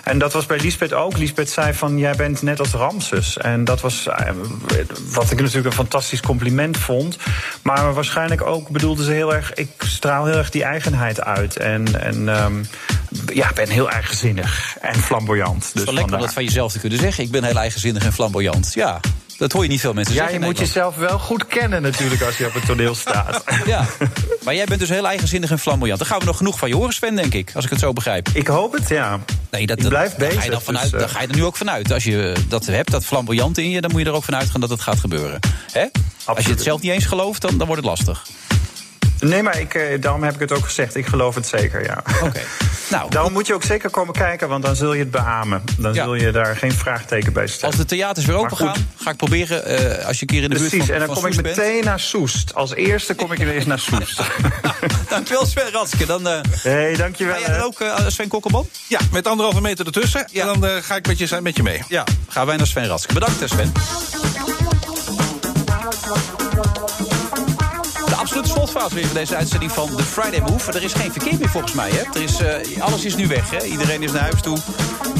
En 0.03 0.17
dat 0.17 0.33
was 0.33 0.45
bij 0.45 0.59
Lisbeth 0.59 0.93
ook. 0.93 1.17
Lisbeth 1.17 1.49
zei 1.49 1.73
van, 1.73 1.97
jij 1.97 2.15
bent 2.15 2.41
net 2.41 2.59
als 2.59 2.71
Ramses. 2.71 3.37
En 3.37 3.63
dat 3.63 3.81
was 3.81 4.07
uh, 4.07 4.15
wat 5.11 5.31
ik 5.31 5.39
natuurlijk 5.39 5.65
een 5.65 5.73
fantastisch 5.73 6.21
compliment 6.21 6.77
vond. 6.77 7.17
Maar 7.61 7.93
waarschijnlijk 7.93 8.45
ook 8.45 8.69
bedoelde 8.69 9.03
ze 9.03 9.11
heel 9.11 9.33
erg... 9.33 9.53
ik 9.53 9.69
straal 9.77 10.25
heel 10.25 10.37
erg 10.37 10.49
die 10.49 10.63
eigenheid 10.63 11.21
uit. 11.21 11.57
En, 11.57 12.01
en 12.01 12.43
um, 12.43 12.65
ja, 13.33 13.51
ben 13.53 13.69
heel 13.69 13.89
eigenzinnig 13.89 14.77
en 14.81 14.95
flamboyant. 14.95 15.61
Dus 15.61 15.69
het 15.69 15.79
is 15.79 15.85
wel 15.85 15.93
lekker 15.93 16.15
om 16.15 16.21
dat 16.21 16.33
van 16.33 16.43
jezelf 16.43 16.71
te 16.71 16.79
kunnen 16.89 17.01
zeggen. 17.01 17.23
Ik 17.23 17.31
ben 17.31 17.43
heel 17.43 17.57
eigenzinnig 17.57 18.05
en 18.05 18.13
flamboyant. 18.13 18.71
Ja, 18.73 18.99
dat 19.37 19.51
hoor 19.51 19.63
je 19.63 19.69
niet 19.69 19.79
veel 19.79 19.93
mensen 19.93 20.13
ja, 20.13 20.19
zeggen. 20.19 20.39
Ja, 20.39 20.45
je 20.45 20.51
moet 20.51 20.59
jezelf 20.59 20.95
wel 20.95 21.19
goed 21.19 21.47
kennen 21.47 21.81
natuurlijk 21.81 22.21
als 22.21 22.37
je 22.37 22.45
op 22.45 22.53
het 22.53 22.65
toneel 22.65 22.95
staat. 22.95 23.43
ja, 23.65 23.85
maar 24.43 24.55
jij 24.55 24.65
bent 24.65 24.79
dus 24.79 24.89
heel 24.89 25.07
eigenzinnig 25.07 25.51
en 25.51 25.59
flamboyant. 25.59 25.99
Daar 25.99 26.07
gaan 26.07 26.19
we 26.19 26.25
nog 26.25 26.37
genoeg 26.37 26.59
van 26.59 26.69
je 26.69 26.75
horen, 26.75 26.93
Sven, 26.93 27.15
denk 27.15 27.33
ik. 27.33 27.51
Als 27.55 27.65
ik 27.65 27.69
het 27.69 27.79
zo 27.79 27.93
begrijp. 27.93 28.29
Ik 28.33 28.47
hoop 28.47 28.73
het, 28.73 28.89
ja. 28.89 29.19
Nee, 29.51 29.65
dat, 29.65 29.79
ik 29.79 29.87
blijf 29.87 30.15
bezig. 30.15 30.37
Ga 30.37 30.43
je 30.43 30.49
dan 30.49 30.61
vanuit, 30.61 30.91
dus. 30.91 30.99
Daar 30.99 31.09
ga 31.09 31.21
je 31.21 31.27
er 31.27 31.35
nu 31.35 31.43
ook 31.43 31.55
vanuit. 31.55 31.91
Als 31.91 32.03
je 32.03 32.35
dat 32.47 32.65
hebt, 32.65 32.91
dat 32.91 33.05
flamboyant 33.05 33.57
in 33.57 33.69
je... 33.69 33.81
dan 33.81 33.91
moet 33.91 34.01
je 34.01 34.07
er 34.07 34.13
ook 34.13 34.23
vanuit 34.23 34.49
gaan 34.49 34.61
dat 34.61 34.69
het 34.69 34.81
gaat 34.81 34.99
gebeuren. 34.99 35.39
Hè? 35.71 35.85
Als 36.25 36.45
je 36.45 36.51
het 36.51 36.61
zelf 36.61 36.81
niet 36.81 36.91
eens 36.91 37.05
gelooft, 37.05 37.41
dan, 37.41 37.57
dan 37.57 37.67
wordt 37.67 37.81
het 37.81 37.91
lastig. 37.91 38.25
Nee, 39.29 39.43
maar 39.43 39.59
ik, 39.59 39.73
eh, 39.73 40.01
daarom 40.01 40.23
heb 40.23 40.33
ik 40.33 40.39
het 40.39 40.51
ook 40.51 40.65
gezegd. 40.65 40.95
Ik 40.95 41.05
geloof 41.05 41.35
het 41.35 41.47
zeker, 41.47 41.83
ja. 41.83 42.03
Oké. 42.23 42.41
Nou, 42.89 43.09
daarom 43.09 43.33
moet 43.33 43.47
je 43.47 43.53
ook 43.53 43.63
zeker 43.63 43.89
komen 43.89 44.13
kijken, 44.13 44.49
want 44.49 44.63
dan 44.63 44.75
zul 44.75 44.93
je 44.93 44.99
het 44.99 45.11
beamen. 45.11 45.63
Dan 45.77 45.93
ja. 45.93 46.03
zul 46.03 46.13
je 46.13 46.31
daar 46.31 46.55
geen 46.55 46.71
vraagteken 46.71 47.33
bij 47.33 47.47
stellen. 47.47 47.65
Als 47.65 47.75
de 47.75 47.85
theaters 47.85 48.25
weer 48.25 48.35
open 48.35 48.57
gaan, 48.57 48.87
ga 48.95 49.09
ik 49.11 49.17
proberen 49.17 49.71
uh, 49.71 50.05
als 50.05 50.19
je 50.19 50.21
een 50.21 50.27
keer 50.27 50.43
in 50.43 50.49
de 50.49 50.55
Precies, 50.55 50.71
buurt 50.71 50.85
van 50.85 50.93
en 50.93 51.05
dan 51.05 51.15
kom 51.15 51.25
ik 51.25 51.35
meteen 51.35 51.71
bent. 51.71 51.83
naar 51.83 51.99
Soest. 51.99 52.55
Als 52.55 52.73
eerste 52.73 53.13
kom 53.13 53.31
ik 53.31 53.39
ineens 53.39 53.65
naar 53.65 53.79
Soest. 53.79 54.21
dankjewel 55.09 55.45
Sven 55.45 55.71
Ratske. 55.71 56.05
Dan, 56.05 56.27
uh, 56.27 56.39
hey, 56.61 56.95
dankjewel. 56.95 57.33
Ga 57.33 57.39
jij 57.39 57.57
dan 57.57 57.61
ook, 57.61 57.79
uh, 57.79 57.97
Sven 58.07 58.27
Kokkelman? 58.27 58.67
Ja, 58.87 58.99
met 59.11 59.27
anderhalve 59.27 59.61
meter 59.61 59.85
ertussen. 59.85 60.27
Ja. 60.31 60.41
En 60.41 60.59
dan 60.59 60.69
uh, 60.69 60.75
ga 60.81 60.95
ik 60.95 61.07
met 61.07 61.17
je, 61.17 61.39
met 61.41 61.55
je 61.55 61.63
mee. 61.63 61.81
Ja, 61.87 62.03
gaan 62.27 62.45
wij 62.45 62.57
naar 62.57 62.67
Sven 62.67 62.87
Ratske. 62.87 63.13
Bedankt 63.13 63.49
Sven. 63.49 63.71
De 68.33 68.39
absolute 68.39 68.59
slotfase 68.59 68.95
weer 68.95 69.05
van 69.05 69.15
deze 69.15 69.35
uitzending 69.35 69.71
van 69.71 69.95
The 69.95 70.03
Friday 70.03 70.39
Move. 70.39 70.71
Er 70.71 70.83
is 70.83 70.93
geen 70.93 71.11
verkeer 71.11 71.39
meer 71.39 71.49
volgens 71.49 71.73
mij. 71.73 71.89
Hè? 71.91 72.01
Er 72.13 72.21
is, 72.21 72.41
uh, 72.41 72.81
alles 72.81 73.05
is 73.05 73.15
nu 73.15 73.27
weg. 73.27 73.49
Hè? 73.49 73.63
Iedereen 73.63 74.03
is 74.03 74.11
naar 74.11 74.21
huis 74.21 74.41
toe. 74.41 74.57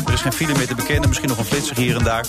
Er 0.06 0.14
is 0.14 0.22
geen 0.22 0.34
file 0.34 0.54
meer 0.54 0.68
te 0.68 0.76
bekennen. 0.76 1.08
Misschien 1.08 1.30
nog 1.30 1.38
een 1.38 1.46
flitser 1.46 1.76
hier 1.76 1.96
en 1.96 2.04
daar. 2.04 2.26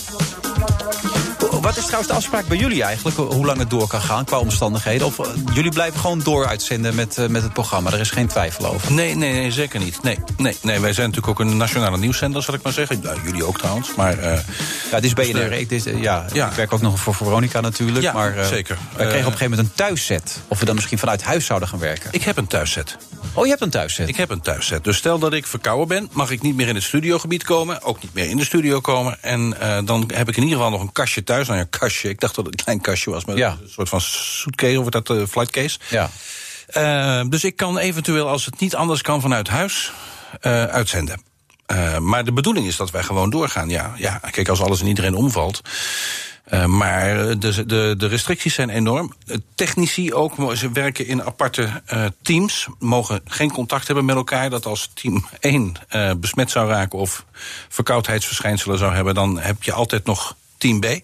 Wat 1.51 1.77
is 1.77 1.83
trouwens 1.83 2.07
de 2.07 2.17
afspraak 2.17 2.47
bij 2.47 2.57
jullie 2.57 2.83
eigenlijk? 2.83 3.17
Hoe 3.17 3.45
lang 3.45 3.57
het 3.57 3.69
door 3.69 3.87
kan 3.87 4.01
gaan 4.01 4.25
qua 4.25 4.39
omstandigheden? 4.39 5.07
Of 5.07 5.19
uh, 5.19 5.25
jullie 5.53 5.71
blijven 5.71 5.99
gewoon 5.99 6.19
door 6.19 6.47
uitzenden 6.47 6.95
met, 6.95 7.17
uh, 7.17 7.27
met 7.27 7.43
het 7.43 7.53
programma? 7.53 7.91
Er 7.91 7.99
is 7.99 8.09
geen 8.09 8.27
twijfel 8.27 8.65
over. 8.65 8.93
Nee, 8.93 9.15
nee, 9.15 9.33
nee 9.33 9.51
zeker 9.51 9.79
niet. 9.79 10.03
Nee, 10.03 10.17
nee, 10.37 10.57
nee, 10.61 10.79
wij 10.79 10.93
zijn 10.93 11.09
natuurlijk 11.09 11.39
ook 11.39 11.47
een 11.47 11.57
nationale 11.57 11.97
nieuwszender, 11.97 12.43
zal 12.43 12.53
ik 12.53 12.63
maar 12.63 12.73
zeggen. 12.73 12.99
Ja, 13.01 13.13
jullie 13.23 13.45
ook 13.45 13.57
trouwens. 13.57 13.95
Maar, 13.95 14.17
uh, 14.17 14.23
ja, 14.23 14.41
het 14.89 15.03
is 15.03 15.13
BNR. 15.13 15.51
Ik, 15.51 15.69
dit, 15.69 15.83
ja, 15.83 16.25
ja, 16.33 16.49
ik 16.49 16.55
werk 16.55 16.73
ook 16.73 16.81
nog 16.81 16.99
voor 16.99 17.15
Veronica 17.15 17.59
natuurlijk. 17.59 18.03
Ja, 18.03 18.13
maar, 18.13 18.45
zeker. 18.45 18.77
Wij 18.95 19.05
kregen 19.05 19.25
op 19.27 19.31
een 19.31 19.37
gegeven 19.37 19.49
moment 19.49 19.67
een 19.69 19.75
thuiszet. 19.75 20.41
Of 20.47 20.59
we 20.59 20.65
dan 20.65 20.75
misschien 20.75 20.97
vanuit 20.97 21.23
huis 21.23 21.45
zouden 21.45 21.69
gaan 21.69 21.79
werken. 21.79 22.09
Ik 22.11 22.23
heb 22.23 22.37
een 22.37 22.47
thuiszet. 22.47 22.97
Oh, 23.33 23.43
je 23.43 23.49
hebt 23.49 23.61
een 23.61 23.69
thuiszet? 23.69 24.07
Ik 24.07 24.15
heb 24.15 24.29
een 24.29 24.41
thuiszet. 24.41 24.83
Dus 24.83 24.97
stel 24.97 25.19
dat 25.19 25.33
ik 25.33 25.45
verkouden 25.45 25.87
ben, 25.87 26.09
mag 26.11 26.31
ik 26.31 26.41
niet 26.41 26.55
meer 26.55 26.67
in 26.67 26.75
het 26.75 26.83
studiogebied 26.83 27.43
komen. 27.43 27.81
Ook 27.81 28.01
niet 28.01 28.13
meer 28.13 28.29
in 28.29 28.37
de 28.37 28.45
studio 28.45 28.79
komen. 28.79 29.17
En 29.21 29.55
dan 29.85 30.11
heb 30.13 30.29
ik 30.29 30.35
in 30.35 30.43
ieder 30.43 30.57
geval 30.57 30.71
nog 30.71 30.81
een 30.81 30.91
kastje 30.91 31.23
thuis. 31.23 31.34
Nou 31.43 31.57
ja, 31.57 31.65
kastje. 31.69 32.09
Ik 32.09 32.19
dacht 32.19 32.35
dat 32.35 32.45
het 32.45 32.53
een 32.53 32.63
klein 32.63 32.81
kastje 32.81 33.11
was. 33.11 33.25
Maar 33.25 33.37
ja. 33.37 33.57
een 33.61 33.69
soort 33.69 33.89
van 33.89 34.01
suitcase, 34.01 34.79
of 34.79 34.89
dat 34.89 35.09
uh, 35.09 35.25
flightcase. 35.27 35.79
Ja. 35.89 36.09
Uh, 36.73 37.29
dus 37.29 37.43
ik 37.43 37.55
kan 37.55 37.77
eventueel, 37.77 38.27
als 38.27 38.45
het 38.45 38.59
niet 38.59 38.75
anders 38.75 39.01
kan, 39.01 39.21
vanuit 39.21 39.47
huis 39.47 39.91
uh, 40.41 40.63
uitzenden. 40.63 41.21
Uh, 41.71 41.97
maar 41.97 42.25
de 42.25 42.33
bedoeling 42.33 42.67
is 42.67 42.75
dat 42.75 42.91
wij 42.91 43.03
gewoon 43.03 43.29
doorgaan. 43.29 43.69
Ja, 43.69 43.93
ja, 43.97 44.21
kijk, 44.31 44.49
als 44.49 44.61
alles 44.61 44.81
en 44.81 44.87
iedereen 44.87 45.15
omvalt. 45.15 45.61
Uh, 46.53 46.65
maar 46.65 47.39
de, 47.39 47.65
de, 47.65 47.93
de, 47.97 48.07
restricties 48.07 48.53
zijn 48.53 48.69
enorm. 48.69 49.13
Technici 49.55 50.13
ook, 50.13 50.35
ze 50.55 50.71
werken 50.71 51.07
in 51.07 51.23
aparte 51.23 51.81
uh, 51.93 52.05
teams, 52.21 52.67
mogen 52.79 53.21
geen 53.25 53.51
contact 53.51 53.85
hebben 53.85 54.05
met 54.05 54.15
elkaar. 54.15 54.49
Dat 54.49 54.65
als 54.65 54.91
team 54.93 55.25
1 55.39 55.73
uh, 55.91 56.11
besmet 56.17 56.51
zou 56.51 56.69
raken 56.69 56.99
of 56.99 57.25
verkoudheidsverschijnselen 57.69 58.77
zou 58.77 58.93
hebben, 58.93 59.13
dan 59.13 59.39
heb 59.39 59.63
je 59.63 59.71
altijd 59.71 60.05
nog 60.05 60.35
team 60.59 60.81
B. 60.81 61.01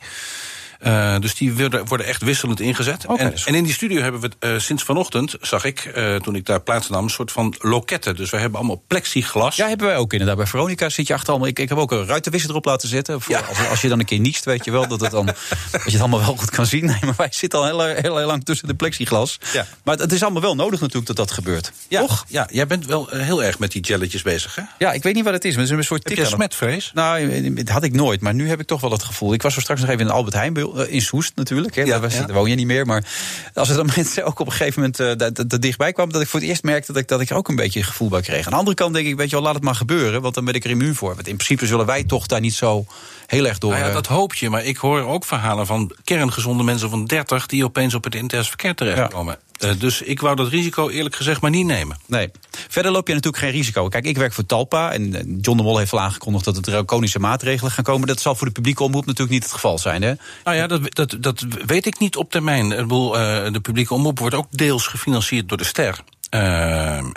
Uh, 0.86 1.20
dus 1.20 1.36
die 1.36 1.54
worden, 1.54 1.86
worden 1.86 2.06
echt 2.06 2.22
wisselend 2.22 2.60
ingezet. 2.60 3.06
Okay, 3.08 3.26
en, 3.26 3.34
en, 3.46 3.56
in 3.56 3.64
die 3.64 3.74
studio 3.74 4.02
hebben 4.02 4.22
we 4.22 4.30
uh, 4.40 4.60
sinds 4.60 4.84
vanochtend, 4.84 5.36
zag 5.42 5.66
ik, 5.66 5.92
uh, 5.98 6.16
toen 6.16 6.36
ik 6.36 6.46
daar 6.46 6.62
plaatsnam, 6.62 7.04
een 7.04 7.10
soort 7.10 7.32
van 7.32 7.56
loketten. 7.60 8.16
Dus 8.16 8.30
we 8.30 8.38
hebben 8.38 8.60
allemaal 8.60 8.84
plexiglas. 8.88 9.56
Ja, 9.56 9.68
hebben 9.68 9.88
wij 9.88 9.98
ook 9.98 10.12
inderdaad. 10.12 10.38
Bij 10.38 10.46
Veronica 10.46 10.90
zit 10.90 11.08
je 11.08 11.14
achter 11.14 11.30
allemaal. 11.30 11.48
Ik, 11.48 11.60
ik 11.60 11.70
heb 11.70 11.78
ook 11.78 11.92
een 11.92 12.06
ruitenwisser 12.06 12.50
erop 12.50 12.66
laten 12.66 12.90
zetten. 12.90 13.22
Voor, 13.22 13.36
ja. 13.36 13.42
als, 13.42 13.68
als, 13.70 13.82
je 13.82 13.88
dan 13.88 14.00
een 14.00 14.06
keer 14.06 14.20
niest, 14.20 14.46
weet 14.46 14.66
je 14.66 14.72
wel 14.72 14.88
dat, 14.88 15.02
het 15.02 15.12
dan, 15.12 15.26
dat 15.72 15.84
je 15.84 15.92
het 15.92 16.00
allemaal 16.00 16.20
wel 16.20 16.38
goed 16.38 16.50
kan 16.50 16.66
zien. 16.66 16.86
Nee, 16.86 17.00
maar 17.02 17.14
wij 17.18 17.28
zitten 17.32 17.60
al 17.60 17.66
heel, 17.66 17.86
heel, 17.86 18.18
heel 18.18 18.28
lang 18.28 18.46
tussen 18.46 18.68
de 18.68 18.74
plexiglas. 18.74 19.38
Ja. 19.54 19.66
Maar 19.84 19.94
het, 19.94 20.04
het, 20.04 20.14
is 20.14 20.24
allemaal 20.24 20.42
wel 20.42 20.56
nodig 20.56 20.80
natuurlijk 20.80 21.08
dat 21.08 21.16
dat 21.16 21.32
gebeurt. 21.32 21.72
Ja, 21.88 22.00
Toch? 22.00 22.26
Ja, 22.28 22.48
jij 22.52 22.68
bent 22.68 22.86
wel 22.86 23.08
heel 23.10 23.44
erg 23.44 23.60
met 23.60 23.72
die 23.72 23.82
jelletjes 23.82 24.22
bezig, 24.22 24.56
hè? 24.56 24.62
Ja, 24.78 24.92
ik 24.92 25.04
weet 25.04 25.14
niet 25.14 25.24
wat 25.24 25.34
het 25.34 25.46
is. 25.46 25.52
Maar 25.52 25.64
het 25.64 25.72
is 25.72 25.78
een 25.78 25.84
soort 25.84 26.10
heb 26.10 26.18
je 26.18 26.26
smetvrees? 26.26 26.92
Nou, 26.94 27.54
dat 27.54 27.70
had 27.70 27.84
ik 27.84 27.94
nooit. 27.94 28.22
Maar 28.22 28.34
nu 28.34 28.50
heb 28.50 28.60
ik 28.60 28.68
toch 28.68 28.82
wel 28.82 28.92
het 28.92 29.04
gevoel. 29.04 29.34
Ik 29.34 29.42
was 29.42 29.56
er 29.56 29.62
straks 29.62 29.82
nog 29.82 29.90
even 29.90 30.06
in 30.06 30.12
Albert 30.12 30.36
Heijn 30.36 30.54
in 30.88 31.02
Soest 31.02 31.32
natuurlijk. 31.36 31.76
Hè, 31.76 31.82
ja, 31.82 32.00
daar, 32.00 32.10
daar 32.10 32.34
woon 32.34 32.50
je 32.50 32.56
niet 32.56 32.66
meer. 32.66 32.86
Maar 32.86 33.06
als 33.54 33.70
er 33.70 33.76
dan 33.76 33.90
mensen 33.96 34.26
ook 34.26 34.40
op 34.40 34.46
een 34.46 34.52
gegeven 34.52 34.82
moment 34.82 35.00
uh, 35.00 35.12
dat, 35.16 35.50
dat, 35.50 35.62
dichtbij 35.62 35.94
kwam, 35.94 36.12
dat 36.12 36.22
ik 36.22 36.28
voor 36.28 36.40
het 36.40 36.50
eerst 36.50 36.64
merkte 36.64 36.92
dat 36.92 37.02
ik, 37.02 37.08
dat 37.08 37.22
ik 37.22 37.30
er 37.30 37.36
ook 37.36 37.48
een 37.48 37.56
beetje 37.56 37.84
gevoel 37.84 38.10
bij 38.10 38.22
kreeg. 38.22 38.46
Aan 38.46 38.52
de 38.52 38.58
andere 38.58 38.76
kant 38.76 38.94
denk 38.94 39.08
ik, 39.08 39.16
weet 39.16 39.30
je 39.30 39.36
wel, 39.36 39.46
laat 39.46 39.56
het 39.56 39.64
maar 39.64 39.76
gebeuren. 39.76 40.22
Want 40.22 40.34
dan 40.34 40.46
ben 40.46 40.54
ik 40.54 40.64
er 40.64 40.70
immuun 40.70 40.96
voor. 40.96 41.16
Want 41.16 41.28
in 41.28 41.36
principe 41.36 41.66
zullen 41.66 41.86
wij 41.86 42.04
toch 42.04 42.26
daar 42.26 42.40
niet 42.40 42.54
zo 42.54 42.86
heel 43.32 43.48
erg 43.48 43.58
door. 43.58 43.72
Nou 43.72 43.86
ja, 43.86 43.92
dat 43.92 44.08
hoop 44.08 44.34
je. 44.34 44.50
Maar 44.50 44.64
ik 44.64 44.78
hoor 44.78 45.02
ook 45.02 45.26
verhalen 45.26 45.66
van 45.66 45.92
kerngezonde 46.04 46.64
mensen 46.64 46.90
van 46.90 47.06
30 47.06 47.46
die 47.46 47.64
opeens 47.64 47.94
op 47.94 48.04
het 48.04 48.16
intens 48.16 48.48
verkeer 48.48 48.76
terechtkomen. 48.76 49.38
Ja. 49.60 49.68
Uh, 49.68 49.80
dus 49.80 50.02
ik 50.02 50.22
wou 50.22 50.36
dat 50.36 50.48
risico 50.48 50.90
eerlijk 50.90 51.16
gezegd 51.16 51.42
maar 51.42 51.52
niet 51.52 51.66
nemen. 51.66 51.98
Nee. 52.06 52.32
Verder 52.68 52.92
loop 52.92 53.08
je 53.08 53.14
natuurlijk 53.14 53.44
geen 53.44 53.52
risico. 53.52 53.88
Kijk, 53.88 54.06
ik 54.06 54.18
werk 54.18 54.34
voor 54.34 54.46
Talpa 54.46 54.92
en 54.92 55.12
John 55.42 55.58
de 55.58 55.64
Mol 55.64 55.78
heeft 55.78 55.92
al 55.92 56.00
aangekondigd 56.00 56.46
dat 56.46 56.56
er 56.56 56.62
draconische 56.62 57.20
maatregelen 57.20 57.72
gaan 57.72 57.84
komen. 57.84 58.08
Dat 58.08 58.22
zal 58.22 58.36
voor 58.36 58.48
de 58.48 58.54
publieke 58.54 58.84
omroep 58.84 59.06
natuurlijk 59.06 59.32
niet 59.32 59.44
het 59.44 59.52
geval 59.52 59.78
zijn. 59.78 60.02
Hè? 60.02 60.14
Nou 60.44 60.58
ja, 60.58 60.68
dat, 60.68 60.96
dat, 60.96 61.16
dat 61.20 61.46
weet 61.66 61.86
ik 61.86 62.00
niet 62.00 62.16
op 62.16 62.32
termijn. 62.32 62.72
Ik 62.72 62.78
bedoel, 62.78 63.16
uh, 63.16 63.52
de 63.52 63.60
publieke 63.62 63.94
omroep 63.94 64.20
wordt 64.20 64.36
ook 64.36 64.48
deels 64.50 64.88
gefinancierd 64.88 65.50
door 65.50 65.58
de 65.58 65.64
ster. 65.64 66.04
Uh, 66.36 66.42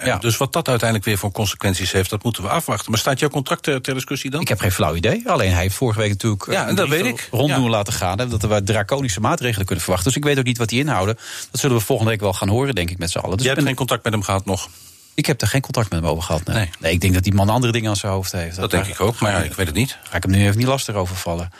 ja. 0.04 0.18
Dus 0.18 0.36
wat 0.36 0.52
dat 0.52 0.68
uiteindelijk 0.68 1.08
weer 1.08 1.18
voor 1.18 1.32
consequenties 1.32 1.92
heeft, 1.92 2.10
dat 2.10 2.22
moeten 2.22 2.42
we 2.42 2.48
afwachten. 2.48 2.90
Maar 2.90 3.00
staat 3.00 3.18
jouw 3.18 3.28
contract 3.28 3.62
ter, 3.62 3.80
ter 3.82 3.94
discussie 3.94 4.30
dan? 4.30 4.40
Ik 4.40 4.48
heb 4.48 4.60
geen 4.60 4.72
flauw 4.72 4.94
idee. 4.94 5.22
Alleen 5.26 5.52
hij 5.52 5.62
heeft 5.62 5.74
vorige 5.74 5.98
week 5.98 6.10
natuurlijk 6.10 6.46
ja, 6.50 6.72
dat 6.72 6.88
weet 6.88 7.04
ik. 7.04 7.28
ronddoen 7.30 7.64
ja. 7.64 7.68
laten 7.68 7.92
gaan. 7.92 8.18
Hè, 8.18 8.28
dat 8.28 8.42
we 8.42 8.62
draconische 8.62 9.20
maatregelen 9.20 9.66
kunnen 9.66 9.84
verwachten. 9.84 10.12
Dus 10.12 10.20
ik 10.20 10.28
weet 10.28 10.38
ook 10.38 10.44
niet 10.44 10.58
wat 10.58 10.68
die 10.68 10.80
inhouden. 10.80 11.14
Dat 11.50 11.60
zullen 11.60 11.76
we 11.76 11.82
volgende 11.82 12.10
week 12.10 12.20
wel 12.20 12.32
gaan 12.32 12.48
horen, 12.48 12.74
denk 12.74 12.90
ik, 12.90 12.98
met 12.98 13.10
z'n 13.10 13.18
allen. 13.18 13.36
Dus 13.36 13.46
Je 13.46 13.52
hebt 13.52 13.64
geen 13.64 13.74
contact 13.74 14.04
met 14.04 14.12
hem 14.12 14.22
gehad 14.22 14.44
nog? 14.44 14.68
Ik 15.14 15.26
heb 15.26 15.40
er 15.40 15.48
geen 15.48 15.60
contact 15.60 15.90
met 15.90 16.00
hem 16.00 16.10
over 16.10 16.22
gehad. 16.22 16.44
Nee. 16.44 16.56
nee. 16.56 16.70
nee 16.78 16.92
ik 16.92 17.00
denk 17.00 17.14
dat 17.14 17.22
die 17.22 17.34
man 17.34 17.48
andere 17.48 17.72
dingen 17.72 17.90
aan 17.90 17.96
zijn 17.96 18.12
hoofd 18.12 18.32
heeft. 18.32 18.56
Dat, 18.56 18.70
dat 18.70 18.84
denk 18.84 18.94
ik 18.94 19.00
ook, 19.00 19.18
maar 19.20 19.32
ja, 19.32 19.38
ik 19.38 19.54
weet 19.54 19.66
het 19.66 19.74
niet. 19.74 19.98
Ga 20.02 20.16
ik 20.16 20.22
hem 20.22 20.32
nu 20.32 20.44
even 20.44 20.58
niet 20.58 20.66
lastig 20.66 20.94
overvallen. 20.94 21.50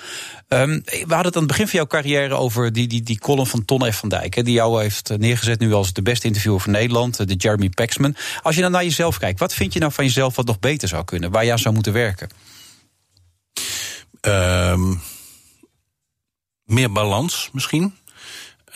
Um, 0.48 0.82
we 0.85 0.98
hadden 0.98 1.24
het 1.24 1.36
aan 1.36 1.43
het 1.43 1.51
begin 1.51 1.68
van 1.68 1.78
jouw 1.78 1.86
carrière 1.86 2.35
over 2.35 2.72
die, 2.72 2.86
die, 2.86 3.02
die 3.02 3.18
column 3.18 3.47
van 3.47 3.64
Ton 3.64 3.93
F. 3.93 3.97
van 3.97 4.09
Dijk. 4.09 4.35
Hè, 4.35 4.43
die 4.43 4.55
jou 4.55 4.82
heeft 4.82 5.18
neergezet 5.18 5.60
nu 5.60 5.72
als 5.72 5.93
de 5.93 6.02
beste 6.02 6.26
interviewer 6.26 6.60
van 6.60 6.72
Nederland. 6.72 7.28
De 7.28 7.35
Jeremy 7.35 7.68
Paxman. 7.68 8.16
Als 8.43 8.55
je 8.55 8.60
dan 8.60 8.70
naar 8.70 8.85
jezelf 8.85 9.18
kijkt, 9.18 9.39
wat 9.39 9.55
vind 9.55 9.72
je 9.72 9.78
nou 9.78 9.93
van 9.93 10.05
jezelf 10.05 10.36
wat 10.36 10.47
nog 10.47 10.59
beter 10.59 10.89
zou 10.89 11.05
kunnen? 11.05 11.31
Waar 11.31 11.44
jij 11.44 11.56
zou 11.56 11.74
moeten 11.74 11.93
werken? 11.93 12.28
Um, 14.20 15.02
meer 16.64 16.93
balans 16.93 17.48
misschien. 17.52 17.94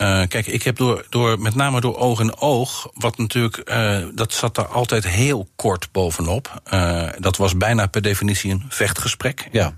Uh, 0.01 0.23
kijk, 0.29 0.47
ik 0.47 0.63
heb 0.63 0.77
door, 0.77 1.07
door, 1.09 1.41
met 1.41 1.55
name 1.55 1.81
door 1.81 1.97
oog 1.97 2.21
en 2.21 2.41
oog, 2.41 2.91
wat 2.95 3.19
natuurlijk, 3.19 3.71
uh, 3.71 3.99
dat 4.15 4.33
zat 4.33 4.55
daar 4.55 4.67
altijd 4.67 5.09
heel 5.09 5.49
kort 5.57 5.89
bovenop. 5.93 6.63
Uh, 6.75 7.09
dat 7.19 7.37
was 7.37 7.57
bijna 7.57 7.87
per 7.87 8.03
definitie 8.03 8.51
een 8.51 8.65
vechtgesprek. 8.69 9.49
Ja. 9.53 9.75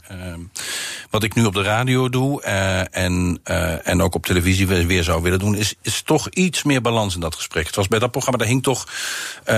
wat 1.11 1.23
ik 1.23 1.35
nu 1.35 1.45
op 1.45 1.55
de 1.55 1.63
radio 1.63 2.09
doe 2.09 2.43
en, 2.43 3.41
en 3.85 4.03
ook 4.03 4.15
op 4.15 4.27
televisie 4.27 4.67
weer 4.67 5.05
zou 5.05 5.23
willen 5.23 5.39
doen, 5.39 5.57
is, 5.57 5.75
is 5.83 6.03
toch 6.03 6.29
iets 6.29 6.63
meer 6.63 6.81
balans 6.81 7.15
in 7.15 7.21
dat 7.21 7.35
gesprek. 7.35 7.67
Het 7.67 7.77
was 7.77 7.89
bij 7.89 7.99
dat 7.99 8.11
programma, 8.11 8.39
daar 8.39 8.49
hing 8.49 8.63
toch 8.63 8.87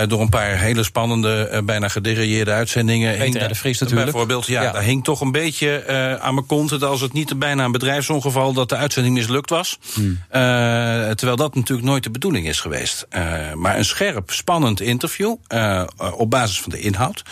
door 0.06 0.20
een 0.20 0.28
paar 0.28 0.58
hele 0.58 0.82
spannende, 0.82 1.62
bijna 1.64 1.88
gederailleerde 1.88 2.52
uitzendingen. 2.52 3.18
Peter 3.18 3.48
de 3.48 3.54
Vries 3.54 3.78
natuurlijk. 3.78 4.10
Bijvoorbeeld, 4.10 4.46
ja, 4.46 4.62
ja, 4.62 4.72
daar 4.72 4.82
hing 4.82 5.04
toch 5.04 5.20
een 5.20 5.32
beetje 5.32 5.86
aan 6.20 6.34
mijn 6.34 6.46
kont 6.46 6.68
dat 6.68 6.82
als 6.82 7.00
het 7.00 7.12
niet 7.12 7.38
bijna 7.38 7.64
een 7.64 7.72
bedrijfsongeval 7.72 8.52
dat 8.52 8.68
de 8.68 8.76
uitzending 8.76 9.14
mislukt 9.14 9.50
was. 9.50 9.78
Hmm. 9.94 10.20
Uh, 10.52 11.10
terwijl 11.10 11.36
dat 11.36 11.54
natuurlijk 11.54 11.88
nooit 11.88 12.02
de 12.02 12.10
bedoeling 12.10 12.46
is 12.46 12.60
geweest. 12.60 13.06
Uh, 13.10 13.52
maar 13.54 13.78
een 13.78 13.84
scherp, 13.84 14.30
spannend 14.30 14.80
interview. 14.80 15.36
Uh, 15.48 15.82
op 16.16 16.30
basis 16.30 16.60
van 16.60 16.70
de 16.70 16.78
inhoud. 16.78 17.22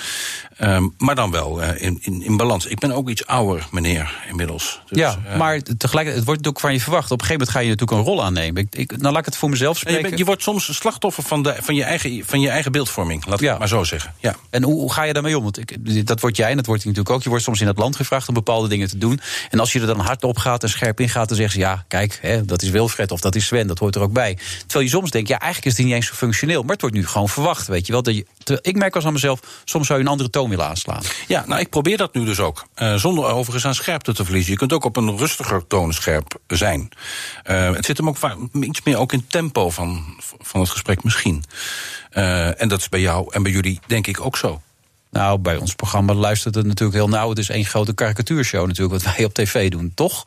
maar 0.99 1.15
dan 1.15 1.31
wel 1.31 1.63
in, 1.63 1.99
in, 2.01 2.23
in, 2.23 2.37
balans. 2.37 2.67
Ik 2.67 2.79
ben 2.79 2.93
ook 2.93 3.09
iets 3.09 3.27
ouder, 3.27 3.67
meneer, 3.71 4.15
inmiddels. 4.29 4.81
Dus, 4.87 4.99
ja, 4.99 5.19
maar 5.37 5.63
tegelijkertijd, 5.63 6.17
het 6.17 6.25
wordt 6.25 6.47
ook 6.47 6.61
van 6.61 6.73
je 6.73 6.81
verwacht. 6.81 7.11
Op 7.11 7.21
een 7.21 7.27
gegeven 7.27 7.47
moment 7.47 7.51
ga 7.51 7.61
je 7.61 7.69
natuurlijk 7.69 7.99
een 7.99 8.15
rol 8.15 8.25
aannemen. 8.25 8.63
Ik, 8.63 8.75
ik, 8.75 8.91
nou, 8.91 9.13
laat 9.13 9.19
ik 9.19 9.25
het 9.25 9.37
voor 9.37 9.51
mezelf 9.51 9.77
spreken. 9.77 10.03
Je, 10.03 10.07
bent, 10.07 10.19
je, 10.19 10.25
wordt 10.25 10.43
soms 10.43 10.77
slachtoffer 10.77 11.23
van, 11.23 11.43
de, 11.43 11.57
van, 11.61 11.75
je, 11.75 11.85
eigen, 11.85 12.23
van 12.27 12.41
je 12.41 12.49
eigen 12.49 12.73
beeldvorming. 12.73 13.27
Laat 13.27 13.35
ik 13.35 13.45
ja. 13.45 13.51
het 13.51 13.59
maar 13.59 13.69
zo 13.69 13.85
zeggen. 13.85 14.15
Ja. 14.19 14.37
En 14.51 14.63
hoe, 14.63 14.75
hoe 14.75 14.93
ga 14.93 15.03
je 15.03 15.13
daarmee 15.13 15.37
om? 15.37 15.43
Want 15.43 15.59
ik, 15.59 16.07
dat 16.07 16.21
word 16.21 16.37
jij 16.37 16.51
en 16.51 16.57
dat 16.57 16.67
wordt 16.67 16.85
natuurlijk 16.85 17.11
ook. 17.11 17.23
Je 17.23 17.29
wordt 17.29 17.45
soms 17.45 17.61
in 17.61 17.67
het 17.67 17.79
land 17.79 17.97
gevraagd 17.97 18.29
om 18.29 18.35
bepaalde 18.35 18.69
dingen 18.69 18.89
te 18.89 18.99
doen. 18.99 19.21
En 19.51 19.61
als 19.61 19.73
je 19.73 19.81
er 19.81 19.87
dan 19.87 20.01
hard 20.01 20.25
op 20.25 20.39
gaat 20.39 20.63
en 20.63 20.69
scherp 20.69 21.01
in 21.01 21.09
gaat, 21.09 21.29
dan 21.29 21.37
zeggen 21.37 21.55
ze... 21.55 21.61
ja, 21.61 21.85
kijk, 21.89 22.19
hè, 22.23 22.45
dat 22.45 22.63
is 22.63 22.71
Wilfred 22.71 23.10
of 23.11 23.21
dat 23.21 23.35
is 23.35 23.47
Sven, 23.47 23.67
dat 23.67 23.79
hoort 23.79 23.95
er 23.95 24.03
ook 24.03 24.13
bij. 24.13 24.39
Terwijl 24.59 24.85
je 24.85 24.91
soms 24.91 25.11
denkt, 25.11 25.29
ja, 25.29 25.39
eigenlijk 25.39 25.73
is 25.73 25.77
het 25.79 25.87
niet 25.87 25.95
eens 25.95 26.07
zo 26.07 26.15
functioneel. 26.15 26.63
Maar 26.63 26.73
het 26.73 26.81
wordt 26.81 26.97
nu 26.97 27.07
gewoon 27.07 27.29
verwacht, 27.29 27.67
weet 27.67 27.87
je 27.87 27.93
wel. 27.93 28.03
Dat 28.03 28.17
je, 28.17 28.27
ik 28.63 28.77
merk 28.77 28.95
als 28.95 29.07
aan 29.07 29.13
mezelf, 29.13 29.41
soms 29.65 29.87
zou 29.87 29.99
je 29.99 30.05
een 30.05 30.11
andere 30.11 30.31
toon 30.31 30.51
willen 30.51 30.67
aanslaan. 30.67 31.03
Ja, 31.27 31.45
nou, 31.47 31.61
ik 31.61 31.69
probeer 31.71 31.97
dat 31.97 32.15
nu 32.15 32.25
dus 32.25 32.41
ook. 32.41 32.67
Uh, 32.77 32.95
zonder 32.95 33.25
overigens 33.25 33.67
aan 33.67 33.75
scherpte 33.75 34.15
te 34.15 34.25
verliezen. 34.25 34.53
Je 34.53 34.59
kunt 34.59 34.73
ook 34.73 34.85
op 34.85 34.97
een 34.97 35.19
rustiger 35.19 35.67
toon 35.67 35.93
scherp 35.93 36.39
zijn. 36.47 36.89
Uh, 37.51 37.73
het 37.75 37.85
zit 37.85 37.97
hem 37.97 38.09
ook 38.09 38.17
iets 38.53 38.83
meer 38.85 38.97
ook 38.97 39.13
in 39.13 39.27
tempo 39.27 39.71
van, 39.71 40.05
van 40.39 40.61
het 40.61 40.71
gesprek 40.71 41.05
misschien. 41.05 41.45
Uh, 42.13 42.61
en 42.63 42.69
dat 42.69 42.81
is 42.81 42.89
bij 42.89 43.01
jou 43.01 43.35
en 43.35 43.43
bij 43.43 43.53
jullie 43.53 43.81
denk 43.87 44.07
ik 44.07 44.25
ook 44.25 44.37
zo. 44.37 44.61
Nou, 45.11 45.39
bij 45.39 45.57
ons 45.57 45.75
programma 45.75 46.15
luistert 46.15 46.55
het 46.55 46.67
natuurlijk 46.67 46.99
heel 46.99 47.09
nauw. 47.09 47.29
Het 47.29 47.39
is 47.39 47.49
één 47.49 47.65
grote 47.65 47.95
karikatuurshow 47.95 48.67
natuurlijk, 48.67 49.03
wat 49.03 49.15
wij 49.15 49.25
op 49.25 49.35
tv 49.35 49.71
doen, 49.71 49.93
toch? 49.95 50.25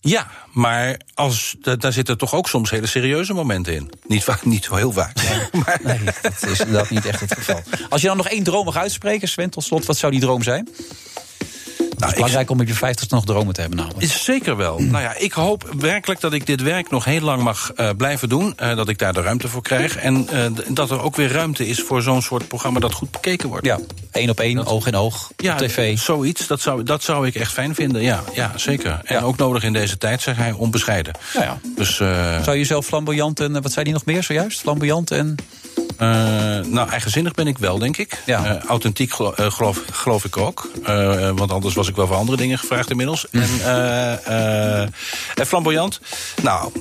Ja, 0.00 0.26
maar 0.52 1.00
als, 1.14 1.56
daar 1.78 1.92
zitten 1.92 2.18
toch 2.18 2.34
ook 2.34 2.48
soms 2.48 2.70
hele 2.70 2.86
serieuze 2.86 3.32
momenten 3.32 3.74
in. 3.74 3.90
Niet, 4.06 4.24
vaak, 4.24 4.44
niet 4.44 4.64
zo 4.64 4.74
heel 4.74 4.92
vaak. 4.92 5.16
Nee, 5.16 5.40
maar. 5.64 5.80
nee, 5.82 6.04
dat 6.22 6.46
is 6.50 6.60
inderdaad 6.60 6.90
niet 6.90 7.06
echt 7.06 7.20
het 7.20 7.34
geval. 7.34 7.62
Als 7.88 8.00
je 8.00 8.06
dan 8.06 8.16
nog 8.16 8.28
één 8.28 8.42
droom 8.42 8.64
mag 8.64 8.76
uitspreken, 8.76 9.28
Sven, 9.28 9.50
tot 9.50 9.64
slot, 9.64 9.86
wat 9.86 9.96
zou 9.96 10.12
die 10.12 10.20
droom 10.20 10.42
zijn? 10.42 10.68
Nou, 11.98 12.10
het 12.10 12.10
is 12.10 12.14
belangrijk 12.16 12.50
om 12.50 12.60
op 12.60 12.66
je 12.66 12.74
vijftigste 12.74 13.14
nog 13.14 13.24
dromen 13.24 13.54
te 13.54 13.60
hebben 13.60 13.78
namelijk. 13.78 14.02
Is 14.02 14.24
zeker 14.24 14.56
wel. 14.56 14.78
nou 14.78 15.02
ja, 15.02 15.16
ik 15.16 15.32
hoop 15.32 15.74
werkelijk 15.78 16.20
dat 16.20 16.32
ik 16.32 16.46
dit 16.46 16.62
werk 16.62 16.90
nog 16.90 17.04
heel 17.04 17.20
lang 17.20 17.42
mag 17.42 17.72
uh, 17.76 17.90
blijven 17.96 18.28
doen. 18.28 18.54
Uh, 18.62 18.76
dat 18.76 18.88
ik 18.88 18.98
daar 18.98 19.12
de 19.12 19.22
ruimte 19.22 19.48
voor 19.48 19.62
krijg. 19.62 19.96
En 19.96 20.28
uh, 20.32 20.44
dat 20.68 20.90
er 20.90 21.02
ook 21.02 21.16
weer 21.16 21.32
ruimte 21.32 21.66
is 21.66 21.80
voor 21.80 22.02
zo'n 22.02 22.22
soort 22.22 22.48
programma 22.48 22.80
dat 22.80 22.92
goed 22.92 23.10
bekeken 23.10 23.48
wordt. 23.48 23.66
Ja, 23.66 23.78
één 24.10 24.30
op 24.30 24.40
één, 24.40 24.56
dat, 24.56 24.66
oog 24.66 24.86
in 24.86 24.94
oog, 24.94 25.30
ja, 25.36 25.52
op 25.52 25.58
tv. 25.58 25.98
zoiets, 25.98 26.46
dat 26.46 26.60
zou, 26.60 26.82
dat 26.82 27.02
zou 27.02 27.26
ik 27.26 27.34
echt 27.34 27.52
fijn 27.52 27.74
vinden. 27.74 28.02
Ja, 28.02 28.22
ja 28.34 28.52
zeker. 28.56 29.00
En 29.04 29.16
ja. 29.16 29.22
ook 29.22 29.36
nodig 29.36 29.62
in 29.62 29.72
deze 29.72 29.98
tijd, 29.98 30.22
zeg 30.22 30.36
hij, 30.36 30.52
onbescheiden. 30.52 31.12
Ja, 31.34 31.42
ja. 31.42 31.58
Dus, 31.76 31.96
zou 32.44 32.56
je 32.56 32.64
zelf 32.64 32.86
flamboyant 32.86 33.40
en, 33.40 33.62
wat 33.62 33.72
zei 33.72 33.84
hij 33.84 33.92
nog 33.92 34.04
meer 34.04 34.22
zojuist? 34.22 34.60
Flamboyant 34.60 35.10
en... 35.10 35.36
Uh, 36.02 36.08
nou, 36.72 36.88
eigenzinnig 36.90 37.32
ben 37.32 37.46
ik 37.46 37.58
wel, 37.58 37.78
denk 37.78 37.96
ik. 37.96 38.22
Ja. 38.26 38.54
Uh, 38.54 38.62
authentiek 38.64 39.12
gelo 39.12 39.34
uh, 39.40 39.50
geloof, 39.50 39.82
geloof, 39.92 40.24
ik 40.24 40.36
ook. 40.36 40.68
want 41.34 41.52
anders 41.52 41.74
was 41.74 41.88
ik 41.88 41.96
wel 41.96 42.06
voor 42.06 42.16
andere 42.16 42.36
dingen 42.36 42.58
gevraagd 42.58 42.90
inmiddels. 42.90 43.26
En, 43.30 43.48
en 45.34 45.46
flamboyant. 45.46 46.00
Nou, 46.42 46.72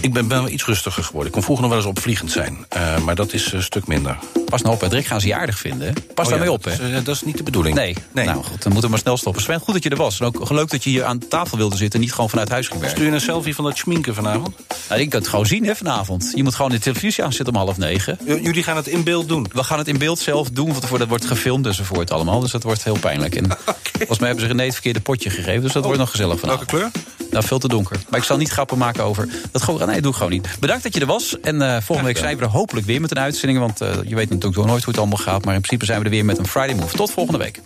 ik 0.00 0.12
ben 0.12 0.28
wel 0.28 0.48
iets 0.48 0.64
rustiger 0.64 1.04
geworden. 1.04 1.26
Ik 1.26 1.32
kon 1.32 1.42
vroeger 1.42 1.64
nog 1.64 1.74
wel 1.74 1.82
eens 1.82 1.96
opvliegend 1.96 2.30
zijn. 2.30 2.66
Uh, 2.76 2.98
maar 2.98 3.14
dat 3.14 3.32
is 3.32 3.52
een 3.52 3.62
stuk 3.62 3.86
minder. 3.86 4.18
Pas 4.44 4.62
nou 4.62 4.74
op, 4.74 4.80
Patrick. 4.80 5.06
Gaan 5.06 5.20
ze 5.20 5.26
je 5.26 5.34
aardig 5.34 5.58
vinden. 5.58 5.94
Pas 6.14 6.24
oh, 6.24 6.30
daarmee 6.30 6.48
ja, 6.48 6.54
op, 6.54 6.64
hè? 6.64 6.70
Dat 6.70 6.80
is, 6.80 6.88
uh, 6.88 7.04
dat 7.04 7.14
is 7.14 7.22
niet 7.22 7.36
de 7.36 7.42
bedoeling. 7.42 7.76
Nee. 7.76 7.96
nee. 8.12 8.24
Nou 8.24 8.44
goed, 8.44 8.62
dan 8.62 8.72
moeten 8.72 8.82
we 8.82 8.88
maar 8.88 8.98
snel 8.98 9.16
stoppen. 9.16 9.42
Sven, 9.42 9.60
goed 9.60 9.74
dat 9.74 9.82
je 9.82 9.90
er 9.90 9.96
was. 9.96 10.20
En 10.20 10.26
ook 10.26 10.50
leuk 10.50 10.70
dat 10.70 10.84
je 10.84 10.90
hier 10.90 11.04
aan 11.04 11.18
tafel 11.28 11.56
wilde 11.56 11.76
zitten... 11.76 11.98
en 11.98 12.04
niet 12.04 12.14
gewoon 12.14 12.30
vanuit 12.30 12.48
huis 12.48 12.66
ging 12.66 12.80
werken. 12.80 12.98
Stuur 12.98 13.10
je 13.10 13.14
een 13.14 13.24
selfie 13.24 13.54
van 13.54 13.64
dat 13.64 13.76
schminken 13.76 14.14
vanavond? 14.14 14.56
Nou, 14.88 15.00
ik 15.00 15.10
kan 15.10 15.20
het 15.20 15.28
gewoon 15.28 15.46
zien, 15.46 15.64
hè, 15.64 15.76
vanavond. 15.76 16.32
Je 16.34 16.42
moet 16.42 16.54
gewoon 16.54 16.70
de 16.70 16.78
televisie 16.78 17.24
aanzetten 17.24 17.54
om 17.54 17.60
half 17.60 17.76
negen. 17.76 18.18
J 18.26 18.32
jullie 18.32 18.62
gaan 18.62 18.76
het 18.76 18.86
in 18.86 19.04
beeld 19.04 19.28
doen? 19.28 19.46
We 19.52 19.62
gaan 19.62 19.78
het 19.78 19.88
in 19.88 19.98
beeld 19.98 20.18
zelf 20.18 20.50
doen. 20.50 20.72
Want 20.72 20.88
dat 20.88 21.08
wordt 21.08 21.24
gefilmd 21.24 21.66
enzovoort 21.66 22.10
allemaal. 22.10 22.40
Dus 22.40 22.50
dat 22.50 22.62
wordt 22.62 22.84
heel 22.84 22.98
pijnlijk. 22.98 23.34
En 23.34 23.44
okay. 23.50 23.74
volgens 23.92 24.18
mij 24.18 24.28
hebben 24.28 24.46
ze 24.46 24.52
René 24.52 24.64
het 24.64 24.72
verkeerde 24.72 25.00
potje 25.00 25.30
gegeven. 25.30 25.62
Dus 25.62 25.72
dat 25.72 25.82
oh. 25.82 25.88
wordt 25.88 25.98
nog 25.98 26.10
gezellig 26.10 26.40
vanavond. 26.40 26.70
Welke 26.70 26.90
kleur? 26.90 27.04
Nou, 27.30 27.44
veel 27.44 27.58
te 27.58 27.68
donker. 27.68 27.96
Maar 28.08 28.18
ik 28.20 28.26
zal 28.26 28.36
niet 28.36 28.50
grappen 28.50 28.78
maken 28.78 29.04
over... 29.04 29.28
Dat 29.50 29.62
gewoon, 29.62 29.88
nee, 29.88 30.00
doe 30.00 30.10
ik 30.10 30.16
gewoon 30.16 30.32
niet. 30.32 30.48
Bedankt 30.60 30.82
dat 30.82 30.94
je 30.94 31.00
er 31.00 31.06
was. 31.06 31.40
En 31.40 31.54
uh, 31.54 31.76
volgende 31.80 32.12
week 32.12 32.18
zijn 32.18 32.36
we 32.36 32.44
er 32.44 32.50
hopelijk 32.50 32.86
weer 32.86 33.00
met 33.00 33.10
een 33.10 33.18
uitzending. 33.18 33.58
Want 33.58 33.82
uh, 33.82 33.88
je 34.04 34.14
weet 34.14 34.30
natuurlijk 34.30 34.66
nooit 34.66 34.84
hoe 34.84 34.92
het 34.92 34.98
allemaal 34.98 35.18
gaat. 35.18 35.44
Maar 35.44 35.54
in 35.54 35.60
principe 35.60 35.84
zijn 35.84 35.98
we 35.98 36.04
er 36.04 36.10
weer 36.10 36.24
met 36.24 36.38
een 36.38 36.46
Friday 36.46 36.74
Move. 36.74 36.96
Tot 36.96 37.10
volgende 37.10 37.38
week. 37.38 37.60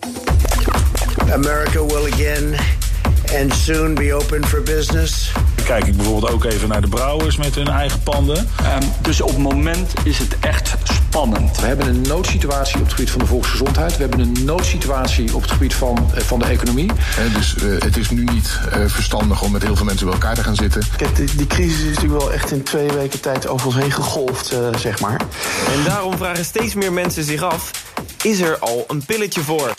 America 1.33 1.87
will 1.87 2.13
again 2.13 2.55
and 3.41 3.55
soon 3.55 3.95
be 3.95 4.15
open 4.15 4.47
for 4.47 4.63
business. 4.63 5.33
Kijk 5.65 5.87
ik 5.87 5.97
bijvoorbeeld 5.97 6.33
ook 6.33 6.45
even 6.45 6.69
naar 6.69 6.81
de 6.81 6.89
brouwers 6.89 7.37
met 7.37 7.55
hun 7.55 7.69
eigen 7.69 8.03
panden. 8.03 8.49
dus 9.01 9.21
op 9.21 9.29
het 9.29 9.39
moment 9.39 9.93
is 10.05 10.19
het 10.19 10.37
echt 10.41 10.75
spannend. 10.83 11.61
We 11.61 11.67
hebben 11.67 11.87
een 11.87 12.03
noodsituatie 12.03 12.77
op 12.77 12.83
het 12.83 12.93
gebied 12.93 13.11
van 13.11 13.21
de 13.21 13.27
volksgezondheid. 13.27 13.97
We 13.97 14.01
hebben 14.03 14.21
een 14.21 14.45
noodsituatie 14.45 15.35
op 15.35 15.43
het 15.43 15.51
gebied 15.51 15.75
van, 15.75 16.11
eh, 16.15 16.23
van 16.23 16.39
de 16.39 16.45
economie. 16.45 16.91
dus 17.35 17.57
eh, 17.57 17.63
het 17.79 17.97
is 17.97 18.11
nu 18.11 18.25
niet 18.25 18.59
eh, 18.71 18.85
verstandig 18.87 19.43
om 19.43 19.53
met 19.53 19.63
heel 19.63 19.77
veel 19.77 19.85
mensen 19.85 20.07
bij 20.07 20.15
elkaar 20.15 20.35
te 20.35 20.43
gaan 20.43 20.55
zitten. 20.55 20.83
Kijk, 20.97 21.17
die, 21.17 21.37
die 21.37 21.47
crisis 21.47 21.81
is 21.81 21.95
natuurlijk 21.95 22.21
wel 22.23 22.33
echt 22.33 22.51
in 22.51 22.63
twee 22.63 22.89
weken 22.89 23.21
tijd 23.21 23.49
over 23.49 23.67
ons 23.67 23.77
heen 23.77 23.93
gegolfd, 23.93 24.51
eh, 24.51 24.59
zeg 24.77 25.01
maar. 25.01 25.21
En 25.75 25.85
daarom 25.85 26.17
vragen 26.17 26.45
steeds 26.45 26.75
meer 26.75 26.93
mensen 26.93 27.25
zich 27.25 27.43
af: 27.43 27.71
is 28.23 28.41
er 28.41 28.59
al 28.59 28.85
een 28.89 29.05
pilletje 29.05 29.41
voor? 29.41 29.75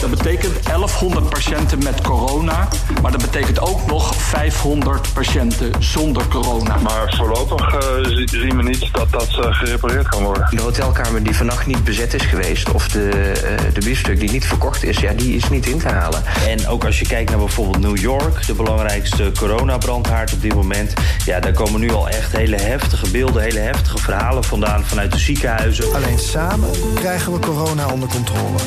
Dat 0.00 0.10
betekent 0.10 0.64
1100 0.64 1.28
patiënten 1.28 1.78
met 1.82 2.00
corona. 2.00 2.68
Maar 3.02 3.10
dat 3.10 3.20
betekent 3.20 3.60
ook 3.60 3.86
nog 3.86 4.14
500 4.14 5.12
patiënten 5.12 5.72
zonder 5.78 6.28
corona. 6.28 6.76
Maar 6.76 7.14
voorlopig 7.16 7.74
uh, 7.74 7.80
zien 8.26 8.56
we 8.56 8.62
niet 8.62 8.88
dat 8.92 9.10
dat 9.10 9.28
uh, 9.30 9.54
gerepareerd 9.54 10.08
kan 10.08 10.22
worden. 10.22 10.46
De 10.50 10.62
hotelkamer 10.62 11.22
die 11.22 11.36
vannacht 11.36 11.66
niet 11.66 11.84
bezet 11.84 12.14
is 12.14 12.22
geweest... 12.22 12.72
of 12.72 12.88
de, 12.88 13.10
uh, 13.34 13.74
de 13.74 13.80
biefstuk 13.84 14.20
die 14.20 14.30
niet 14.30 14.46
verkocht 14.46 14.84
is, 14.84 14.98
ja, 14.98 15.12
die 15.12 15.36
is 15.36 15.48
niet 15.48 15.66
in 15.66 15.78
te 15.78 15.88
halen. 15.88 16.22
En 16.46 16.68
ook 16.68 16.84
als 16.84 16.98
je 16.98 17.06
kijkt 17.06 17.30
naar 17.30 17.38
bijvoorbeeld 17.38 17.80
New 17.80 17.96
York... 17.96 18.46
de 18.46 18.54
belangrijkste 18.54 19.32
coronabrandhaard 19.38 20.32
op 20.32 20.42
dit 20.42 20.54
moment... 20.54 20.92
ja, 21.24 21.40
daar 21.40 21.52
komen 21.52 21.80
nu 21.80 21.92
al 21.92 22.08
echt 22.08 22.36
hele 22.36 22.56
heftige 22.56 23.10
beelden... 23.10 23.42
hele 23.42 23.60
heftige 23.60 23.98
verhalen 23.98 24.44
vandaan 24.44 24.84
vanuit 24.84 25.12
de 25.12 25.18
ziekenhuizen. 25.18 25.94
Alleen 25.94 26.18
samen 26.18 26.70
krijgen 26.94 27.32
we 27.32 27.38
corona 27.38 27.88
onder 27.92 28.08
controle. 28.08 28.58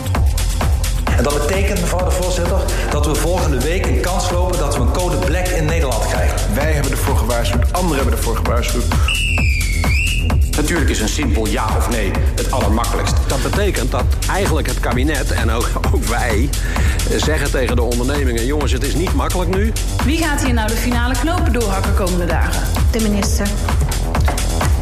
En 1.22 1.30
dat 1.30 1.48
betekent, 1.48 1.82
mevrouw 1.82 2.06
de 2.06 2.12
voorzitter, 2.12 2.58
dat 2.90 3.06
we 3.06 3.16
volgende 3.16 3.60
week 3.60 3.86
een 3.86 4.00
kans 4.00 4.32
lopen 4.32 4.60
dat 4.60 4.76
we 4.76 4.82
een 4.82 4.92
code 4.92 5.18
black 5.18 5.48
in 5.48 5.66
Nederland 5.66 6.08
krijgen. 6.08 6.54
Wij 6.54 6.72
hebben 6.72 6.92
ervoor 6.92 7.18
gewaarschuwd, 7.18 7.74
anderen 7.74 7.98
hebben 7.98 8.18
ervoor 8.18 8.36
gewaarschuwd. 8.36 8.84
Natuurlijk 10.56 10.90
is 10.90 11.00
een 11.00 11.10
simpel 11.10 11.48
ja 11.48 11.66
of 11.78 11.90
nee 11.90 12.12
het 12.36 12.52
allermakkelijkst. 12.52 13.14
Dat 13.28 13.42
betekent 13.42 13.92
dat 13.92 14.04
eigenlijk 14.30 14.68
het 14.68 14.80
kabinet 14.80 15.32
en 15.32 15.52
ook, 15.52 15.70
ook 15.92 16.04
wij 16.06 16.50
zeggen 17.18 17.52
tegen 17.52 17.76
de 17.76 17.82
ondernemingen: 17.82 18.46
jongens, 18.46 18.72
het 18.72 18.84
is 18.84 18.94
niet 18.94 19.14
makkelijk 19.14 19.56
nu. 19.56 19.72
Wie 20.04 20.18
gaat 20.18 20.44
hier 20.44 20.54
nou 20.54 20.68
de 20.68 20.78
finale 20.78 21.14
knopen 21.14 21.54
doorhakken 21.54 21.94
komende 21.94 22.26
dagen? 22.26 22.64
De 22.92 23.02
minister. 23.02 23.48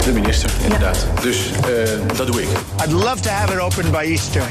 De 0.06 0.12
minister, 0.12 0.52
inderdaad. 0.64 1.08
Ja. 1.16 1.22
Dus 1.22 1.38
uh, 1.38 2.18
dat 2.18 2.28
doe 2.28 2.42
ik. 2.42 2.48
I'd 2.86 2.92
love 2.92 3.20
to 3.20 3.30
have 3.30 3.54
it 3.54 3.60
open 3.60 3.92
by 3.92 3.98
Easter. 3.98 4.44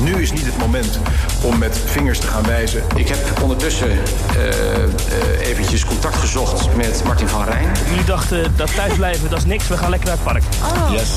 Nu 0.00 0.22
is 0.22 0.32
niet 0.32 0.46
het 0.46 0.58
moment 0.58 0.98
om 1.42 1.58
met 1.58 1.80
vingers 1.84 2.18
te 2.18 2.26
gaan 2.26 2.42
wijzen. 2.42 2.82
Ik 2.96 3.08
heb 3.08 3.42
ondertussen 3.42 3.90
uh, 3.90 3.96
uh, 4.46 5.48
eventjes 5.48 5.84
contact 5.84 6.16
gezocht 6.16 6.76
met 6.76 7.02
Martin 7.04 7.28
van 7.28 7.44
Rijn. 7.44 7.68
Jullie 7.88 8.04
dachten 8.04 8.52
dat 8.56 8.74
thuisblijven, 8.74 9.30
dat 9.30 9.38
is 9.38 9.44
niks, 9.44 9.68
we 9.68 9.76
gaan 9.76 9.90
lekker 9.90 10.08
naar 10.08 10.16
het 10.16 10.24
park. 10.24 10.42
Oh. 10.62 10.92
Yes. 10.92 11.08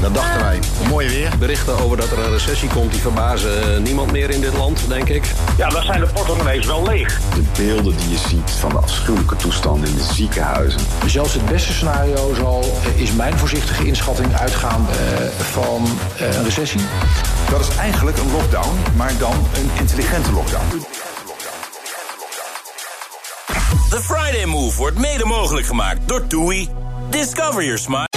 Dat 0.00 0.14
dachten 0.14 0.40
wij. 0.40 0.58
Mooi 0.88 1.08
weer. 1.08 1.32
Berichten 1.38 1.78
over 1.78 1.96
dat 1.96 2.10
er 2.10 2.18
een 2.18 2.30
recessie 2.30 2.68
komt, 2.68 2.92
die 2.92 3.00
verbazen 3.00 3.82
niemand 3.82 4.12
meer 4.12 4.30
in 4.30 4.40
dit 4.40 4.56
land, 4.56 4.80
denk 4.88 5.08
ik. 5.08 5.24
Ja, 5.56 5.68
dan 5.68 5.82
zijn 5.82 6.00
de 6.00 6.06
portemonnees 6.06 6.66
wel 6.66 6.82
leeg. 6.82 7.20
De 7.34 7.42
beelden 7.56 7.96
die 7.96 8.10
je 8.10 8.18
ziet 8.28 8.50
van 8.50 8.70
de 8.70 8.76
afschuwelijke 8.76 9.36
toestand 9.36 9.88
in 9.88 9.94
de 9.94 10.04
ziekenhuizen. 10.12 10.80
Zelfs 11.06 11.34
het 11.34 11.46
beste 11.46 11.72
scenario 11.72 12.34
zal, 12.34 12.78
is 12.94 13.12
mijn 13.12 13.38
voorzichtige 13.38 13.86
inschatting, 13.86 14.34
uitgaan 14.34 14.86
uh, 14.90 14.96
van 15.52 15.88
uh, 16.20 16.36
een 16.36 16.44
recessie. 16.44 16.80
Dat 17.50 17.60
is 17.60 17.76
eigenlijk 17.76 18.09
een 18.18 18.30
lockdown, 18.30 18.96
maar 18.96 19.18
dan 19.18 19.32
een 19.54 19.70
intelligente 19.78 20.32
lockdown. 20.32 20.68
The 23.90 24.00
Friday 24.02 24.44
Move 24.44 24.76
wordt 24.76 24.98
mede 24.98 25.24
mogelijk 25.24 25.66
gemaakt 25.66 26.08
door 26.08 26.26
TUI. 26.26 26.68
Discover 27.10 27.62
your 27.62 27.78
smile. 27.78 28.09